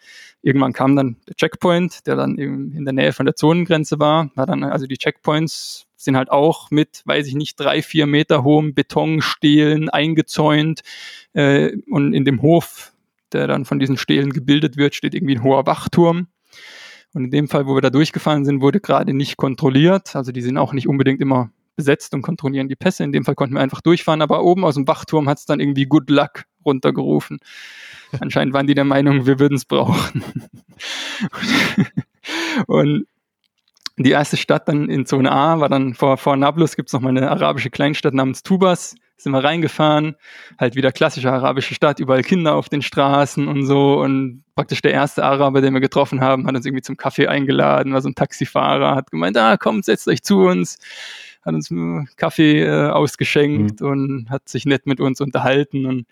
Irgendwann 0.42 0.72
kam 0.72 0.96
dann 0.96 1.18
der 1.28 1.36
Checkpoint, 1.36 2.08
der 2.08 2.16
dann 2.16 2.38
eben 2.38 2.72
in 2.72 2.86
der 2.86 2.94
Nähe 2.94 3.12
von 3.12 3.26
der 3.26 3.36
Zonengrenze 3.36 4.00
war. 4.00 4.32
War 4.36 4.46
dann, 4.46 4.64
also 4.64 4.88
die 4.88 4.98
Checkpoints 4.98 5.88
sind 5.98 6.16
halt 6.16 6.32
auch 6.32 6.72
mit, 6.72 7.02
weiß 7.06 7.28
ich 7.28 7.36
nicht, 7.36 7.60
drei, 7.60 7.82
vier 7.82 8.08
Meter 8.08 8.44
hohem 8.44 8.74
Betonstelen 8.74 9.90
eingezäunt. 9.90 10.82
Äh, 11.34 11.76
und 11.90 12.14
in 12.14 12.24
dem 12.24 12.42
Hof, 12.42 12.94
der 13.34 13.48
dann 13.48 13.66
von 13.66 13.80
diesen 13.80 13.98
Stelen 13.98 14.32
gebildet 14.32 14.78
wird, 14.78 14.96
steht 14.96 15.14
irgendwie 15.14 15.36
ein 15.36 15.44
hoher 15.44 15.66
Wachturm. 15.66 16.28
Und 17.14 17.26
in 17.26 17.32
dem 17.32 17.48
Fall, 17.48 17.68
wo 17.68 17.76
wir 17.76 17.82
da 17.82 17.90
durchgefahren 17.90 18.46
sind, 18.46 18.62
wurde 18.62 18.80
gerade 18.80 19.14
nicht 19.14 19.38
kontrolliert. 19.38 20.16
Also 20.16 20.32
die 20.32 20.42
sind 20.42 20.58
auch 20.58 20.74
nicht 20.74 20.88
unbedingt 20.88 21.22
immer 21.22 21.52
besetzt 21.76 22.14
und 22.14 22.22
kontrollieren 22.22 22.68
die 22.68 22.76
Pässe. 22.76 23.04
In 23.04 23.12
dem 23.12 23.24
Fall 23.24 23.36
konnten 23.36 23.56
wir 23.56 23.62
einfach 23.62 23.82
durchfahren, 23.82 24.22
aber 24.22 24.44
oben 24.44 24.66
aus 24.66 24.76
dem 24.76 24.88
Wachturm 24.88 25.30
hat 25.30 25.38
es 25.38 25.46
dann 25.46 25.60
irgendwie 25.60 25.86
Good 25.86 26.10
Luck 26.10 26.44
runtergerufen. 26.66 27.40
Anscheinend 28.20 28.54
waren 28.54 28.68
die 28.68 28.74
der 28.74 28.84
Meinung, 28.84 29.26
wir 29.26 29.40
würden 29.40 29.56
es 29.56 29.66
brauchen. 29.66 30.24
und 32.68 33.08
die 33.98 34.12
erste 34.12 34.38
Stadt 34.38 34.68
dann 34.68 34.90
in 34.90 35.06
Zone 35.06 35.32
A 35.32 35.60
war 35.60 35.70
dann 35.70 35.94
vor, 35.94 36.18
vor 36.18 36.36
Nablus 36.36 36.76
gibt 36.76 36.90
es 36.90 36.94
noch 36.94 37.02
mal 37.02 37.10
eine 37.10 37.32
arabische 37.32 37.70
Kleinstadt 37.70 38.14
namens 38.14 38.44
Tubas. 38.44 38.96
Sind 39.18 39.32
wir 39.32 39.44
reingefahren, 39.44 40.16
halt 40.60 40.76
wieder 40.76 40.92
klassische 40.92 41.32
arabische 41.32 41.74
Stadt, 41.74 42.00
überall 42.00 42.22
Kinder 42.22 42.56
auf 42.56 42.70
den 42.70 42.82
Straßen 42.82 43.48
und 43.48 43.66
so. 43.66 44.00
Und 44.00 44.44
praktisch 44.56 44.82
der 44.82 44.92
erste 44.92 45.24
Araber, 45.24 45.62
den 45.62 45.74
wir 45.74 45.82
getroffen 45.82 46.22
haben, 46.22 46.46
hat 46.46 46.56
uns 46.56 46.66
irgendwie 46.66 46.84
zum 46.84 46.98
Kaffee 46.98 47.28
eingeladen, 47.28 47.94
war 47.94 48.02
so 48.02 48.10
ein 48.10 48.16
Taxifahrer, 48.16 48.96
hat 48.96 49.12
gemeint, 49.12 49.38
ah, 49.38 49.58
kommt, 49.58 49.86
setzt 49.86 50.08
euch 50.08 50.24
zu 50.24 50.42
uns, 50.42 50.78
hat 51.44 51.56
uns 51.56 51.74
Kaffee 52.16 52.64
äh, 52.64 52.90
ausgeschenkt 52.90 53.82
mhm. 53.82 53.88
und 53.88 54.30
hat 54.30 54.48
sich 54.50 54.66
nett 54.66 54.86
mit 54.86 55.00
uns 55.00 55.20
unterhalten 55.22 55.86
und 55.86 56.06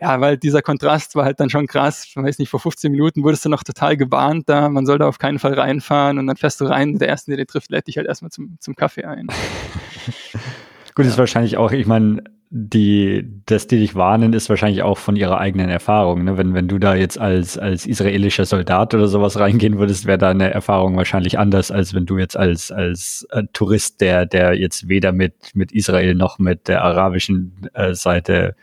ja, 0.00 0.20
weil 0.20 0.36
dieser 0.36 0.60
Kontrast 0.60 1.14
war 1.14 1.24
halt 1.24 1.38
dann 1.38 1.50
schon 1.50 1.66
krass. 1.66 2.04
Ich 2.04 2.16
weiß 2.16 2.38
nicht, 2.38 2.48
vor 2.48 2.58
15 2.60 2.90
Minuten 2.90 3.22
wurdest 3.22 3.44
du 3.44 3.48
noch 3.48 3.62
total 3.62 3.96
gewarnt 3.96 4.48
da, 4.48 4.68
man 4.68 4.86
soll 4.86 4.98
da 4.98 5.06
auf 5.06 5.18
keinen 5.18 5.38
Fall 5.38 5.54
reinfahren 5.54 6.18
und 6.18 6.26
dann 6.26 6.36
fährst 6.36 6.60
du 6.60 6.64
rein, 6.64 6.98
der 6.98 7.08
Erste, 7.08 7.30
der 7.30 7.38
den 7.38 7.46
trifft, 7.46 7.70
lädt 7.70 7.86
dich 7.86 7.96
halt 7.96 8.06
erstmal 8.06 8.30
zum, 8.30 8.56
zum 8.60 8.74
Kaffee 8.74 9.04
ein. 9.04 9.28
Gut, 10.94 11.04
ja. 11.04 11.10
ist 11.10 11.18
wahrscheinlich 11.18 11.56
auch, 11.56 11.72
ich 11.72 11.86
meine, 11.86 12.22
die, 12.56 13.28
dass 13.46 13.66
die 13.66 13.80
dich 13.80 13.96
warnen, 13.96 14.32
ist 14.32 14.48
wahrscheinlich 14.48 14.84
auch 14.84 14.96
von 14.96 15.16
ihrer 15.16 15.40
eigenen 15.40 15.70
Erfahrung. 15.70 16.22
Ne? 16.22 16.38
Wenn, 16.38 16.54
wenn 16.54 16.68
du 16.68 16.78
da 16.78 16.94
jetzt 16.94 17.18
als, 17.18 17.58
als 17.58 17.84
israelischer 17.84 18.44
Soldat 18.44 18.94
oder 18.94 19.08
sowas 19.08 19.40
reingehen 19.40 19.76
würdest, 19.80 20.06
wäre 20.06 20.18
deine 20.18 20.52
Erfahrung 20.52 20.96
wahrscheinlich 20.96 21.36
anders, 21.36 21.72
als 21.72 21.94
wenn 21.94 22.06
du 22.06 22.16
jetzt 22.16 22.36
als, 22.36 22.70
als 22.70 23.26
äh, 23.30 23.42
Tourist, 23.52 24.00
der, 24.00 24.24
der 24.24 24.54
jetzt 24.54 24.88
weder 24.88 25.10
mit, 25.10 25.34
mit 25.54 25.72
Israel 25.72 26.14
noch 26.14 26.38
mit 26.38 26.68
der 26.68 26.84
arabischen 26.84 27.68
äh, 27.74 27.92
Seite 27.92 28.54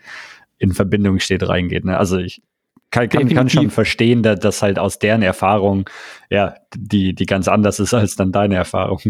in 0.56 0.72
Verbindung 0.72 1.18
steht, 1.18 1.46
reingeht. 1.46 1.84
Ne? 1.84 1.98
Also 1.98 2.16
ich 2.16 2.40
kann, 2.90 3.10
kann, 3.10 3.28
kann 3.28 3.50
schon 3.50 3.68
verstehen, 3.68 4.22
dass 4.22 4.40
das 4.40 4.62
halt 4.62 4.78
aus 4.78 5.00
deren 5.00 5.20
Erfahrung, 5.20 5.90
ja, 6.30 6.54
die, 6.74 7.14
die 7.14 7.26
ganz 7.26 7.46
anders 7.46 7.78
ist 7.78 7.92
als 7.92 8.16
dann 8.16 8.32
deine 8.32 8.54
Erfahrung. 8.54 9.00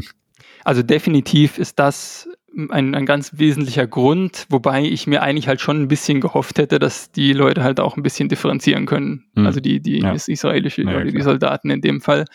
Also 0.64 0.83
definitiv 0.83 1.57
ist 1.59 1.78
das 1.78 2.28
ein, 2.71 2.95
ein 2.95 3.07
ganz 3.07 3.39
wesentlicher 3.39 3.87
Grund, 3.87 4.47
wobei 4.49 4.85
ich 4.85 5.07
mir 5.07 5.23
eigentlich 5.23 5.49
halt 5.49 5.61
schon 5.61 5.83
ein 5.83 5.89
bisschen 5.89 6.21
gehofft 6.21 6.59
hätte, 6.59 6.79
dass 6.79 7.11
die 7.11 7.33
Leute 7.33 7.63
halt 7.63 7.81
auch 7.81 7.97
ein 7.97 8.03
bisschen 8.03 8.29
differenzieren 8.29 8.87
können. 8.87 9.25
Mhm. 9.35 9.47
Also 9.47 9.61
die, 9.61 9.81
die 9.81 10.01
ja. 10.01 10.13
israelische, 10.13 10.83
ja, 10.83 11.05
die 11.05 11.23
Soldaten 11.23 11.71
in 11.71 11.81
dem 11.81 12.01
Fall. 12.01 12.27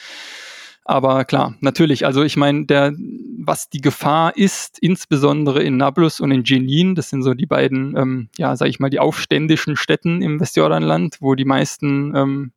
Aber 0.89 1.25
klar, 1.25 1.55
natürlich, 1.59 2.05
also 2.05 2.23
ich 2.23 2.37
meine, 2.37 2.65
der, 2.65 2.93
was 3.39 3.69
die 3.69 3.81
Gefahr 3.81 4.37
ist, 4.37 4.79
insbesondere 4.79 5.61
in 5.61 5.75
Nablus 5.75 6.21
und 6.21 6.31
in 6.31 6.45
Jenin, 6.45 6.95
das 6.95 7.09
sind 7.09 7.23
so 7.23 7.33
die 7.33 7.45
beiden, 7.45 7.97
ähm, 7.97 8.29
ja, 8.37 8.55
sag 8.55 8.69
ich 8.69 8.79
mal, 8.79 8.89
die 8.89 8.99
aufständischen 8.99 9.75
Städten 9.75 10.21
im 10.21 10.39
Westjordanland, 10.39 11.17
wo 11.19 11.35
die 11.35 11.43
meisten, 11.43 12.15
ähm, 12.15 12.51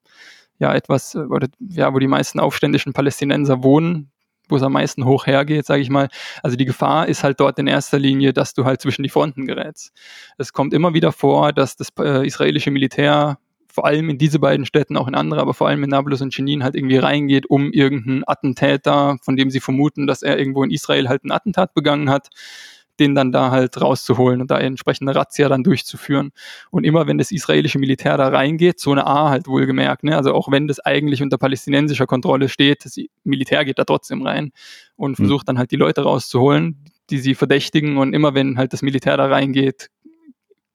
ja, 0.61 0.73
etwas, 0.73 1.17
äh, 1.17 1.19
oder 1.19 1.49
ja, 1.59 1.93
wo 1.93 1.99
die 1.99 2.07
meisten 2.07 2.39
aufständischen 2.39 2.93
Palästinenser 2.93 3.65
wohnen, 3.65 4.13
wo 4.51 4.57
es 4.57 4.63
am 4.63 4.73
meisten 4.73 5.05
hoch 5.05 5.27
hergeht, 5.27 5.67
sage 5.67 5.83
ich 5.83 5.91
mal. 5.91 6.09
Also 6.43 6.57
die 6.57 6.65
Gefahr 6.65 7.09
ist 7.09 7.25
halt 7.25 7.41
dort 7.41 7.59
in 7.59 7.67
erster 7.67 7.99
Linie, 7.99 8.33
dass 8.33 8.55
du 8.55 8.65
halt 8.65 8.81
zwischen 8.81 9.03
die 9.03 9.09
Fronten 9.09 9.47
gerätst. 9.47 9.93
Es 10.39 10.53
kommt 10.53 10.75
immer 10.75 10.95
wieder 10.95 11.13
vor, 11.13 11.53
dass 11.53 11.77
das 11.77 11.89
äh, 11.99 12.27
israelische 12.27 12.71
Militär 12.71 13.39
vor 13.73 13.87
allem 13.87 14.11
in 14.11 14.19
diese 14.19 14.39
beiden 14.39 14.67
Städten, 14.67 14.97
auch 14.97 15.09
in 15.09 15.15
andere, 15.15 15.41
aber 15.41 15.55
vor 15.55 15.69
allem 15.69 15.85
in 15.85 15.91
Nablus 15.91 16.21
und 16.21 16.35
Chenin 16.35 16.65
halt 16.65 16.75
irgendwie 16.75 16.99
reingeht, 16.99 17.49
um 17.49 17.73
irgendeinen 17.73 18.25
Attentäter, 18.27 19.17
von 19.23 19.37
dem 19.37 19.51
sie 19.51 19.61
vermuten, 19.61 20.07
dass 20.07 20.23
er 20.23 20.39
irgendwo 20.39 20.65
in 20.65 20.71
Israel 20.71 21.09
halt 21.09 21.25
ein 21.25 21.31
Attentat 21.31 21.73
begangen 21.73 22.11
hat, 22.11 22.29
den 23.01 23.15
dann 23.15 23.33
da 23.33 23.51
halt 23.51 23.81
rauszuholen 23.81 24.41
und 24.41 24.51
da 24.51 24.59
entsprechende 24.59 25.15
Razzia 25.15 25.49
dann 25.49 25.65
durchzuführen. 25.65 26.31
Und 26.71 26.85
immer 26.85 27.07
wenn 27.07 27.19
das 27.19 27.33
israelische 27.33 27.79
Militär 27.79 28.17
da 28.17 28.29
reingeht, 28.29 28.79
Zone 28.79 29.07
A 29.07 29.31
halt 29.31 29.49
wohlgemerkt, 29.49 30.05
ne, 30.05 30.17
also 30.17 30.33
auch 30.35 30.51
wenn 30.51 30.69
das 30.69 30.79
eigentlich 30.81 31.23
unter 31.23 31.39
palästinensischer 31.39 32.07
Kontrolle 32.07 32.49
steht, 32.49 32.85
das 32.85 32.97
Militär 33.25 33.65
geht 33.65 33.79
da 33.79 33.85
trotzdem 33.85 34.23
rein 34.23 34.53
und 34.97 35.19
hm. 35.19 35.25
versucht 35.25 35.49
dann 35.49 35.59
halt 35.59 35.71
die 35.71 35.77
Leute 35.77 36.03
rauszuholen, 36.03 36.85
die 37.11 37.19
sie 37.19 37.35
verdächtigen 37.35 37.97
und 37.97 38.13
immer 38.13 38.35
wenn 38.35 38.59
halt 38.59 38.73
das 38.73 38.83
Militär 38.83 39.17
da 39.17 39.27
reingeht, 39.27 39.91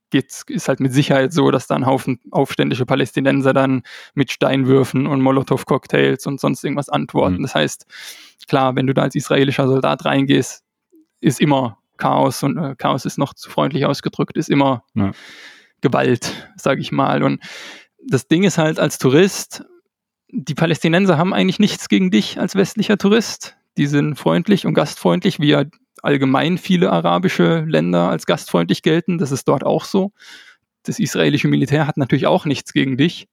geht's, 0.10 0.44
ist 0.48 0.68
halt 0.68 0.80
mit 0.80 0.94
Sicherheit 0.94 1.34
so, 1.34 1.52
dass 1.52 1.68
da 1.68 1.76
ein 1.76 1.86
Haufen 1.86 2.20
aufständische 2.32 2.86
Palästinenser 2.86 3.54
dann 3.54 3.84
mit 4.14 4.32
Steinwürfen 4.32 5.08
und 5.08 5.22
Molotow-Cocktails 5.22 6.26
und 6.26 6.40
sonst 6.40 6.64
irgendwas 6.64 6.90
antworten. 6.90 7.38
Mhm. 7.38 7.42
Das 7.44 7.56
heißt, 7.56 7.86
klar, 8.48 8.76
wenn 8.76 8.88
du 8.88 8.94
da 8.94 9.04
als 9.04 9.16
israelischer 9.16 9.68
Soldat 9.68 10.06
reingehst, 10.06 10.64
ist 11.22 11.42
immer 11.42 11.80
Chaos 11.98 12.44
und 12.44 12.58
äh, 12.58 12.76
Chaos 12.78 13.06
ist 13.06 13.18
noch 13.18 13.34
zu 13.34 13.50
freundlich 13.50 13.86
ausgedrückt, 13.86 14.38
ist 14.38 14.50
immer 14.50 14.84
ja. 14.94 15.12
Gewalt, 15.82 16.50
sage 16.56 16.82
ich 16.82 16.92
mal. 16.92 17.24
Und 17.24 17.42
das 18.06 18.28
Ding 18.28 18.44
ist 18.44 18.58
halt 18.58 18.80
als 18.80 18.98
Tourist, 18.98 19.66
die 20.30 20.56
Palästinenser 20.56 21.18
haben 21.18 21.34
eigentlich 21.34 21.60
nichts 21.60 21.88
gegen 21.90 22.12
dich 22.12 22.40
als 22.40 22.56
westlicher 22.56 22.98
Tourist. 22.98 23.56
Die 23.78 23.88
sind 23.88 24.16
freundlich 24.16 24.66
und 24.66 24.74
gastfreundlich, 24.74 25.40
wie 25.40 25.50
ja 25.50 25.64
allgemein 26.02 26.58
viele 26.58 26.92
arabische 26.92 27.66
Länder 27.68 28.10
als 28.10 28.26
gastfreundlich 28.26 28.82
gelten. 28.82 29.18
Das 29.18 29.32
ist 29.32 29.48
dort 29.48 29.64
auch 29.66 29.86
so. 29.86 30.12
Das 30.84 31.00
israelische 31.00 31.48
Militär 31.48 31.88
hat 31.88 31.98
natürlich 31.98 32.28
auch 32.28 32.46
nichts 32.46 32.74
gegen 32.74 32.98
dich. 32.98 33.28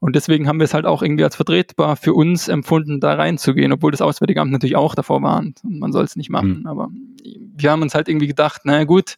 Und 0.00 0.16
deswegen 0.16 0.48
haben 0.48 0.58
wir 0.58 0.64
es 0.64 0.74
halt 0.74 0.86
auch 0.86 1.02
irgendwie 1.02 1.24
als 1.24 1.36
vertretbar 1.36 1.96
für 1.96 2.14
uns 2.14 2.48
empfunden, 2.48 3.00
da 3.00 3.14
reinzugehen, 3.14 3.72
obwohl 3.72 3.90
das 3.90 4.02
Auswärtige 4.02 4.40
Amt 4.40 4.52
natürlich 4.52 4.76
auch 4.76 4.94
davor 4.94 5.22
warnt. 5.22 5.60
Man 5.62 5.92
soll 5.92 6.04
es 6.04 6.16
nicht 6.16 6.30
machen. 6.30 6.60
Mhm. 6.60 6.66
Aber 6.66 6.90
wir 7.24 7.70
haben 7.70 7.82
uns 7.82 7.94
halt 7.94 8.08
irgendwie 8.08 8.26
gedacht, 8.26 8.64
naja 8.64 8.84
gut, 8.84 9.16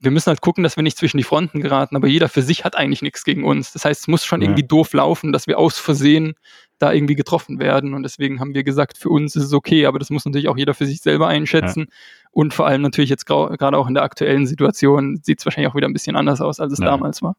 wir 0.00 0.10
müssen 0.10 0.28
halt 0.28 0.40
gucken, 0.40 0.64
dass 0.64 0.76
wir 0.76 0.82
nicht 0.82 0.96
zwischen 0.96 1.18
die 1.18 1.24
Fronten 1.24 1.60
geraten, 1.60 1.94
aber 1.94 2.08
jeder 2.08 2.28
für 2.28 2.40
sich 2.40 2.64
hat 2.64 2.74
eigentlich 2.74 3.02
nichts 3.02 3.22
gegen 3.24 3.44
uns. 3.44 3.72
Das 3.72 3.84
heißt, 3.84 4.02
es 4.02 4.08
muss 4.08 4.24
schon 4.24 4.40
ja. 4.40 4.48
irgendwie 4.48 4.66
doof 4.66 4.94
laufen, 4.94 5.30
dass 5.32 5.46
wir 5.46 5.58
aus 5.58 5.78
Versehen 5.78 6.34
da 6.78 6.90
irgendwie 6.92 7.14
getroffen 7.14 7.60
werden. 7.60 7.92
Und 7.92 8.02
deswegen 8.02 8.40
haben 8.40 8.54
wir 8.54 8.64
gesagt, 8.64 8.96
für 8.96 9.10
uns 9.10 9.36
ist 9.36 9.44
es 9.44 9.52
okay, 9.52 9.84
aber 9.84 9.98
das 9.98 10.08
muss 10.08 10.24
natürlich 10.24 10.48
auch 10.48 10.56
jeder 10.56 10.72
für 10.72 10.86
sich 10.86 11.02
selber 11.02 11.28
einschätzen. 11.28 11.80
Ja. 11.80 11.94
Und 12.30 12.54
vor 12.54 12.66
allem 12.66 12.80
natürlich 12.80 13.10
jetzt 13.10 13.26
gerade 13.26 13.76
auch 13.76 13.88
in 13.88 13.94
der 13.94 14.02
aktuellen 14.02 14.46
Situation 14.46 15.20
sieht 15.22 15.40
es 15.40 15.44
wahrscheinlich 15.44 15.70
auch 15.70 15.76
wieder 15.76 15.88
ein 15.88 15.92
bisschen 15.92 16.16
anders 16.16 16.40
aus, 16.40 16.60
als 16.60 16.72
es 16.72 16.78
ja. 16.78 16.86
damals 16.86 17.20
war. 17.20 17.36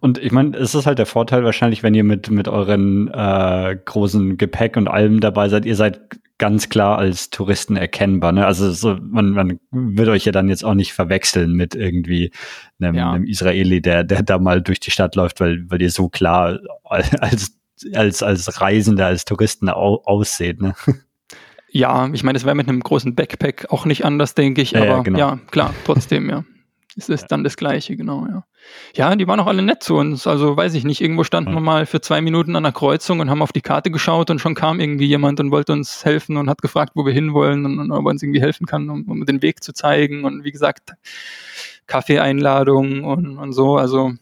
Und 0.00 0.18
ich 0.18 0.32
meine, 0.32 0.56
es 0.56 0.74
ist 0.74 0.86
halt 0.86 0.98
der 0.98 1.06
Vorteil 1.06 1.44
wahrscheinlich, 1.44 1.82
wenn 1.82 1.94
ihr 1.94 2.04
mit, 2.04 2.30
mit 2.30 2.48
euren 2.48 3.08
äh, 3.08 3.76
großen 3.84 4.36
Gepäck 4.36 4.76
und 4.76 4.88
allem 4.88 5.20
dabei 5.20 5.48
seid, 5.48 5.64
ihr 5.64 5.76
seid 5.76 6.00
ganz 6.38 6.68
klar 6.68 6.98
als 6.98 7.30
Touristen 7.30 7.76
erkennbar. 7.76 8.32
Ne? 8.32 8.44
Also 8.44 8.70
so, 8.72 8.98
man, 9.00 9.30
man 9.30 9.60
wird 9.70 10.08
euch 10.08 10.26
ja 10.26 10.32
dann 10.32 10.48
jetzt 10.48 10.64
auch 10.64 10.74
nicht 10.74 10.92
verwechseln 10.92 11.54
mit 11.54 11.74
irgendwie 11.74 12.30
einem, 12.78 12.94
ja. 12.94 13.12
einem 13.12 13.24
Israeli, 13.24 13.80
der, 13.80 14.04
der 14.04 14.22
da 14.22 14.38
mal 14.38 14.60
durch 14.60 14.80
die 14.80 14.90
Stadt 14.90 15.16
läuft, 15.16 15.40
weil, 15.40 15.64
weil 15.68 15.80
ihr 15.80 15.90
so 15.90 16.08
klar 16.08 16.60
als, 16.84 17.56
als, 17.94 18.22
als 18.22 18.60
Reisender, 18.60 19.06
als 19.06 19.24
Touristen 19.24 19.70
au, 19.70 20.02
ausseht. 20.04 20.60
Ne? 20.60 20.74
Ja, 21.68 22.08
ich 22.12 22.22
meine, 22.22 22.38
es 22.38 22.44
wäre 22.44 22.54
mit 22.54 22.68
einem 22.68 22.80
großen 22.80 23.14
Backpack 23.14 23.66
auch 23.70 23.84
nicht 23.84 24.04
anders, 24.04 24.34
denke 24.34 24.62
ich, 24.62 24.76
aber 24.76 24.86
ja, 24.86 25.02
genau. 25.02 25.18
ja 25.18 25.38
klar, 25.50 25.74
trotzdem, 25.84 26.30
ja. 26.30 26.44
Es 26.98 27.10
ist 27.10 27.26
dann 27.28 27.44
das 27.44 27.56
Gleiche, 27.58 27.94
genau, 27.94 28.26
ja. 28.26 28.44
Ja, 28.94 29.14
die 29.14 29.28
waren 29.28 29.38
auch 29.38 29.46
alle 29.46 29.62
nett 29.62 29.82
zu 29.82 29.96
uns. 29.96 30.26
Also 30.26 30.56
weiß 30.56 30.74
ich 30.74 30.84
nicht, 30.84 31.02
irgendwo 31.02 31.24
standen 31.24 31.52
wir 31.52 31.60
mal 31.60 31.84
für 31.84 32.00
zwei 32.00 32.22
Minuten 32.22 32.56
an 32.56 32.62
der 32.62 32.72
Kreuzung 32.72 33.20
und 33.20 33.28
haben 33.28 33.42
auf 33.42 33.52
die 33.52 33.60
Karte 33.60 33.90
geschaut 33.90 34.30
und 34.30 34.40
schon 34.40 34.54
kam 34.54 34.80
irgendwie 34.80 35.06
jemand 35.06 35.38
und 35.38 35.50
wollte 35.50 35.72
uns 35.72 36.04
helfen 36.04 36.38
und 36.38 36.48
hat 36.48 36.62
gefragt, 36.62 36.92
wo 36.94 37.04
wir 37.04 37.12
hinwollen 37.12 37.66
und, 37.66 37.78
und 37.78 37.92
ob 37.92 38.06
er 38.06 38.10
uns 38.10 38.22
irgendwie 38.22 38.40
helfen 38.40 38.66
kann, 38.66 38.88
um, 38.88 39.04
um 39.08 39.26
den 39.26 39.42
Weg 39.42 39.62
zu 39.62 39.74
zeigen. 39.74 40.24
Und 40.24 40.44
wie 40.44 40.52
gesagt, 40.52 40.94
Kaffeeeinladung 41.86 43.04
und, 43.04 43.38
und 43.38 43.52
so. 43.52 43.76
Also 43.76 44.12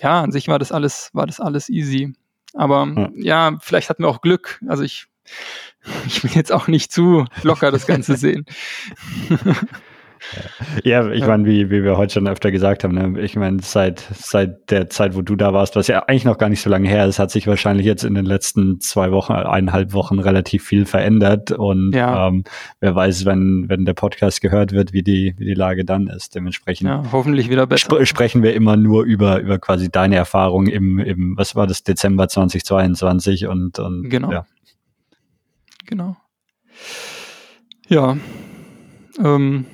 ja, 0.00 0.20
an 0.20 0.30
sich 0.30 0.48
war 0.48 0.58
das 0.58 0.70
alles, 0.70 1.10
war 1.14 1.26
das 1.26 1.40
alles 1.40 1.70
easy. 1.70 2.14
Aber 2.52 3.10
ja, 3.16 3.50
ja 3.50 3.58
vielleicht 3.60 3.88
hatten 3.88 4.02
wir 4.02 4.08
auch 4.08 4.20
Glück. 4.20 4.60
Also 4.68 4.82
ich, 4.82 5.06
ich 6.06 6.22
will 6.22 6.32
jetzt 6.34 6.52
auch 6.52 6.68
nicht 6.68 6.92
zu 6.92 7.24
locker 7.42 7.70
das 7.70 7.86
Ganze 7.86 8.16
sehen. 8.18 8.44
Ja, 10.84 11.10
ich 11.10 11.26
meine, 11.26 11.44
wie, 11.44 11.70
wie 11.70 11.82
wir 11.82 11.96
heute 11.96 12.14
schon 12.14 12.28
öfter 12.28 12.50
gesagt 12.50 12.84
haben, 12.84 12.94
ne? 12.94 13.20
ich 13.20 13.36
meine, 13.36 13.58
seit, 13.62 14.00
seit 14.14 14.70
der 14.70 14.88
Zeit, 14.90 15.14
wo 15.14 15.22
du 15.22 15.36
da 15.36 15.52
warst, 15.52 15.76
was 15.76 15.86
ja 15.86 16.00
eigentlich 16.04 16.24
noch 16.24 16.38
gar 16.38 16.48
nicht 16.48 16.60
so 16.60 16.70
lange 16.70 16.88
her 16.88 17.06
ist, 17.06 17.18
hat 17.18 17.30
sich 17.30 17.46
wahrscheinlich 17.46 17.86
jetzt 17.86 18.04
in 18.04 18.14
den 18.14 18.24
letzten 18.24 18.80
zwei 18.80 19.10
Wochen, 19.12 19.32
eineinhalb 19.32 19.92
Wochen 19.92 20.18
relativ 20.18 20.64
viel 20.64 20.84
verändert. 20.86 21.52
Und 21.52 21.92
ja. 21.92 22.28
ähm, 22.28 22.44
wer 22.80 22.94
weiß, 22.94 23.24
wenn, 23.24 23.66
wenn 23.68 23.84
der 23.84 23.94
Podcast 23.94 24.40
gehört 24.40 24.72
wird, 24.72 24.92
wie 24.92 25.02
die, 25.02 25.34
wie 25.38 25.44
die 25.46 25.54
Lage 25.54 25.84
dann 25.84 26.08
ist. 26.08 26.34
Dementsprechend 26.34 26.88
ja, 26.88 27.02
hoffentlich 27.12 27.48
wieder 27.48 27.66
besser. 27.66 27.86
Sp 27.90 28.04
sprechen 28.04 28.42
wir 28.42 28.54
immer 28.54 28.76
nur 28.76 29.04
über, 29.04 29.40
über 29.40 29.58
quasi 29.58 29.90
deine 29.90 30.16
Erfahrung 30.16 30.66
im, 30.66 30.98
im, 30.98 31.36
was 31.36 31.54
war 31.56 31.66
das, 31.66 31.82
Dezember 31.82 32.28
2022 32.28 33.46
und, 33.46 33.78
und 33.78 34.08
genau. 34.10 34.32
ja. 34.32 34.46
Genau. 35.86 36.16
Ja. 37.88 38.16
Ähm, 39.18 39.64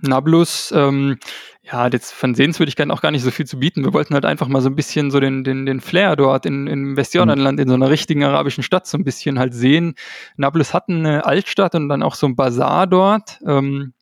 Nablus, 0.00 0.72
ähm, 0.72 1.18
ja, 1.62 1.84
hat 1.84 1.92
jetzt 1.92 2.12
von 2.12 2.34
Sehenswürdigkeiten 2.34 2.90
auch 2.90 3.02
gar 3.02 3.10
nicht 3.10 3.22
so 3.22 3.30
viel 3.30 3.46
zu 3.46 3.58
bieten. 3.58 3.84
Wir 3.84 3.92
wollten 3.92 4.14
halt 4.14 4.24
einfach 4.24 4.48
mal 4.48 4.62
so 4.62 4.70
ein 4.70 4.76
bisschen 4.76 5.10
so 5.10 5.20
den, 5.20 5.44
den, 5.44 5.66
den 5.66 5.80
Flair 5.80 6.16
dort 6.16 6.46
in, 6.46 6.66
in 6.66 6.96
Westjordanland, 6.96 7.60
in 7.60 7.68
so 7.68 7.74
einer 7.74 7.90
richtigen 7.90 8.24
arabischen 8.24 8.62
Stadt 8.62 8.86
so 8.86 8.96
ein 8.96 9.04
bisschen 9.04 9.38
halt 9.38 9.52
sehen. 9.52 9.94
Nablus 10.36 10.72
hat 10.72 10.88
eine 10.88 11.26
Altstadt 11.26 11.74
und 11.74 11.88
dann 11.88 12.02
auch 12.02 12.14
so 12.14 12.26
ein 12.26 12.36
Bazar 12.36 12.86
dort. 12.86 13.40
Ähm, 13.46 13.92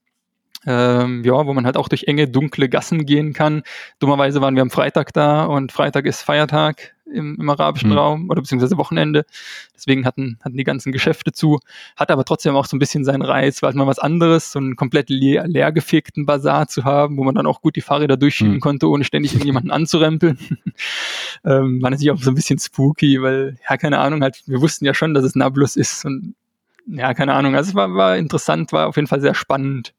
ähm, 0.67 1.23
ja, 1.25 1.47
wo 1.47 1.55
man 1.55 1.65
halt 1.65 1.77
auch 1.77 1.89
durch 1.89 2.05
enge, 2.05 2.29
dunkle 2.29 2.69
Gassen 2.69 3.07
gehen 3.07 3.33
kann. 3.33 3.63
Dummerweise 4.01 4.41
waren 4.41 4.57
wir 4.57 4.63
am 4.63 4.71
Freitag 4.71 5.13
da 5.13 5.45
und 5.45 5.71
Freitag 5.71 6.07
ist 6.07 6.23
Feiertag 6.23 6.96
im, 7.17 7.37
im 7.41 7.51
arabischen 7.51 7.91
mhm. 7.91 7.99
Raum 7.99 8.31
oder 8.31 8.41
beziehungsweise 8.41 8.77
Wochenende. 8.77 9.25
Deswegen 9.75 10.07
hatten, 10.07 10.39
hatten 10.43 10.57
die 10.57 10.65
ganzen 10.65 10.93
Geschäfte 10.93 11.33
zu. 11.33 11.59
Hat 11.97 12.11
aber 12.11 12.25
trotzdem 12.25 12.55
auch 12.55 12.67
so 12.67 12.77
ein 12.77 12.79
bisschen 12.79 13.05
seinen 13.05 13.23
Reiz, 13.23 13.63
weil 13.63 13.75
mal 13.75 13.87
was 13.87 13.99
anderes, 13.99 14.53
so 14.53 14.59
einen 14.59 14.77
komplett 14.77 15.11
leer, 15.11 15.47
leergefegten 15.47 16.27
Bazar 16.27 16.69
zu 16.69 16.85
haben, 16.85 17.17
wo 17.17 17.25
man 17.25 17.35
dann 17.35 17.47
auch 17.47 17.61
gut 17.61 17.77
die 17.77 17.81
Fahrräder 17.81 18.17
durchschieben 18.17 18.55
mhm. 18.55 18.61
konnte, 18.61 18.89
ohne 18.89 19.05
ständig 19.05 19.33
irgendjemanden 19.33 19.71
anzurempeln. 19.71 20.39
ähm, 21.45 21.83
war 21.83 21.91
natürlich 21.91 22.11
auch 22.11 22.19
so 22.19 22.31
ein 22.31 22.35
bisschen 22.37 22.59
spooky, 22.59 23.21
weil, 23.23 23.57
ja, 23.69 23.77
keine 23.77 23.99
Ahnung, 23.99 24.23
halt, 24.23 24.43
wir 24.47 24.61
wussten 24.61 24.85
ja 24.85 24.95
schon, 24.95 25.15
dass 25.15 25.25
es 25.25 25.35
Nablus 25.35 25.77
ist 25.77 26.05
und 26.05 26.35
ja, 26.87 27.15
keine 27.15 27.35
Ahnung. 27.35 27.57
Also 27.57 27.71
es 27.71 27.75
war, 27.75 27.93
war 27.95 28.17
interessant, 28.17 28.73
war 28.73 28.87
auf 28.87 28.97
jeden 28.97 29.09
Fall 29.09 29.21
sehr 29.21 29.35
spannend 29.35 29.93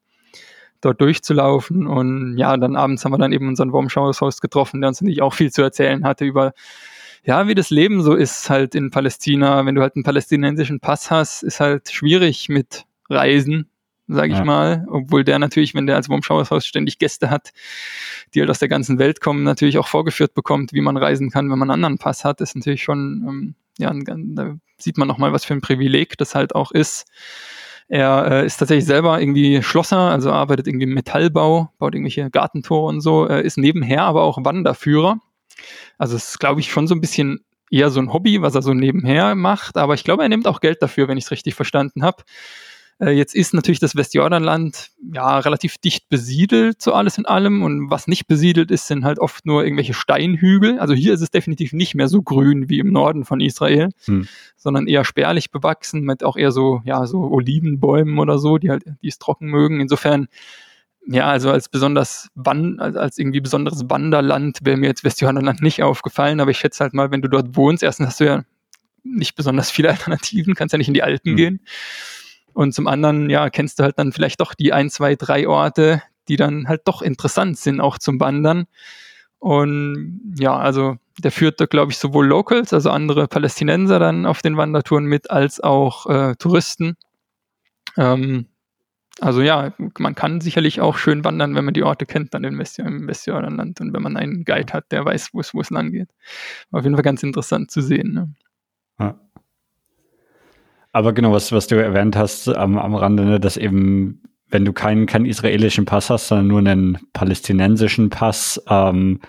dort 0.82 1.01
durchzulaufen. 1.01 1.88
Und 1.88 2.38
ja, 2.38 2.55
dann 2.57 2.76
abends 2.76 3.03
haben 3.03 3.11
wir 3.11 3.18
dann 3.18 3.32
eben 3.32 3.47
unseren 3.47 3.72
Wormschauershaus 3.72 4.41
getroffen, 4.41 4.82
der 4.82 4.89
uns 4.89 5.01
natürlich 5.01 5.22
auch 5.22 5.34
viel 5.34 5.51
zu 5.51 5.61
erzählen 5.61 6.03
hatte 6.05 6.26
über, 6.26 6.53
ja, 7.28 7.45
wie 7.45 7.55
das 7.55 7.69
Leben 7.69 8.01
so 8.01 8.15
ist 8.15 8.49
halt 8.49 8.73
in 8.73 8.89
Palästina. 8.89 9.65
Wenn 9.65 9.75
du 9.75 9.82
halt 9.82 9.97
einen 9.97 10.03
palästinensischen 10.03 10.80
Pass 10.80 11.11
hast, 11.11 11.43
ist 11.43 11.59
halt 11.59 11.91
schwierig 11.91 12.47
mit 12.47 12.86
Reisen, 13.09 13.69
sage 14.07 14.32
ich 14.32 14.39
ja. 14.39 14.45
mal. 14.45 14.88
Obwohl 14.89 15.25
der 15.25 15.38
natürlich, 15.38 15.75
wenn 15.75 15.88
der 15.88 15.97
als 15.97 16.07
Wurmschauershaus 16.07 16.65
ständig 16.65 16.99
Gäste 16.99 17.30
hat, 17.30 17.51
die 18.34 18.39
halt 18.39 18.49
aus 18.49 18.59
der 18.59 18.69
ganzen 18.69 18.97
Welt 18.97 19.19
kommen, 19.19 19.43
natürlich 19.43 19.78
auch 19.78 19.89
vorgeführt 19.89 20.36
bekommt, 20.36 20.71
wie 20.71 20.80
man 20.80 20.95
reisen 20.95 21.30
kann, 21.30 21.51
wenn 21.51 21.59
man 21.59 21.69
einen 21.69 21.84
anderen 21.84 21.97
Pass 21.97 22.23
hat, 22.23 22.39
ist 22.39 22.55
natürlich 22.55 22.82
schon, 22.82 23.25
ähm, 23.28 23.55
ja, 23.78 23.91
da 23.93 24.55
sieht 24.78 24.97
man 24.97 25.09
nochmal, 25.09 25.34
was 25.34 25.43
für 25.43 25.53
ein 25.53 25.61
Privileg 25.61 26.17
das 26.17 26.34
halt 26.34 26.55
auch 26.55 26.71
ist. 26.71 27.07
Er 27.89 28.32
äh, 28.32 28.45
ist 28.45 28.55
tatsächlich 28.55 28.86
selber 28.86 29.19
irgendwie 29.19 29.61
Schlosser, 29.63 29.97
also 29.97 30.32
arbeitet 30.32 30.67
irgendwie 30.67 30.86
im 30.86 30.93
Metallbau, 30.93 31.73
baut 31.78 31.93
irgendwelche 31.93 32.30
Gartentore 32.30 32.88
und 32.88 33.01
so, 33.01 33.28
äh, 33.28 33.45
ist 33.45 33.57
nebenher 33.57 34.03
aber 34.03 34.23
auch 34.23 34.38
Wanderführer. 34.45 35.19
Also 35.97 36.16
es 36.16 36.30
ist, 36.30 36.39
glaube 36.39 36.60
ich, 36.60 36.72
schon 36.72 36.88
so 36.88 36.95
ein 36.95 37.01
bisschen 37.01 37.39
eher 37.70 37.89
so 37.89 37.99
ein 37.99 38.14
Hobby, 38.14 38.41
was 38.41 38.55
er 38.55 38.62
so 38.62 38.74
nebenher 38.74 39.36
macht, 39.36 39.78
aber 39.78 39.93
ich 39.93 40.03
glaube, 40.03 40.24
er 40.24 40.30
nimmt 40.30 40.47
auch 40.47 40.62
Geld 40.62 40.82
dafür, 40.82 41.08
wenn 41.08 41.18
ich 41.18 41.26
es 41.26 41.32
richtig 41.32 41.55
verstanden 41.55 42.03
habe. 42.03 42.24
Äh, 42.99 43.12
jetzt 43.12 43.36
ist 43.36 43.53
natürlich 43.53 43.80
das 43.80 43.95
Westjordanland 43.95 44.89
ja 45.14 45.39
relativ 45.39 45.78
dicht 45.78 46.10
besiedelt, 46.10 46.82
so 46.82 46.93
alles 46.93 47.18
in 47.18 47.26
allem. 47.26 47.62
Und 47.64 47.91
was 47.91 48.08
nicht 48.08 48.28
besiedelt 48.28 48.72
ist, 48.72 48.88
sind 48.88 49.05
halt 49.05 49.20
oft 49.20 49.45
nur 49.45 49.64
irgendwelche 49.64 49.93
Steinhügel. 49.93 50.80
Also 50.80 50.93
hier 50.93 51.14
ist 51.14 51.22
es 51.22 51.30
definitiv 51.30 51.74
nicht 51.74 51.95
mehr 51.95 52.08
so 52.08 52.22
grün 52.22 52.70
wie 52.70 52.80
im 52.80 52.91
Norden 52.91 53.24
von 53.24 53.39
Israel, 53.39 53.89
hm. 54.05 54.28
sondern 54.55 54.88
eher 54.88 55.05
spärlich 55.05 55.51
bewachsen 55.51 56.01
mit 56.01 56.24
auch 56.24 56.38
eher 56.38 56.51
so, 56.51 56.82
ja, 56.86 57.05
so 57.05 57.30
Olivenbäumen 57.32 58.18
oder 58.18 58.39
so, 58.39 58.58
die 58.58 58.72
halt, 58.72 58.84
die 59.01 59.08
es 59.08 59.20
trocken 59.20 59.47
mögen. 59.47 59.80
Insofern 59.80 60.28
ja, 61.10 61.28
also 61.28 61.49
als 61.51 61.70
besonders 61.70 62.30
Wand, 62.36 62.82
als, 62.82 62.97
als 62.97 63.18
irgendwie 63.18 63.39
besonderes 63.39 63.89
Wanderland 63.89 64.60
wäre 64.64 64.78
mir 64.78 64.88
jetzt 64.88 65.03
Westjordanland 65.03 65.62
nicht 65.62 65.82
aufgefallen, 65.82 66.39
aber 66.39 66.51
ich 66.51 66.58
schätze 66.58 66.84
halt 66.84 66.93
mal, 66.93 67.12
wenn 67.12 67.22
du 67.22 67.30
dort 67.30 67.55
wohnst, 67.55 67.82
erstens 67.82 68.08
hast 68.08 68.20
du 68.20 68.26
ja 68.26 68.43
nicht 69.03 69.36
besonders 69.36 69.72
viele 69.72 69.89
Alternativen, 69.91 70.53
kannst 70.53 70.74
ja 70.74 70.78
nicht 70.78 70.89
in 70.89 70.93
die 70.93 71.03
Alpen 71.03 71.32
mhm. 71.32 71.38
gehen. 71.38 71.60
Und 72.53 72.74
zum 72.74 72.88
anderen, 72.88 73.30
ja, 73.30 73.49
kennst 73.49 73.80
du 73.80 73.84
halt 73.84 73.99
dann 73.99 74.12
vielleicht 74.12 74.41
doch 74.41 74.53
die 74.53 74.74
ein, 74.74 74.89
zwei, 74.89 75.16
drei 75.16 75.47
Orte, 75.47 76.01
die 76.28 76.36
dann 76.36 76.68
halt 76.68 76.82
doch 76.86 77.01
interessant 77.01 77.58
sind, 77.58 77.80
auch 77.80 77.97
zum 77.99 78.20
Wandern. 78.20 78.66
Und 79.39 80.34
ja, 80.39 80.58
also 80.58 80.97
der 81.20 81.32
führt 81.32 81.62
da, 81.62 81.68
glaube 81.68 81.91
ich, 81.91 81.99
sowohl 81.99 82.26
Locals, 82.26 82.74
also 82.74 82.89
andere 82.89 83.28
Palästinenser 83.28 83.99
dann 83.99 84.26
auf 84.26 84.41
den 84.41 84.58
Wandertouren 84.58 85.05
mit, 85.05 85.32
als 85.32 85.62
auch 85.62 86.08
äh, 86.08 86.36
Touristen. 86.36 86.97
Ähm, 87.95 88.47
also 89.20 89.41
ja, 89.41 89.74
man 89.97 90.15
kann 90.15 90.41
sicherlich 90.41 90.82
auch 90.82 90.97
schön 90.97 91.24
wandern, 91.24 91.55
wenn 91.55 91.65
man 91.65 91.74
die 91.74 91.84
Orte 91.84 92.05
kennt, 92.05 92.34
dann 92.34 92.43
im 92.43 92.59
Westjordanland 92.59 93.82
und 93.82 93.93
wenn 93.93 94.01
man 94.01 94.18
einen 94.18 94.45
Guide 94.45 94.74
hat, 94.74 94.91
der 94.91 95.05
weiß, 95.05 95.30
wo 95.34 95.41
es 95.41 95.70
lang 95.70 95.91
geht. 95.91 96.09
Auf 96.72 96.84
jeden 96.84 96.95
Fall 96.95 97.03
ganz 97.03 97.24
interessant 97.24 97.72
zu 97.72 97.82
sehen. 97.82 98.13
Ne? 98.13 98.34
Ja. 98.99 99.20
Aber 100.91 101.13
genau, 101.13 101.32
was, 101.32 101.51
was 101.51 101.68
du 101.68 101.76
erwähnt 101.76 102.15
hast 102.15 102.47
am, 102.49 102.78
am 102.78 102.95
Rande, 102.95 103.24
ne, 103.24 103.39
dass 103.39 103.57
eben, 103.57 104.24
wenn 104.49 104.65
du 104.65 104.74
keinen, 104.74 105.05
keinen 105.05 105.26
israelischen 105.26 105.86
Pass 105.86 106.09
hast, 106.09 106.28
sondern 106.28 106.47
nur 106.47 106.59
einen 106.59 106.97
palästinensischen 107.13 108.09
Pass, 108.09 108.61
ähm, 108.70 109.20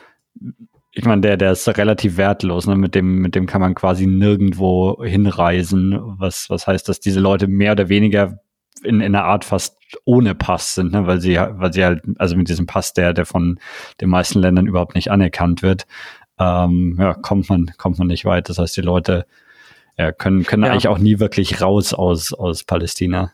ich 0.93 1.05
meine, 1.05 1.20
der, 1.20 1.36
der 1.36 1.53
ist 1.53 1.68
relativ 1.68 2.16
wertlos, 2.16 2.66
ne? 2.66 2.74
mit 2.74 2.95
dem, 2.95 3.18
mit 3.18 3.34
dem 3.34 3.47
kann 3.47 3.61
man 3.61 3.74
quasi 3.74 4.07
nirgendwo 4.07 5.05
hinreisen, 5.05 5.99
was, 6.18 6.51
was 6.51 6.66
heißt, 6.66 6.89
dass 6.89 7.01
diese 7.01 7.20
Leute 7.20 7.47
mehr 7.47 7.72
oder 7.72 7.89
weniger 7.89 8.41
in, 8.85 9.01
in 9.01 9.14
einer 9.14 9.24
Art 9.24 9.45
fast 9.45 9.76
ohne 10.05 10.35
Pass 10.35 10.74
sind, 10.74 10.93
ne? 10.93 11.07
weil 11.07 11.20
sie, 11.20 11.37
weil 11.37 11.72
sie 11.72 11.85
halt, 11.85 12.03
also 12.18 12.37
mit 12.37 12.49
diesem 12.49 12.66
Pass, 12.66 12.93
der, 12.93 13.12
der 13.12 13.26
von 13.26 13.59
den 14.01 14.09
meisten 14.09 14.41
Ländern 14.41 14.66
überhaupt 14.66 14.95
nicht 14.95 15.11
anerkannt 15.11 15.62
wird, 15.62 15.87
ähm, 16.39 16.97
ja, 16.99 17.14
kommt 17.14 17.49
man, 17.49 17.72
kommt 17.79 17.99
man 17.99 18.07
nicht 18.07 18.24
weit. 18.24 18.49
Das 18.49 18.59
heißt, 18.59 18.76
die 18.76 18.83
Leute 18.83 19.26
ja, 19.97 20.12
können, 20.12 20.45
können 20.45 20.64
ja. 20.64 20.70
eigentlich 20.70 20.89
auch 20.89 20.99
nie 20.99 21.18
wirklich 21.18 21.61
raus 21.61 21.93
aus, 21.93 22.33
aus 22.33 22.64
Palästina. 22.64 23.33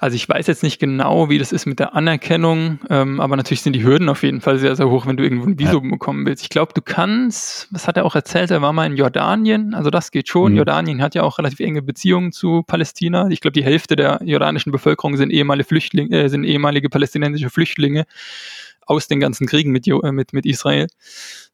Also 0.00 0.14
ich 0.14 0.28
weiß 0.28 0.46
jetzt 0.46 0.62
nicht 0.62 0.78
genau, 0.78 1.28
wie 1.28 1.38
das 1.38 1.50
ist 1.50 1.66
mit 1.66 1.80
der 1.80 1.94
Anerkennung, 1.94 2.78
ähm, 2.88 3.20
aber 3.20 3.36
natürlich 3.36 3.62
sind 3.62 3.72
die 3.72 3.82
Hürden 3.82 4.08
auf 4.08 4.22
jeden 4.22 4.40
Fall 4.40 4.58
sehr, 4.58 4.76
sehr 4.76 4.88
hoch, 4.88 5.06
wenn 5.06 5.16
du 5.16 5.24
irgendwo 5.24 5.46
ein 5.46 5.58
Visum 5.58 5.84
ja. 5.86 5.90
bekommen 5.90 6.24
willst. 6.24 6.42
Ich 6.44 6.50
glaube, 6.50 6.72
du 6.72 6.80
kannst, 6.82 7.66
was 7.72 7.88
hat 7.88 7.96
er 7.96 8.04
auch 8.04 8.14
erzählt, 8.14 8.50
er 8.52 8.62
war 8.62 8.72
mal 8.72 8.86
in 8.86 8.96
Jordanien, 8.96 9.74
also 9.74 9.90
das 9.90 10.12
geht 10.12 10.28
schon. 10.28 10.52
Mhm. 10.52 10.58
Jordanien 10.58 11.02
hat 11.02 11.16
ja 11.16 11.24
auch 11.24 11.38
relativ 11.38 11.60
enge 11.60 11.82
Beziehungen 11.82 12.30
zu 12.30 12.62
Palästina. 12.62 13.28
Ich 13.28 13.40
glaube, 13.40 13.52
die 13.52 13.64
Hälfte 13.64 13.96
der 13.96 14.20
jordanischen 14.24 14.70
Bevölkerung 14.70 15.16
sind 15.16 15.30
ehemalige 15.30 15.66
Flüchtlinge, 15.66 16.16
äh, 16.16 16.28
sind 16.28 16.44
ehemalige 16.44 16.88
palästinensische 16.88 17.50
Flüchtlinge 17.50 18.06
aus 18.86 19.08
den 19.08 19.18
ganzen 19.18 19.48
Kriegen 19.48 19.72
mit, 19.72 19.88
äh, 19.88 20.12
mit, 20.12 20.32
mit 20.32 20.46
Israel. 20.46 20.86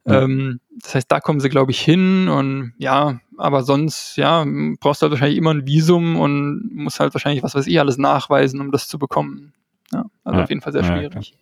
Ja. 0.05 0.23
Ähm, 0.23 0.61
das 0.81 0.95
heißt, 0.95 1.13
da 1.13 1.21
kommen 1.21 1.41
sie, 1.41 1.49
glaube 1.49 1.71
ich, 1.71 1.81
hin 1.81 2.29
und 2.29 2.75
ja, 2.79 3.21
aber 3.39 3.63
sonst, 3.63 4.17
ja, 4.17 4.45
brauchst 4.81 5.01
du 5.01 5.05
halt 5.05 5.13
wahrscheinlich 5.13 5.39
immer 5.39 5.55
ein 5.55 5.67
Visum 5.67 6.19
und 6.19 6.71
musst 6.73 6.99
halt 7.01 7.15
wahrscheinlich 7.15 7.43
was 7.43 7.55
weiß 7.55 7.67
ich 7.67 7.79
alles 7.79 7.99
nachweisen, 7.99 8.61
um 8.61 8.73
das 8.73 8.89
zu 8.89 8.99
bekommen. 8.99 9.53
Ja, 9.93 10.07
also 10.25 10.39
ja. 10.39 10.45
auf 10.45 10.49
jeden 10.49 10.61
Fall 10.61 10.73
sehr 10.73 10.85
schwierig. 10.85 11.35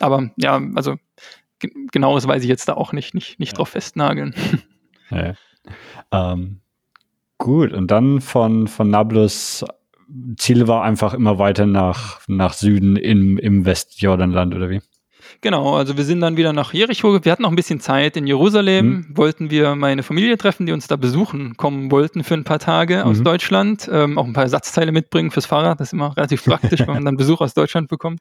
Aber 0.00 0.30
ja, 0.36 0.60
also 0.74 0.96
genaues 1.90 2.28
weiß 2.28 2.42
ich 2.42 2.48
jetzt 2.48 2.68
da 2.68 2.74
auch 2.74 2.92
nicht, 2.92 3.14
nicht, 3.14 3.40
nicht 3.40 3.58
drauf 3.58 3.70
festnageln. 3.70 4.34
Ähm, 6.12 6.60
gut, 7.38 7.72
und 7.72 7.90
dann 7.90 8.20
von, 8.20 8.66
von 8.68 8.90
Nablus 8.90 9.64
Ziel 10.36 10.68
war 10.68 10.82
einfach 10.82 11.14
immer 11.14 11.38
weiter 11.38 11.66
nach, 11.66 12.20
nach 12.28 12.52
Süden 12.52 12.96
im, 12.96 13.38
im 13.38 13.64
Westjordanland, 13.64 14.54
oder 14.54 14.70
wie? 14.70 14.80
Genau, 15.40 15.76
also 15.76 15.96
wir 15.96 16.04
sind 16.04 16.20
dann 16.20 16.36
wieder 16.36 16.52
nach 16.52 16.72
Jericho. 16.72 17.24
Wir 17.24 17.32
hatten 17.32 17.42
noch 17.42 17.50
ein 17.50 17.56
bisschen 17.56 17.80
Zeit 17.80 18.16
in 18.16 18.26
Jerusalem. 18.26 18.86
Mhm. 18.86 19.06
Wollten 19.16 19.50
wir 19.50 19.74
meine 19.74 20.02
Familie 20.02 20.38
treffen, 20.38 20.66
die 20.66 20.72
uns 20.72 20.86
da 20.86 20.96
besuchen 20.96 21.56
kommen 21.56 21.90
wollten 21.90 22.24
für 22.24 22.34
ein 22.34 22.44
paar 22.44 22.58
Tage 22.58 22.98
mhm. 22.98 23.02
aus 23.02 23.22
Deutschland. 23.22 23.88
Ähm, 23.92 24.18
auch 24.18 24.24
ein 24.24 24.32
paar 24.32 24.44
Ersatzteile 24.44 24.92
mitbringen 24.92 25.30
fürs 25.30 25.46
Fahrrad. 25.46 25.80
Das 25.80 25.88
ist 25.88 25.92
immer 25.92 26.16
relativ 26.16 26.44
praktisch, 26.44 26.80
wenn 26.80 26.94
man 26.94 27.04
dann 27.04 27.16
Besuch 27.16 27.40
aus 27.40 27.54
Deutschland 27.54 27.88
bekommt. 27.88 28.20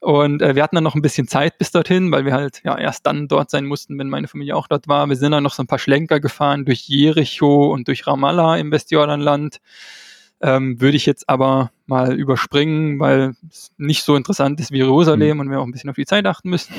Und 0.00 0.42
äh, 0.42 0.54
wir 0.54 0.62
hatten 0.62 0.76
dann 0.76 0.84
noch 0.84 0.94
ein 0.94 1.02
bisschen 1.02 1.28
Zeit 1.28 1.58
bis 1.58 1.70
dorthin, 1.72 2.12
weil 2.12 2.24
wir 2.24 2.32
halt 2.32 2.62
ja 2.64 2.78
erst 2.78 3.06
dann 3.06 3.28
dort 3.28 3.50
sein 3.50 3.66
mussten, 3.66 3.98
wenn 3.98 4.08
meine 4.08 4.28
Familie 4.28 4.56
auch 4.56 4.68
dort 4.68 4.88
war. 4.88 5.06
Wir 5.08 5.16
sind 5.16 5.32
dann 5.32 5.42
noch 5.42 5.54
so 5.54 5.62
ein 5.62 5.66
paar 5.66 5.78
Schlenker 5.78 6.20
gefahren 6.20 6.64
durch 6.64 6.88
Jericho 6.88 7.72
und 7.72 7.88
durch 7.88 8.06
Ramallah 8.06 8.56
im 8.56 8.70
Westjordanland. 8.70 9.60
Ähm, 10.40 10.80
würde 10.80 10.96
ich 10.96 11.06
jetzt 11.06 11.28
aber 11.28 11.70
mal 11.86 12.18
überspringen, 12.18 13.00
weil 13.00 13.34
es 13.48 13.70
nicht 13.78 14.02
so 14.02 14.16
interessant 14.16 14.60
ist 14.60 14.70
wie 14.70 14.78
Jerusalem 14.78 15.36
mhm. 15.36 15.40
und 15.40 15.50
wir 15.50 15.60
auch 15.60 15.64
ein 15.64 15.72
bisschen 15.72 15.88
auf 15.88 15.96
die 15.96 16.04
Zeit 16.04 16.26
achten 16.26 16.50
müssen. 16.50 16.74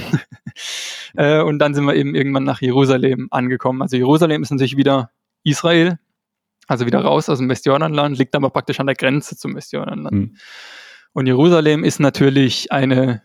äh, 1.16 1.42
und 1.42 1.60
dann 1.60 1.74
sind 1.74 1.86
wir 1.86 1.96
eben 1.96 2.14
irgendwann 2.14 2.44
nach 2.44 2.62
Jerusalem 2.62 3.28
angekommen. 3.32 3.82
Also 3.82 3.98
Jerusalem 3.98 4.44
ist 4.44 4.52
natürlich 4.52 4.78
wieder 4.78 5.10
Israel, 5.44 5.98
also 6.68 6.86
wieder 6.86 7.02
raus 7.02 7.30
aus 7.30 7.40
dem 7.40 7.50
Westjordanland, 7.50 8.18
liegt 8.18 8.36
aber 8.36 8.50
praktisch 8.50 8.80
an 8.80 8.88
der 8.88 8.96
Grenze 8.96 9.38
zum 9.38 9.56
Westjordanland. 9.56 10.16
Mhm. 10.16 10.38
Und 11.14 11.26
Jerusalem 11.26 11.84
ist 11.84 12.00
natürlich 12.00 12.72
eine 12.72 13.24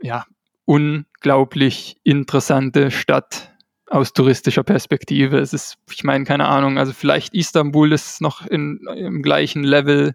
ja, 0.00 0.24
unglaublich 0.64 2.00
interessante 2.04 2.90
Stadt 2.90 3.53
aus 3.90 4.12
touristischer 4.12 4.62
Perspektive. 4.62 5.38
Es 5.38 5.52
ist, 5.52 5.76
ich 5.90 6.04
meine, 6.04 6.24
keine 6.24 6.46
Ahnung, 6.46 6.78
also 6.78 6.92
vielleicht 6.92 7.34
Istanbul 7.34 7.92
ist 7.92 8.20
noch 8.20 8.46
in, 8.46 8.80
im 8.96 9.22
gleichen 9.22 9.62
Level, 9.62 10.14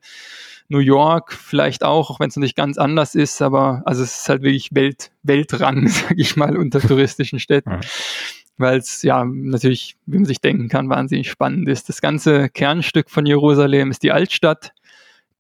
New 0.70 0.80
York 0.80 1.34
vielleicht 1.34 1.84
auch, 1.84 2.12
auch 2.12 2.20
wenn 2.20 2.30
es 2.30 2.36
noch 2.36 2.42
nicht 2.42 2.56
ganz 2.56 2.78
anders 2.78 3.16
ist, 3.16 3.42
aber 3.42 3.82
also 3.86 4.04
es 4.04 4.22
ist 4.22 4.30
halt 4.30 4.44
wirklich 4.44 4.70
Welt, 4.72 5.12
Weltrang, 5.24 5.88
sage 5.88 6.22
ich 6.22 6.36
mal, 6.36 6.56
unter 6.56 6.80
touristischen 6.80 7.40
Städten. 7.40 7.72
Ja. 7.72 7.80
Weil 8.58 8.78
es 8.78 9.02
ja 9.04 9.24
natürlich, 9.26 9.96
wie 10.06 10.18
man 10.18 10.26
sich 10.26 10.42
denken 10.42 10.68
kann, 10.68 10.90
wahnsinnig 10.90 11.30
spannend 11.32 11.68
ist. 11.70 11.90
Das 11.90 12.02
ganze 12.02 12.50
Kernstück 12.50 13.10
von 13.10 13.26
Jerusalem 13.26 13.90
ist 13.90 14.04
die 14.04 14.12
Altstadt, 14.12 14.74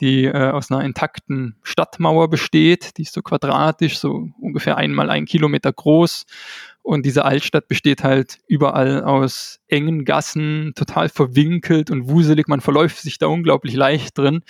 die 0.01 0.23
äh, 0.23 0.51
aus 0.51 0.71
einer 0.71 0.83
intakten 0.85 1.57
Stadtmauer 1.61 2.29
besteht. 2.29 2.97
Die 2.97 3.01
ist 3.01 3.13
so 3.13 3.21
quadratisch, 3.21 3.99
so 3.99 4.29
ungefähr 4.39 4.77
einmal 4.77 5.09
ein 5.09 5.25
Kilometer 5.25 5.73
groß. 5.73 6.25
Und 6.89 7.05
diese 7.05 7.23
Altstadt 7.23 7.67
besteht 7.67 8.03
halt 8.03 8.39
überall 8.47 9.03
aus 9.03 9.59
engen 9.67 10.05
Gassen, 10.05 10.73
total 10.75 11.07
verwinkelt 11.07 11.91
und 11.91 12.09
wuselig. 12.09 12.47
Man 12.47 12.61
verläuft 12.61 12.97
sich 12.97 13.19
da 13.19 13.27
unglaublich 13.27 13.75
leicht 13.75 14.17
drin, 14.17 14.41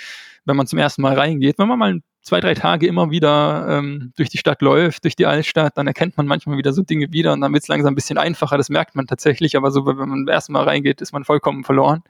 wenn 0.46 0.56
man 0.56 0.66
zum 0.66 0.80
ersten 0.80 1.02
Mal 1.02 1.16
reingeht. 1.16 1.60
Wenn 1.60 1.68
man 1.68 1.78
mal 1.78 2.00
zwei, 2.22 2.40
drei 2.40 2.54
Tage 2.54 2.88
immer 2.88 3.12
wieder 3.12 3.68
ähm, 3.68 4.14
durch 4.16 4.30
die 4.30 4.38
Stadt 4.38 4.62
läuft, 4.62 5.04
durch 5.04 5.18
die 5.18 5.26
Altstadt, 5.26 5.78
dann 5.78 5.88
erkennt 5.88 6.16
man 6.16 6.28
manchmal 6.28 6.58
wieder 6.58 6.72
so 6.72 6.82
Dinge 6.82 7.12
wieder 7.12 7.34
und 7.34 7.42
dann 7.42 7.52
wird 7.52 7.64
es 7.64 7.68
langsam 7.68 7.92
ein 7.92 7.96
bisschen 7.96 8.18
einfacher. 8.18 8.56
Das 8.56 8.70
merkt 8.70 8.96
man 8.96 9.06
tatsächlich, 9.06 9.58
aber 9.58 9.70
so, 9.70 9.86
wenn 9.86 9.98
man 9.98 10.26
das 10.26 10.34
erste 10.34 10.54
Mal 10.54 10.64
reingeht, 10.64 11.02
ist 11.02 11.12
man 11.12 11.26
vollkommen 11.26 11.66
verloren, 11.66 12.04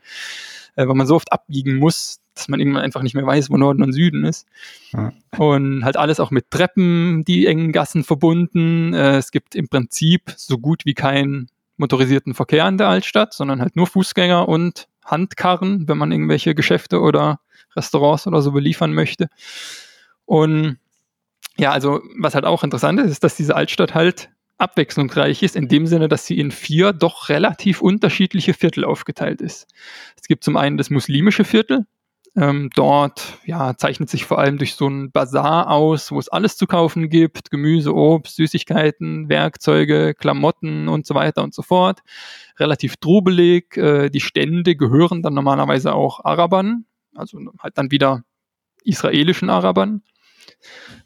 äh, 0.75 0.87
weil 0.87 0.93
man 0.93 1.07
so 1.07 1.15
oft 1.15 1.31
abbiegen 1.31 1.77
muss, 1.77 2.19
dass 2.39 2.47
man 2.47 2.59
irgendwann 2.59 2.83
einfach 2.83 3.01
nicht 3.01 3.15
mehr 3.15 3.25
weiß, 3.25 3.49
wo 3.49 3.57
Norden 3.57 3.83
und 3.83 3.93
Süden 3.93 4.25
ist. 4.25 4.47
Ja. 4.91 5.13
Und 5.37 5.83
halt 5.85 5.97
alles 5.97 6.19
auch 6.19 6.31
mit 6.31 6.49
Treppen, 6.49 7.23
die 7.25 7.45
engen 7.45 7.71
Gassen 7.71 8.03
verbunden. 8.03 8.93
Äh, 8.93 9.17
es 9.17 9.31
gibt 9.31 9.55
im 9.55 9.67
Prinzip 9.67 10.33
so 10.35 10.57
gut 10.57 10.85
wie 10.85 10.93
keinen 10.93 11.49
motorisierten 11.77 12.33
Verkehr 12.33 12.67
in 12.67 12.77
der 12.77 12.89
Altstadt, 12.89 13.33
sondern 13.33 13.61
halt 13.61 13.75
nur 13.75 13.87
Fußgänger 13.87 14.47
und 14.47 14.87
Handkarren, 15.05 15.87
wenn 15.87 15.97
man 15.97 16.11
irgendwelche 16.11 16.55
Geschäfte 16.55 16.99
oder 16.99 17.39
Restaurants 17.75 18.27
oder 18.27 18.41
so 18.41 18.51
beliefern 18.51 18.93
möchte. 18.93 19.29
Und 20.25 20.77
ja, 21.57 21.71
also 21.71 22.01
was 22.17 22.35
halt 22.35 22.45
auch 22.45 22.63
interessant 22.63 22.99
ist, 22.99 23.11
ist, 23.11 23.23
dass 23.23 23.35
diese 23.35 23.55
Altstadt 23.55 23.93
halt 23.93 24.29
abwechslungsreich 24.59 25.41
ist, 25.41 25.55
in 25.55 25.67
dem 25.67 25.87
Sinne, 25.87 26.07
dass 26.07 26.25
sie 26.25 26.37
in 26.37 26.51
vier 26.51 26.93
doch 26.93 27.29
relativ 27.29 27.81
unterschiedliche 27.81 28.53
Viertel 28.53 28.83
aufgeteilt 28.83 29.41
ist. 29.41 29.67
Es 30.21 30.27
gibt 30.27 30.43
zum 30.43 30.57
einen 30.57 30.77
das 30.77 30.89
muslimische 30.89 31.45
Viertel, 31.45 31.85
ähm, 32.35 32.69
dort 32.75 33.37
ja, 33.45 33.75
zeichnet 33.75 34.09
sich 34.09 34.25
vor 34.25 34.39
allem 34.39 34.57
durch 34.57 34.75
so 34.75 34.85
einen 34.85 35.11
Bazar 35.11 35.69
aus, 35.69 36.11
wo 36.11 36.19
es 36.19 36.29
alles 36.29 36.57
zu 36.57 36.67
kaufen 36.67 37.09
gibt: 37.09 37.51
Gemüse, 37.51 37.93
Obst, 37.93 38.35
Süßigkeiten, 38.35 39.29
Werkzeuge, 39.29 40.13
Klamotten 40.13 40.87
und 40.87 41.05
so 41.05 41.15
weiter 41.15 41.43
und 41.43 41.53
so 41.53 41.61
fort. 41.61 41.99
Relativ 42.59 42.97
trubelig. 42.97 43.77
Äh, 43.77 44.09
die 44.09 44.21
Stände 44.21 44.75
gehören 44.75 45.21
dann 45.21 45.33
normalerweise 45.33 45.93
auch 45.93 46.23
Arabern, 46.23 46.85
also 47.15 47.39
halt 47.59 47.77
dann 47.77 47.91
wieder 47.91 48.23
israelischen 48.83 49.49
Arabern 49.49 50.03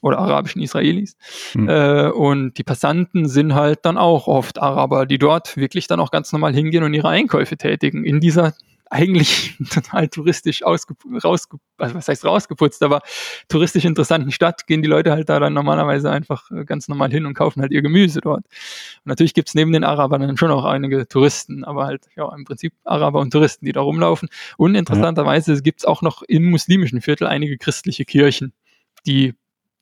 oder 0.02 0.20
arabischen 0.20 0.62
Israelis. 0.62 1.16
Hm. 1.54 1.70
Äh, 1.70 2.10
und 2.10 2.58
die 2.58 2.64
Passanten 2.64 3.28
sind 3.28 3.54
halt 3.54 3.80
dann 3.84 3.98
auch 3.98 4.28
oft 4.28 4.62
Araber, 4.62 5.06
die 5.06 5.18
dort 5.18 5.58
wirklich 5.58 5.88
dann 5.88 6.00
auch 6.00 6.12
ganz 6.12 6.32
normal 6.32 6.54
hingehen 6.54 6.84
und 6.84 6.94
ihre 6.94 7.10
Einkäufe 7.10 7.58
tätigen 7.58 8.04
in 8.04 8.20
dieser 8.20 8.54
eigentlich 8.94 9.58
total 9.72 10.08
touristisch 10.08 10.64
ausge, 10.64 10.96
also 11.10 11.48
was 11.78 12.08
heißt 12.08 12.26
rausgeputzt, 12.26 12.84
aber 12.84 13.02
touristisch 13.48 13.86
interessanten 13.86 14.32
Stadt 14.32 14.68
gehen 14.68 14.82
die 14.82 14.88
Leute 14.88 15.12
halt 15.12 15.30
da 15.30 15.40
dann 15.40 15.54
normalerweise 15.54 16.12
einfach 16.12 16.50
äh, 16.52 16.64
ganz 16.64 16.88
normal 16.88 17.10
hin 17.10 17.26
und 17.26 17.34
kaufen 17.34 17.62
halt 17.62 17.72
ihr 17.72 17.82
Gemüse 17.82 18.22
dort. 18.22 18.46
Und 18.46 19.06
natürlich 19.06 19.34
gibt's 19.34 19.56
neben 19.56 19.72
den 19.74 19.84
Arabern 19.84 20.22
dann 20.22 20.38
schon 20.38 20.52
auch 20.52 20.66
einige 20.66 21.08
Touristen, 21.08 21.64
aber 21.64 21.86
halt 21.86 22.06
ja 22.16 22.32
im 22.34 22.46
Prinzip 22.46 22.74
Araber 22.84 23.20
und 23.20 23.32
Touristen, 23.32 23.66
die 23.66 23.72
da 23.72 23.82
rumlaufen. 23.82 24.30
Und 24.58 24.76
interessanterweise 24.76 25.62
gibt's 25.62 25.86
auch 25.86 26.04
noch 26.04 26.22
im 26.22 26.50
muslimischen 26.52 27.02
Viertel 27.02 27.26
einige 27.28 27.58
christliche 27.58 28.06
Kirchen, 28.06 28.54
die 29.08 29.34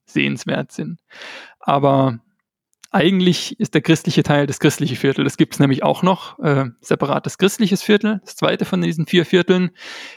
sehenswert 0.05 0.71
sind. 0.71 1.01
Aber 1.59 2.19
eigentlich 2.91 3.57
ist 3.59 3.73
der 3.73 3.81
christliche 3.81 4.21
Teil 4.21 4.47
das 4.47 4.59
christliche 4.59 4.97
Viertel. 4.97 5.23
Das 5.23 5.37
gibt 5.37 5.53
es 5.53 5.59
nämlich 5.59 5.81
auch 5.81 6.03
noch, 6.03 6.37
äh, 6.39 6.65
separates 6.81 7.37
christliches 7.37 7.81
Viertel. 7.81 8.19
Das 8.23 8.35
zweite 8.35 8.65
von 8.65 8.81
diesen 8.81 9.05
vier 9.05 9.25
Vierteln 9.25 9.71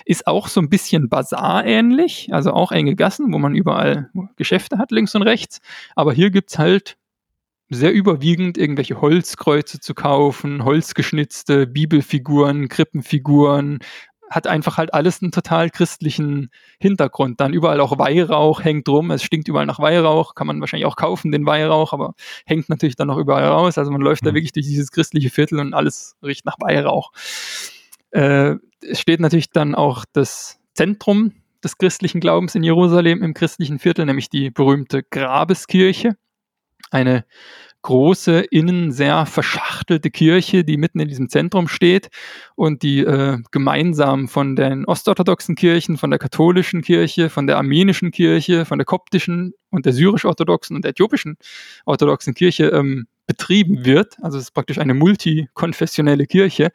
ist 0.04 0.26
auch 0.26 0.48
so 0.48 0.60
ein 0.60 0.68
bisschen 0.68 1.08
Bazar-ähnlich, 1.08 2.30
also 2.32 2.52
auch 2.52 2.72
enge 2.72 2.96
Gassen, 2.96 3.32
wo 3.32 3.38
man 3.38 3.54
überall 3.54 4.10
Geschäfte 4.36 4.78
hat, 4.78 4.90
links 4.90 5.14
und 5.14 5.22
rechts. 5.22 5.60
Aber 5.94 6.12
hier 6.12 6.30
gibt's 6.30 6.58
halt 6.58 6.96
sehr 7.70 7.92
überwiegend 7.92 8.58
irgendwelche 8.58 9.00
Holzkreuze 9.00 9.80
zu 9.80 9.94
kaufen, 9.94 10.64
holzgeschnitzte 10.64 11.66
Bibelfiguren, 11.66 12.68
Krippenfiguren, 12.68 13.78
hat 14.30 14.46
einfach 14.46 14.78
halt 14.78 14.94
alles 14.94 15.22
einen 15.22 15.32
total 15.32 15.70
christlichen 15.70 16.50
Hintergrund. 16.78 17.40
Dann 17.40 17.52
überall 17.52 17.80
auch 17.80 17.98
Weihrauch 17.98 18.64
hängt 18.64 18.88
drum. 18.88 19.10
Es 19.10 19.22
stinkt 19.22 19.48
überall 19.48 19.66
nach 19.66 19.78
Weihrauch. 19.78 20.34
Kann 20.34 20.46
man 20.46 20.60
wahrscheinlich 20.60 20.86
auch 20.86 20.96
kaufen, 20.96 21.30
den 21.30 21.46
Weihrauch, 21.46 21.92
aber 21.92 22.14
hängt 22.46 22.68
natürlich 22.68 22.96
dann 22.96 23.08
noch 23.08 23.18
überall 23.18 23.44
raus. 23.44 23.78
Also 23.78 23.90
man 23.90 24.00
läuft 24.00 24.22
mhm. 24.22 24.28
da 24.28 24.34
wirklich 24.34 24.52
durch 24.52 24.66
dieses 24.66 24.90
christliche 24.90 25.30
Viertel 25.30 25.60
und 25.60 25.74
alles 25.74 26.16
riecht 26.22 26.44
nach 26.46 26.56
Weihrauch. 26.60 27.12
Äh, 28.10 28.56
es 28.80 29.00
steht 29.00 29.20
natürlich 29.20 29.50
dann 29.50 29.74
auch 29.74 30.04
das 30.12 30.58
Zentrum 30.74 31.32
des 31.62 31.78
christlichen 31.78 32.20
Glaubens 32.20 32.54
in 32.54 32.62
Jerusalem 32.62 33.22
im 33.22 33.34
christlichen 33.34 33.78
Viertel, 33.78 34.04
nämlich 34.06 34.28
die 34.28 34.50
berühmte 34.50 35.02
Grabeskirche. 35.02 36.16
Eine 36.90 37.24
große, 37.84 38.40
innen 38.50 38.92
sehr 38.92 39.26
verschachtelte 39.26 40.10
Kirche, 40.10 40.64
die 40.64 40.76
mitten 40.76 41.00
in 41.00 41.08
diesem 41.08 41.28
Zentrum 41.28 41.68
steht 41.68 42.08
und 42.56 42.82
die 42.82 43.00
äh, 43.00 43.38
gemeinsam 43.52 44.26
von 44.26 44.56
den 44.56 44.86
ostorthodoxen 44.86 45.54
Kirchen, 45.54 45.96
von 45.96 46.10
der 46.10 46.18
katholischen 46.18 46.82
Kirche, 46.82 47.28
von 47.30 47.46
der 47.46 47.58
armenischen 47.58 48.10
Kirche, 48.10 48.64
von 48.64 48.78
der 48.78 48.86
koptischen 48.86 49.52
und 49.70 49.86
der 49.86 49.92
syrisch-orthodoxen 49.92 50.76
und 50.76 50.84
der 50.84 50.90
äthiopischen 50.90 51.36
orthodoxen 51.84 52.34
Kirche 52.34 52.68
ähm, 52.68 53.06
betrieben 53.26 53.84
wird. 53.84 54.16
Also 54.22 54.38
es 54.38 54.44
ist 54.44 54.52
praktisch 54.52 54.78
eine 54.78 54.94
multikonfessionelle 54.94 56.26
Kirche. 56.26 56.70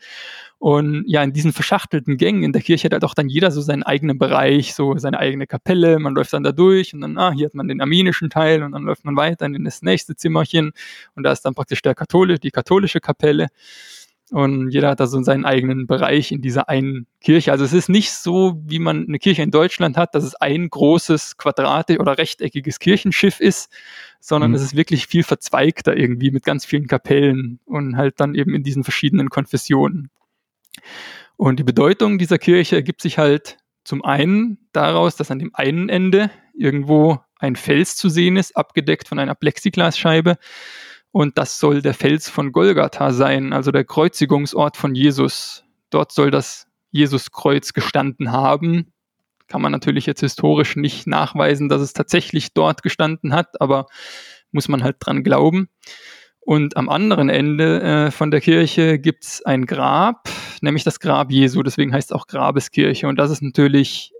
Und 0.60 1.06
ja, 1.08 1.24
in 1.24 1.32
diesen 1.32 1.54
verschachtelten 1.54 2.18
Gängen 2.18 2.44
in 2.44 2.52
der 2.52 2.62
Kirche 2.62 2.86
hat 2.86 2.92
halt 2.92 3.06
auch 3.06 3.14
dann 3.14 3.30
jeder 3.30 3.50
so 3.50 3.62
seinen 3.62 3.84
eigenen 3.84 4.20
Bereich, 4.20 4.74
so 4.74 4.98
seine 4.98 5.18
eigene 5.18 5.48
Kapelle. 5.48 6.00
Man 6.00 6.14
läuft 6.14 6.34
dann 6.34 6.44
da 6.44 6.52
durch 6.52 6.94
und 6.94 7.00
dann, 7.00 7.18
ah, 7.18 7.32
hier 7.32 7.46
hat 7.46 7.54
man 7.54 7.70
den 7.70 7.80
armenischen 7.80 8.30
Teil 8.30 8.62
und 8.64 8.74
dann 8.74 8.84
läuft 8.84 9.06
man 9.06 9.16
weiter 9.16 9.46
in 9.46 9.64
das 9.64 9.82
nächste 9.82 10.18
Zimmerchen 10.18 10.74
und 11.16 11.24
da 11.24 11.32
ist 11.32 11.44
dann 11.44 11.56
praktisch 11.56 11.82
der 11.82 11.96
katholische, 11.96 12.42
die 12.42 12.52
katholische 12.52 13.00
Kapelle. 13.00 13.48
Und 14.32 14.70
jeder 14.70 14.90
hat 14.90 15.00
da 15.00 15.08
so 15.08 15.22
seinen 15.24 15.46
eigenen 15.46 15.88
Bereich 15.88 16.32
in 16.32 16.42
dieser 16.42 16.70
einen 16.70 17.08
Kirche. 17.22 17.52
Also 17.52 17.64
es 17.64 17.74
ist 17.74 17.90
nicht 17.90 18.12
so, 18.12 18.62
wie 18.64 18.78
man 18.78 19.08
eine 19.08 19.18
Kirche 19.18 19.42
in 19.42 19.50
Deutschland 19.50 19.98
hat, 19.98 20.14
dass 20.14 20.24
es 20.24 20.36
ein 20.36 20.70
großes 20.70 21.38
quadratisch 21.38 22.00
oder 22.00 22.18
rechteckiges 22.18 22.80
Kirchenschiff 22.80 23.40
ist, 23.40 23.72
sondern 24.20 24.52
mhm. 24.52 24.56
es 24.56 24.62
ist 24.62 24.76
wirklich 24.76 25.08
viel 25.08 25.24
verzweigter 25.24 25.98
irgendwie 25.98 26.32
mit 26.32 26.44
ganz 26.44 26.66
vielen 26.66 26.88
Kapellen 26.88 27.60
und 27.66 27.98
halt 27.98 28.20
dann 28.20 28.36
eben 28.36 28.54
in 28.54 28.62
diesen 28.62 28.84
verschiedenen 28.84 29.30
Konfessionen. 29.30 30.12
Und 31.38 31.60
die 31.60 31.64
Bedeutung 31.64 32.18
dieser 32.18 32.38
Kirche 32.38 32.76
ergibt 32.76 33.02
sich 33.02 33.18
halt 33.18 33.58
zum 33.84 34.04
einen 34.04 34.58
daraus, 34.74 35.16
dass 35.16 35.32
an 35.32 35.40
dem 35.40 35.52
einen 35.54 35.90
Ende 35.90 36.30
irgendwo 36.54 37.20
ein 37.40 37.56
Fels 37.56 37.96
zu 37.96 38.10
sehen 38.10 38.36
ist, 38.36 38.56
abgedeckt 38.56 39.08
von 39.08 39.20
einer 39.20 39.36
Plexiglasscheibe. 39.36 40.38
Und 41.12 41.38
das 41.38 41.60
soll 41.60 41.82
der 41.82 41.94
Fels 41.94 42.30
von 42.30 42.52
Golgatha 42.52 43.12
sein, 43.12 43.54
also 43.54 43.72
der 43.72 43.86
Kreuzigungsort 43.86 44.78
von 44.78 44.94
Jesus. 44.94 45.64
Dort 45.90 46.12
soll 46.12 46.30
das 46.30 46.68
Jesuskreuz 46.92 47.74
gestanden 47.74 48.32
haben. 48.32 48.94
Kann 49.48 49.62
man 49.62 49.72
natürlich 49.72 50.06
jetzt 50.06 50.20
historisch 50.20 50.76
nicht 50.76 51.08
nachweisen, 51.08 51.70
dass 51.70 51.82
es 51.82 51.94
tatsächlich 51.94 52.54
dort 52.54 52.84
gestanden 52.84 53.34
hat, 53.34 53.60
aber 53.60 53.88
muss 54.52 54.68
man 54.68 54.84
halt 54.84 54.98
dran 55.00 55.24
glauben. 55.24 55.70
Und 56.42 56.78
am 56.78 56.90
anderen 56.90 57.30
Ende 57.30 57.82
äh, 57.82 58.12
von 58.12 58.32
der 58.32 58.42
Kirche 58.42 59.00
gibt's 59.00 59.44
ein 59.44 59.66
Grab, 59.66 60.30
nämlich 60.64 60.84
das 60.84 61.00
Grab 61.00 61.32
Jesu, 61.32 61.64
deswegen 61.64 61.94
heißt 61.94 62.12
es 62.12 62.16
auch 62.16 62.28
Grabeskirche. 62.28 63.08
Und 63.08 63.18
das 63.18 63.32
ist 63.32 63.42
natürlich 63.42 64.14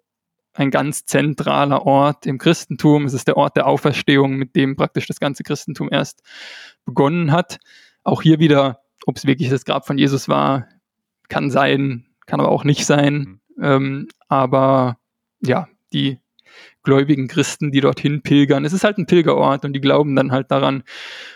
ein 0.54 0.72
ganz 0.72 1.06
zentraler 1.06 1.86
Ort 1.86 2.26
im 2.26 2.38
Christentum. 2.38 3.06
Es 3.06 3.14
ist 3.14 3.28
der 3.28 3.38
Ort 3.38 3.56
der 3.56 3.68
Auferstehung, 3.68 4.36
mit 4.36 4.56
dem 4.56 4.76
praktisch 4.76 5.08
das 5.08 5.20
ganze 5.20 5.44
Christentum 5.44 5.90
erst 5.92 6.22
begonnen 6.86 7.32
hat. 7.32 7.60
Auch 8.04 8.22
hier 8.22 8.40
wieder, 8.40 8.82
ob 9.06 9.18
es 9.18 9.26
wirklich 9.26 9.50
das 9.50 9.66
Grab 9.66 9.86
von 9.88 9.98
Jesus 9.98 10.28
war, 10.28 10.68
kann 11.30 11.52
sein, 11.52 12.08
kann 12.26 12.40
aber 12.40 12.50
auch 12.50 12.64
nicht 12.64 12.86
sein. 12.86 13.40
Mhm. 13.56 13.64
Ähm, 13.64 14.08
aber 14.28 14.98
ja, 15.42 15.68
die 15.94 16.20
gläubigen 16.84 17.28
Christen, 17.28 17.72
die 17.72 17.82
dorthin 17.82 18.22
pilgern. 18.22 18.66
Es 18.66 18.74
ist 18.74 18.84
halt 18.84 18.98
ein 18.98 19.06
Pilgerort 19.06 19.66
und 19.66 19.74
die 19.74 19.82
glauben 19.82 20.16
dann 20.16 20.32
halt 20.32 20.52
daran. 20.52 20.84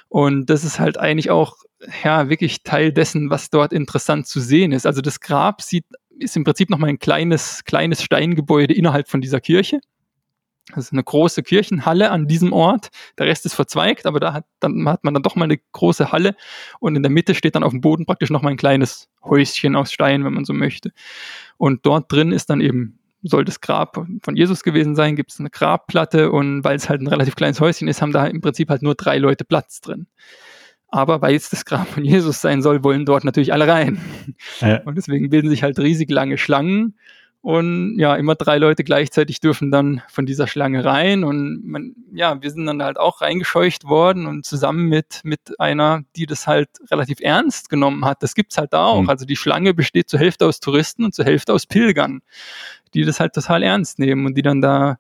Und 0.10 0.50
das 0.50 0.64
ist 0.64 0.80
halt 0.80 0.98
eigentlich 0.98 1.30
auch, 1.30 1.58
ja, 2.04 2.30
wirklich 2.30 2.64
Teil 2.64 2.92
dessen, 2.92 3.30
was 3.30 3.50
dort 3.50 3.74
interessant 3.74 4.28
zu 4.28 4.40
sehen 4.40 4.72
ist. 4.72 4.86
Also 4.86 5.02
das 5.02 5.20
Grab 5.20 5.62
sieht, 5.62 5.86
ist 6.20 6.36
im 6.36 6.44
Prinzip 6.44 6.70
nochmal 6.70 6.90
ein 6.90 7.00
kleines, 7.00 7.64
kleines 7.66 8.04
Steingebäude 8.04 8.74
innerhalb 8.74 9.10
von 9.10 9.22
dieser 9.22 9.42
Kirche. 9.42 9.80
Das 10.70 10.86
ist 10.86 10.94
eine 10.94 11.04
große 11.04 11.44
Kirchenhalle 11.44 12.10
an 12.10 12.28
diesem 12.28 12.54
Ort. 12.54 12.90
Der 13.18 13.26
Rest 13.26 13.46
ist 13.46 13.54
verzweigt, 13.54 14.06
aber 14.06 14.22
da 14.22 14.32
hat, 14.34 14.46
dann 14.62 14.88
hat 14.88 15.04
man 15.04 15.14
dann 15.14 15.24
doch 15.24 15.36
mal 15.36 15.46
eine 15.46 15.60
große 15.74 16.12
Halle 16.12 16.36
und 16.80 16.96
in 16.96 17.04
der 17.04 17.12
Mitte 17.12 17.36
steht 17.36 17.56
dann 17.56 17.64
auf 17.64 17.72
dem 17.72 17.82
Boden 17.82 18.06
praktisch 18.06 18.30
noch 18.30 18.42
mal 18.42 18.50
ein 18.50 18.58
kleines 18.58 19.10
Häuschen 19.24 19.76
aus 19.76 19.92
Stein, 19.92 20.24
wenn 20.24 20.34
man 20.34 20.46
so 20.46 20.54
möchte. 20.54 20.94
Und 21.58 21.86
dort 21.86 22.10
drin 22.12 22.32
ist 22.32 22.50
dann 22.50 22.62
eben, 22.62 23.00
soll 23.24 23.44
das 23.44 23.60
Grab 23.60 24.06
von 24.22 24.36
Jesus 24.36 24.64
gewesen 24.64 24.96
sein, 24.96 25.18
gibt 25.18 25.32
es 25.32 25.40
eine 25.40 25.50
Grabplatte 25.50 26.32
und 26.32 26.64
weil 26.64 26.78
es 26.78 26.88
halt 26.88 27.02
ein 27.02 27.08
relativ 27.08 27.36
kleines 27.36 27.60
Häuschen 27.60 27.90
ist, 27.90 28.02
haben 28.02 28.14
da 28.14 28.26
im 28.26 28.40
Prinzip 28.40 28.70
halt 28.70 28.84
nur 28.84 28.96
drei 28.96 29.18
Leute 29.18 29.44
Platz 29.44 29.82
drin. 29.82 30.08
Aber 30.94 31.24
weil 31.24 31.36
es 31.36 31.50
das 31.50 31.66
Grab 31.66 31.88
von 31.88 32.06
Jesus 32.06 32.40
sein 32.40 32.62
soll, 32.62 32.84
wollen 32.84 33.04
dort 33.04 33.24
natürlich 33.24 33.52
alle 33.52 33.68
rein. 33.68 34.00
Ja. 34.62 34.82
Und 34.84 34.96
deswegen 34.96 35.32
bilden 35.32 35.50
sich 35.50 35.64
halt 35.64 35.80
riesig 35.80 36.12
lange 36.12 36.38
Schlangen 36.38 36.94
und 37.42 37.98
ja, 37.98 38.16
immer 38.16 38.36
drei 38.36 38.60
Leute 38.60 38.84
gleichzeitig 38.84 39.40
dürfen 39.40 39.72
dann 39.72 40.04
von 40.08 40.28
dieser 40.28 40.46
Schlange 40.46 40.86
rein. 40.86 41.24
Und 41.24 41.66
man, 41.66 41.96
ja, 42.14 42.40
wir 42.42 42.52
sind 42.52 42.68
dann 42.68 42.84
halt 42.84 42.98
auch 42.98 43.22
reingescheucht 43.22 43.86
worden 43.86 44.28
und 44.28 44.46
zusammen 44.46 44.88
mit, 44.88 45.22
mit 45.24 45.60
einer, 45.60 46.04
die 46.16 46.28
das 46.28 46.46
halt 46.46 46.70
relativ 46.92 47.20
ernst 47.22 47.70
genommen 47.70 48.06
hat. 48.06 48.22
Das 48.22 48.36
gibt's 48.36 48.58
halt 48.60 48.72
da 48.72 48.86
auch. 48.86 49.02
Mhm. 49.02 49.10
Also 49.10 49.26
die 49.26 49.36
Schlange 49.36 49.74
besteht 49.74 50.10
zur 50.10 50.20
Hälfte 50.20 50.46
aus 50.46 50.60
Touristen 50.60 51.04
und 51.04 51.16
zur 51.16 51.26
Hälfte 51.26 51.54
aus 51.54 51.66
Pilgern, 51.66 52.22
die 52.94 53.04
das 53.04 53.20
halt 53.20 53.34
total 53.34 53.64
ernst 53.64 53.98
nehmen 53.98 54.28
und 54.28 54.36
die 54.36 54.44
dann 54.44 54.62
da 54.62 55.00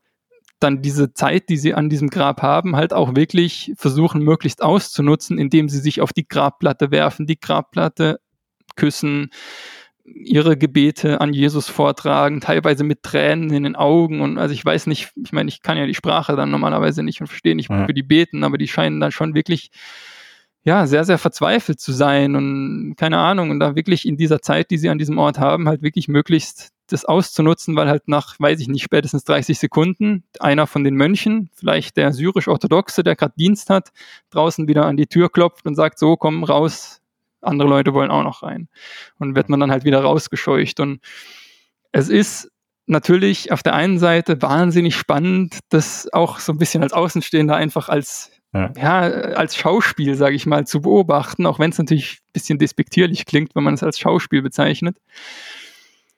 dann 0.63 0.81
diese 0.81 1.13
Zeit, 1.13 1.49
die 1.49 1.57
sie 1.57 1.73
an 1.73 1.89
diesem 1.89 2.09
Grab 2.09 2.41
haben, 2.41 2.75
halt 2.75 2.93
auch 2.93 3.15
wirklich 3.15 3.73
versuchen, 3.75 4.23
möglichst 4.23 4.63
auszunutzen, 4.63 5.37
indem 5.37 5.69
sie 5.69 5.79
sich 5.79 6.01
auf 6.01 6.13
die 6.13 6.27
Grabplatte 6.27 6.89
werfen, 6.91 7.27
die 7.27 7.39
Grabplatte 7.39 8.19
küssen, 8.75 9.29
ihre 10.05 10.57
Gebete 10.57 11.21
an 11.21 11.33
Jesus 11.33 11.69
vortragen, 11.69 12.41
teilweise 12.41 12.83
mit 12.83 13.03
Tränen 13.03 13.51
in 13.51 13.63
den 13.63 13.75
Augen 13.75 14.21
und 14.21 14.37
also 14.37 14.53
ich 14.53 14.63
weiß 14.63 14.87
nicht, 14.87 15.11
ich 15.23 15.31
meine, 15.31 15.49
ich 15.49 15.61
kann 15.61 15.77
ja 15.77 15.85
die 15.85 15.93
Sprache 15.93 16.35
dann 16.35 16.51
normalerweise 16.51 17.03
nicht 17.03 17.21
und 17.21 17.27
verstehe 17.27 17.55
nicht, 17.55 17.69
ja. 17.69 17.85
für 17.85 17.93
die 17.93 18.03
beten, 18.03 18.43
aber 18.43 18.57
die 18.57 18.67
scheinen 18.67 18.99
dann 18.99 19.11
schon 19.11 19.33
wirklich 19.33 19.69
ja, 20.63 20.87
sehr, 20.87 21.03
sehr 21.03 21.17
verzweifelt 21.17 21.79
zu 21.79 21.91
sein 21.91 22.35
und 22.35 22.95
keine 22.97 23.17
Ahnung, 23.17 23.49
und 23.49 23.59
da 23.59 23.75
wirklich 23.75 24.07
in 24.07 24.17
dieser 24.17 24.41
Zeit, 24.41 24.71
die 24.71 24.77
sie 24.77 24.89
an 24.89 24.97
diesem 24.97 25.17
Ort 25.17 25.37
haben, 25.39 25.67
halt 25.67 25.81
wirklich 25.81 26.07
möglichst 26.07 26.71
das 26.87 27.05
auszunutzen, 27.05 27.75
weil 27.75 27.87
halt 27.89 28.07
nach, 28.07 28.39
weiß 28.39 28.59
ich 28.59 28.67
nicht, 28.67 28.83
spätestens 28.83 29.23
30 29.25 29.57
Sekunden 29.59 30.23
einer 30.39 30.67
von 30.67 30.83
den 30.83 30.95
Mönchen, 30.95 31.49
vielleicht 31.53 31.97
der 31.97 32.13
syrisch-orthodoxe, 32.13 33.03
der 33.03 33.15
gerade 33.15 33.33
Dienst 33.37 33.69
hat, 33.69 33.91
draußen 34.29 34.67
wieder 34.67 34.85
an 34.85 34.97
die 34.97 35.07
Tür 35.07 35.29
klopft 35.29 35.65
und 35.65 35.75
sagt, 35.75 35.99
so, 35.99 36.15
komm 36.17 36.43
raus, 36.43 37.01
andere 37.41 37.67
Leute 37.67 37.93
wollen 37.93 38.11
auch 38.11 38.23
noch 38.23 38.43
rein. 38.43 38.69
Und 39.19 39.35
wird 39.35 39.49
man 39.49 39.59
dann 39.59 39.71
halt 39.71 39.83
wieder 39.85 40.01
rausgescheucht. 40.01 40.79
Und 40.79 41.01
es 41.91 42.09
ist 42.09 42.51
natürlich 42.85 43.51
auf 43.51 43.63
der 43.63 43.73
einen 43.73 43.99
Seite 43.99 44.41
wahnsinnig 44.41 44.95
spannend, 44.95 45.59
das 45.69 46.11
auch 46.11 46.39
so 46.39 46.51
ein 46.51 46.57
bisschen 46.57 46.83
als 46.83 46.93
Außenstehender 46.93 47.55
einfach 47.55 47.89
als 47.89 48.31
ja, 48.53 48.71
ja 48.75 48.99
als 48.99 49.55
Schauspiel, 49.55 50.15
sage 50.15 50.35
ich 50.35 50.45
mal, 50.45 50.65
zu 50.65 50.81
beobachten, 50.81 51.45
auch 51.45 51.59
wenn 51.59 51.71
es 51.71 51.77
natürlich 51.77 52.19
ein 52.21 52.33
bisschen 52.33 52.59
despektierlich 52.59 53.25
klingt, 53.25 53.55
wenn 53.55 53.63
man 53.63 53.73
es 53.73 53.83
als 53.83 53.99
Schauspiel 53.99 54.41
bezeichnet. 54.41 54.97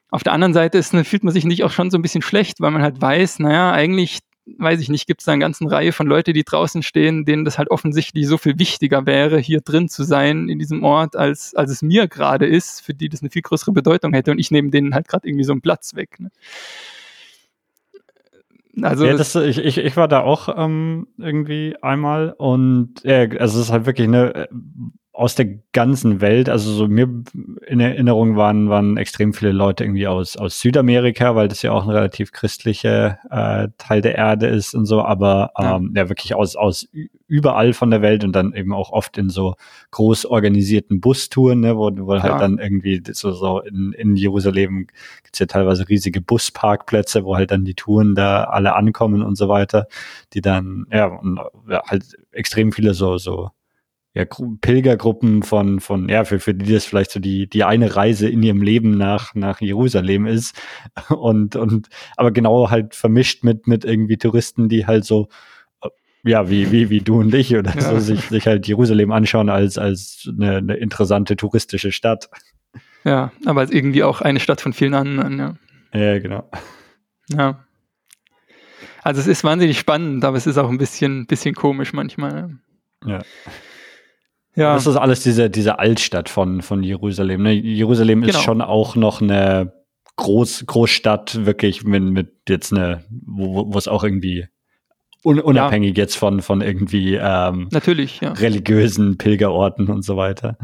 Auf 0.10 0.24
der 0.24 0.34
anderen 0.34 0.54
Seite 0.54 0.78
ist, 0.78 0.96
fühlt 0.96 1.24
man 1.24 1.34
sich 1.34 1.46
nicht 1.46 1.64
auch 1.64 1.72
schon 1.72 1.92
so 1.92 1.98
ein 1.98 2.02
bisschen 2.02 2.22
schlecht, 2.22 2.62
weil 2.62 2.72
man 2.72 2.82
halt 2.82 3.02
weiß, 3.02 3.40
naja, 3.40 3.72
eigentlich 3.72 4.20
weiß 4.46 4.80
ich 4.80 4.90
nicht, 4.90 5.08
gibt 5.08 5.22
es 5.22 5.26
da 5.26 5.32
eine 5.32 5.42
ganze 5.42 5.70
Reihe 5.70 5.92
von 5.92 6.08
Leute, 6.08 6.32
die 6.32 6.44
draußen 6.44 6.84
stehen, 6.84 7.26
denen 7.26 7.46
das 7.46 7.58
halt 7.58 7.72
offensichtlich 7.72 8.28
so 8.28 8.38
viel 8.38 8.60
wichtiger 8.60 9.06
wäre, 9.06 9.40
hier 9.40 9.62
drin 9.62 9.90
zu 9.90 10.04
sein 10.04 10.50
in 10.50 10.60
diesem 10.60 10.84
Ort, 10.84 11.16
als, 11.16 11.56
als 11.56 11.72
es 11.72 11.82
mir 11.82 12.08
gerade 12.08 12.46
ist, 12.46 12.82
für 12.82 12.94
die 12.94 13.10
das 13.10 13.22
eine 13.22 13.32
viel 13.32 13.42
größere 13.42 13.72
Bedeutung 13.72 14.14
hätte. 14.14 14.32
Und 14.32 14.40
ich 14.40 14.52
nehme 14.52 14.70
denen 14.70 14.94
halt 14.94 15.08
gerade 15.08 15.28
irgendwie 15.28 15.46
so 15.46 15.52
einen 15.52 15.62
Platz 15.62 15.96
weg. 15.96 16.20
Ne? 16.20 16.30
Also 18.82 19.06
ja, 19.06 19.14
das, 19.14 19.36
ich, 19.36 19.58
ich, 19.58 19.78
ich 19.78 19.98
war 19.98 20.08
da 20.08 20.22
auch 20.22 20.50
ähm, 20.58 21.08
irgendwie 21.18 21.76
einmal 21.82 22.34
und 22.38 23.06
äh, 23.06 23.30
also 23.40 23.60
es 23.60 23.68
ist 23.68 23.72
halt 23.72 23.86
wirklich 23.86 24.08
eine 24.08 24.50
aus 25.16 25.34
der 25.36 25.48
ganzen 25.72 26.20
Welt, 26.20 26.50
also 26.50 26.72
so 26.72 26.88
mir 26.90 27.08
in 27.68 27.80
Erinnerung 27.80 28.36
waren, 28.36 28.70
waren 28.70 28.98
extrem 28.98 29.34
viele 29.34 29.54
Leute 29.54 29.86
irgendwie 29.86 30.08
aus, 30.08 30.36
aus 30.36 30.60
Südamerika, 30.60 31.36
weil 31.36 31.48
das 31.48 31.62
ja 31.62 31.72
auch 31.72 31.84
ein 31.84 31.90
relativ 31.90 32.34
christlicher 32.34 33.20
äh, 33.30 33.70
Teil 33.78 34.02
der 34.02 34.16
Erde 34.16 34.48
ist 34.48 34.74
und 34.76 34.86
so, 34.86 35.02
aber 35.02 35.52
ähm, 35.58 35.94
ja. 35.96 36.04
ja. 36.04 36.10
wirklich 36.10 36.36
aus, 36.36 36.58
aus 36.58 36.90
überall 37.28 37.72
von 37.72 37.92
der 37.92 38.02
Welt 38.02 38.26
und 38.26 38.34
dann 38.34 38.54
eben 38.54 38.74
auch 38.74 38.92
oft 38.92 39.18
in 39.18 39.30
so 39.30 39.56
groß 39.92 40.26
organisierten 40.26 41.00
Bustouren, 41.00 41.62
ne, 41.62 41.78
wo, 41.78 41.90
wo 41.96 42.22
halt 42.22 42.42
dann 42.42 42.60
irgendwie 42.60 43.02
so, 43.14 43.32
so 43.32 43.62
in, 43.62 43.94
in 43.94 44.18
Jerusalem 44.18 44.88
gibt's 45.24 45.40
ja 45.40 45.46
teilweise 45.46 45.88
riesige 45.88 46.20
Busparkplätze, 46.20 47.24
wo 47.24 47.38
halt 47.38 47.52
dann 47.52 47.64
die 47.64 47.76
Touren 47.76 48.16
da 48.16 48.44
alle 48.44 48.76
ankommen 48.76 49.22
und 49.22 49.38
so 49.38 49.48
weiter, 49.48 49.88
die 50.34 50.42
dann, 50.42 50.88
ja, 50.92 51.06
und, 51.06 51.40
ja 51.70 51.84
halt 51.88 52.04
extrem 52.32 52.74
viele 52.74 52.94
so, 52.94 53.18
so 53.18 53.52
ja, 54.16 54.24
Pilgergruppen 54.62 55.44
von, 55.44 55.82
von, 55.82 56.08
ja, 56.08 56.24
für, 56.24 56.40
für 56.40 56.54
die 56.54 56.74
das 56.74 56.86
vielleicht 56.86 57.12
so 57.12 57.20
die, 57.20 57.50
die 57.50 57.66
eine 57.66 57.98
Reise 57.98 58.30
in 58.30 58.42
ihrem 58.42 58.62
Leben 58.62 58.92
nach, 58.92 59.36
nach 59.36 59.60
Jerusalem 59.60 60.26
ist. 60.26 60.60
Und, 61.10 61.56
und, 61.56 61.90
aber 62.16 62.32
genau 62.32 62.70
halt 62.70 62.96
vermischt 62.96 63.44
mit, 63.44 63.68
mit 63.68 63.84
irgendwie 63.84 64.18
Touristen, 64.18 64.70
die 64.70 64.88
halt 64.88 65.04
so, 65.04 65.28
äh, 65.84 65.90
ja, 66.24 66.50
wie, 66.50 66.72
wie, 66.72 66.90
wie 66.90 67.02
du 67.02 67.20
und 67.20 67.34
ich 67.34 67.56
oder 67.56 67.76
ja. 67.76 67.82
so, 67.82 68.00
sich, 68.00 68.22
sich 68.22 68.48
halt 68.48 68.68
Jerusalem 68.68 69.12
anschauen 69.12 69.50
als, 69.50 69.78
als 69.78 70.30
eine, 70.30 70.58
eine 70.58 70.76
interessante 70.76 71.36
touristische 71.36 71.92
Stadt. 71.92 72.30
Ja, 73.04 73.32
aber 73.46 73.62
als 73.62 73.72
irgendwie 73.72 74.04
auch 74.04 74.22
eine 74.22 74.40
Stadt 74.40 74.62
von 74.62 74.74
vielen 74.74 74.94
anderen, 74.94 75.38
ja. 75.38 75.56
Ja, 75.94 76.20
genau. 76.20 76.50
Ja. 77.30 77.66
Also 79.04 79.22
es 79.22 79.28
ist 79.28 79.44
wahnsinnig 79.44 79.78
spannend, 79.78 80.24
aber 80.24 80.38
es 80.38 80.48
ist 80.48 80.58
auch 80.58 80.70
ein 80.70 80.78
bisschen, 80.78 81.28
bisschen 81.28 81.54
komisch 81.54 81.94
manchmal. 81.94 82.58
Ja. 83.06 83.22
Ja. 84.56 84.74
Das 84.74 84.88
ist 84.88 84.96
alles 84.96 85.22
diese, 85.22 85.50
diese 85.50 85.80
Altstadt 85.80 86.30
von, 86.30 86.62
von 86.62 86.82
Jerusalem. 86.84 87.44
Ne? 87.44 87.54
Jerusalem 87.54 88.24
ist 88.24 88.32
genau. 88.32 88.40
schon 88.40 88.62
auch 88.62 88.96
noch 88.96 89.22
eine 89.22 89.74
Groß, 90.18 90.66
Großstadt, 90.66 91.46
wirklich 91.46 91.84
mit, 91.84 92.04
mit 92.04 92.32
jetzt 92.48 92.72
eine, 92.72 93.04
wo, 93.10 93.74
wo 93.74 93.78
es 93.78 93.90
auch 93.90 94.04
irgendwie 94.04 94.48
un, 95.26 95.40
unabhängig 95.40 95.98
ja. 95.98 96.04
jetzt 96.04 96.16
von, 96.16 96.42
von 96.42 96.62
irgendwie 96.62 97.16
ähm, 97.16 97.68
Natürlich, 97.72 98.22
ja. 98.22 98.32
religiösen 98.32 99.18
Pilgerorten 99.18 99.88
und 99.88 100.04
so 100.04 100.16
weiter. 100.16 100.58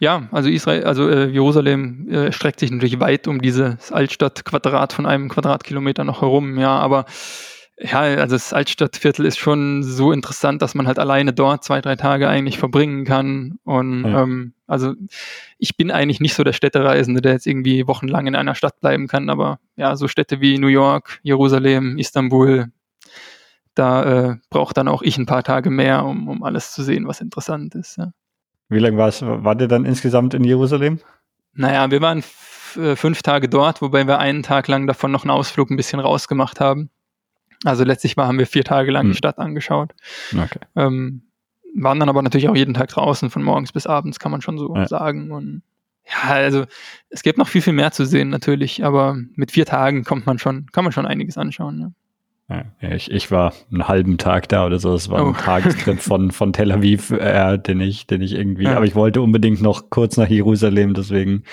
Ja, 0.00 0.28
also 0.30 0.48
Israel, 0.48 0.84
also 0.84 1.08
äh, 1.08 1.26
Jerusalem 1.26 2.08
äh, 2.08 2.32
streckt 2.32 2.60
sich 2.60 2.70
natürlich 2.70 3.00
weit 3.00 3.28
um 3.28 3.42
dieses 3.42 3.92
Altstadtquadrat 3.92 4.92
von 4.92 5.04
einem 5.04 5.28
Quadratkilometer 5.28 6.04
noch 6.04 6.22
herum, 6.22 6.58
ja, 6.58 6.78
aber 6.78 7.04
ja, 7.78 8.00
also 8.00 8.36
das 8.36 8.52
Altstadtviertel 8.52 9.26
ist 9.26 9.38
schon 9.38 9.82
so 9.82 10.12
interessant, 10.12 10.62
dass 10.62 10.74
man 10.74 10.86
halt 10.86 10.98
alleine 10.98 11.32
dort 11.32 11.64
zwei, 11.64 11.80
drei 11.80 11.96
Tage 11.96 12.28
eigentlich 12.28 12.58
verbringen 12.58 13.04
kann. 13.04 13.58
Und 13.64 14.04
ja. 14.04 14.22
ähm, 14.22 14.54
also 14.66 14.94
ich 15.58 15.76
bin 15.76 15.90
eigentlich 15.90 16.20
nicht 16.20 16.34
so 16.34 16.44
der 16.44 16.52
Städtereisende, 16.52 17.20
der 17.20 17.32
jetzt 17.32 17.46
irgendwie 17.46 17.86
wochenlang 17.86 18.26
in 18.26 18.36
einer 18.36 18.54
Stadt 18.54 18.80
bleiben 18.80 19.08
kann, 19.08 19.28
aber 19.28 19.58
ja, 19.76 19.96
so 19.96 20.06
Städte 20.06 20.40
wie 20.40 20.58
New 20.58 20.68
York, 20.68 21.18
Jerusalem, 21.22 21.98
Istanbul, 21.98 22.68
da 23.74 24.04
äh, 24.30 24.36
braucht 24.50 24.76
dann 24.76 24.86
auch 24.86 25.02
ich 25.02 25.18
ein 25.18 25.26
paar 25.26 25.42
Tage 25.42 25.70
mehr, 25.70 26.04
um, 26.04 26.28
um 26.28 26.44
alles 26.44 26.72
zu 26.72 26.84
sehen, 26.84 27.08
was 27.08 27.20
interessant 27.20 27.74
ist. 27.74 27.98
Ja. 27.98 28.12
Wie 28.68 28.78
lange 28.78 28.96
warst, 28.96 29.22
wart 29.22 29.60
ihr 29.60 29.68
dann 29.68 29.84
insgesamt 29.84 30.32
in 30.34 30.44
Jerusalem? 30.44 31.00
Naja, 31.54 31.90
wir 31.90 32.00
waren 32.00 32.22
äh, 32.76 32.94
fünf 32.94 33.22
Tage 33.22 33.48
dort, 33.48 33.82
wobei 33.82 34.06
wir 34.06 34.20
einen 34.20 34.44
Tag 34.44 34.68
lang 34.68 34.86
davon 34.86 35.10
noch 35.10 35.24
einen 35.24 35.30
Ausflug 35.30 35.70
ein 35.70 35.76
bisschen 35.76 35.98
rausgemacht 35.98 36.60
haben. 36.60 36.90
Also 37.64 37.84
letztlich 37.84 38.16
mal 38.16 38.26
haben 38.26 38.38
wir 38.38 38.46
vier 38.46 38.64
Tage 38.64 38.90
lang 38.90 39.04
hm. 39.04 39.12
die 39.12 39.16
Stadt 39.18 39.38
angeschaut. 39.38 39.92
Okay. 40.32 40.60
Ähm, 40.76 41.22
waren 41.74 41.98
dann 41.98 42.08
aber 42.08 42.22
natürlich 42.22 42.48
auch 42.48 42.56
jeden 42.56 42.74
Tag 42.74 42.88
draußen, 42.88 43.30
von 43.30 43.42
morgens 43.42 43.72
bis 43.72 43.86
abends, 43.86 44.20
kann 44.20 44.30
man 44.30 44.42
schon 44.42 44.58
so 44.58 44.74
ja. 44.74 44.86
sagen. 44.86 45.32
Und 45.32 45.62
ja, 46.06 46.34
also 46.34 46.66
es 47.08 47.22
gibt 47.22 47.38
noch 47.38 47.48
viel, 47.48 47.62
viel 47.62 47.72
mehr 47.72 47.90
zu 47.90 48.04
sehen 48.04 48.28
natürlich, 48.28 48.84
aber 48.84 49.16
mit 49.34 49.50
vier 49.50 49.66
Tagen 49.66 50.04
kommt 50.04 50.26
man 50.26 50.38
schon, 50.38 50.66
kann 50.72 50.84
man 50.84 50.92
schon 50.92 51.06
einiges 51.06 51.36
anschauen. 51.38 51.78
Ne? 51.78 51.94
Ja, 52.48 52.64
ich, 52.80 53.10
ich 53.10 53.30
war 53.30 53.54
einen 53.72 53.88
halben 53.88 54.18
Tag 54.18 54.50
da 54.50 54.66
oder 54.66 54.78
so. 54.78 54.94
Es 54.94 55.08
war 55.08 55.24
oh. 55.24 55.28
ein 55.28 55.34
Tagestrip 55.34 56.00
von, 56.00 56.30
von 56.32 56.52
Tel 56.52 56.72
Aviv, 56.72 57.10
äh, 57.10 57.56
den 57.58 57.80
ich, 57.80 58.06
den 58.06 58.20
ich 58.20 58.34
irgendwie, 58.34 58.64
ja. 58.64 58.76
aber 58.76 58.84
ich 58.84 58.94
wollte 58.94 59.22
unbedingt 59.22 59.62
noch 59.62 59.88
kurz 59.88 60.18
nach 60.18 60.28
Jerusalem, 60.28 60.92
deswegen 60.92 61.44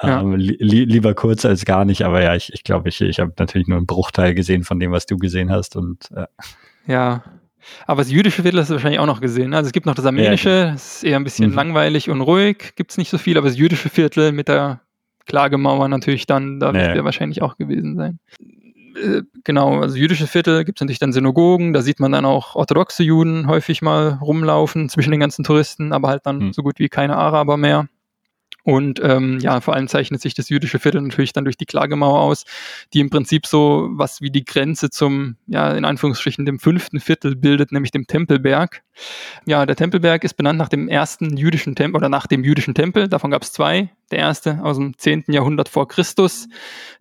ähm, 0.00 0.36
li 0.36 0.84
lieber 0.84 1.14
kurz 1.14 1.44
als 1.44 1.64
gar 1.64 1.84
nicht. 1.84 2.02
Aber 2.02 2.22
ja, 2.22 2.36
ich, 2.36 2.52
ich 2.52 2.62
glaube, 2.62 2.88
ich, 2.88 3.00
ich 3.00 3.18
habe 3.18 3.32
natürlich 3.36 3.66
nur 3.66 3.78
einen 3.78 3.86
Bruchteil 3.86 4.34
gesehen 4.34 4.62
von 4.62 4.78
dem, 4.78 4.92
was 4.92 5.06
du 5.06 5.16
gesehen 5.16 5.50
hast. 5.50 5.74
Und 5.74 6.08
äh. 6.14 6.26
ja. 6.86 7.24
Aber 7.86 8.02
das 8.02 8.10
jüdische 8.10 8.42
Viertel 8.42 8.60
hast 8.60 8.70
du 8.70 8.74
wahrscheinlich 8.74 9.00
auch 9.00 9.06
noch 9.06 9.20
gesehen. 9.20 9.52
Also 9.54 9.66
es 9.66 9.72
gibt 9.72 9.86
noch 9.86 9.96
das 9.96 10.06
armenische, 10.06 10.50
ja, 10.50 10.72
das 10.72 10.96
ist 10.96 11.04
eher 11.04 11.16
ein 11.16 11.24
bisschen 11.24 11.50
mhm. 11.50 11.56
langweilig 11.56 12.08
und 12.08 12.20
ruhig, 12.20 12.74
gibt 12.76 12.92
es 12.92 12.96
nicht 12.96 13.10
so 13.10 13.18
viel, 13.18 13.36
aber 13.36 13.48
das 13.48 13.58
jüdische 13.58 13.88
Viertel 13.88 14.30
mit 14.30 14.46
der 14.46 14.80
Klagemauer 15.26 15.88
natürlich 15.88 16.26
dann, 16.26 16.60
da 16.60 16.72
wird 16.72 16.96
ja. 16.96 17.04
wahrscheinlich 17.04 17.42
auch 17.42 17.58
gewesen 17.58 17.96
sein. 17.96 18.20
Äh, 18.98 19.22
genau, 19.44 19.80
also 19.80 19.96
jüdische 19.96 20.26
Viertel 20.26 20.64
gibt 20.64 20.78
es 20.78 20.80
natürlich 20.80 20.98
dann 20.98 21.12
Synagogen, 21.12 21.72
da 21.72 21.82
sieht 21.82 22.00
man 22.00 22.12
dann 22.12 22.24
auch 22.24 22.54
orthodoxe 22.54 23.02
Juden 23.02 23.46
häufig 23.46 23.82
mal 23.82 24.18
rumlaufen 24.20 24.88
zwischen 24.88 25.10
den 25.10 25.20
ganzen 25.20 25.44
Touristen, 25.44 25.92
aber 25.92 26.08
halt 26.08 26.26
dann 26.26 26.40
hm. 26.40 26.52
so 26.52 26.62
gut 26.62 26.78
wie 26.78 26.88
keine 26.88 27.16
Araber 27.16 27.56
mehr. 27.56 27.88
Und 28.64 29.00
ähm, 29.02 29.38
ja, 29.40 29.60
vor 29.60 29.74
allem 29.74 29.88
zeichnet 29.88 30.20
sich 30.20 30.34
das 30.34 30.50
jüdische 30.50 30.78
Viertel 30.78 31.00
natürlich 31.00 31.32
dann 31.32 31.44
durch 31.44 31.56
die 31.56 31.64
Klagemauer 31.64 32.20
aus, 32.20 32.44
die 32.92 33.00
im 33.00 33.08
Prinzip 33.08 33.46
so 33.46 33.88
was 33.92 34.20
wie 34.20 34.30
die 34.30 34.44
Grenze 34.44 34.90
zum, 34.90 35.36
ja, 35.46 35.72
in 35.72 35.84
Anführungsstrichen 35.84 36.44
dem 36.44 36.58
fünften 36.58 37.00
Viertel 37.00 37.34
bildet, 37.34 37.72
nämlich 37.72 37.92
dem 37.92 38.06
Tempelberg. 38.06 38.82
Ja, 39.46 39.64
der 39.64 39.76
Tempelberg 39.76 40.24
ist 40.24 40.34
benannt 40.34 40.58
nach 40.58 40.68
dem 40.68 40.88
ersten 40.88 41.36
jüdischen 41.36 41.76
Tempel 41.76 41.96
oder 41.96 42.08
nach 42.08 42.26
dem 42.26 42.44
jüdischen 42.44 42.74
Tempel. 42.74 43.08
Davon 43.08 43.30
gab 43.30 43.42
es 43.42 43.52
zwei. 43.52 43.90
Der 44.10 44.18
erste 44.18 44.62
aus 44.62 44.76
dem 44.76 44.96
10. 44.98 45.24
Jahrhundert 45.28 45.68
vor 45.68 45.86
Christus, 45.88 46.48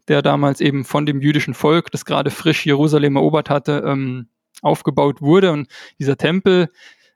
der 0.08 0.22
damals 0.22 0.62
eben 0.62 0.86
von 0.86 1.06
dem 1.06 1.22
jüdischen 1.22 1.54
Volk, 1.54 1.92
das 1.92 2.06
gerade 2.06 2.30
frisch 2.30 2.66
Jerusalem 2.66 3.16
erobert 3.16 3.50
hatte, 3.50 3.84
ähm, 3.86 4.28
aufgebaut 4.62 5.22
wurde. 5.22 5.52
Und 5.52 5.68
dieser 6.00 6.18
Tempel 6.18 6.70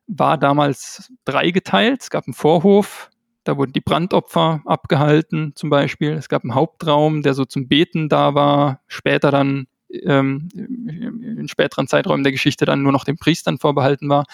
war 0.08 0.38
damals 0.38 1.12
dreigeteilt. 1.26 2.02
Es 2.02 2.10
gab 2.10 2.28
einen 2.28 2.34
Vorhof, 2.34 3.10
da 3.44 3.58
wurden 3.58 3.74
die 3.74 3.82
Brandopfer 3.82 4.62
abgehalten, 4.66 5.54
zum 5.56 5.70
Beispiel. 5.70 6.12
Es 6.12 6.30
gab 6.30 6.44
einen 6.44 6.56
Hauptraum, 6.56 7.22
der 7.22 7.34
so 7.34 7.46
zum 7.46 7.68
Beten 7.68 8.10
da 8.10 8.36
war. 8.36 8.82
Später 8.88 9.32
dann, 9.32 9.68
ähm, 9.90 10.50
in 10.56 11.48
späteren 11.48 11.88
Zeiträumen 11.88 12.24
der 12.24 12.32
Geschichte 12.32 12.66
dann 12.66 12.84
nur 12.84 12.92
noch 12.92 13.04
den 13.04 13.18
Priestern 13.18 13.58
vorbehalten 13.58 14.10
war. 14.10 14.26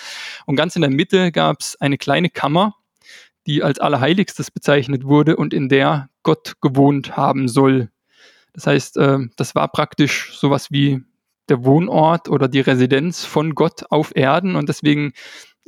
Und 0.46 0.56
ganz 0.56 0.76
in 0.76 0.82
der 0.82 0.92
Mitte 0.92 1.32
gab 1.32 1.62
es 1.62 1.80
eine 1.80 1.98
kleine 1.98 2.30
Kammer, 2.30 2.76
die 3.48 3.64
als 3.64 3.80
Allerheiligstes 3.80 4.52
bezeichnet 4.52 5.06
wurde 5.06 5.38
und 5.38 5.54
in 5.54 5.70
der 5.70 6.10
Gott 6.24 6.56
gewohnt 6.62 7.16
haben 7.16 7.48
soll. 7.48 7.90
Das 8.54 8.68
heißt, 8.68 8.98
äh, 8.98 9.20
das 9.38 9.56
war 9.56 9.70
praktisch 9.70 10.38
sowas 10.38 10.70
wie 10.72 11.02
der 11.48 11.64
Wohnort 11.64 12.28
oder 12.28 12.48
die 12.50 12.60
Residenz 12.60 13.24
von 13.24 13.56
Gott 13.56 13.86
auf 13.90 14.12
Erden 14.16 14.58
und 14.58 14.68
deswegen 14.68 15.14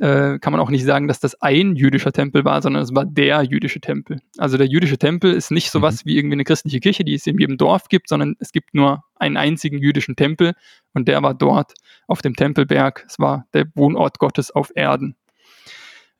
äh, 0.00 0.38
kann 0.38 0.52
man 0.52 0.60
auch 0.60 0.70
nicht 0.70 0.84
sagen, 0.84 1.08
dass 1.08 1.20
das 1.20 1.40
ein 1.42 1.76
jüdischer 1.76 2.12
Tempel 2.12 2.44
war, 2.44 2.62
sondern 2.62 2.82
es 2.82 2.94
war 2.94 3.04
der 3.04 3.42
jüdische 3.42 3.80
Tempel. 3.80 4.20
Also 4.38 4.56
der 4.56 4.66
jüdische 4.66 4.96
Tempel 4.96 5.32
ist 5.32 5.50
nicht 5.50 5.70
sowas 5.70 6.04
mhm. 6.04 6.08
wie 6.08 6.16
irgendwie 6.16 6.36
eine 6.36 6.44
christliche 6.44 6.80
Kirche, 6.80 7.04
die 7.04 7.14
es 7.14 7.26
in 7.26 7.38
jedem 7.38 7.58
Dorf 7.58 7.88
gibt, 7.88 8.08
sondern 8.08 8.34
es 8.40 8.50
gibt 8.50 8.74
nur 8.74 9.04
einen 9.16 9.36
einzigen 9.36 9.78
jüdischen 9.78 10.16
Tempel 10.16 10.54
und 10.94 11.06
der 11.06 11.22
war 11.22 11.34
dort 11.34 11.74
auf 12.06 12.22
dem 12.22 12.34
Tempelberg. 12.34 13.04
Es 13.06 13.18
war 13.18 13.46
der 13.52 13.66
Wohnort 13.74 14.18
Gottes 14.18 14.50
auf 14.50 14.72
Erden. 14.74 15.16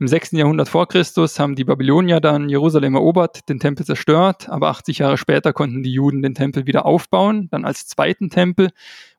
Im 0.01 0.09
6. 0.09 0.32
Jahrhundert 0.32 0.70
vor 0.70 0.89
Christus 0.89 1.39
haben 1.39 1.56
die 1.56 1.64
Babylonier 1.64 2.20
dann 2.20 2.48
Jerusalem 2.48 2.94
erobert, 2.94 3.47
den 3.51 3.60
Tempel 3.60 3.85
zerstört, 3.85 4.48
aber 4.48 4.70
80 4.70 4.97
Jahre 4.97 5.18
später 5.18 5.52
konnten 5.52 5.82
die 5.82 5.93
Juden 5.93 6.22
den 6.22 6.35
Tempel 6.35 6.66
wieder 6.66 6.86
aufbauen, 6.86 7.48
dann 7.51 7.66
als 7.66 7.86
zweiten 7.86 8.31
Tempel. 8.31 8.70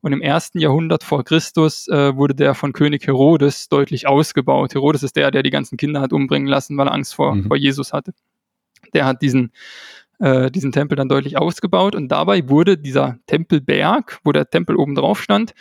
Und 0.01 0.11
im 0.11 0.23
1. 0.23 0.53
Jahrhundert 0.55 1.03
vor 1.03 1.23
Christus 1.23 1.87
äh, 1.87 2.15
wurde 2.15 2.33
der 2.33 2.55
von 2.55 2.73
König 2.73 3.05
Herodes 3.05 3.69
deutlich 3.69 4.07
ausgebaut. 4.07 4.73
Herodes 4.73 5.03
ist 5.03 5.15
der, 5.17 5.29
der 5.29 5.43
die 5.43 5.51
ganzen 5.51 5.77
Kinder 5.77 6.01
hat 6.01 6.13
umbringen 6.13 6.47
lassen, 6.47 6.75
weil 6.77 6.87
er 6.87 6.93
Angst 6.93 7.13
vor, 7.13 7.35
mhm. 7.35 7.43
vor 7.45 7.57
Jesus 7.57 7.93
hatte. 7.93 8.13
Der 8.95 9.05
hat 9.05 9.21
diesen 9.21 9.51
äh, 10.17 10.49
diesen 10.49 10.71
Tempel 10.71 10.95
dann 10.95 11.09
deutlich 11.09 11.37
ausgebaut 11.37 11.93
und 11.93 12.07
dabei 12.07 12.49
wurde 12.49 12.79
dieser 12.79 13.19
Tempelberg, 13.27 14.19
wo 14.23 14.31
der 14.31 14.49
Tempel 14.49 14.75
oben 14.75 14.95
drauf 14.95 15.21
stand, 15.21 15.53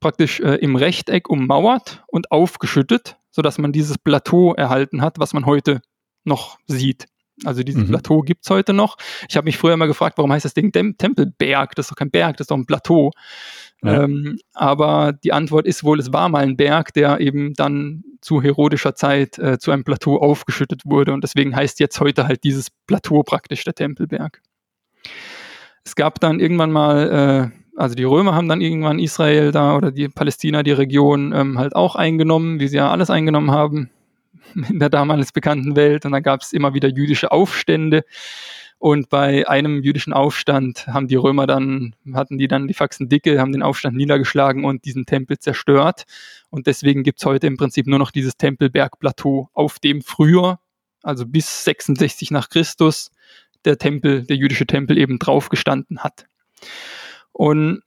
praktisch 0.00 0.40
äh, 0.40 0.54
im 0.56 0.76
Rechteck 0.76 1.28
ummauert 1.28 2.04
und 2.06 2.30
aufgeschüttet, 2.30 3.18
sodass 3.32 3.58
man 3.58 3.72
dieses 3.72 3.98
Plateau 3.98 4.54
erhalten 4.54 5.02
hat, 5.02 5.18
was 5.18 5.32
man 5.32 5.46
heute 5.46 5.80
noch 6.24 6.58
sieht. 6.66 7.06
Also 7.44 7.62
dieses 7.62 7.84
mhm. 7.84 7.88
Plateau 7.88 8.20
gibt's 8.20 8.48
heute 8.50 8.72
noch. 8.72 8.96
Ich 9.28 9.36
habe 9.36 9.46
mich 9.46 9.58
früher 9.58 9.74
immer 9.74 9.86
gefragt, 9.86 10.18
warum 10.18 10.32
heißt 10.32 10.44
das 10.44 10.54
Ding 10.54 10.70
Dem 10.70 10.96
Tempelberg? 10.96 11.74
Das 11.74 11.86
ist 11.86 11.90
doch 11.90 11.96
kein 11.96 12.10
Berg, 12.10 12.36
das 12.36 12.44
ist 12.44 12.50
doch 12.50 12.56
ein 12.56 12.66
Plateau. 12.66 13.10
Ja. 13.82 14.04
Ähm, 14.04 14.38
aber 14.52 15.12
die 15.12 15.32
Antwort 15.32 15.66
ist 15.66 15.82
wohl, 15.82 15.98
es 15.98 16.12
war 16.12 16.28
mal 16.28 16.44
ein 16.44 16.56
Berg, 16.56 16.92
der 16.92 17.20
eben 17.20 17.54
dann 17.54 18.04
zu 18.20 18.40
herodischer 18.42 18.94
Zeit 18.94 19.38
äh, 19.38 19.58
zu 19.58 19.72
einem 19.72 19.82
Plateau 19.82 20.20
aufgeschüttet 20.20 20.82
wurde. 20.84 21.12
Und 21.12 21.24
deswegen 21.24 21.56
heißt 21.56 21.80
jetzt 21.80 21.98
heute 21.98 22.28
halt 22.28 22.44
dieses 22.44 22.68
Plateau 22.86 23.22
praktisch 23.24 23.64
der 23.64 23.74
Tempelberg. 23.74 24.40
Es 25.84 25.96
gab 25.96 26.20
dann 26.20 26.38
irgendwann 26.38 26.70
mal 26.70 27.50
äh, 27.52 27.61
also 27.76 27.94
die 27.94 28.04
Römer 28.04 28.34
haben 28.34 28.48
dann 28.48 28.60
irgendwann 28.60 28.98
Israel 28.98 29.50
da 29.50 29.76
oder 29.76 29.90
die 29.90 30.08
Palästina, 30.08 30.62
die 30.62 30.72
Region 30.72 31.32
ähm, 31.32 31.58
halt 31.58 31.74
auch 31.74 31.96
eingenommen, 31.96 32.60
wie 32.60 32.68
sie 32.68 32.76
ja 32.76 32.90
alles 32.90 33.10
eingenommen 33.10 33.50
haben 33.50 33.90
in 34.68 34.78
der 34.78 34.90
damals 34.90 35.32
bekannten 35.32 35.76
Welt. 35.76 36.04
Und 36.04 36.12
da 36.12 36.20
gab 36.20 36.42
es 36.42 36.52
immer 36.52 36.74
wieder 36.74 36.88
jüdische 36.88 37.32
Aufstände. 37.32 38.04
Und 38.78 39.10
bei 39.10 39.48
einem 39.48 39.80
jüdischen 39.82 40.12
Aufstand 40.12 40.88
haben 40.88 41.06
die 41.06 41.14
Römer 41.14 41.46
dann, 41.46 41.94
hatten 42.14 42.36
die 42.36 42.48
dann 42.48 42.66
die 42.66 42.74
Faxen 42.74 43.08
dicke, 43.08 43.40
haben 43.40 43.52
den 43.52 43.62
Aufstand 43.62 43.96
niedergeschlagen 43.96 44.64
und 44.64 44.84
diesen 44.84 45.06
Tempel 45.06 45.38
zerstört. 45.38 46.02
Und 46.50 46.66
deswegen 46.66 47.04
gibt's 47.04 47.24
heute 47.24 47.46
im 47.46 47.56
Prinzip 47.56 47.86
nur 47.86 48.00
noch 48.00 48.10
dieses 48.10 48.36
Tempelbergplateau, 48.36 49.48
auf 49.54 49.78
dem 49.78 50.02
früher, 50.02 50.58
also 51.04 51.26
bis 51.26 51.62
66 51.64 52.32
nach 52.32 52.48
Christus, 52.48 53.12
der 53.64 53.78
Tempel, 53.78 54.24
der 54.24 54.36
jüdische 54.36 54.66
Tempel 54.66 54.98
eben 54.98 55.20
drauf 55.20 55.48
gestanden 55.48 56.00
hat. 56.00 56.26
Und 57.32 57.82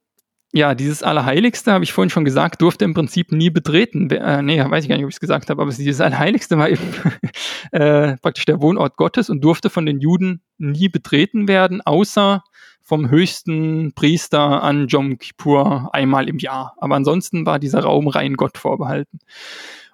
ja, 0.53 0.73
dieses 0.73 1.03
Allerheiligste, 1.03 1.73
habe 1.73 1.83
ich 1.83 1.91
vorhin 1.91 2.09
schon 2.09 2.23
gesagt, 2.23 2.61
durfte 2.61 2.85
im 2.85 2.93
Prinzip 2.93 3.33
nie 3.33 3.49
betreten. 3.49 4.09
Äh, 4.09 4.41
nee, 4.41 4.63
weiß 4.63 4.85
ich 4.85 4.89
gar 4.89 4.95
nicht, 4.95 5.03
ob 5.03 5.09
ich 5.09 5.17
es 5.17 5.19
gesagt 5.19 5.49
habe, 5.49 5.61
aber 5.61 5.71
dieses 5.71 5.99
Allerheiligste 5.99 6.57
war 6.57 6.69
eben 6.69 6.93
äh, 7.71 8.15
praktisch 8.17 8.45
der 8.45 8.61
Wohnort 8.61 8.95
Gottes 8.95 9.29
und 9.29 9.41
durfte 9.41 9.69
von 9.69 9.85
den 9.85 9.99
Juden 9.99 10.41
nie 10.57 10.87
betreten 10.87 11.49
werden, 11.49 11.81
außer 11.81 12.41
vom 12.81 13.09
höchsten 13.09 13.93
Priester 13.95 14.63
an 14.63 14.87
Jom 14.87 15.17
Kippur 15.17 15.89
einmal 15.91 16.29
im 16.29 16.37
Jahr. 16.37 16.75
Aber 16.77 16.95
ansonsten 16.95 17.45
war 17.45 17.59
dieser 17.59 17.81
Raum 17.81 18.07
rein 18.07 18.35
Gott 18.35 18.57
vorbehalten. 18.57 19.19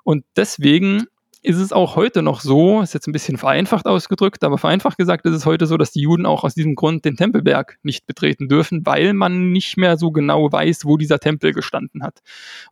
Und 0.03 0.26
deswegen 0.36 1.07
ist 1.43 1.57
es 1.57 1.73
auch 1.73 1.95
heute 1.95 2.22
noch 2.22 2.41
so, 2.41 2.81
ist 2.81 2.93
jetzt 2.93 3.07
ein 3.07 3.13
bisschen 3.13 3.38
vereinfacht 3.38 3.88
ausgedrückt, 3.88 4.43
aber 4.43 4.57
vereinfacht 4.57 4.97
gesagt 4.97 5.26
ist 5.26 5.34
es 5.34 5.45
heute 5.45 5.65
so, 5.65 5.76
dass 5.77 5.91
die 5.91 6.01
Juden 6.01 6.26
auch 6.26 6.43
aus 6.43 6.53
diesem 6.53 6.76
Grund 6.76 7.03
den 7.03 7.15
Tempelberg 7.15 7.77
nicht 7.81 8.05
betreten 8.05 8.47
dürfen, 8.47 8.85
weil 8.85 9.13
man 9.13 9.51
nicht 9.51 9.76
mehr 9.76 9.97
so 9.97 10.11
genau 10.11 10.51
weiß, 10.51 10.85
wo 10.85 10.97
dieser 10.97 11.19
Tempel 11.19 11.53
gestanden 11.53 12.03
hat. 12.03 12.19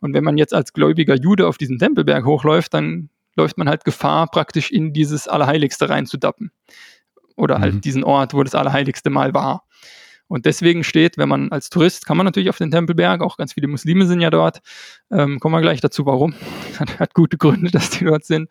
Und 0.02 0.14
wenn 0.14 0.24
man 0.24 0.38
jetzt 0.38 0.54
als 0.54 0.74
gläubiger 0.74 1.16
Jude 1.16 1.48
auf 1.48 1.58
diesen 1.58 1.80
Tempelberg 1.80 2.26
hochläuft, 2.26 2.74
dann 2.74 3.10
läuft 3.36 3.58
man 3.58 3.68
halt 3.68 3.86
Gefahr, 3.86 4.28
praktisch 4.28 4.70
in 4.70 4.94
dieses 4.94 5.28
Allerheiligste 5.28 5.90
reinzudappen. 5.90 6.52
Oder 7.36 7.60
halt 7.60 7.76
mhm. 7.76 7.82
diesen 7.82 8.04
Ort, 8.04 8.34
wo 8.34 8.44
das 8.44 8.54
Allerheiligste 8.54 9.10
mal 9.10 9.34
war. 9.34 9.64
Und 10.30 10.46
deswegen 10.46 10.84
steht, 10.84 11.18
wenn 11.18 11.28
man 11.28 11.52
als 11.52 11.72
Tourist, 11.72 12.06
kann 12.06 12.16
man 12.16 12.24
natürlich 12.24 12.50
auf 12.50 12.58
den 12.58 12.70
Tempelberg, 12.70 13.22
auch 13.22 13.36
ganz 13.36 13.54
viele 13.54 13.68
Muslime 13.68 14.06
sind 14.06 14.22
ja 14.22 14.30
dort, 14.30 14.60
ähm, 15.12 15.40
kommen 15.40 15.56
wir 15.56 15.62
gleich 15.62 15.82
dazu, 15.82 16.06
warum. 16.06 16.36
hat, 16.80 17.00
hat 17.00 17.14
gute 17.16 17.38
Gründe, 17.38 17.72
dass 17.72 17.90
die 17.90 18.06
dort 18.06 18.26
sind. 18.26 18.48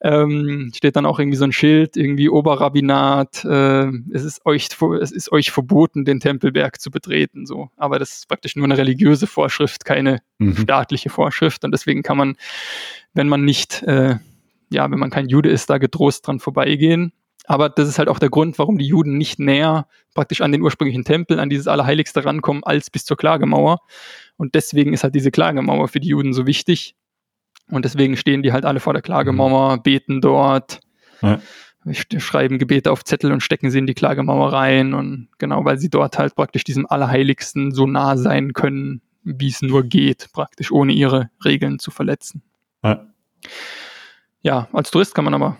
Ähm, 0.00 0.70
steht 0.74 0.94
dann 0.94 1.06
auch 1.06 1.18
irgendwie 1.18 1.36
so 1.36 1.44
ein 1.44 1.52
Schild, 1.52 1.96
irgendwie 1.96 2.28
Oberrabbinat, 2.28 3.44
äh, 3.44 3.88
es, 4.12 4.22
ist 4.22 4.46
euch, 4.46 4.68
es 5.00 5.10
ist 5.10 5.32
euch 5.32 5.50
verboten, 5.50 6.04
den 6.04 6.20
Tempelberg 6.20 6.80
zu 6.80 6.92
betreten. 6.92 7.46
So. 7.46 7.68
Aber 7.76 7.98
das 7.98 8.18
ist 8.18 8.28
praktisch 8.28 8.54
nur 8.54 8.66
eine 8.66 8.78
religiöse 8.78 9.26
Vorschrift, 9.26 9.84
keine 9.84 10.20
mhm. 10.38 10.56
staatliche 10.56 11.10
Vorschrift. 11.10 11.64
Und 11.64 11.72
deswegen 11.72 12.04
kann 12.04 12.16
man, 12.16 12.36
wenn 13.12 13.28
man 13.28 13.44
nicht, 13.44 13.82
äh, 13.82 14.16
ja, 14.70 14.88
wenn 14.88 15.00
man 15.00 15.10
kein 15.10 15.28
Jude 15.28 15.50
ist, 15.50 15.68
da 15.68 15.78
getrost 15.78 16.28
dran 16.28 16.38
vorbeigehen. 16.38 17.12
Aber 17.48 17.70
das 17.70 17.88
ist 17.88 17.98
halt 17.98 18.10
auch 18.10 18.18
der 18.18 18.28
Grund, 18.28 18.58
warum 18.58 18.76
die 18.76 18.86
Juden 18.86 19.16
nicht 19.16 19.38
näher 19.38 19.88
praktisch 20.14 20.42
an 20.42 20.52
den 20.52 20.60
ursprünglichen 20.60 21.04
Tempel, 21.04 21.40
an 21.40 21.48
dieses 21.48 21.66
Allerheiligste 21.66 22.22
rankommen, 22.22 22.62
als 22.62 22.90
bis 22.90 23.06
zur 23.06 23.16
Klagemauer. 23.16 23.80
Und 24.36 24.54
deswegen 24.54 24.92
ist 24.92 25.02
halt 25.02 25.14
diese 25.14 25.30
Klagemauer 25.30 25.88
für 25.88 25.98
die 25.98 26.08
Juden 26.08 26.34
so 26.34 26.46
wichtig. 26.46 26.94
Und 27.70 27.86
deswegen 27.86 28.18
stehen 28.18 28.42
die 28.42 28.52
halt 28.52 28.66
alle 28.66 28.80
vor 28.80 28.92
der 28.92 29.00
Klagemauer, 29.00 29.82
beten 29.82 30.20
dort, 30.20 30.80
ja. 31.22 31.40
schreiben 32.18 32.58
Gebete 32.58 32.92
auf 32.92 33.02
Zettel 33.02 33.32
und 33.32 33.42
stecken 33.42 33.70
sie 33.70 33.78
in 33.78 33.86
die 33.86 33.94
Klagemauer 33.94 34.52
rein. 34.52 34.92
Und 34.92 35.28
genau, 35.38 35.64
weil 35.64 35.78
sie 35.78 35.88
dort 35.88 36.18
halt 36.18 36.34
praktisch 36.34 36.64
diesem 36.64 36.84
Allerheiligsten 36.84 37.72
so 37.72 37.86
nah 37.86 38.18
sein 38.18 38.52
können, 38.52 39.00
wie 39.24 39.48
es 39.48 39.62
nur 39.62 39.84
geht, 39.84 40.28
praktisch 40.34 40.70
ohne 40.70 40.92
ihre 40.92 41.30
Regeln 41.42 41.78
zu 41.78 41.90
verletzen. 41.90 42.42
Ja. 42.84 43.06
ja, 44.42 44.68
als 44.74 44.90
Tourist 44.90 45.14
kann 45.14 45.24
man 45.24 45.32
aber 45.32 45.56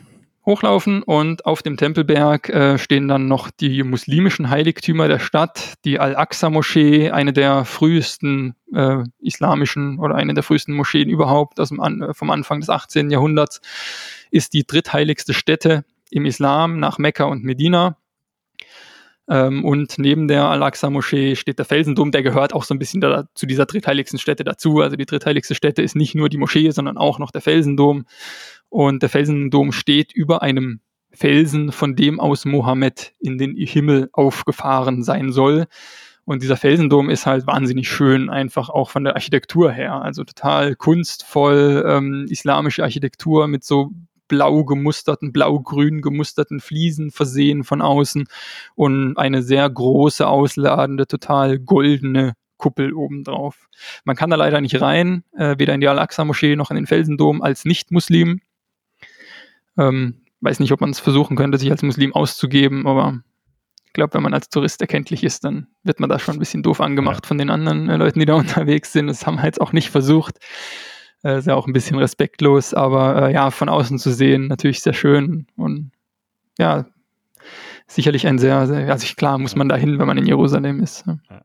hochlaufen 0.48 1.02
und 1.02 1.44
auf 1.44 1.62
dem 1.62 1.76
Tempelberg 1.76 2.48
äh, 2.48 2.78
stehen 2.78 3.06
dann 3.06 3.28
noch 3.28 3.50
die 3.50 3.82
muslimischen 3.82 4.48
Heiligtümer 4.48 5.06
der 5.06 5.18
Stadt, 5.18 5.74
die 5.84 6.00
Al-Aqsa-Moschee, 6.00 7.10
eine 7.10 7.32
der 7.34 7.66
frühesten 7.66 8.56
äh, 8.74 9.04
islamischen 9.20 9.98
oder 9.98 10.14
eine 10.14 10.32
der 10.34 10.42
frühesten 10.42 10.72
Moscheen 10.72 11.10
überhaupt 11.10 11.60
aus 11.60 11.68
dem 11.68 11.80
An 11.80 12.12
vom 12.12 12.30
Anfang 12.30 12.60
des 12.60 12.70
18. 12.70 13.10
Jahrhunderts, 13.10 13.60
ist 14.30 14.54
die 14.54 14.66
drittheiligste 14.66 15.34
Stätte 15.34 15.84
im 16.10 16.24
Islam 16.24 16.80
nach 16.80 16.98
Mekka 16.98 17.24
und 17.24 17.44
Medina. 17.44 17.98
Ähm, 19.30 19.64
und 19.66 19.98
neben 19.98 20.26
der 20.26 20.44
Al-Aqsa-Moschee 20.44 21.36
steht 21.36 21.58
der 21.58 21.66
Felsendom, 21.66 22.10
der 22.10 22.22
gehört 22.22 22.54
auch 22.54 22.64
so 22.64 22.74
ein 22.74 22.78
bisschen 22.78 23.02
da, 23.02 23.28
zu 23.34 23.44
dieser 23.44 23.66
drittheiligsten 23.66 24.18
Stätte 24.18 24.42
dazu. 24.42 24.80
Also 24.80 24.96
die 24.96 25.04
drittheiligste 25.04 25.54
Stätte 25.54 25.82
ist 25.82 25.96
nicht 25.96 26.14
nur 26.14 26.30
die 26.30 26.38
Moschee, 26.38 26.70
sondern 26.70 26.96
auch 26.96 27.18
noch 27.18 27.30
der 27.30 27.42
Felsendom. 27.42 28.06
Und 28.68 29.02
der 29.02 29.08
Felsendom 29.08 29.72
steht 29.72 30.12
über 30.12 30.42
einem 30.42 30.80
Felsen, 31.10 31.72
von 31.72 31.96
dem 31.96 32.20
aus 32.20 32.44
Mohammed 32.44 33.14
in 33.18 33.38
den 33.38 33.56
Himmel 33.56 34.10
aufgefahren 34.12 35.02
sein 35.02 35.32
soll. 35.32 35.66
Und 36.24 36.42
dieser 36.42 36.58
Felsendom 36.58 37.08
ist 37.08 37.24
halt 37.24 37.46
wahnsinnig 37.46 37.88
schön, 37.88 38.28
einfach 38.28 38.68
auch 38.68 38.90
von 38.90 39.04
der 39.04 39.14
Architektur 39.14 39.72
her. 39.72 40.02
Also 40.02 40.24
total 40.24 40.76
kunstvoll, 40.76 41.82
ähm, 41.86 42.26
islamische 42.28 42.82
Architektur 42.82 43.48
mit 43.48 43.64
so 43.64 43.92
blau 44.28 44.64
gemusterten, 44.64 45.32
blau-grün 45.32 46.02
gemusterten 46.02 46.60
Fliesen 46.60 47.10
versehen 47.10 47.64
von 47.64 47.80
außen 47.80 48.26
und 48.74 49.16
eine 49.16 49.42
sehr 49.42 49.68
große, 49.68 50.26
ausladende, 50.26 51.06
total 51.06 51.58
goldene 51.58 52.34
Kuppel 52.58 52.92
obendrauf. 52.92 53.68
Man 54.04 54.16
kann 54.16 54.30
da 54.30 54.36
leider 54.36 54.60
nicht 54.60 54.80
rein, 54.80 55.24
äh, 55.36 55.54
weder 55.58 55.74
in 55.74 55.80
die 55.80 55.88
Al-Aqsa-Moschee 55.88 56.56
noch 56.56 56.70
in 56.70 56.76
den 56.76 56.86
Felsendom 56.86 57.40
als 57.40 57.64
Nicht-Muslim. 57.64 58.40
Ähm, 59.78 60.22
weiß 60.40 60.60
nicht, 60.60 60.72
ob 60.72 60.80
man 60.80 60.90
es 60.90 61.00
versuchen 61.00 61.36
könnte, 61.36 61.58
sich 61.58 61.70
als 61.70 61.82
Muslim 61.82 62.14
auszugeben, 62.14 62.86
aber 62.86 63.20
ich 63.86 63.92
glaube, 63.92 64.14
wenn 64.14 64.22
man 64.22 64.34
als 64.34 64.48
Tourist 64.48 64.80
erkenntlich 64.80 65.24
ist, 65.24 65.44
dann 65.44 65.68
wird 65.82 65.98
man 65.98 66.10
da 66.10 66.18
schon 66.18 66.36
ein 66.36 66.38
bisschen 66.38 66.62
doof 66.62 66.80
angemacht 66.80 67.24
ja. 67.24 67.28
von 67.28 67.38
den 67.38 67.50
anderen 67.50 67.88
äh, 67.88 67.96
Leuten, 67.96 68.20
die 68.20 68.26
da 68.26 68.34
unterwegs 68.36 68.92
sind. 68.92 69.06
Das 69.06 69.26
haben 69.26 69.36
wir 69.36 69.44
jetzt 69.44 69.60
auch 69.60 69.72
nicht 69.72 69.90
versucht. 69.90 70.38
Äh, 71.24 71.38
ist 71.38 71.46
ja 71.46 71.54
auch 71.54 71.66
ein 71.66 71.72
bisschen 71.72 71.98
respektlos, 71.98 72.74
aber 72.74 73.28
äh, 73.28 73.32
ja, 73.32 73.50
von 73.50 73.68
außen 73.68 73.98
zu 73.98 74.12
sehen, 74.12 74.46
natürlich 74.46 74.82
sehr 74.82 74.92
schön 74.92 75.46
und 75.56 75.90
ja, 76.58 76.86
sicherlich 77.86 78.26
ein 78.26 78.38
sehr, 78.38 78.66
sehr 78.66 78.90
also 78.90 79.06
klar 79.14 79.38
muss 79.38 79.56
man 79.56 79.68
da 79.68 79.76
hin, 79.76 79.98
wenn 79.98 80.06
man 80.06 80.18
in 80.18 80.26
Jerusalem 80.26 80.80
ist. 80.80 81.04
Ja. 81.06 81.42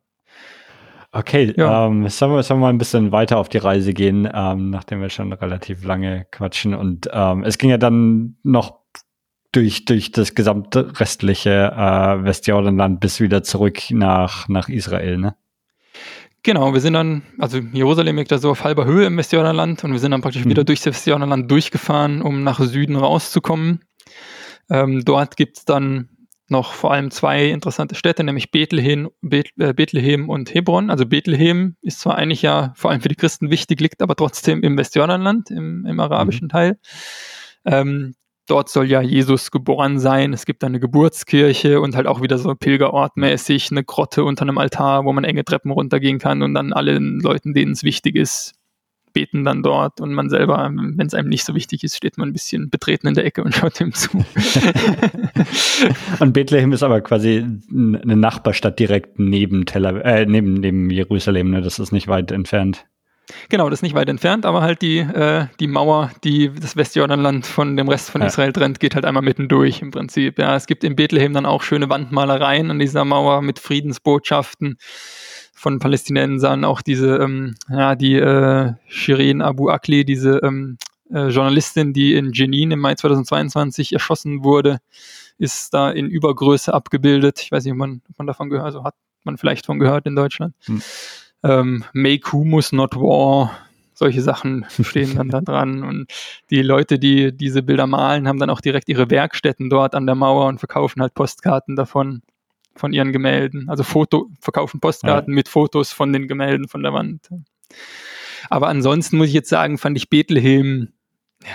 Okay, 1.15 1.53
ja. 1.56 1.85
ähm, 1.85 2.10
sollen, 2.10 2.31
wir, 2.34 2.41
sollen 2.41 2.60
wir 2.60 2.65
mal 2.65 2.69
ein 2.69 2.80
bisschen 2.80 3.11
weiter 3.11 3.38
auf 3.38 3.48
die 3.48 3.60
Reise 3.60 3.94
gehen, 3.94 4.27
ähm, 4.34 4.72
nachdem 4.72 4.99
wir 4.99 5.10
schon 5.10 5.31
relativ 5.31 5.84
lange 5.84 6.26
quatschen. 6.31 6.73
Und 6.73 7.07
ähm, 7.14 7.44
es 7.44 7.60
ging 7.60 7.69
ja 7.69 7.77
dann 7.77 8.35
noch 8.41 8.80
durch, 9.52 9.85
durch 9.85 10.11
das 10.11 10.34
gesamte 10.34 10.99
restliche 10.99 11.72
äh, 11.72 12.23
Westjordanland 12.23 12.99
bis 12.99 13.19
wieder 13.19 13.44
zurück 13.44 13.91
nach, 13.91 14.49
nach 14.49 14.69
Israel, 14.69 15.19
ne? 15.19 15.35
Genau, 16.45 16.73
wir 16.73 16.81
sind 16.81 16.94
dann, 16.94 17.22
also 17.38 17.60
Jerusalem 17.60 18.18
liegt 18.18 18.31
da 18.31 18.38
so 18.38 18.49
auf 18.49 18.65
halber 18.65 18.84
Höhe 18.84 19.06
im 19.06 19.15
Westjordanland 19.15 19.84
und 19.84 19.94
wir 19.94 19.99
sind 19.99 20.11
dann 20.11 20.22
praktisch 20.22 20.44
mhm. 20.44 20.49
wieder 20.49 20.65
durch 20.65 20.81
das 20.81 20.95
Westjordanland 20.95 21.49
durchgefahren, 21.49 22.22
um 22.22 22.44
nach 22.44 22.60
Süden 22.60 22.98
rauszukommen. 22.98 23.85
Ähm, 24.69 25.06
dort 25.06 25.38
gibt's 25.38 25.64
dann 25.64 26.10
noch 26.49 26.74
vor 26.74 26.91
allem 26.91 27.11
zwei 27.11 27.48
interessante 27.48 27.95
Städte, 27.95 28.24
nämlich 28.24 28.52
Bethlehem, 28.52 29.10
äh, 29.30 29.74
Bethlehem 29.74 30.30
und 30.30 30.53
Hebron. 30.53 30.90
Also 30.90 31.06
Bethlehem 31.06 31.76
ist 31.82 31.99
zwar 31.99 32.15
eigentlich 32.15 32.41
ja 32.41 32.74
vor 32.76 32.91
allem 32.91 33.02
für 33.02 33.10
die 33.10 33.15
Christen 33.15 33.49
wichtig, 33.49 33.80
liegt 33.80 34.02
aber 34.02 34.15
trotzdem 34.15 34.61
im 34.61 34.78
Westjordanland, 34.78 35.52
im, 35.52 35.86
im 35.86 35.99
arabischen 35.99 36.45
mhm. 36.45 36.49
Teil. 36.49 36.80
Ähm, 37.65 38.15
dort 38.48 38.70
soll 38.70 38.90
ja 38.90 39.02
Jesus 39.02 39.52
geboren 39.52 39.99
sein. 39.99 40.34
Es 40.34 40.45
gibt 40.45 40.64
eine 40.64 40.80
Geburtskirche 40.80 41.80
und 41.80 41.95
halt 41.95 42.07
auch 42.07 42.22
wieder 42.22 42.38
so 42.38 42.53
Pilgerortmäßig 42.53 43.72
eine 43.72 43.84
Grotte 43.84 44.24
unter 44.24 44.44
einem 44.44 44.57
Altar, 44.57 45.06
wo 45.06 45.14
man 45.14 45.24
enge 45.24 45.45
Treppen 45.45 45.72
runtergehen 45.72 46.20
kann 46.20 46.41
und 46.41 46.53
dann 46.53 46.74
allen 46.74 47.20
Leuten, 47.20 47.53
denen 47.53 47.72
es 47.72 47.84
wichtig 47.84 48.15
ist, 48.15 48.53
beten 49.14 49.44
dann 49.44 49.64
dort 49.64 50.02
und 50.02 50.14
man 50.14 50.30
selber, 50.30 50.69
wenn 50.73 51.07
es 51.07 51.14
einem 51.14 51.30
nicht 51.30 51.45
so 51.45 51.56
wichtig 51.56 51.84
ist, 51.84 51.95
steht 51.95 52.18
man 52.18 52.30
ein 52.30 52.34
bisschen 52.34 52.69
betreten 52.69 53.07
in 53.07 53.14
der 53.14 53.26
Ecke 53.26 53.44
und 53.44 53.56
schaut 53.56 53.80
ihm 53.80 53.94
zu. 53.94 54.10
und 56.19 56.34
Bethlehem 56.34 56.73
ist 56.73 56.84
aber 56.84 57.02
quasi 57.02 57.45
eine 57.72 58.15
Nachbarstadt 58.15 58.80
direkt 58.80 59.19
neben 59.19 59.65
Tel 59.65 59.85
Aviv, 59.85 60.03
äh, 60.03 60.26
neben, 60.26 60.56
neben 60.56 60.90
Jerusalem, 60.90 61.52
ne? 61.52 61.61
Das 61.61 61.80
ist 61.80 61.91
nicht 61.91 62.07
weit 62.07 62.31
entfernt. 62.31 62.85
Genau, 63.49 63.69
das 63.69 63.80
ist 63.80 63.84
nicht 63.84 63.95
weit 63.95 64.10
entfernt, 64.10 64.45
aber 64.45 64.61
halt 64.61 64.81
die, 64.81 64.99
äh, 64.99 65.48
die 65.60 65.68
Mauer, 65.68 66.11
die 66.23 66.52
das 66.53 66.76
Westjordanland 66.76 67.45
von 67.45 67.77
dem 67.77 67.88
Rest 67.88 68.10
von 68.10 68.22
ja. 68.22 68.27
Israel 68.27 68.52
trennt, 68.52 68.80
geht 68.80 68.95
halt 68.95 69.06
einmal 69.06 69.23
mitten 69.23 69.48
durch 69.48 69.81
im 69.81 69.91
Prinzip. 69.91 70.40
Ja, 70.40 70.56
es 70.56 70.65
gibt 70.65 70.84
in 70.84 70.95
Bethlehem 70.95 71.34
dann 71.34 71.45
auch 71.45 71.61
schöne 71.64 71.90
Wandmalereien 71.90 72.69
an 72.69 72.80
dieser 72.80 73.06
Mauer 73.06 73.41
mit 73.41 73.60
Friedensbotschaften 73.60 74.77
von 75.64 75.80
Palästinensern, 75.80 76.65
auch 76.65 76.81
diese, 76.81 77.15
ähm, 77.19 77.56
ja, 77.69 77.95
die 77.95 78.15
äh, 78.15 78.73
Shirin 78.88 79.41
Abu 79.41 79.69
Akli, 79.69 80.03
diese 80.03 80.40
ähm, 80.44 80.77
äh, 81.10 81.30
Journalistin, 81.30 81.94
die 81.94 82.15
in 82.15 82.34
Jenin 82.34 82.72
im 82.72 82.80
Mai 82.80 82.95
2022 82.95 83.94
erschossen 83.94 84.44
wurde, 84.44 84.80
ist 85.38 85.73
da 85.73 85.90
in 85.90 86.07
Übergröße 86.07 86.73
abgebildet. 86.73 87.40
Ich 87.41 87.49
weiß 87.53 87.64
nicht, 87.64 87.72
ob 87.72 87.77
man, 87.77 88.02
ob 88.10 88.18
man 88.18 88.27
davon 88.27 88.49
gehört, 88.49 88.65
also 88.65 88.84
hat 88.84 88.95
man 89.23 89.38
vielleicht 89.38 89.65
von 89.65 89.80
gehört 89.80 90.06
in 90.06 90.18
Deutschland. 90.18 90.53
Hm. 90.65 90.81
Ähm, 91.44 91.84
Make 91.94 92.34
Humus 92.34 92.73
Not 92.73 92.98
War, 92.98 93.57
solche 93.94 94.22
Sachen 94.22 94.65
stehen 94.81 95.15
dann 95.15 95.30
da 95.30 95.40
dran. 95.49 95.84
Und 95.84 96.07
die 96.49 96.61
Leute, 96.61 96.99
die 96.99 97.31
diese 97.31 97.64
Bilder 97.64 97.88
malen, 97.88 98.27
haben 98.27 98.40
dann 98.40 98.49
auch 98.49 98.60
direkt 98.60 98.90
ihre 98.90 99.10
Werkstätten 99.10 99.69
dort 99.69 99.95
an 99.95 100.07
der 100.07 100.15
Mauer 100.15 100.48
und 100.48 100.60
verkaufen 100.60 101.02
halt 101.02 101.14
Postkarten 101.14 101.77
davon 101.77 102.22
von 102.76 102.94
ihren 102.94 103.12
Gemälden. 103.12 103.70
Also 103.70 103.84
Foto, 103.84 104.30
verkaufen 104.40 104.80
Postkarten 104.80 105.34
ja. 105.34 105.36
mit 105.36 105.48
Fotos 105.48 105.91
von 105.91 106.12
den 106.14 106.28
Gemälden 106.28 106.68
von 106.68 106.84
der 106.84 106.94
Wand. 106.94 107.30
Aber 108.50 108.68
ansonsten 108.68 109.18
muss 109.18 109.28
ich 109.28 109.34
jetzt 109.34 109.50
sagen, 109.50 109.78
fand 109.78 109.98
ich 109.98 110.10
Bethlehem, 110.10 110.90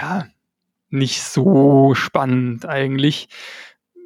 ja, 0.00 0.26
nicht 0.90 1.22
so 1.22 1.94
spannend 1.94 2.66
eigentlich, 2.66 3.28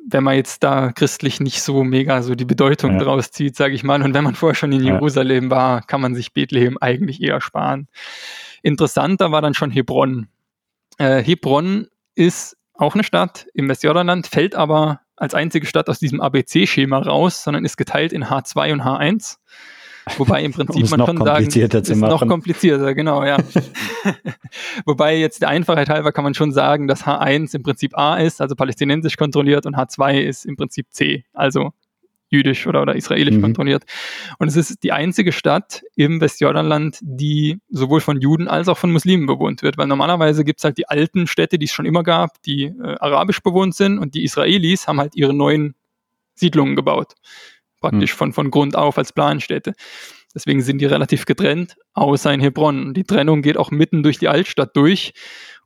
wenn 0.09 0.25
man 0.25 0.35
jetzt 0.35 0.65
da 0.65 0.91
christlich 0.93 1.41
nicht 1.41 1.63
so 1.63 1.85
mega 1.85 2.23
so 2.23 2.35
die 2.35 2.45
Bedeutung 2.45 2.95
ja. 2.95 2.99
draus 2.99 3.31
zieht, 3.31 3.57
sage 3.57 3.75
ich 3.75 3.85
mal. 3.85 4.03
Und 4.03 4.15
wenn 4.15 4.25
man 4.25 4.35
vorher 4.35 4.55
schon 4.55 4.73
in 4.73 4.83
Jerusalem 4.83 5.45
ja. 5.45 5.51
war, 5.51 5.83
kann 5.83 6.01
man 6.01 6.15
sich 6.15 6.33
Bethlehem 6.33 6.77
eigentlich 6.81 7.23
eher 7.23 7.41
sparen. 7.41 7.89
Interessanter 8.63 9.31
war 9.31 9.43
dann 9.43 9.55
schon 9.55 9.71
Hebron. 9.71 10.29
Äh, 10.99 11.23
Hebron 11.23 11.87
ist 12.15 12.57
auch 12.75 12.95
eine 12.95 13.05
Stadt 13.05 13.47
im 13.55 13.69
Westjordanland, 13.69 14.27
fällt 14.27 14.55
aber 14.55 15.01
als 15.23 15.35
einzige 15.35 15.67
Stadt 15.67 15.89
aus 15.89 16.01
diesem 16.01 16.21
ABC-Schema 16.21 16.99
raus, 16.99 17.45
sondern 17.45 17.65
ist 17.65 17.77
geteilt 17.77 18.13
in 18.13 18.25
H2 18.25 18.73
und 18.73 18.83
H1. 18.83 19.37
Wobei 20.19 20.43
im 20.43 20.53
Prinzip 20.53 20.91
man 20.91 21.07
schon 21.07 21.17
sagen, 21.17 21.47
ist 21.47 21.95
noch 21.95 22.27
komplizierter, 22.27 22.93
genau, 22.93 23.25
ja. 23.25 23.37
Wobei 24.85 25.17
jetzt 25.17 25.41
der 25.41 25.49
Einfachheit 25.49 25.89
halber 25.89 26.11
kann 26.11 26.25
man 26.25 26.35
schon 26.35 26.51
sagen, 26.51 26.89
dass 26.89 27.05
H1 27.05 27.55
im 27.55 27.63
Prinzip 27.63 27.97
A 27.97 28.17
ist, 28.17 28.41
also 28.41 28.57
palästinensisch 28.57 29.17
kontrolliert, 29.17 29.65
und 29.65 29.77
H2 29.77 30.19
ist 30.23 30.45
im 30.45 30.57
Prinzip 30.57 30.89
C, 30.91 31.25
also 31.33 31.71
jüdisch 32.33 32.67
oder, 32.67 32.83
oder 32.83 32.97
israelisch 32.97 33.37
mhm. 33.37 33.43
kontrolliert. 33.43 33.85
Und 34.39 34.49
es 34.49 34.57
ist 34.57 34.83
die 34.83 34.93
einzige 34.93 35.33
Stadt 35.33 35.83
im 35.95 36.21
Westjordanland, 36.21 36.99
die 37.03 37.59
sowohl 37.69 38.01
von 38.01 38.21
Juden 38.21 38.49
als 38.49 38.69
auch 38.69 38.79
von 38.79 38.91
Muslimen 38.91 39.27
bewohnt 39.27 39.63
wird. 39.63 39.79
Weil 39.79 39.87
normalerweise 39.87 40.45
gibt 40.45 40.61
es 40.61 40.65
halt 40.65 40.79
die 40.79 40.89
alten 40.89 41.27
Städte, 41.27 41.59
die 41.59 41.67
es 41.67 41.73
schon 41.73 41.87
immer 41.87 42.03
gab, 42.03 42.43
die 42.43 42.65
äh, 42.65 42.97
arabisch 42.99 43.41
bewohnt 43.41 43.75
sind 43.75 43.99
und 43.99 44.15
die 44.15 44.25
Israelis 44.25 44.89
haben 44.89 44.99
halt 44.99 45.15
ihre 45.15 45.35
neuen 45.35 45.75
Siedlungen 46.35 46.75
gebaut. 46.75 47.15
Praktisch 47.81 48.15
mhm. 48.15 48.19
von, 48.19 48.33
von 48.33 48.51
Grund 48.51 48.77
auf 48.77 48.97
als 48.97 49.13
Planstädte. 49.13 49.75
Deswegen 50.35 50.63
sind 50.63 50.79
die 50.79 50.87
relativ 50.87 51.27
getrennt, 51.27 51.77
außer 51.93 52.33
in 52.33 52.41
Hebron. 52.41 52.95
Die 52.95 53.05
Trennung 53.05 53.43
geht 53.43 53.59
auch 53.59 53.71
mitten 53.71 54.03
durch 54.03 54.19
die 54.19 54.29
Altstadt 54.29 54.75
durch. 54.77 55.13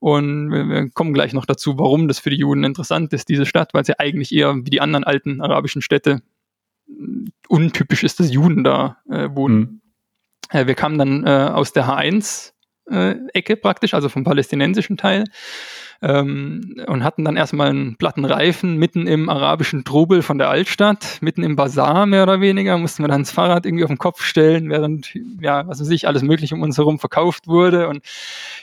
Und 0.01 0.51
wir 0.51 0.90
kommen 0.90 1.14
gleich 1.14 1.32
noch 1.32 1.47
dazu, 1.47 1.78
warum 1.78 2.09
das 2.09 2.18
für 2.18 2.30
die 2.30 2.36
Juden 2.36 2.64
interessant 2.64 3.12
ist, 3.12 3.28
diese 3.28 3.47
Stadt, 3.47 3.74
weil 3.74 3.84
sie 3.84 3.98
eigentlich 3.98 4.32
eher 4.34 4.55
wie 4.56 4.70
die 4.70 4.80
anderen 4.80 5.05
alten 5.05 5.40
arabischen 5.40 5.82
Städte 5.82 6.22
untypisch 7.48 8.04
ist, 8.04 8.20
dass 8.20 8.32
Juden 8.32 8.64
da 8.64 8.98
äh, 9.08 9.28
wohnen. 9.32 9.82
Mhm. 10.52 10.66
Wir 10.66 10.74
kamen 10.74 10.98
dann 10.98 11.26
äh, 11.26 11.50
aus 11.52 11.72
der 11.72 11.86
H1-Ecke 11.86 13.52
äh, 13.52 13.56
praktisch, 13.56 13.94
also 13.94 14.08
vom 14.08 14.24
palästinensischen 14.24 14.96
Teil, 14.96 15.24
ähm, 16.02 16.76
und 16.86 17.02
hatten 17.02 17.24
dann 17.24 17.36
erstmal 17.36 17.70
einen 17.70 17.96
platten 17.96 18.24
Reifen 18.24 18.76
mitten 18.76 19.06
im 19.06 19.28
arabischen 19.28 19.84
Trubel 19.84 20.22
von 20.22 20.38
der 20.38 20.50
Altstadt, 20.50 21.18
mitten 21.20 21.42
im 21.42 21.56
Bazar 21.56 22.06
mehr 22.06 22.22
oder 22.22 22.40
weniger, 22.40 22.76
mussten 22.78 23.02
wir 23.02 23.08
dann 23.08 23.22
das 23.22 23.32
Fahrrad 23.32 23.66
irgendwie 23.66 23.84
auf 23.84 23.90
den 23.90 23.98
Kopf 23.98 24.22
stellen, 24.22 24.70
während, 24.70 25.14
ja, 25.40 25.66
was 25.66 25.80
weiß 25.80 25.90
ich, 25.90 26.06
alles 26.06 26.22
Mögliche 26.22 26.54
um 26.54 26.62
uns 26.62 26.76
herum 26.76 26.98
verkauft 26.98 27.48
wurde. 27.48 27.88
Und 27.88 28.04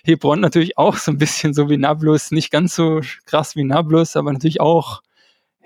Hebron 0.04 0.40
natürlich 0.40 0.78
auch 0.78 0.98
so 0.98 1.12
ein 1.12 1.18
bisschen 1.18 1.54
so 1.54 1.70
wie 1.70 1.78
Nablus, 1.78 2.32
nicht 2.32 2.52
ganz 2.52 2.76
so 2.76 3.02
krass 3.26 3.56
wie 3.56 3.64
Nablus, 3.64 4.16
aber 4.16 4.32
natürlich 4.32 4.62
auch 4.62 5.02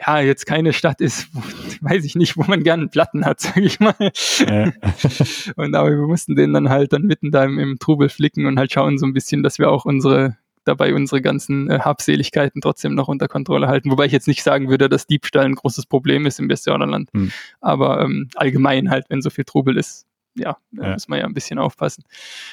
ja, 0.06 0.20
jetzt 0.20 0.46
keine 0.46 0.74
Stadt 0.74 1.02
ist, 1.02 1.30
wo, 1.34 1.42
weiß 1.82 2.04
ich 2.06 2.16
nicht, 2.16 2.38
wo 2.38 2.44
man 2.44 2.64
gerne 2.64 2.88
Platten 2.88 3.26
hat, 3.26 3.40
sage 3.42 3.62
ich 3.62 3.80
mal. 3.80 3.96
Ja. 4.00 4.72
und 5.56 5.76
aber 5.76 5.90
wir 5.92 6.08
mussten 6.08 6.36
den 6.36 6.54
dann 6.54 6.70
halt 6.70 6.94
dann 6.94 7.04
mitten 7.04 7.32
da 7.32 7.44
im, 7.44 7.60
im, 7.60 7.80
Trubel 7.80 8.10
flicken 8.10 8.46
und 8.46 8.58
halt 8.60 8.72
schauen 8.72 8.98
so 8.98 9.06
ein 9.06 9.14
bisschen, 9.14 9.44
dass 9.44 9.60
wir 9.60 9.70
auch 9.70 9.86
unsere 9.86 10.38
dabei 10.66 10.94
unsere 10.94 11.22
ganzen 11.22 11.70
äh, 11.70 11.80
Habseligkeiten 11.80 12.60
trotzdem 12.60 12.94
noch 12.94 13.08
unter 13.08 13.30
Kontrolle 13.30 13.70
halten. 13.70 13.90
Wobei 13.90 14.06
ich 14.06 14.12
jetzt 14.12 14.28
nicht 14.28 14.44
sagen 14.44 14.70
würde, 14.70 14.90
dass 14.90 15.08
Diebstahl 15.08 15.46
ein 15.46 15.56
großes 15.56 15.86
Problem 15.86 16.26
ist 16.26 16.42
im 16.42 16.50
Westjordanland. 16.50 17.10
Hm. 17.14 17.32
Aber 17.62 18.02
ähm, 18.02 18.28
allgemein 18.36 18.90
halt, 18.90 19.06
wenn 19.08 19.22
so 19.22 19.30
viel 19.30 19.46
Trubel 19.46 19.78
ist, 19.78 20.06
ja, 20.36 20.58
da 20.72 20.88
ja. 20.88 20.94
muss 20.94 21.08
man 21.08 21.20
ja 21.20 21.26
ein 21.26 21.34
bisschen 21.34 21.58
aufpassen. 21.58 22.04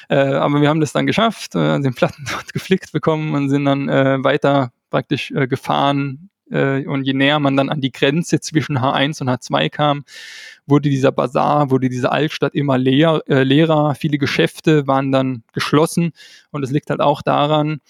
Äh, 0.07 0.15
aber 0.15 0.61
wir 0.61 0.69
haben 0.69 0.79
das 0.79 0.93
dann 0.93 1.05
geschafft, 1.05 1.55
äh, 1.55 1.77
den 1.81 1.93
Platten 1.93 2.25
dort 2.31 2.53
geflickt 2.53 2.93
bekommen 2.93 3.35
und 3.35 3.49
sind 3.49 3.65
dann 3.65 3.89
äh, 3.89 4.23
weiter 4.23 4.71
praktisch 4.89 5.31
äh, 5.31 5.45
gefahren 5.45 6.29
äh, 6.49 6.85
und 6.85 7.03
je 7.03 7.13
näher 7.13 7.39
man 7.39 7.57
dann 7.57 7.69
an 7.69 7.81
die 7.81 7.91
Grenze 7.91 8.39
zwischen 8.39 8.77
H1 8.79 9.21
und 9.21 9.29
H2 9.29 9.69
kam, 9.69 10.03
wurde 10.65 10.89
dieser 10.89 11.11
Bazar, 11.11 11.71
wurde 11.71 11.89
diese 11.89 12.11
Altstadt 12.11 12.55
immer 12.55 12.77
leer, 12.77 13.21
äh, 13.27 13.43
leerer. 13.43 13.95
Viele 13.95 14.17
Geschäfte 14.17 14.87
waren 14.87 15.11
dann 15.11 15.43
geschlossen. 15.53 16.11
Und 16.51 16.63
es 16.63 16.71
liegt 16.71 16.89
halt 16.89 17.01
auch 17.01 17.21
daran, 17.21 17.81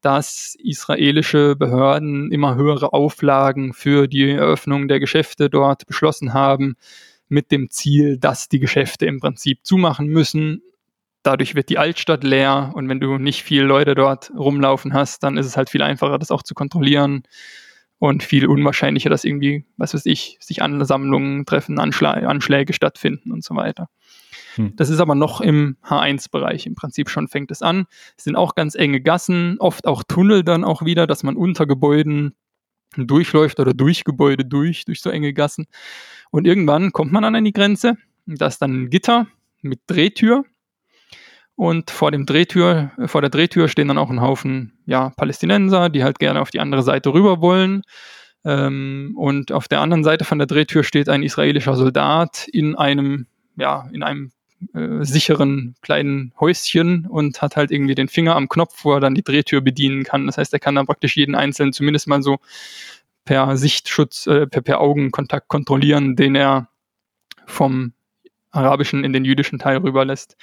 dass 0.00 0.56
israelische 0.62 1.56
Behörden 1.56 2.30
immer 2.30 2.56
höhere 2.56 2.92
Auflagen 2.92 3.72
für 3.72 4.06
die 4.06 4.30
Eröffnung 4.30 4.86
der 4.88 5.00
Geschäfte 5.00 5.48
dort 5.48 5.86
beschlossen 5.86 6.34
haben, 6.34 6.76
mit 7.28 7.50
dem 7.50 7.70
Ziel, 7.70 8.18
dass 8.18 8.48
die 8.48 8.60
Geschäfte 8.60 9.06
im 9.06 9.18
Prinzip 9.18 9.60
zumachen 9.64 10.06
müssen, 10.08 10.62
dadurch 11.22 11.54
wird 11.54 11.70
die 11.70 11.78
Altstadt 11.78 12.22
leer. 12.22 12.72
Und 12.74 12.88
wenn 12.88 13.00
du 13.00 13.16
nicht 13.16 13.42
viele 13.42 13.64
Leute 13.64 13.94
dort 13.94 14.30
rumlaufen 14.36 14.92
hast, 14.92 15.22
dann 15.22 15.38
ist 15.38 15.46
es 15.46 15.56
halt 15.56 15.70
viel 15.70 15.82
einfacher, 15.82 16.18
das 16.18 16.30
auch 16.30 16.42
zu 16.42 16.54
kontrollieren 16.54 17.22
und 18.08 18.22
viel 18.22 18.46
unwahrscheinlicher, 18.46 19.08
dass 19.08 19.24
irgendwie, 19.24 19.64
was 19.78 19.94
weiß 19.94 20.04
ich, 20.04 20.36
sich 20.38 20.60
Ansammlungen 20.60 21.46
treffen, 21.46 21.78
Anschlä 21.78 22.26
Anschläge 22.26 22.74
stattfinden 22.74 23.32
und 23.32 23.42
so 23.42 23.54
weiter. 23.56 23.88
Hm. 24.56 24.76
Das 24.76 24.90
ist 24.90 25.00
aber 25.00 25.14
noch 25.14 25.40
im 25.40 25.78
H1-Bereich. 25.82 26.66
Im 26.66 26.74
Prinzip 26.74 27.08
schon 27.08 27.28
fängt 27.28 27.50
es 27.50 27.62
an. 27.62 27.86
Es 28.18 28.24
sind 28.24 28.36
auch 28.36 28.54
ganz 28.54 28.74
enge 28.74 29.00
Gassen, 29.00 29.56
oft 29.58 29.86
auch 29.86 30.02
Tunnel 30.02 30.44
dann 30.44 30.64
auch 30.64 30.84
wieder, 30.84 31.06
dass 31.06 31.22
man 31.22 31.34
unter 31.34 31.66
Gebäuden 31.66 32.34
durchläuft 32.98 33.58
oder 33.58 33.72
durch 33.72 34.04
Gebäude 34.04 34.44
durch, 34.44 34.84
durch 34.84 35.00
so 35.00 35.08
enge 35.08 35.32
Gassen. 35.32 35.66
Und 36.30 36.46
irgendwann 36.46 36.92
kommt 36.92 37.10
man 37.10 37.22
dann 37.22 37.34
an 37.34 37.44
die 37.44 37.54
Grenze. 37.54 37.96
Da 38.26 38.48
ist 38.48 38.58
dann 38.58 38.82
ein 38.82 38.90
Gitter 38.90 39.28
mit 39.62 39.80
Drehtür. 39.86 40.44
Und 41.56 41.90
vor 41.90 42.10
dem 42.10 42.26
Drehtür, 42.26 42.90
vor 43.06 43.20
der 43.20 43.30
Drehtür 43.30 43.68
stehen 43.68 43.88
dann 43.88 43.98
auch 43.98 44.10
ein 44.10 44.20
Haufen 44.20 44.72
ja, 44.86 45.10
Palästinenser, 45.10 45.88
die 45.88 46.02
halt 46.02 46.18
gerne 46.18 46.40
auf 46.40 46.50
die 46.50 46.60
andere 46.60 46.82
Seite 46.82 47.12
rüber 47.12 47.40
wollen. 47.40 47.82
Ähm, 48.44 49.14
und 49.16 49.52
auf 49.52 49.68
der 49.68 49.80
anderen 49.80 50.04
Seite 50.04 50.24
von 50.24 50.38
der 50.38 50.46
Drehtür 50.46 50.82
steht 50.84 51.08
ein 51.08 51.22
israelischer 51.22 51.76
Soldat 51.76 52.48
in 52.52 52.74
einem, 52.74 53.26
ja, 53.56 53.88
in 53.92 54.02
einem 54.02 54.32
äh, 54.72 55.04
sicheren 55.04 55.76
kleinen 55.80 56.32
Häuschen 56.40 57.06
und 57.06 57.40
hat 57.40 57.56
halt 57.56 57.70
irgendwie 57.70 57.94
den 57.94 58.08
Finger 58.08 58.36
am 58.36 58.48
Knopf, 58.48 58.84
wo 58.84 58.94
er 58.94 59.00
dann 59.00 59.14
die 59.14 59.22
Drehtür 59.22 59.60
bedienen 59.60 60.04
kann. 60.04 60.26
Das 60.26 60.38
heißt, 60.38 60.52
er 60.52 60.58
kann 60.58 60.74
dann 60.74 60.86
praktisch 60.86 61.16
jeden 61.16 61.34
einzelnen 61.34 61.72
zumindest 61.72 62.08
mal 62.08 62.22
so 62.22 62.38
per 63.24 63.56
Sichtschutz, 63.56 64.26
äh, 64.26 64.46
per, 64.46 64.62
per 64.62 64.80
Augenkontakt 64.80 65.48
kontrollieren, 65.48 66.16
den 66.16 66.34
er 66.34 66.68
vom 67.46 67.92
arabischen 68.50 69.04
in 69.04 69.12
den 69.12 69.24
jüdischen 69.24 69.58
Teil 69.58 69.78
rüberlässt. 69.78 70.36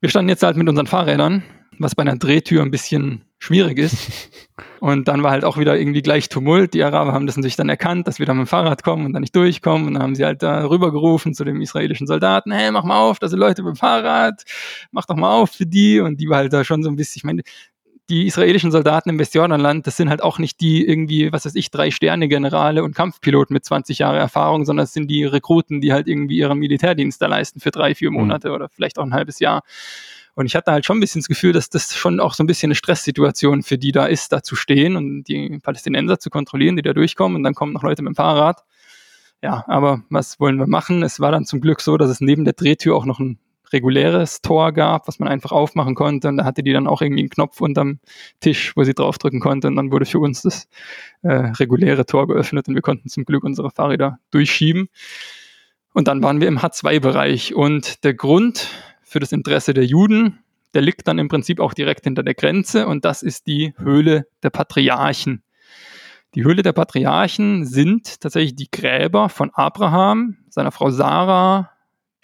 Wir 0.00 0.08
standen 0.08 0.30
jetzt 0.30 0.42
halt 0.42 0.56
mit 0.56 0.66
unseren 0.66 0.86
Fahrrädern, 0.86 1.42
was 1.78 1.94
bei 1.94 2.00
einer 2.00 2.16
Drehtür 2.16 2.62
ein 2.62 2.70
bisschen 2.70 3.26
schwierig 3.38 3.78
ist. 3.78 4.30
Und 4.80 5.08
dann 5.08 5.22
war 5.22 5.30
halt 5.30 5.44
auch 5.44 5.58
wieder 5.58 5.78
irgendwie 5.78 6.00
gleich 6.00 6.30
Tumult. 6.30 6.72
Die 6.72 6.82
Araber 6.82 7.12
haben 7.12 7.26
das 7.26 7.36
natürlich 7.36 7.56
dann 7.56 7.68
erkannt, 7.68 8.08
dass 8.08 8.18
wir 8.18 8.24
da 8.24 8.32
mit 8.32 8.46
dem 8.46 8.48
Fahrrad 8.48 8.82
kommen 8.82 9.04
und 9.04 9.12
dann 9.12 9.20
nicht 9.20 9.36
durchkommen. 9.36 9.88
Und 9.88 9.94
dann 9.94 10.02
haben 10.02 10.14
sie 10.14 10.24
halt 10.24 10.42
da 10.42 10.66
rübergerufen 10.66 11.34
zu 11.34 11.44
dem 11.44 11.60
israelischen 11.60 12.06
Soldaten, 12.06 12.50
hey, 12.50 12.70
mach 12.70 12.84
mal 12.84 12.98
auf, 12.98 13.18
da 13.18 13.28
sind 13.28 13.38
Leute 13.38 13.62
mit 13.62 13.74
dem 13.74 13.76
Fahrrad, 13.76 14.42
mach 14.90 15.04
doch 15.04 15.16
mal 15.16 15.34
auf 15.34 15.50
für 15.50 15.66
die. 15.66 16.00
Und 16.00 16.18
die 16.18 16.28
war 16.28 16.38
halt 16.38 16.52
da 16.52 16.64
schon 16.64 16.82
so 16.82 16.88
ein 16.88 16.96
bisschen, 16.96 17.20
ich 17.20 17.24
meine, 17.24 17.42
die 18.10 18.26
israelischen 18.26 18.72
Soldaten 18.72 19.08
im 19.08 19.18
Westjordanland, 19.18 19.86
das 19.86 19.96
sind 19.96 20.10
halt 20.10 20.22
auch 20.22 20.38
nicht 20.38 20.60
die 20.60 20.84
irgendwie, 20.86 21.32
was 21.32 21.46
weiß 21.46 21.54
ich, 21.54 21.70
drei 21.70 21.90
Sterne 21.90 22.28
Generale 22.28 22.82
und 22.82 22.94
Kampfpiloten 22.94 23.54
mit 23.54 23.64
20 23.64 24.00
Jahre 24.00 24.18
Erfahrung, 24.18 24.64
sondern 24.66 24.84
es 24.84 24.92
sind 24.92 25.08
die 25.08 25.24
Rekruten, 25.24 25.80
die 25.80 25.92
halt 25.92 26.08
irgendwie 26.08 26.36
ihren 26.36 26.58
Militärdienst 26.58 27.22
da 27.22 27.26
leisten 27.28 27.60
für 27.60 27.70
drei, 27.70 27.94
vier 27.94 28.10
mhm. 28.10 28.16
Monate 28.16 28.48
mhm. 28.48 28.54
oder 28.56 28.68
vielleicht 28.68 28.98
auch 28.98 29.04
ein 29.04 29.14
halbes 29.14 29.38
Jahr. 29.38 29.62
Und 30.34 30.46
ich 30.46 30.56
hatte 30.56 30.72
halt 30.72 30.84
schon 30.84 30.96
ein 30.96 31.00
bisschen 31.00 31.20
das 31.20 31.28
Gefühl, 31.28 31.52
dass 31.52 31.70
das 31.70 31.94
schon 31.94 32.18
auch 32.18 32.34
so 32.34 32.42
ein 32.42 32.46
bisschen 32.46 32.68
eine 32.68 32.74
Stresssituation 32.74 33.62
für 33.62 33.78
die 33.78 33.92
da 33.92 34.06
ist, 34.06 34.32
da 34.32 34.42
zu 34.42 34.56
stehen 34.56 34.96
und 34.96 35.24
die 35.24 35.58
Palästinenser 35.62 36.18
zu 36.18 36.30
kontrollieren, 36.30 36.76
die 36.76 36.82
da 36.82 36.92
durchkommen 36.92 37.36
und 37.36 37.44
dann 37.44 37.54
kommen 37.54 37.72
noch 37.72 37.82
Leute 37.82 38.02
mit 38.02 38.12
dem 38.12 38.16
Fahrrad. 38.16 38.64
Ja, 39.42 39.64
aber 39.68 40.02
was 40.10 40.40
wollen 40.40 40.58
wir 40.58 40.66
machen? 40.66 41.02
Es 41.02 41.20
war 41.20 41.32
dann 41.32 41.46
zum 41.46 41.60
Glück 41.60 41.80
so, 41.80 41.96
dass 41.96 42.10
es 42.10 42.20
neben 42.20 42.44
der 42.44 42.54
Drehtür 42.54 42.96
auch 42.96 43.06
noch 43.06 43.20
ein 43.20 43.38
reguläres 43.72 44.42
Tor 44.42 44.72
gab, 44.72 45.08
was 45.08 45.18
man 45.18 45.28
einfach 45.28 45.52
aufmachen 45.52 45.94
konnte. 45.94 46.28
Und 46.28 46.36
da 46.38 46.44
hatte 46.44 46.62
die 46.62 46.72
dann 46.72 46.86
auch 46.86 47.02
irgendwie 47.02 47.22
einen 47.22 47.30
Knopf 47.30 47.60
unterm 47.60 48.00
Tisch, 48.40 48.76
wo 48.76 48.84
sie 48.84 48.94
draufdrücken 48.94 49.40
konnte. 49.40 49.68
Und 49.68 49.76
dann 49.76 49.92
wurde 49.92 50.06
für 50.06 50.18
uns 50.18 50.42
das 50.42 50.68
äh, 51.22 51.32
reguläre 51.32 52.06
Tor 52.06 52.26
geöffnet 52.26 52.68
und 52.68 52.74
wir 52.74 52.82
konnten 52.82 53.08
zum 53.08 53.24
Glück 53.24 53.44
unsere 53.44 53.70
Fahrräder 53.70 54.18
durchschieben. 54.30 54.88
Und 55.92 56.08
dann 56.08 56.22
waren 56.22 56.40
wir 56.40 56.48
im 56.48 56.58
H2-Bereich. 56.58 57.54
Und 57.54 58.04
der 58.04 58.14
Grund 58.14 58.68
für 59.02 59.20
das 59.20 59.32
Interesse 59.32 59.74
der 59.74 59.84
Juden, 59.84 60.38
der 60.74 60.82
liegt 60.82 61.08
dann 61.08 61.18
im 61.18 61.28
Prinzip 61.28 61.60
auch 61.60 61.74
direkt 61.74 62.04
hinter 62.04 62.22
der 62.22 62.34
Grenze. 62.34 62.86
Und 62.86 63.04
das 63.04 63.22
ist 63.22 63.46
die 63.46 63.74
Höhle 63.76 64.26
der 64.42 64.50
Patriarchen. 64.50 65.42
Die 66.36 66.44
Höhle 66.44 66.62
der 66.62 66.72
Patriarchen 66.72 67.66
sind 67.66 68.20
tatsächlich 68.20 68.54
die 68.54 68.70
Gräber 68.70 69.28
von 69.28 69.50
Abraham, 69.52 70.36
seiner 70.48 70.70
Frau 70.70 70.90
Sarah, 70.90 71.69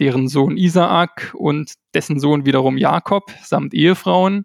deren 0.00 0.28
Sohn 0.28 0.56
Isaak 0.56 1.34
und 1.34 1.74
dessen 1.94 2.20
Sohn 2.20 2.44
wiederum 2.44 2.76
Jakob 2.76 3.32
samt 3.42 3.74
Ehefrauen. 3.74 4.44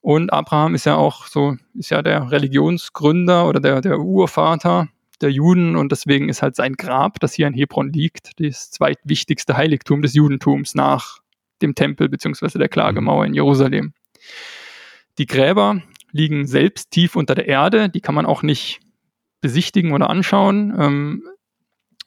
Und 0.00 0.32
Abraham 0.32 0.74
ist 0.74 0.86
ja 0.86 0.96
auch 0.96 1.26
so, 1.26 1.56
ist 1.74 1.90
ja 1.90 2.02
der 2.02 2.30
Religionsgründer 2.30 3.48
oder 3.48 3.60
der, 3.60 3.80
der 3.80 3.98
Urvater 3.98 4.88
der 5.20 5.30
Juden 5.30 5.76
und 5.76 5.90
deswegen 5.90 6.28
ist 6.28 6.42
halt 6.42 6.54
sein 6.54 6.74
Grab, 6.74 7.18
das 7.20 7.34
hier 7.34 7.46
in 7.46 7.54
Hebron 7.54 7.92
liegt, 7.92 8.40
das 8.40 8.70
zweitwichtigste 8.70 9.56
Heiligtum 9.56 10.02
des 10.02 10.14
Judentums 10.14 10.74
nach 10.74 11.18
dem 11.60 11.74
Tempel 11.74 12.08
bzw. 12.08 12.58
der 12.58 12.68
Klagemauer 12.68 13.26
in 13.26 13.34
Jerusalem. 13.34 13.92
Die 15.18 15.26
Gräber 15.26 15.82
liegen 16.12 16.46
selbst 16.46 16.90
tief 16.90 17.16
unter 17.16 17.34
der 17.34 17.48
Erde, 17.48 17.88
die 17.88 18.00
kann 18.00 18.14
man 18.14 18.26
auch 18.26 18.42
nicht 18.42 18.80
besichtigen 19.40 19.92
oder 19.92 20.10
anschauen. 20.10 20.74
Ähm, 20.78 21.22
äh, 21.26 21.37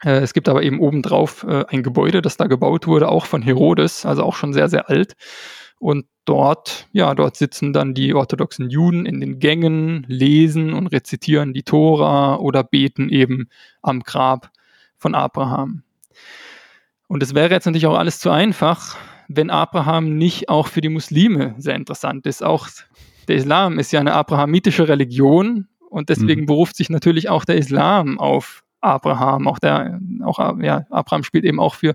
es 0.04 0.34
gibt 0.34 0.50
aber 0.50 0.64
eben 0.64 0.80
obendrauf 0.80 1.44
äh, 1.44 1.66
ein 1.68 1.84
Gebäude, 1.84 2.22
das 2.22 2.38
da 2.38 2.48
gebaut 2.48 2.88
wurde, 2.88 3.10
auch 3.10 3.26
von 3.26 3.42
Herodes, 3.42 4.06
also 4.06 4.24
auch 4.24 4.36
schon 4.36 4.54
sehr, 4.54 4.68
sehr 4.68 4.90
alt. 4.90 5.16
Und 5.80 6.06
dort, 6.26 6.88
ja, 6.92 7.14
dort 7.16 7.36
sitzen 7.36 7.74
dann 7.74 7.94
die 7.94 8.14
orthodoxen 8.14 8.70
Juden 8.70 9.06
in 9.06 9.20
den 9.20 9.40
Gängen, 9.40 10.06
lesen 10.08 10.74
und 10.74 10.88
rezitieren 10.88 11.54
die 11.54 11.64
Tora 11.64 12.38
oder 12.38 12.64
beten 12.64 13.10
eben 13.10 13.50
am 13.82 14.02
Grab 14.02 14.52
von 14.98 15.16
Abraham. 15.16 15.84
Und 17.08 17.24
es 17.24 17.34
wäre 17.34 17.50
jetzt 17.50 17.66
natürlich 17.66 17.88
auch 17.88 17.98
alles 17.98 18.20
zu 18.20 18.30
einfach, 18.30 18.96
wenn 19.28 19.50
Abraham 19.50 20.18
nicht 20.18 20.50
auch 20.50 20.68
für 20.68 20.82
die 20.82 20.90
Muslime 20.90 21.56
sehr 21.58 21.76
interessant 21.76 22.26
ist. 22.26 22.44
Auch 22.44 22.68
der 23.28 23.36
Islam 23.36 23.80
ist 23.80 23.92
ja 23.92 24.00
eine 24.00 24.14
abrahamitische 24.14 24.88
Religion 24.88 25.68
und 25.90 26.10
deswegen 26.10 26.42
mhm. 26.42 26.46
beruft 26.46 26.76
sich 26.76 26.90
natürlich 26.90 27.30
auch 27.30 27.44
der 27.44 27.58
Islam 27.58 28.20
auf 28.20 28.64
Abraham. 28.82 29.48
Auch 29.48 29.60
der, 29.60 30.00
auch 30.24 30.60
ja, 30.60 30.86
Abraham 30.90 31.24
spielt 31.24 31.46
eben 31.46 31.60
auch 31.60 31.76
für 31.76 31.94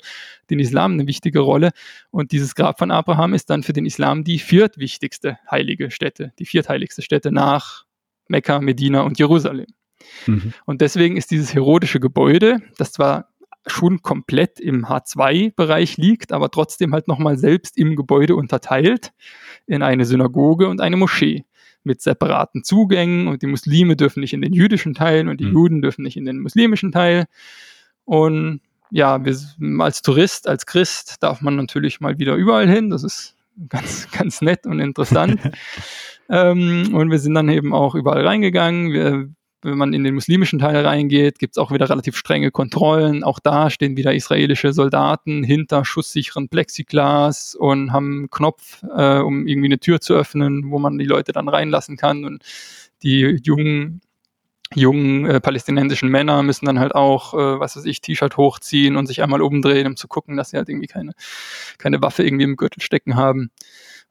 den 0.51 0.59
Islam 0.59 0.93
eine 0.93 1.07
wichtige 1.07 1.41
Rolle. 1.41 1.71
Und 2.11 2.33
dieses 2.33 2.55
Grab 2.55 2.79
von 2.79 2.91
Abraham 2.91 3.35
ist 3.35 3.51
dann 3.51 3.63
für 3.63 3.73
den 3.73 3.87
Islam 3.87 4.25
die 4.25 4.39
viertwichtigste 4.39 5.39
heilige 5.51 5.91
Stätte, 5.91 6.33
die 6.39 6.47
viertheiligste 6.47 7.03
Stätte 7.03 7.33
nach 7.33 7.85
Mekka, 8.29 8.61
Medina 8.61 9.03
und 9.03 9.19
Jerusalem. 9.19 9.67
Mhm. 10.27 10.53
Und 10.65 10.81
deswegen 10.81 11.17
ist 11.17 11.31
dieses 11.31 11.55
herodische 11.55 12.01
Gebäude, 12.01 12.61
das 12.79 12.93
zwar 12.93 13.29
schon 13.67 14.03
komplett 14.03 14.61
im 14.61 14.87
H2-Bereich 14.87 15.97
liegt, 15.97 16.33
aber 16.33 16.51
trotzdem 16.51 16.93
halt 16.93 17.09
nochmal 17.09 17.37
selbst 17.37 17.77
im 17.77 17.97
Gebäude 17.97 18.37
unterteilt 18.37 19.13
in 19.67 19.83
eine 19.83 20.05
Synagoge 20.05 20.69
und 20.69 20.81
eine 20.81 20.97
Moschee 20.97 21.45
mit 21.87 22.03
separaten 22.03 22.65
Zugängen 22.65 23.29
und 23.29 23.43
die 23.43 23.47
Muslime 23.47 23.97
dürfen 23.97 24.21
nicht 24.21 24.35
in 24.35 24.43
den 24.43 24.53
jüdischen 24.53 24.93
Teil 24.93 25.29
und 25.29 25.41
die 25.41 25.47
mhm. 25.47 25.53
Juden 25.53 25.83
dürfen 25.83 26.03
nicht 26.03 26.17
in 26.17 26.25
den 26.25 26.41
muslimischen 26.41 26.93
Teil. 26.93 27.27
Und 28.05 28.61
ja, 28.91 29.25
wir, 29.25 29.37
als 29.81 30.03
Tourist, 30.03 30.49
als 30.49 30.67
Christ 30.67 31.23
darf 31.23 31.41
man 31.41 31.57
natürlich 31.57 32.01
mal 32.01 32.19
wieder 32.19 32.35
überall 32.35 32.69
hin. 32.69 32.91
Das 32.91 33.05
ist 33.05 33.35
ganz, 33.69 34.11
ganz 34.11 34.43
nett 34.43 34.67
und 34.67 34.81
interessant. 34.81 35.41
ähm, 36.29 36.91
und 36.93 37.11
wir 37.11 37.19
sind 37.19 37.35
dann 37.35 37.49
eben 37.49 37.73
auch 37.73 37.95
überall 37.95 38.27
reingegangen. 38.27 38.93
Wir 38.93 39.29
wenn 39.63 39.79
man 39.79 39.93
in 39.93 40.05
den 40.05 40.15
muslimischen 40.15 40.59
Teil 40.59 40.85
reingeht, 40.87 41.39
gibt 41.39 41.55
es 41.55 41.59
auch 41.59 41.73
wieder 41.73 41.89
relativ 41.89 42.17
strenge 42.17 42.51
Kontrollen. 42.51 43.25
Auch 43.25 43.39
da 43.39 43.71
stehen 43.71 43.97
wieder 43.97 44.15
israelische 44.15 44.73
Soldaten 44.73 45.43
hinter 45.43 45.85
schusssicheren 45.85 46.49
Plexiglas 46.49 47.55
und 47.55 47.93
haben 47.93 48.19
einen 48.19 48.31
Knopf, 48.31 48.83
äh, 48.97 49.19
um 49.19 49.47
irgendwie 49.47 49.69
eine 49.69 49.79
Tür 49.79 50.01
zu 50.01 50.15
öffnen, 50.15 50.71
wo 50.71 50.79
man 50.79 50.99
die 50.99 51.07
Leute 51.07 51.33
dann 51.33 51.49
reinlassen 51.49 51.97
kann. 51.97 52.25
Und 52.25 52.43
die 53.03 53.41
jungen 53.43 54.01
jungen 54.75 55.27
äh, 55.27 55.41
palästinensischen 55.41 56.09
Männer 56.09 56.43
müssen 56.43 56.67
dann 56.67 56.81
halt 56.81 56.95
auch, 56.95 57.35
äh, 57.35 57.61
was 57.61 57.77
weiß 57.77 57.85
ich, 57.85 58.01
T-Shirt 58.01 58.37
hochziehen 58.37 58.97
und 58.97 59.07
sich 59.07 59.23
einmal 59.23 59.41
umdrehen, 59.41 59.87
um 59.87 59.97
zu 59.97 60.09
gucken, 60.09 60.37
dass 60.37 60.51
sie 60.51 60.57
halt 60.57 60.69
irgendwie 60.69 60.89
keine, 60.89 61.13
keine 61.79 62.03
Waffe 62.03 62.25
irgendwie 62.25 62.45
im 62.45 62.57
Gürtel 62.57 62.83
stecken 62.83 63.17
haben. 63.17 63.51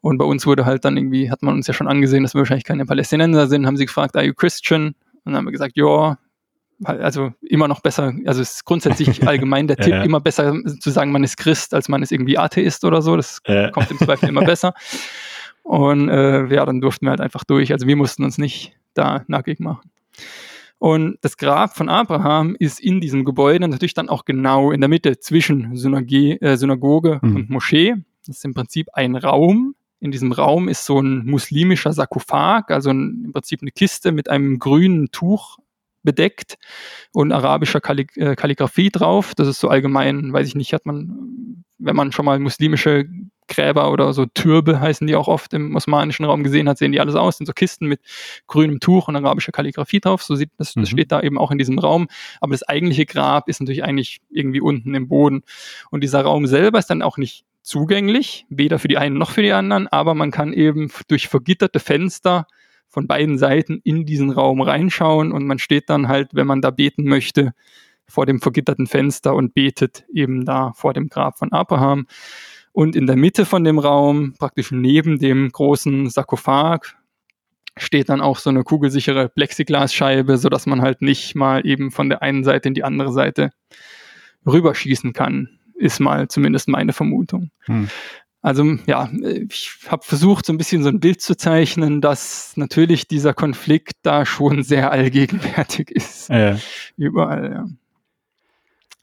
Und 0.01 0.17
bei 0.17 0.25
uns 0.25 0.45
wurde 0.45 0.65
halt 0.65 0.85
dann 0.85 0.97
irgendwie, 0.97 1.29
hat 1.31 1.41
man 1.41 1.55
uns 1.55 1.67
ja 1.67 1.73
schon 1.73 1.87
angesehen, 1.87 2.23
dass 2.23 2.35
wir 2.35 2.39
wahrscheinlich 2.39 2.63
keine 2.63 2.85
Palästinenser 2.85 3.47
sind, 3.47 3.65
haben 3.65 3.77
sie 3.77 3.85
gefragt, 3.85 4.15
are 4.15 4.25
you 4.25 4.33
Christian? 4.33 4.95
Und 5.25 5.33
dann 5.33 5.37
haben 5.37 5.45
wir 5.45 5.51
gesagt, 5.51 5.75
ja, 5.75 6.17
also 6.83 7.31
immer 7.41 7.67
noch 7.67 7.81
besser, 7.81 8.13
also 8.25 8.41
es 8.41 8.55
ist 8.55 8.65
grundsätzlich 8.65 9.27
allgemein 9.27 9.67
der 9.67 9.77
Tipp, 9.77 9.93
ja. 9.93 10.03
immer 10.03 10.19
besser 10.19 10.53
zu 10.79 10.89
sagen, 10.89 11.11
man 11.11 11.23
ist 11.23 11.37
Christ, 11.37 11.73
als 11.73 11.89
man 11.89 12.03
ist 12.03 12.11
irgendwie 12.11 12.37
Atheist 12.37 12.83
oder 12.85 13.01
so. 13.01 13.15
Das 13.15 13.41
ja. 13.47 13.71
kommt 13.71 13.91
im 13.91 13.97
Zweifel 13.97 14.29
immer 14.29 14.41
besser. 14.45 14.73
Und 15.63 16.09
äh, 16.09 16.45
ja, 16.53 16.65
dann 16.65 16.81
durften 16.81 17.05
wir 17.05 17.11
halt 17.11 17.21
einfach 17.21 17.43
durch. 17.43 17.71
Also 17.71 17.87
wir 17.87 17.95
mussten 17.95 18.23
uns 18.23 18.37
nicht 18.37 18.77
da 18.93 19.23
nackig 19.27 19.59
machen. 19.59 19.89
Und 20.77 21.17
das 21.21 21.37
Grab 21.37 21.75
von 21.75 21.89
Abraham 21.89 22.55
ist 22.59 22.79
in 22.79 23.01
diesem 23.01 23.25
Gebäude 23.25 23.67
natürlich 23.67 23.93
dann 23.93 24.09
auch 24.09 24.25
genau 24.25 24.71
in 24.71 24.81
der 24.81 24.89
Mitte 24.89 25.17
zwischen 25.19 25.75
Synagoge, 25.75 26.41
äh, 26.41 26.57
Synagoge 26.57 27.19
mhm. 27.21 27.35
und 27.35 27.49
Moschee. 27.49 27.95
Das 28.27 28.37
ist 28.37 28.45
im 28.45 28.53
Prinzip 28.53 28.89
ein 28.93 29.15
Raum, 29.15 29.75
in 29.99 30.11
diesem 30.11 30.31
Raum 30.31 30.67
ist 30.67 30.85
so 30.85 30.99
ein 30.99 31.25
muslimischer 31.25 31.93
Sarkophag, 31.93 32.69
also 32.69 32.91
ein, 32.91 33.23
im 33.25 33.31
Prinzip 33.31 33.61
eine 33.61 33.71
Kiste 33.71 34.11
mit 34.11 34.29
einem 34.29 34.59
grünen 34.59 35.11
Tuch 35.11 35.57
bedeckt 36.03 36.57
und 37.11 37.31
arabischer 37.31 37.81
Kallig 37.81 38.15
äh, 38.15 38.35
Kalligrafie 38.35 38.91
drauf. 38.91 39.33
Das 39.35 39.47
ist 39.47 39.59
so 39.59 39.69
allgemein, 39.69 40.31
weiß 40.31 40.47
ich 40.47 40.55
nicht, 40.55 40.73
hat 40.73 40.85
man, 40.85 41.65
wenn 41.79 41.95
man 41.95 42.11
schon 42.11 42.25
mal 42.25 42.39
muslimische 42.39 43.05
Gräber 43.47 43.91
oder 43.91 44.13
so 44.13 44.25
Türbe 44.25 44.79
heißen 44.79 45.05
die 45.05 45.15
auch 45.15 45.27
oft 45.27 45.53
im 45.53 45.75
osmanischen 45.75 46.25
Raum 46.25 46.43
gesehen 46.43 46.67
hat, 46.67 46.77
sehen 46.77 46.91
die 46.91 46.99
alles 46.99 47.15
aus, 47.15 47.37
sind 47.37 47.45
so 47.45 47.53
Kisten 47.53 47.87
mit 47.87 47.99
grünem 48.47 48.79
Tuch 48.79 49.07
und 49.07 49.15
arabischer 49.15 49.51
Kalligrafie 49.51 49.99
drauf, 49.99 50.23
so 50.23 50.35
sieht 50.35 50.49
das, 50.57 50.73
das 50.73 50.75
mhm. 50.75 50.85
steht 50.85 51.11
da 51.11 51.21
eben 51.21 51.37
auch 51.37 51.51
in 51.51 51.57
diesem 51.57 51.77
Raum, 51.77 52.07
aber 52.41 52.53
das 52.53 52.63
eigentliche 52.63 53.05
Grab 53.05 53.47
ist 53.47 53.59
natürlich 53.59 53.83
eigentlich 53.83 54.19
irgendwie 54.31 54.61
unten 54.61 54.95
im 54.95 55.07
Boden 55.07 55.43
und 55.91 56.03
dieser 56.03 56.21
Raum 56.21 56.47
selber 56.47 56.79
ist 56.79 56.89
dann 56.89 57.03
auch 57.03 57.17
nicht 57.17 57.45
zugänglich, 57.65 58.45
weder 58.49 58.79
für 58.79 58.87
die 58.87 58.97
einen 58.97 59.17
noch 59.17 59.31
für 59.31 59.41
die 59.41 59.51
anderen, 59.51 59.87
aber 59.87 60.13
man 60.13 60.31
kann 60.31 60.53
eben 60.53 60.91
durch 61.07 61.27
vergitterte 61.27 61.79
Fenster 61.79 62.45
von 62.87 63.07
beiden 63.07 63.37
Seiten 63.37 63.81
in 63.83 64.05
diesen 64.05 64.29
Raum 64.29 64.61
reinschauen 64.61 65.31
und 65.31 65.45
man 65.45 65.59
steht 65.59 65.89
dann 65.89 66.07
halt, 66.07 66.29
wenn 66.33 66.47
man 66.47 66.61
da 66.61 66.69
beten 66.69 67.05
möchte, 67.05 67.53
vor 68.07 68.27
dem 68.27 68.39
vergitterten 68.39 68.85
Fenster 68.85 69.33
und 69.33 69.55
betet 69.55 70.05
eben 70.13 70.45
da 70.45 70.73
vor 70.73 70.93
dem 70.93 71.09
Grab 71.09 71.39
von 71.39 71.51
Abraham. 71.51 72.05
Und 72.71 72.95
in 72.95 73.07
der 73.07 73.15
Mitte 73.15 73.45
von 73.45 73.63
dem 73.63 73.79
Raum, 73.79 74.35
praktisch 74.37 74.71
neben 74.71 75.17
dem 75.17 75.49
großen 75.49 76.09
Sarkophag, 76.09 76.95
steht 77.77 78.09
dann 78.09 78.21
auch 78.21 78.37
so 78.37 78.51
eine 78.51 78.63
kugelsichere 78.63 79.27
Plexiglasscheibe, 79.29 80.37
sodass 80.37 80.67
man 80.67 80.81
halt 80.81 81.01
nicht 81.01 81.35
mal 81.35 81.65
eben 81.65 81.89
von 81.89 82.09
der 82.09 82.21
einen 82.21 82.43
Seite 82.43 82.67
in 82.67 82.75
die 82.75 82.83
andere 82.83 83.11
Seite 83.11 83.49
rüberschießen 84.45 85.13
kann, 85.13 85.59
ist 85.75 85.99
mal 85.99 86.27
zumindest 86.27 86.67
meine 86.67 86.93
Vermutung. 86.93 87.51
Hm. 87.65 87.89
Also 88.41 88.77
ja, 88.85 89.09
ich 89.49 89.71
habe 89.87 90.03
versucht, 90.05 90.45
so 90.45 90.53
ein 90.53 90.59
bisschen 90.59 90.83
so 90.83 90.89
ein 90.89 90.99
Bild 90.99 91.19
zu 91.19 91.35
zeichnen, 91.35 91.99
dass 91.99 92.55
natürlich 92.55 93.07
dieser 93.07 93.33
Konflikt 93.33 93.93
da 94.03 94.23
schon 94.25 94.61
sehr 94.61 94.91
allgegenwärtig 94.91 95.89
ist. 95.89 96.29
Ja. 96.29 96.57
Überall, 96.95 97.51
ja. 97.51 97.65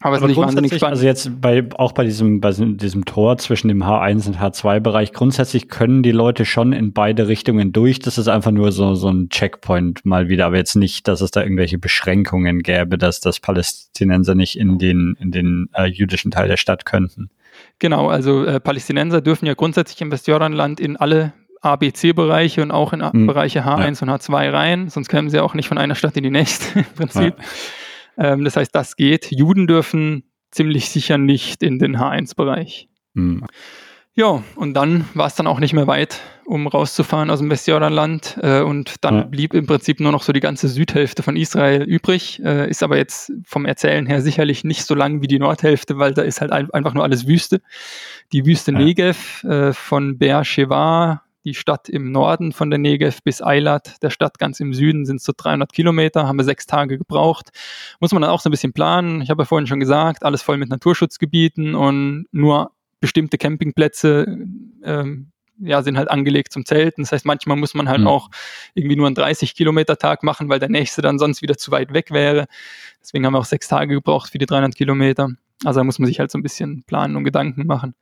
Aber, 0.02 0.16
Aber 0.16 0.28
grundsätzlich, 0.28 0.82
also 0.82 1.04
jetzt 1.04 1.40
bei, 1.40 1.64
auch 1.76 1.92
bei 1.92 2.04
diesem, 2.04 2.40
bei 2.40 2.50
diesem 2.50 3.04
Tor 3.04 3.38
zwischen 3.38 3.68
dem 3.68 3.84
H1 3.84 4.26
und 4.26 4.38
H2-Bereich, 4.38 5.12
grundsätzlich 5.12 5.68
können 5.68 6.02
die 6.02 6.10
Leute 6.10 6.44
schon 6.44 6.72
in 6.72 6.92
beide 6.92 7.28
Richtungen 7.28 7.72
durch. 7.72 8.00
Das 8.00 8.18
ist 8.18 8.26
einfach 8.26 8.50
nur 8.50 8.72
so, 8.72 8.96
so 8.96 9.08
ein 9.08 9.28
Checkpoint 9.28 10.04
mal 10.04 10.28
wieder, 10.28 10.46
aber 10.46 10.56
jetzt 10.56 10.74
nicht, 10.74 11.06
dass 11.06 11.20
es 11.20 11.30
da 11.30 11.42
irgendwelche 11.42 11.78
Beschränkungen 11.78 12.64
gäbe, 12.64 12.98
dass 12.98 13.20
das 13.20 13.38
Palästinenser 13.38 14.34
nicht 14.34 14.58
in 14.58 14.78
den, 14.78 15.16
in 15.20 15.30
den 15.30 15.68
äh, 15.72 15.86
jüdischen 15.86 16.32
Teil 16.32 16.48
der 16.48 16.56
Stadt 16.56 16.84
könnten. 16.84 17.30
Genau, 17.78 18.08
also 18.08 18.44
äh, 18.44 18.58
Palästinenser 18.58 19.20
dürfen 19.20 19.46
ja 19.46 19.54
grundsätzlich 19.54 20.00
im 20.00 20.10
Westjordanland 20.10 20.80
in 20.80 20.96
alle 20.96 21.32
ABC-Bereiche 21.60 22.60
und 22.60 22.72
auch 22.72 22.92
in 22.92 23.08
hm. 23.08 23.28
Bereiche 23.28 23.64
H1 23.64 24.04
ja. 24.04 24.12
und 24.12 24.20
H2 24.20 24.52
rein, 24.52 24.88
sonst 24.88 25.08
kämen 25.08 25.30
sie 25.30 25.38
auch 25.38 25.54
nicht 25.54 25.68
von 25.68 25.78
einer 25.78 25.94
Stadt 25.94 26.16
in 26.16 26.24
die 26.24 26.30
nächste 26.30 26.78
im 26.80 26.84
Prinzip. 26.96 27.34
Ja. 27.38 27.44
Ähm, 28.18 28.44
das 28.44 28.56
heißt, 28.56 28.74
das 28.74 28.96
geht. 28.96 29.30
Juden 29.30 29.66
dürfen 29.66 30.24
ziemlich 30.50 30.90
sicher 30.90 31.18
nicht 31.18 31.62
in 31.62 31.78
den 31.78 31.96
H1-Bereich. 31.96 32.88
Mhm. 33.14 33.44
Ja, 34.14 34.42
und 34.56 34.74
dann 34.74 35.06
war 35.14 35.26
es 35.26 35.36
dann 35.36 35.46
auch 35.46 35.58
nicht 35.58 35.72
mehr 35.72 35.86
weit, 35.86 36.20
um 36.44 36.66
rauszufahren 36.66 37.30
aus 37.30 37.38
dem 37.38 37.48
Westjordanland. 37.48 38.38
Äh, 38.42 38.60
und 38.60 38.96
dann 39.00 39.14
ja. 39.14 39.22
blieb 39.22 39.54
im 39.54 39.66
Prinzip 39.66 40.00
nur 40.00 40.12
noch 40.12 40.22
so 40.22 40.34
die 40.34 40.40
ganze 40.40 40.68
Südhälfte 40.68 41.22
von 41.22 41.34
Israel 41.34 41.82
übrig. 41.82 42.42
Äh, 42.44 42.68
ist 42.68 42.82
aber 42.82 42.98
jetzt 42.98 43.32
vom 43.46 43.64
Erzählen 43.64 44.06
her 44.06 44.20
sicherlich 44.20 44.64
nicht 44.64 44.84
so 44.84 44.94
lang 44.94 45.22
wie 45.22 45.28
die 45.28 45.38
Nordhälfte, 45.38 45.96
weil 45.96 46.12
da 46.12 46.20
ist 46.20 46.42
halt 46.42 46.52
ein, 46.52 46.70
einfach 46.72 46.92
nur 46.92 47.04
alles 47.04 47.26
Wüste. 47.26 47.62
Die 48.32 48.44
Wüste 48.44 48.72
ja. 48.72 48.78
Negev 48.78 49.44
äh, 49.44 49.72
von 49.72 50.18
Beersheba 50.18 51.22
die 51.44 51.54
Stadt 51.54 51.88
im 51.88 52.12
Norden 52.12 52.52
von 52.52 52.70
der 52.70 52.78
Negev 52.78 53.20
bis 53.24 53.42
Eilat, 53.42 54.02
der 54.02 54.10
Stadt 54.10 54.38
ganz 54.38 54.60
im 54.60 54.74
Süden, 54.74 55.06
sind 55.06 55.20
so 55.20 55.32
300 55.36 55.72
Kilometer, 55.72 56.26
haben 56.26 56.38
wir 56.38 56.44
sechs 56.44 56.66
Tage 56.66 56.98
gebraucht. 56.98 57.50
Muss 58.00 58.12
man 58.12 58.22
dann 58.22 58.30
auch 58.30 58.40
so 58.40 58.48
ein 58.48 58.52
bisschen 58.52 58.72
planen. 58.72 59.22
Ich 59.22 59.30
habe 59.30 59.42
ja 59.42 59.46
vorhin 59.46 59.66
schon 59.66 59.80
gesagt, 59.80 60.24
alles 60.24 60.42
voll 60.42 60.56
mit 60.56 60.68
Naturschutzgebieten 60.68 61.74
und 61.74 62.26
nur 62.32 62.72
bestimmte 63.00 63.38
Campingplätze 63.38 64.38
ähm, 64.84 65.32
ja, 65.58 65.82
sind 65.82 65.96
halt 65.96 66.10
angelegt 66.10 66.52
zum 66.52 66.64
Zelten. 66.64 67.02
Das 67.02 67.12
heißt, 67.12 67.24
manchmal 67.24 67.56
muss 67.56 67.74
man 67.74 67.88
halt 67.88 68.00
mhm. 68.00 68.06
auch 68.06 68.30
irgendwie 68.74 68.96
nur 68.96 69.06
einen 69.06 69.14
30 69.14 69.54
Kilometer 69.54 69.96
Tag 69.96 70.22
machen, 70.22 70.48
weil 70.48 70.58
der 70.58 70.68
nächste 70.68 71.02
dann 71.02 71.18
sonst 71.18 71.42
wieder 71.42 71.56
zu 71.56 71.70
weit 71.70 71.92
weg 71.92 72.10
wäre. 72.10 72.46
Deswegen 73.00 73.26
haben 73.26 73.34
wir 73.34 73.38
auch 73.38 73.44
sechs 73.44 73.68
Tage 73.68 73.94
gebraucht 73.94 74.30
für 74.30 74.38
die 74.38 74.46
300 74.46 74.74
Kilometer. 74.74 75.30
Also 75.64 75.80
da 75.80 75.84
muss 75.84 75.98
man 75.98 76.06
sich 76.06 76.18
halt 76.18 76.30
so 76.30 76.38
ein 76.38 76.42
bisschen 76.42 76.84
planen 76.84 77.16
und 77.16 77.24
Gedanken 77.24 77.66
machen. 77.66 77.94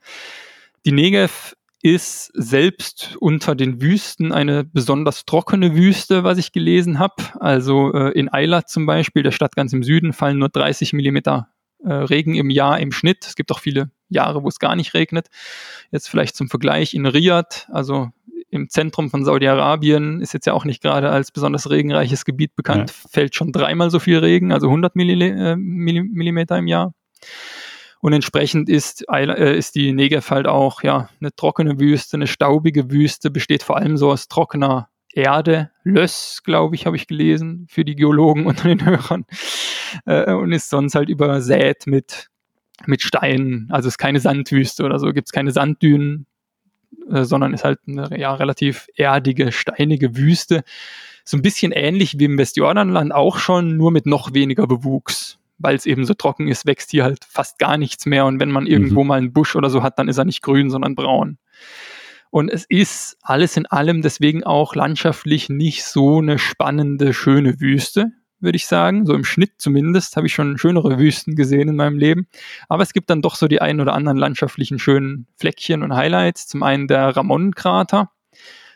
Die 0.86 0.92
Negev 0.92 1.54
ist 1.82 2.30
selbst 2.34 3.16
unter 3.20 3.54
den 3.54 3.80
Wüsten 3.80 4.32
eine 4.32 4.64
besonders 4.64 5.24
trockene 5.24 5.74
Wüste, 5.74 6.24
was 6.24 6.38
ich 6.38 6.52
gelesen 6.52 6.98
habe. 6.98 7.14
Also 7.40 7.92
äh, 7.94 8.12
in 8.12 8.32
Eilat 8.32 8.68
zum 8.68 8.86
Beispiel, 8.86 9.22
der 9.22 9.30
Stadt 9.30 9.56
ganz 9.56 9.72
im 9.72 9.82
Süden, 9.82 10.12
fallen 10.12 10.38
nur 10.38 10.50
30 10.50 10.92
Millimeter 10.92 11.48
äh, 11.82 11.92
Regen 11.92 12.34
im 12.34 12.50
Jahr 12.50 12.78
im 12.80 12.92
Schnitt. 12.92 13.24
Es 13.26 13.34
gibt 13.34 13.50
auch 13.50 13.60
viele 13.60 13.90
Jahre, 14.10 14.42
wo 14.42 14.48
es 14.48 14.58
gar 14.58 14.76
nicht 14.76 14.92
regnet. 14.92 15.28
Jetzt 15.90 16.08
vielleicht 16.08 16.36
zum 16.36 16.48
Vergleich 16.48 16.92
in 16.92 17.06
Riyadh, 17.06 17.66
also 17.70 18.10
im 18.50 18.68
Zentrum 18.68 19.10
von 19.10 19.24
Saudi-Arabien, 19.24 20.20
ist 20.20 20.34
jetzt 20.34 20.46
ja 20.46 20.52
auch 20.52 20.64
nicht 20.64 20.82
gerade 20.82 21.10
als 21.10 21.30
besonders 21.30 21.70
regenreiches 21.70 22.24
Gebiet 22.24 22.56
bekannt, 22.56 22.90
ja. 22.90 23.08
fällt 23.10 23.34
schon 23.34 23.52
dreimal 23.52 23.90
so 23.90 24.00
viel 24.00 24.18
Regen, 24.18 24.52
also 24.52 24.66
100 24.66 24.96
äh, 24.96 25.56
Millimeter 25.56 26.58
im 26.58 26.66
Jahr. 26.66 26.92
Und 28.00 28.14
entsprechend 28.14 28.68
ist, 28.68 29.04
äh, 29.10 29.56
ist 29.56 29.74
die 29.74 29.92
Negev 29.92 30.30
halt 30.30 30.46
auch 30.46 30.82
ja, 30.82 31.10
eine 31.20 31.34
trockene 31.34 31.78
Wüste, 31.78 32.16
eine 32.16 32.26
staubige 32.26 32.90
Wüste, 32.90 33.30
besteht 33.30 33.62
vor 33.62 33.76
allem 33.76 33.96
so 33.96 34.10
aus 34.10 34.28
trockener 34.28 34.88
Erde, 35.12 35.70
Löss, 35.82 36.42
glaube 36.44 36.76
ich, 36.76 36.86
habe 36.86 36.96
ich 36.96 37.08
gelesen, 37.08 37.66
für 37.68 37.84
die 37.84 37.96
Geologen 37.96 38.46
unter 38.46 38.68
den 38.68 38.84
Hörern. 38.84 39.26
Äh, 40.06 40.32
und 40.32 40.52
ist 40.52 40.70
sonst 40.70 40.94
halt 40.94 41.08
übersät 41.08 41.86
mit, 41.86 42.30
mit 42.86 43.02
Steinen. 43.02 43.68
Also 43.70 43.88
ist 43.88 43.98
keine 43.98 44.20
Sandwüste 44.20 44.84
oder 44.84 44.98
so, 44.98 45.12
gibt 45.12 45.28
es 45.28 45.32
keine 45.32 45.50
Sanddünen, 45.50 46.26
äh, 47.10 47.24
sondern 47.24 47.52
ist 47.52 47.64
halt 47.64 47.80
eine 47.86 48.18
ja, 48.18 48.32
relativ 48.34 48.86
erdige, 48.96 49.52
steinige 49.52 50.16
Wüste. 50.16 50.62
So 51.24 51.36
ein 51.36 51.42
bisschen 51.42 51.72
ähnlich 51.72 52.18
wie 52.18 52.24
im 52.24 52.38
Westjordanland 52.38 53.12
auch 53.12 53.38
schon, 53.38 53.76
nur 53.76 53.90
mit 53.90 54.06
noch 54.06 54.32
weniger 54.32 54.66
Bewuchs 54.66 55.39
weil 55.60 55.76
es 55.76 55.86
eben 55.86 56.04
so 56.04 56.14
trocken 56.14 56.48
ist, 56.48 56.66
wächst 56.66 56.90
hier 56.90 57.04
halt 57.04 57.24
fast 57.24 57.58
gar 57.58 57.76
nichts 57.76 58.06
mehr. 58.06 58.26
Und 58.26 58.40
wenn 58.40 58.50
man 58.50 58.66
irgendwo 58.66 59.02
mhm. 59.02 59.08
mal 59.08 59.18
einen 59.18 59.32
Busch 59.32 59.54
oder 59.54 59.70
so 59.70 59.82
hat, 59.82 59.98
dann 59.98 60.08
ist 60.08 60.18
er 60.18 60.24
nicht 60.24 60.42
grün, 60.42 60.70
sondern 60.70 60.94
braun. 60.94 61.38
Und 62.30 62.50
es 62.50 62.64
ist 62.64 63.16
alles 63.22 63.56
in 63.56 63.66
allem 63.66 64.02
deswegen 64.02 64.44
auch 64.44 64.74
landschaftlich 64.74 65.48
nicht 65.48 65.84
so 65.84 66.18
eine 66.18 66.38
spannende, 66.38 67.12
schöne 67.12 67.60
Wüste, 67.60 68.12
würde 68.38 68.56
ich 68.56 68.66
sagen. 68.66 69.04
So 69.04 69.14
im 69.14 69.24
Schnitt 69.24 69.54
zumindest 69.58 70.16
habe 70.16 70.28
ich 70.28 70.32
schon 70.32 70.56
schönere 70.56 70.98
Wüsten 70.98 71.34
gesehen 71.34 71.68
in 71.68 71.76
meinem 71.76 71.98
Leben. 71.98 72.28
Aber 72.68 72.82
es 72.82 72.92
gibt 72.92 73.10
dann 73.10 73.20
doch 73.20 73.34
so 73.34 73.48
die 73.48 73.60
ein 73.60 73.80
oder 73.80 73.92
anderen 73.94 74.16
landschaftlichen 74.16 74.78
schönen 74.78 75.26
Fleckchen 75.36 75.82
und 75.82 75.94
Highlights. 75.94 76.46
Zum 76.46 76.62
einen 76.62 76.86
der 76.86 77.16
Ramon-Krater 77.16 78.10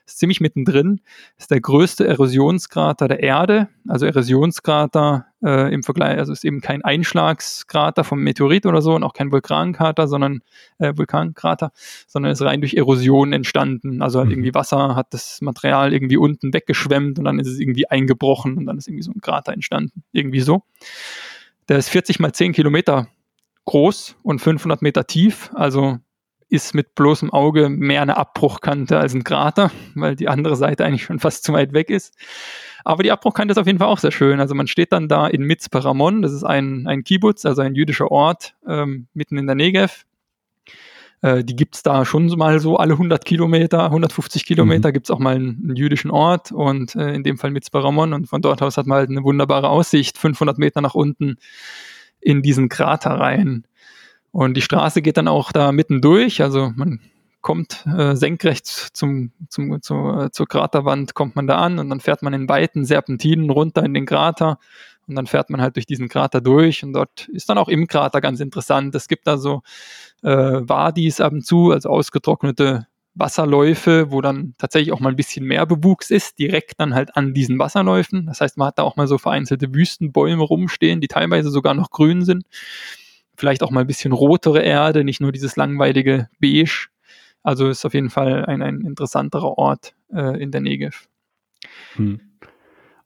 ist 0.07 0.19
ziemlich 0.19 0.41
mittendrin, 0.41 1.01
ist 1.39 1.51
der 1.51 1.61
größte 1.61 2.07
Erosionskrater 2.07 3.09
der 3.09 3.23
Erde. 3.23 3.69
Also 3.89 4.07
Erosionskrater 4.07 5.27
äh, 5.43 5.73
im 5.73 5.83
Vergleich, 5.83 6.19
also 6.19 6.33
ist 6.33 6.45
eben 6.45 6.61
kein 6.61 6.85
Einschlagskrater 6.85 8.05
vom 8.05 8.21
Meteorit 8.23 8.67
oder 8.67 8.83
so 8.83 8.95
und 8.95 9.03
auch 9.03 9.15
kein 9.15 9.33
Vulkankrater, 9.33 10.07
sondern 10.07 10.43
äh, 10.79 10.93
Vulkankrater, 10.97 11.73
sondern 12.07 12.33
ist 12.33 12.43
rein 12.43 12.61
durch 12.61 12.75
Erosion 12.75 13.33
entstanden. 13.33 14.03
Also 14.03 14.21
halt 14.21 14.31
irgendwie 14.31 14.55
Wasser 14.55 14.95
hat 14.95 15.15
das 15.15 15.41
Material 15.41 15.93
irgendwie 15.93 16.19
unten 16.19 16.53
weggeschwemmt 16.53 17.19
und 17.19 17.25
dann 17.25 17.39
ist 17.39 17.49
es 17.49 17.59
irgendwie 17.59 17.89
eingebrochen 17.89 18.59
und 18.59 18.67
dann 18.67 18.79
ist 18.79 18.89
irgendwie 18.89 19.05
so 19.05 19.13
ein 19.13 19.21
Krater 19.21 19.53
entstanden. 19.53 20.03
Irgendwie 20.13 20.41
so. 20.41 20.63
Der 21.69 21.79
ist 21.79 21.89
40 21.89 22.21
mal 22.21 22.33
10 22.33 22.53
Kilometer 22.53 23.09
groß 23.65 24.17
und 24.23 24.41
500 24.41 24.83
Meter 24.83 25.07
tief, 25.07 25.51
also 25.55 25.99
ist 26.55 26.75
mit 26.75 26.95
bloßem 26.95 27.33
Auge 27.33 27.69
mehr 27.69 28.01
eine 28.01 28.17
Abbruchkante 28.17 28.99
als 28.99 29.13
ein 29.13 29.25
Krater, 29.25 29.71
weil 29.95 30.15
die 30.15 30.29
andere 30.29 30.57
Seite 30.57 30.85
eigentlich 30.85 31.05
schon 31.05 31.19
fast 31.19 31.45
zu 31.45 31.53
weit 31.53 31.73
weg 31.73 31.91
ist. 31.91 32.15
Aber 32.85 33.03
die 33.03 33.11
Abbruchkante 33.11 33.53
ist 33.53 33.59
auf 33.59 33.67
jeden 33.67 33.79
Fall 33.79 33.89
auch 33.89 33.99
sehr 33.99 34.13
schön. 34.13 34.41
Also 34.41 34.55
man 34.55 34.67
steht 34.67 34.93
dann 34.93 35.09
da 35.09 35.27
in 35.27 35.43
Mitzperamon, 35.43 36.23
das 36.23 36.33
ist 36.33 36.45
ein, 36.45 36.87
ein 36.87 37.03
Kibbutz, 37.03 37.45
also 37.45 37.63
ein 37.63 37.75
jüdischer 37.75 38.11
Ort 38.11 38.55
ähm, 38.69 39.09
mitten 39.15 39.37
in 39.37 39.47
der 39.47 39.57
Negev. 39.57 40.05
Äh, 41.23 41.43
die 41.43 41.57
gibt's 41.57 41.83
da 41.83 42.05
schon 42.05 42.27
mal 42.29 42.61
so 42.61 42.77
alle 42.77 42.93
100 42.93 43.25
Kilometer, 43.25 43.87
150 43.87 44.45
Kilometer 44.45 44.91
mhm. 44.91 44.93
gibt's 44.93 45.11
auch 45.11 45.19
mal 45.19 45.35
einen, 45.35 45.61
einen, 45.65 45.77
jüdischen 45.77 46.11
Ort 46.11 46.53
und 46.53 46.95
äh, 46.95 47.15
in 47.15 47.25
dem 47.25 47.39
Fall 47.39 47.51
Mitzperamon 47.51 48.13
und 48.13 48.27
von 48.27 48.43
dort 48.43 48.61
aus 48.61 48.77
hat 48.77 48.87
man 48.87 48.99
halt 48.99 49.11
eine 49.11 49.25
wunderbare 49.25 49.71
Aussicht, 49.71 50.19
500 50.19 50.59
Meter 50.59 50.83
nach 50.83 50.95
unten 50.95 51.37
in 52.21 52.43
diesen 52.43 52.69
Krater 52.69 53.11
rein. 53.11 53.67
Und 54.35 54.55
die 54.55 54.63
Straße 54.63 55.01
geht 55.01 55.17
dann 55.17 55.29
auch 55.29 55.53
da 55.53 55.71
mitten 55.71 56.01
durch, 56.01 56.43
also 56.43 56.73
man 56.75 56.99
kommt 57.41 57.87
äh, 57.87 58.17
senkrecht 58.17 58.67
zum, 58.67 59.31
zum, 59.49 59.81
zu, 59.81 59.95
äh, 59.95 60.31
zur 60.33 60.49
Kraterwand, 60.49 61.15
kommt 61.15 61.37
man 61.37 61.47
da 61.47 61.59
an 61.59 61.79
und 61.79 61.89
dann 61.89 62.01
fährt 62.01 62.21
man 62.23 62.33
in 62.33 62.49
weiten 62.49 62.85
Serpentinen 62.85 63.49
runter 63.49 63.85
in 63.85 63.95
den 63.95 64.07
Krater 64.07 64.59
und 65.07 65.15
dann 65.15 65.29
fährt 65.29 65.51
man 65.51 65.63
halt 65.63 65.77
durch 65.77 65.87
diesen 65.87 66.09
Krater 66.09 66.41
durch 66.41 66.83
und 66.83 66.95
dort 66.95 67.29
ist 67.29 67.49
dann 67.49 67.59
auch 67.59 67.69
im 67.69 67.87
Krater 67.87 68.21
ganz 68.21 68.41
interessant. 68.41 68.93
Es 68.97 69.07
gibt 69.07 69.29
da 69.29 69.39
so 69.39 69.63
äh, 70.25 70.33
Wadis 70.33 71.21
ab 71.21 71.33
und 71.33 71.47
zu, 71.47 71.71
also 71.71 71.91
ausgetrocknete 71.91 72.89
Wasserläufe, 73.15 74.11
wo 74.11 74.21
dann 74.21 74.55
tatsächlich 74.59 74.93
auch 74.93 74.99
mal 74.99 75.11
ein 75.11 75.17
bisschen 75.17 75.47
mehr 75.47 75.65
Bewuchs 75.65 76.11
ist, 76.11 76.41
direkt 76.41 76.81
dann 76.81 76.93
halt 76.93 77.17
an 77.17 77.35
diesen 77.35 77.61
Wasserläufen. 77.61 78.27
Das 78.27 78.41
heißt, 78.41 78.57
man 78.57 78.67
hat 78.67 78.81
da 78.81 78.83
auch 78.83 78.97
mal 78.97 79.07
so 79.07 79.17
vereinzelte 79.17 79.73
Wüstenbäume 79.73 80.43
rumstehen, 80.43 81.01
die 81.01 81.07
teilweise 81.07 81.51
sogar 81.51 81.75
noch 81.75 81.91
grün 81.91 82.25
sind 82.25 82.47
vielleicht 83.37 83.63
auch 83.63 83.71
mal 83.71 83.81
ein 83.81 83.87
bisschen 83.87 84.13
rotere 84.13 84.63
Erde, 84.63 85.05
nicht 85.05 85.21
nur 85.21 85.33
dieses 85.33 85.57
langweilige 85.57 86.29
Beige. 86.41 86.89
Also 87.43 87.69
ist 87.69 87.85
auf 87.85 87.95
jeden 87.95 88.11
Fall 88.11 88.45
ein, 88.47 88.63
ein 88.63 88.81
interessanterer 88.81 89.59
Ort 89.59 89.95
äh, 90.13 90.43
in 90.43 90.51
der 90.51 90.63
Negev. 90.63 91.07
Hm. 91.97 92.21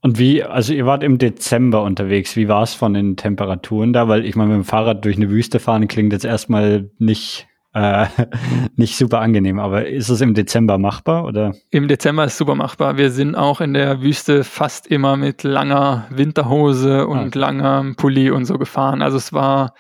Und 0.00 0.18
wie, 0.18 0.44
also 0.44 0.72
ihr 0.72 0.86
wart 0.86 1.02
im 1.02 1.18
Dezember 1.18 1.82
unterwegs, 1.82 2.36
wie 2.36 2.48
war 2.48 2.62
es 2.62 2.74
von 2.74 2.94
den 2.94 3.16
Temperaturen 3.16 3.92
da? 3.92 4.06
Weil 4.06 4.24
ich 4.24 4.36
meine, 4.36 4.50
mit 4.50 4.58
dem 4.58 4.64
Fahrrad 4.64 5.04
durch 5.04 5.16
eine 5.16 5.28
Wüste 5.28 5.58
fahren 5.58 5.88
klingt 5.88 6.12
jetzt 6.12 6.24
erstmal 6.24 6.88
nicht, 6.98 7.48
äh, 7.74 8.06
nicht 8.76 8.96
super 8.96 9.20
angenehm, 9.20 9.58
aber 9.58 9.88
ist 9.88 10.08
es 10.08 10.20
im 10.20 10.34
Dezember 10.34 10.78
machbar 10.78 11.24
oder? 11.24 11.52
Im 11.70 11.88
Dezember 11.88 12.24
ist 12.24 12.32
es 12.32 12.38
super 12.38 12.54
machbar. 12.54 12.96
Wir 12.96 13.10
sind 13.10 13.34
auch 13.34 13.60
in 13.60 13.74
der 13.74 14.00
Wüste 14.00 14.44
fast 14.44 14.86
immer 14.86 15.16
mit 15.16 15.42
langer 15.42 16.06
Winterhose 16.10 17.08
und 17.08 17.36
ah. 17.36 17.38
langer 17.38 17.94
Pulli 17.96 18.30
und 18.30 18.44
so 18.44 18.56
gefahren. 18.56 19.02
Also 19.02 19.16
es 19.16 19.32
war, 19.32 19.74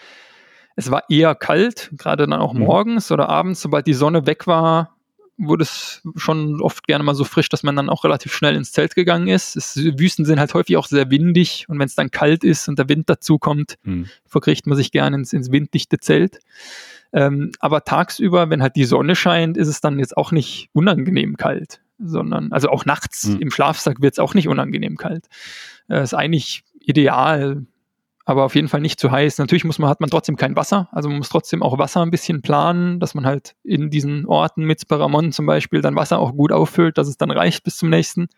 es 0.78 0.92
war 0.92 1.02
eher 1.08 1.34
kalt, 1.34 1.90
gerade 1.98 2.28
dann 2.28 2.38
auch 2.38 2.54
mhm. 2.54 2.60
morgens 2.60 3.10
oder 3.10 3.28
abends, 3.28 3.60
sobald 3.60 3.88
die 3.88 3.94
Sonne 3.94 4.28
weg 4.28 4.46
war, 4.46 4.94
wurde 5.36 5.64
es 5.64 6.02
schon 6.14 6.60
oft 6.60 6.86
gerne 6.86 7.02
mal 7.02 7.16
so 7.16 7.24
frisch, 7.24 7.48
dass 7.48 7.64
man 7.64 7.74
dann 7.74 7.90
auch 7.90 8.04
relativ 8.04 8.32
schnell 8.32 8.54
ins 8.54 8.70
Zelt 8.70 8.94
gegangen 8.94 9.26
ist. 9.26 9.56
Es, 9.56 9.76
Wüsten 9.76 10.24
sind 10.24 10.38
halt 10.38 10.54
häufig 10.54 10.76
auch 10.76 10.86
sehr 10.86 11.10
windig 11.10 11.66
und 11.68 11.80
wenn 11.80 11.86
es 11.86 11.96
dann 11.96 12.12
kalt 12.12 12.44
ist 12.44 12.68
und 12.68 12.78
der 12.78 12.88
Wind 12.88 13.10
dazu 13.10 13.40
kommt, 13.40 13.76
hm. 13.82 14.06
verkriecht 14.24 14.68
man 14.68 14.76
sich 14.76 14.92
gerne 14.92 15.16
ins, 15.16 15.32
ins 15.32 15.50
winddichte 15.50 15.98
Zelt. 15.98 16.38
Ähm, 17.12 17.50
aber 17.58 17.82
tagsüber, 17.82 18.48
wenn 18.48 18.62
halt 18.62 18.76
die 18.76 18.84
Sonne 18.84 19.16
scheint, 19.16 19.56
ist 19.56 19.68
es 19.68 19.80
dann 19.80 19.98
jetzt 19.98 20.16
auch 20.16 20.30
nicht 20.30 20.70
unangenehm 20.74 21.36
kalt, 21.36 21.80
sondern, 21.98 22.52
also 22.52 22.68
auch 22.68 22.84
nachts 22.84 23.24
hm. 23.24 23.40
im 23.40 23.50
Schlafsack 23.50 24.00
wird 24.00 24.12
es 24.12 24.18
auch 24.20 24.34
nicht 24.34 24.46
unangenehm 24.46 24.96
kalt. 24.96 25.26
Äh, 25.88 26.04
ist 26.04 26.14
eigentlich 26.14 26.62
ideal, 26.78 27.66
aber 28.28 28.44
auf 28.44 28.54
jeden 28.54 28.68
Fall 28.68 28.82
nicht 28.82 29.00
zu 29.00 29.10
heiß. 29.10 29.38
Natürlich 29.38 29.64
muss 29.64 29.78
man, 29.78 29.88
hat 29.88 30.00
man 30.00 30.10
trotzdem 30.10 30.36
kein 30.36 30.54
Wasser, 30.54 30.86
also 30.92 31.08
man 31.08 31.16
muss 31.16 31.30
trotzdem 31.30 31.62
auch 31.62 31.78
Wasser 31.78 32.02
ein 32.02 32.10
bisschen 32.10 32.42
planen, 32.42 33.00
dass 33.00 33.14
man 33.14 33.24
halt 33.24 33.56
in 33.64 33.88
diesen 33.88 34.26
Orten 34.26 34.64
mit 34.64 34.82
Sparamon 34.82 35.32
zum 35.32 35.46
Beispiel 35.46 35.80
dann 35.80 35.96
Wasser 35.96 36.18
auch 36.18 36.32
gut 36.32 36.52
auffüllt, 36.52 36.98
dass 36.98 37.08
es 37.08 37.16
dann 37.16 37.30
reicht 37.30 37.64
bis 37.64 37.78
zum 37.78 37.88
nächsten, 37.88 38.28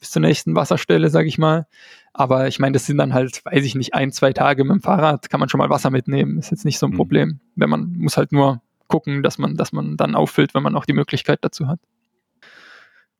bis 0.00 0.10
zur 0.10 0.20
nächsten 0.20 0.56
Wasserstelle, 0.56 1.10
sag 1.10 1.26
ich 1.26 1.38
mal. 1.38 1.68
Aber 2.12 2.48
ich 2.48 2.58
meine, 2.58 2.72
das 2.72 2.86
sind 2.86 2.98
dann 2.98 3.14
halt, 3.14 3.44
weiß 3.44 3.64
ich 3.64 3.76
nicht, 3.76 3.94
ein, 3.94 4.10
zwei 4.10 4.32
Tage 4.32 4.64
mit 4.64 4.72
dem 4.72 4.82
Fahrrad, 4.82 5.30
kann 5.30 5.38
man 5.38 5.48
schon 5.48 5.58
mal 5.58 5.70
Wasser 5.70 5.90
mitnehmen. 5.90 6.36
Ist 6.36 6.50
jetzt 6.50 6.64
nicht 6.64 6.80
so 6.80 6.86
ein 6.86 6.92
mhm. 6.92 6.96
Problem. 6.96 7.40
Wenn 7.54 7.70
man 7.70 7.92
muss 7.98 8.16
halt 8.16 8.32
nur 8.32 8.60
gucken, 8.88 9.22
dass 9.22 9.38
man, 9.38 9.54
dass 9.54 9.70
man 9.70 9.96
dann 9.96 10.16
auffüllt, 10.16 10.54
wenn 10.54 10.64
man 10.64 10.74
auch 10.74 10.86
die 10.86 10.92
Möglichkeit 10.92 11.38
dazu 11.42 11.68
hat. 11.68 11.78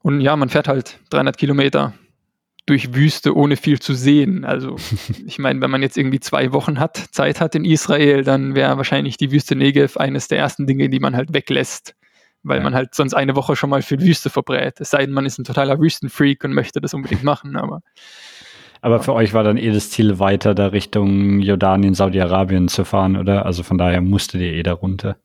Und 0.03 0.21
ja, 0.23 0.35
man 0.35 0.49
fährt 0.49 0.67
halt 0.67 0.99
300 1.11 1.39
Kilometer 1.39 1.93
durch 2.71 2.95
Wüste 2.95 3.37
ohne 3.37 3.57
viel 3.57 3.81
zu 3.81 3.95
sehen. 3.95 4.45
Also 4.45 4.77
ich 5.27 5.39
meine, 5.39 5.61
wenn 5.61 5.71
man 5.71 5.83
jetzt 5.83 5.99
irgendwie 5.99 6.21
zwei 6.21 6.53
Wochen 6.53 6.79
hat, 6.79 6.97
Zeit 6.97 7.41
hat 7.41 7.57
in 7.57 7.65
Israel, 7.65 8.23
dann 8.23 8.55
wäre 8.55 8.77
wahrscheinlich 8.77 9.17
die 9.17 9.33
Wüste 9.33 9.57
Negev 9.57 9.99
eines 9.99 10.29
der 10.29 10.39
ersten 10.39 10.69
Dinge, 10.69 10.89
die 10.89 11.01
man 11.01 11.17
halt 11.17 11.35
weglässt, 11.35 11.97
weil 12.45 12.59
ja. 12.59 12.63
man 12.63 12.75
halt 12.75 12.95
sonst 12.95 13.15
eine 13.15 13.35
Woche 13.35 13.57
schon 13.57 13.71
mal 13.71 13.83
für 13.83 14.01
Wüste 14.01 14.31
verbrät. 14.31 14.81
Es 14.81 14.91
sei 14.91 15.05
denn, 15.05 15.13
man 15.13 15.27
ist 15.27 15.39
ein 15.39 15.45
totaler 15.45 15.81
Wüstenfreak 15.81 16.45
und 16.45 16.55
möchte 16.55 16.81
das 16.81 16.95
unbedingt 16.95 17.25
machen, 17.25 17.57
aber 17.57 17.83
aber 18.83 19.01
für 19.01 19.13
euch 19.13 19.35
war 19.35 19.45
dann 19.45 19.59
eh 19.59 19.71
das 19.73 19.91
Ziel, 19.91 20.19
weiter 20.19 20.55
da 20.55 20.69
Richtung 20.69 21.41
Jordanien, 21.41 21.93
Saudi-Arabien 21.93 22.69
zu 22.69 22.87
fahren, 22.87 23.19
oder? 23.19 23.45
Also 23.45 23.63
von 23.63 23.77
daher 23.77 24.01
musstet 24.01 24.41
ihr 24.41 24.55
eh 24.55 24.63
da 24.63 24.73
runter. 24.73 25.17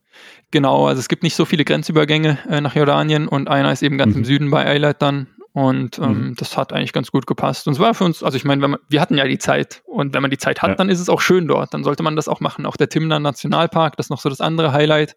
Genau, 0.50 0.86
also 0.86 1.00
es 1.00 1.08
gibt 1.08 1.22
nicht 1.22 1.34
so 1.34 1.46
viele 1.46 1.64
Grenzübergänge 1.64 2.38
äh, 2.50 2.60
nach 2.60 2.76
Jordanien 2.76 3.28
und 3.28 3.48
einer 3.48 3.72
ist 3.72 3.82
eben 3.82 3.96
ganz 3.96 4.14
mhm. 4.14 4.20
im 4.20 4.24
Süden 4.26 4.50
bei 4.50 4.66
Eilat 4.66 5.00
dann 5.00 5.28
und 5.56 5.98
ähm, 5.98 6.10
mhm. 6.10 6.34
das 6.36 6.58
hat 6.58 6.74
eigentlich 6.74 6.92
ganz 6.92 7.10
gut 7.10 7.26
gepasst. 7.26 7.66
Und 7.66 7.72
es 7.72 7.78
war 7.78 7.94
für 7.94 8.04
uns, 8.04 8.22
also 8.22 8.36
ich 8.36 8.44
meine, 8.44 8.68
man, 8.68 8.78
wir 8.90 9.00
hatten 9.00 9.16
ja 9.16 9.26
die 9.26 9.38
Zeit. 9.38 9.80
Und 9.86 10.12
wenn 10.12 10.20
man 10.20 10.30
die 10.30 10.36
Zeit 10.36 10.60
hat, 10.60 10.68
ja. 10.68 10.74
dann 10.74 10.90
ist 10.90 11.00
es 11.00 11.08
auch 11.08 11.22
schön 11.22 11.48
dort. 11.48 11.72
Dann 11.72 11.82
sollte 11.82 12.02
man 12.02 12.14
das 12.14 12.28
auch 12.28 12.40
machen. 12.40 12.66
Auch 12.66 12.76
der 12.76 12.90
Timner 12.90 13.20
Nationalpark, 13.20 13.96
das 13.96 14.06
ist 14.06 14.10
noch 14.10 14.20
so 14.20 14.28
das 14.28 14.42
andere 14.42 14.72
Highlight. 14.72 15.16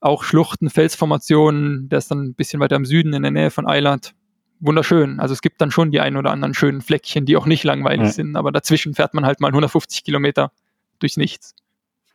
Auch 0.00 0.24
Schluchten, 0.24 0.70
Felsformationen, 0.70 1.90
der 1.90 1.98
ist 1.98 2.10
dann 2.10 2.22
ein 2.22 2.34
bisschen 2.34 2.58
weiter 2.58 2.74
im 2.76 2.86
Süden 2.86 3.12
in 3.12 3.20
der 3.20 3.30
Nähe 3.30 3.50
von 3.50 3.68
Eilat. 3.68 4.14
Wunderschön. 4.60 5.20
Also 5.20 5.34
es 5.34 5.42
gibt 5.42 5.60
dann 5.60 5.70
schon 5.70 5.90
die 5.90 6.00
ein 6.00 6.16
oder 6.16 6.30
anderen 6.30 6.54
schönen 6.54 6.80
Fleckchen, 6.80 7.26
die 7.26 7.36
auch 7.36 7.44
nicht 7.44 7.62
langweilig 7.62 8.06
ja. 8.06 8.12
sind. 8.12 8.36
Aber 8.36 8.52
dazwischen 8.52 8.94
fährt 8.94 9.12
man 9.12 9.26
halt 9.26 9.40
mal 9.40 9.48
150 9.48 10.04
Kilometer 10.04 10.52
durchs 11.00 11.18
Nichts. 11.18 11.54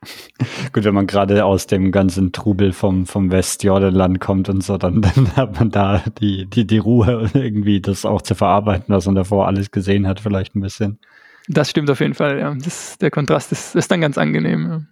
Gut, 0.73 0.83
wenn 0.83 0.95
man 0.95 1.07
gerade 1.07 1.45
aus 1.45 1.67
dem 1.67 1.91
ganzen 1.91 2.31
Trubel 2.31 2.73
vom, 2.73 3.05
vom 3.05 3.31
Westjordanland 3.31 4.19
kommt 4.19 4.49
und 4.49 4.63
so, 4.63 4.77
dann, 4.77 5.01
dann 5.15 5.35
hat 5.35 5.59
man 5.59 5.69
da 5.69 6.03
die, 6.19 6.45
die, 6.45 6.65
die 6.65 6.79
Ruhe 6.79 7.29
irgendwie 7.33 7.81
das 7.81 8.05
auch 8.05 8.21
zu 8.21 8.35
verarbeiten, 8.35 8.93
was 8.93 9.05
man 9.05 9.15
davor 9.15 9.47
alles 9.47 9.71
gesehen 9.71 10.07
hat, 10.07 10.19
vielleicht 10.19 10.55
ein 10.55 10.61
bisschen. 10.61 10.99
Das 11.47 11.69
stimmt 11.69 11.89
auf 11.89 11.99
jeden 11.99 12.13
Fall, 12.13 12.39
ja. 12.39 12.53
Das, 12.55 12.97
der 12.97 13.11
Kontrast 13.11 13.51
ist, 13.51 13.75
ist 13.75 13.91
dann 13.91 14.01
ganz 14.01 14.17
angenehm. 14.17 14.87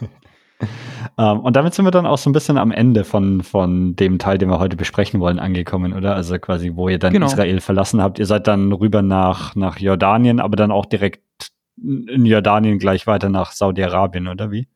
Ja. 0.00 0.08
um, 1.16 1.38
ähm, 1.38 1.40
und 1.40 1.56
damit 1.56 1.74
sind 1.74 1.84
wir 1.84 1.90
dann 1.90 2.06
auch 2.06 2.18
so 2.18 2.30
ein 2.30 2.32
bisschen 2.32 2.56
am 2.56 2.70
Ende 2.70 3.04
von, 3.04 3.42
von 3.42 3.96
dem 3.96 4.18
Teil, 4.18 4.38
den 4.38 4.48
wir 4.48 4.58
heute 4.58 4.76
besprechen 4.76 5.18
wollen, 5.20 5.38
angekommen, 5.38 5.92
oder? 5.92 6.14
Also 6.14 6.38
quasi, 6.38 6.72
wo 6.74 6.88
ihr 6.88 6.98
dann 6.98 7.12
genau. 7.12 7.26
Israel 7.26 7.60
verlassen 7.60 8.02
habt. 8.02 8.18
Ihr 8.18 8.26
seid 8.26 8.46
dann 8.46 8.70
rüber 8.72 9.02
nach, 9.02 9.54
nach 9.56 9.78
Jordanien, 9.78 10.40
aber 10.40 10.56
dann 10.56 10.70
auch 10.70 10.86
direkt 10.86 11.51
in 11.76 12.26
Jordanien 12.26 12.78
gleich 12.78 13.06
weiter 13.06 13.28
nach 13.28 13.52
Saudi-Arabien, 13.52 14.28
oder 14.28 14.50
wie? 14.50 14.68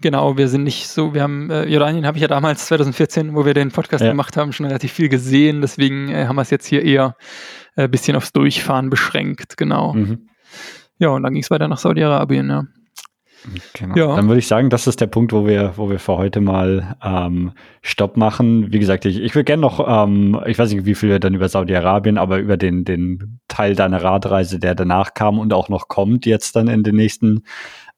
Genau, 0.00 0.36
wir 0.36 0.48
sind 0.48 0.64
nicht 0.64 0.88
so, 0.88 1.14
wir 1.14 1.22
haben, 1.22 1.50
äh, 1.50 1.64
Jordanien 1.64 2.06
habe 2.06 2.18
ich 2.18 2.22
ja 2.22 2.28
damals 2.28 2.66
2014, 2.66 3.34
wo 3.34 3.44
wir 3.44 3.54
den 3.54 3.70
Podcast 3.70 4.04
ja. 4.04 4.10
gemacht 4.10 4.36
haben, 4.36 4.52
schon 4.52 4.66
relativ 4.66 4.92
viel 4.92 5.08
gesehen, 5.08 5.60
deswegen 5.60 6.08
äh, 6.08 6.26
haben 6.26 6.36
wir 6.36 6.42
es 6.42 6.50
jetzt 6.50 6.66
hier 6.66 6.82
eher 6.82 7.16
ein 7.76 7.84
äh, 7.84 7.88
bisschen 7.88 8.16
aufs 8.16 8.32
Durchfahren 8.32 8.90
beschränkt, 8.90 9.56
genau. 9.56 9.94
Mhm. 9.94 10.28
Ja, 10.98 11.08
und 11.08 11.22
dann 11.22 11.32
ging 11.32 11.42
es 11.42 11.50
weiter 11.50 11.68
nach 11.68 11.78
Saudi-Arabien, 11.78 12.48
ja. 12.50 12.64
Genau. 13.74 13.96
Ja. 13.96 14.16
Dann 14.16 14.28
würde 14.28 14.38
ich 14.38 14.46
sagen, 14.46 14.70
das 14.70 14.86
ist 14.86 15.00
der 15.00 15.06
Punkt, 15.06 15.32
wo 15.32 15.46
wir, 15.46 15.72
wo 15.76 15.88
wir 15.88 15.98
für 15.98 16.16
heute 16.16 16.40
mal 16.40 16.96
ähm, 17.02 17.52
Stopp 17.82 18.16
machen. 18.16 18.72
Wie 18.72 18.78
gesagt, 18.78 19.04
ich, 19.04 19.18
ich 19.20 19.34
würde 19.34 19.44
gerne 19.44 19.62
noch, 19.62 19.86
ähm, 19.86 20.38
ich 20.46 20.58
weiß 20.58 20.72
nicht, 20.72 20.84
wie 20.84 20.94
viel 20.94 21.08
wir 21.08 21.20
dann 21.20 21.34
über 21.34 21.48
Saudi-Arabien, 21.48 22.18
aber 22.18 22.38
über 22.38 22.56
den, 22.56 22.84
den 22.84 23.40
Teil 23.48 23.74
deiner 23.74 24.02
Radreise, 24.02 24.58
der 24.58 24.74
danach 24.74 25.14
kam 25.14 25.38
und 25.38 25.52
auch 25.52 25.68
noch 25.68 25.88
kommt, 25.88 26.26
jetzt 26.26 26.56
dann 26.56 26.68
in 26.68 26.82
den 26.82 26.96
nächsten 26.96 27.44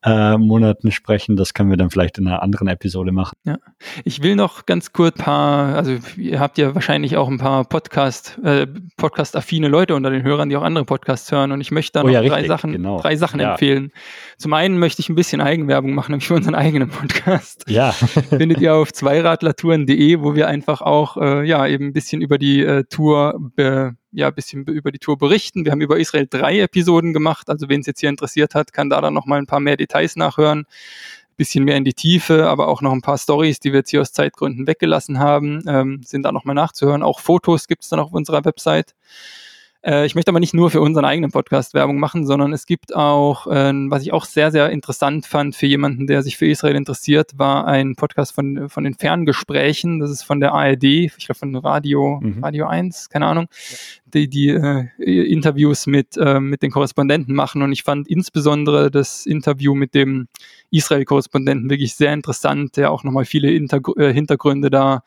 äh, 0.05 0.37
Monaten 0.37 0.91
sprechen. 0.91 1.37
Das 1.37 1.55
können 1.55 1.70
wir 1.70 1.77
dann 1.77 1.91
vielleicht 1.91 2.19
in 2.19 2.27
einer 2.27 2.43
anderen 2.43 2.69
Episode 2.69 3.12
machen. 3.12 3.35
Ja. 3.45 3.59
Ich 4.05 4.23
will 4.23 4.35
noch 4.35 4.66
ganz 4.66 4.93
kurz 4.93 5.16
paar, 5.19 5.77
also 5.77 5.97
ihr 6.16 6.41
habt 6.41 6.59
ja 6.59 6.74
wahrscheinlich 6.74 7.16
auch 7.16 7.29
ein 7.29 7.39
paar 7.39 7.65
Podcast, 7.65 8.39
äh, 8.43 8.66
Podcast-affine 8.97 9.69
Leute 9.69 9.95
unter 9.95 10.11
den 10.11 10.23
Hörern, 10.23 10.49
die 10.49 10.57
auch 10.57 10.62
andere 10.62 10.85
Podcasts 10.85 11.31
hören 11.31 11.53
und 11.53 11.61
ich 11.61 11.70
möchte 11.70 11.93
da 11.93 12.03
oh, 12.03 12.07
noch 12.07 12.12
ja, 12.12 12.20
drei 12.20 12.29
richtig, 12.29 12.49
Sachen, 12.49 12.73
genau. 12.73 13.01
drei 13.01 13.16
Sachen 13.16 13.41
ja. 13.41 13.53
empfehlen. 13.53 13.93
Zum 14.39 14.53
einen 14.55 14.79
möchte 14.79 15.01
ich 15.01 15.09
ein 15.09 15.15
bisschen 15.15 15.41
Eigenwerbung 15.41 15.95
machen, 15.95 16.12
nämlich 16.12 16.27
für 16.27 16.35
unseren 16.35 16.55
eigenen 16.55 16.89
Podcast. 16.89 17.65
Ja. 17.69 17.93
Findet 18.31 18.61
ihr 18.61 18.74
auf 18.74 18.93
zweiradlertouren.de, 18.93 20.20
wo 20.20 20.35
wir 20.35 20.49
einfach 20.49 20.83
auch 20.83 21.16
äh, 21.16 21.47
ja 21.47 21.66
eben 21.66 21.87
ein 21.87 21.93
bisschen 21.93 22.23
über 22.23 22.39
die 22.39 22.61
äh, 22.62 22.85
Tour 22.85 23.39
be 23.55 23.97
ja 24.12 24.28
ein 24.28 24.34
bisschen 24.34 24.64
über 24.64 24.93
die 24.93 24.98
Tour 24.98 25.18
berichten. 25.18 25.64
Wir 25.64 25.72
haben 25.72 25.80
über 25.80 25.98
Israel 25.98 26.26
drei 26.28 26.60
Episoden 26.60 27.12
gemacht, 27.12 27.48
also 27.48 27.68
wen 27.68 27.80
es 27.80 27.86
jetzt 27.86 28.01
hier 28.01 28.10
interessiert 28.10 28.55
hat, 28.55 28.72
kann 28.72 28.90
da 28.90 29.01
dann 29.01 29.14
noch 29.14 29.26
mal 29.26 29.39
ein 29.39 29.47
paar 29.47 29.60
mehr 29.60 29.76
Details 29.76 30.16
nachhören, 30.16 30.66
bisschen 31.36 31.64
mehr 31.64 31.76
in 31.76 31.84
die 31.84 31.94
Tiefe, 31.94 32.48
aber 32.48 32.68
auch 32.68 32.82
noch 32.82 32.93
ein 32.93 33.01
paar 33.01 33.18
Stories, 33.18 33.59
die 33.59 33.72
wir 33.72 33.80
jetzt 33.80 33.90
hier 33.90 34.02
aus 34.02 34.12
Zeitgründen 34.12 34.66
weggelassen 34.66 35.18
haben, 35.18 35.62
ähm, 35.66 36.02
sind 36.05 36.22
da 36.22 36.32
noch 36.32 36.44
mal 36.44 36.55
nachzuhören. 36.55 37.02
Auch 37.02 37.20
Fotos 37.20 37.66
gibt 37.66 37.82
es 37.82 37.89
dann 37.89 38.01
auf 38.01 38.12
unserer 38.12 38.44
Website. 38.44 38.94
Äh, 39.85 40.07
ich 40.07 40.15
möchte 40.15 40.31
aber 40.31 40.41
nicht 40.41 40.55
nur 40.55 40.71
für 40.71 40.81
unseren 40.81 41.05
eigenen 41.05 41.31
Podcast 41.31 41.75
Werbung 41.75 41.99
machen, 41.99 42.27
sondern 42.27 42.53
es 42.53 42.67
gibt 42.67 42.95
auch, 42.95 43.47
äh, 43.47 43.73
was 43.89 44.03
ich 44.03 44.13
auch 44.13 44.25
sehr, 44.25 44.51
sehr 44.51 44.71
interessant 44.71 45.27
fand 45.27 45.57
für 45.57 45.67
jemanden, 45.67 46.07
der 46.07 46.23
sich 46.23 46.37
für 46.37 46.47
Israel 46.47 46.77
interessiert, 46.77 47.33
war 47.37 47.67
ein 47.67 47.97
Podcast 47.97 48.33
von, 48.33 48.69
von 48.69 48.85
den 48.85 48.95
Ferngesprächen. 48.95 49.99
Das 49.99 50.11
ist 50.11 50.23
von 50.23 50.41
der 50.41 50.53
ARD, 50.53 50.85
ich 50.85 51.27
glaube 51.27 51.39
von 51.39 51.57
Radio, 51.57 52.21
mhm. 52.23 52.43
Radio 52.43 52.67
1, 52.67 53.09
keine 53.11 53.27
Ahnung, 53.27 53.47
die, 54.05 54.29
die 54.29 54.49
äh, 54.49 54.87
Interviews 54.99 55.87
mit, 55.87 56.17
äh, 56.17 56.39
mit 56.39 56.63
den 56.63 56.71
Korrespondenten 56.71 57.35
machen. 57.35 57.63
Und 57.63 57.73
ich 57.73 57.83
fand 57.83 58.09
insbesondere 58.09 58.91
das 58.91 59.27
Interview 59.27 59.75
mit 59.75 59.95
dem 59.95 60.29
Israel-Korrespondenten 60.71 61.71
wirklich 61.71 61.95
sehr 61.95 62.13
interessant, 62.13 62.77
der 62.77 62.91
auch 62.91 63.05
nochmal 63.05 63.25
viele 63.25 63.51
Intergr 63.51 63.97
äh, 63.99 64.13
Hintergründe 64.13 64.71
da 64.71 65.03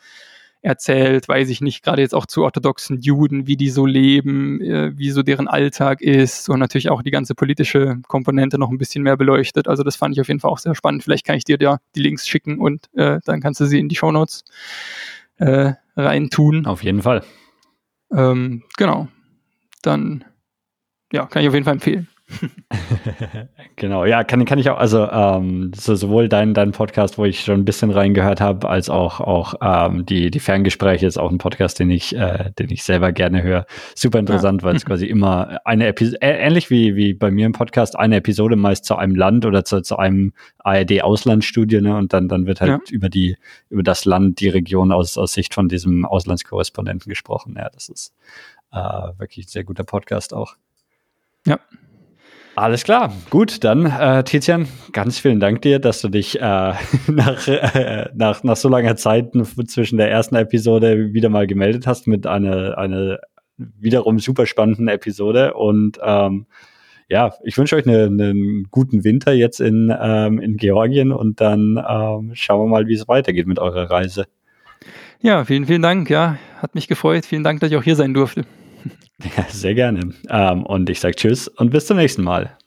erzählt, 0.65 1.27
weiß 1.27 1.49
ich 1.49 1.61
nicht, 1.61 1.83
gerade 1.83 2.01
jetzt 2.01 2.15
auch 2.15 2.25
zu 2.25 2.43
orthodoxen 2.43 2.99
Juden, 2.99 3.47
wie 3.47 3.55
die 3.55 3.69
so 3.69 3.85
leben, 3.85 4.59
äh, 4.61 4.97
wie 4.97 5.11
so 5.11 5.21
deren 5.21 5.47
Alltag 5.47 6.01
ist 6.01 6.49
und 6.49 6.59
natürlich 6.59 6.89
auch 6.89 7.03
die 7.03 7.11
ganze 7.11 7.35
politische 7.35 7.99
Komponente 8.07 8.57
noch 8.57 8.71
ein 8.71 8.77
bisschen 8.77 9.03
mehr 9.03 9.15
beleuchtet. 9.15 9.67
Also 9.67 9.83
das 9.83 9.95
fand 9.95 10.15
ich 10.15 10.21
auf 10.21 10.27
jeden 10.27 10.39
Fall 10.39 10.51
auch 10.51 10.57
sehr 10.57 10.75
spannend. 10.75 11.03
Vielleicht 11.03 11.25
kann 11.25 11.37
ich 11.37 11.43
dir 11.43 11.57
da 11.57 11.77
die 11.95 12.01
Links 12.01 12.27
schicken 12.27 12.59
und 12.59 12.89
äh, 12.95 13.19
dann 13.25 13.41
kannst 13.41 13.61
du 13.61 13.65
sie 13.65 13.79
in 13.79 13.89
die 13.89 13.95
Shownotes 13.95 14.43
äh, 15.37 15.73
reintun. 15.95 16.65
Auf 16.65 16.83
jeden 16.83 17.03
Fall. 17.03 17.23
Ähm, 18.11 18.63
genau. 18.77 19.07
Dann 19.83 20.25
ja, 21.13 21.27
kann 21.27 21.43
ich 21.43 21.47
auf 21.47 21.53
jeden 21.53 21.65
Fall 21.65 21.75
empfehlen. 21.75 22.07
genau, 23.75 24.03
ja, 24.05 24.23
kann, 24.23 24.45
kann 24.45 24.57
ich 24.57 24.69
auch, 24.69 24.77
also 24.77 25.07
ähm, 25.09 25.71
so, 25.75 25.93
sowohl 25.93 26.27
dein, 26.27 26.55
dein 26.55 26.71
Podcast, 26.71 27.17
wo 27.17 27.25
ich 27.25 27.41
schon 27.41 27.61
ein 27.61 27.65
bisschen 27.65 27.91
reingehört 27.91 28.41
habe, 28.41 28.67
als 28.67 28.89
auch, 28.89 29.19
auch 29.19 29.53
ähm, 29.61 30.05
die, 30.05 30.31
die 30.31 30.39
Ferngespräche 30.39 31.05
ist 31.05 31.17
auch 31.17 31.31
ein 31.31 31.37
Podcast, 31.37 31.79
den 31.79 31.91
ich, 31.91 32.15
äh, 32.15 32.51
den 32.57 32.71
ich 32.71 32.83
selber 32.83 33.11
gerne 33.11 33.43
höre. 33.43 33.65
Super 33.93 34.19
interessant, 34.19 34.61
ja. 34.61 34.67
weil 34.67 34.75
es 34.75 34.85
quasi 34.85 35.05
immer 35.05 35.59
eine 35.65 35.87
Episode, 35.87 36.17
ähnlich 36.21 36.69
wie, 36.71 36.95
wie 36.95 37.13
bei 37.13 37.29
mir 37.29 37.45
im 37.45 37.51
Podcast, 37.51 37.97
eine 37.97 38.17
Episode 38.17 38.55
meist 38.55 38.85
zu 38.85 38.95
einem 38.95 39.15
Land 39.15 39.45
oder 39.45 39.63
zu, 39.63 39.81
zu 39.81 39.97
einem 39.97 40.33
ARD-Auslandsstudio, 40.59 41.79
ne? 41.81 41.95
Und 41.95 42.11
dann, 42.13 42.27
dann 42.27 42.47
wird 42.47 42.59
halt 42.59 42.71
ja. 42.71 42.79
über 42.89 43.09
die, 43.09 43.37
über 43.69 43.83
das 43.83 44.05
Land, 44.05 44.39
die 44.39 44.49
Region 44.49 44.91
aus, 44.91 45.17
aus 45.17 45.33
Sicht 45.33 45.53
von 45.53 45.69
diesem 45.69 46.05
Auslandskorrespondenten 46.05 47.07
gesprochen. 47.07 47.55
Ja, 47.55 47.69
das 47.69 47.87
ist 47.87 48.13
äh, 48.71 48.79
wirklich 49.19 49.45
ein 49.45 49.49
sehr 49.49 49.63
guter 49.63 49.83
Podcast 49.83 50.33
auch. 50.33 50.55
Ja, 51.45 51.59
alles 52.55 52.83
klar, 52.83 53.13
gut, 53.29 53.63
dann 53.63 53.85
äh, 53.85 54.23
Tizian, 54.23 54.67
ganz 54.93 55.19
vielen 55.19 55.39
Dank 55.39 55.61
dir, 55.61 55.79
dass 55.79 56.01
du 56.01 56.09
dich 56.09 56.39
äh, 56.39 56.41
nach, 57.07 57.47
äh, 57.47 58.09
nach, 58.13 58.43
nach 58.43 58.55
so 58.55 58.69
langer 58.69 58.95
Zeit 58.95 59.33
zwischen 59.67 59.97
der 59.97 60.09
ersten 60.09 60.35
Episode 60.35 61.13
wieder 61.13 61.29
mal 61.29 61.47
gemeldet 61.47 61.85
hast 61.85 62.07
mit 62.07 62.25
einer, 62.25 62.77
einer 62.77 63.19
wiederum 63.57 64.19
super 64.19 64.45
spannenden 64.45 64.87
Episode. 64.87 65.53
Und 65.53 65.99
ähm, 66.01 66.45
ja, 67.09 67.33
ich 67.43 67.57
wünsche 67.57 67.75
euch 67.75 67.87
einen 67.87 68.19
eine 68.19 68.63
guten 68.71 69.03
Winter 69.03 69.33
jetzt 69.33 69.59
in, 69.59 69.93
ähm, 70.01 70.39
in 70.39 70.57
Georgien 70.57 71.11
und 71.11 71.41
dann 71.41 71.77
ähm, 71.77 72.31
schauen 72.33 72.65
wir 72.65 72.69
mal, 72.69 72.87
wie 72.87 72.93
es 72.93 73.07
weitergeht 73.07 73.47
mit 73.47 73.59
eurer 73.59 73.89
Reise. 73.89 74.25
Ja, 75.21 75.43
vielen, 75.45 75.65
vielen 75.65 75.81
Dank. 75.81 76.09
Ja, 76.09 76.37
hat 76.61 76.75
mich 76.75 76.87
gefreut. 76.87 77.25
Vielen 77.25 77.43
Dank, 77.43 77.59
dass 77.59 77.71
ich 77.71 77.77
auch 77.77 77.83
hier 77.83 77.95
sein 77.95 78.13
durfte. 78.13 78.45
Ja, 79.23 79.45
sehr 79.49 79.73
gerne. 79.75 80.13
Ähm, 80.29 80.63
und 80.65 80.89
ich 80.89 80.99
sage 80.99 81.15
Tschüss 81.15 81.47
und 81.47 81.69
bis 81.71 81.85
zum 81.87 81.97
nächsten 81.97 82.23
Mal. 82.23 82.57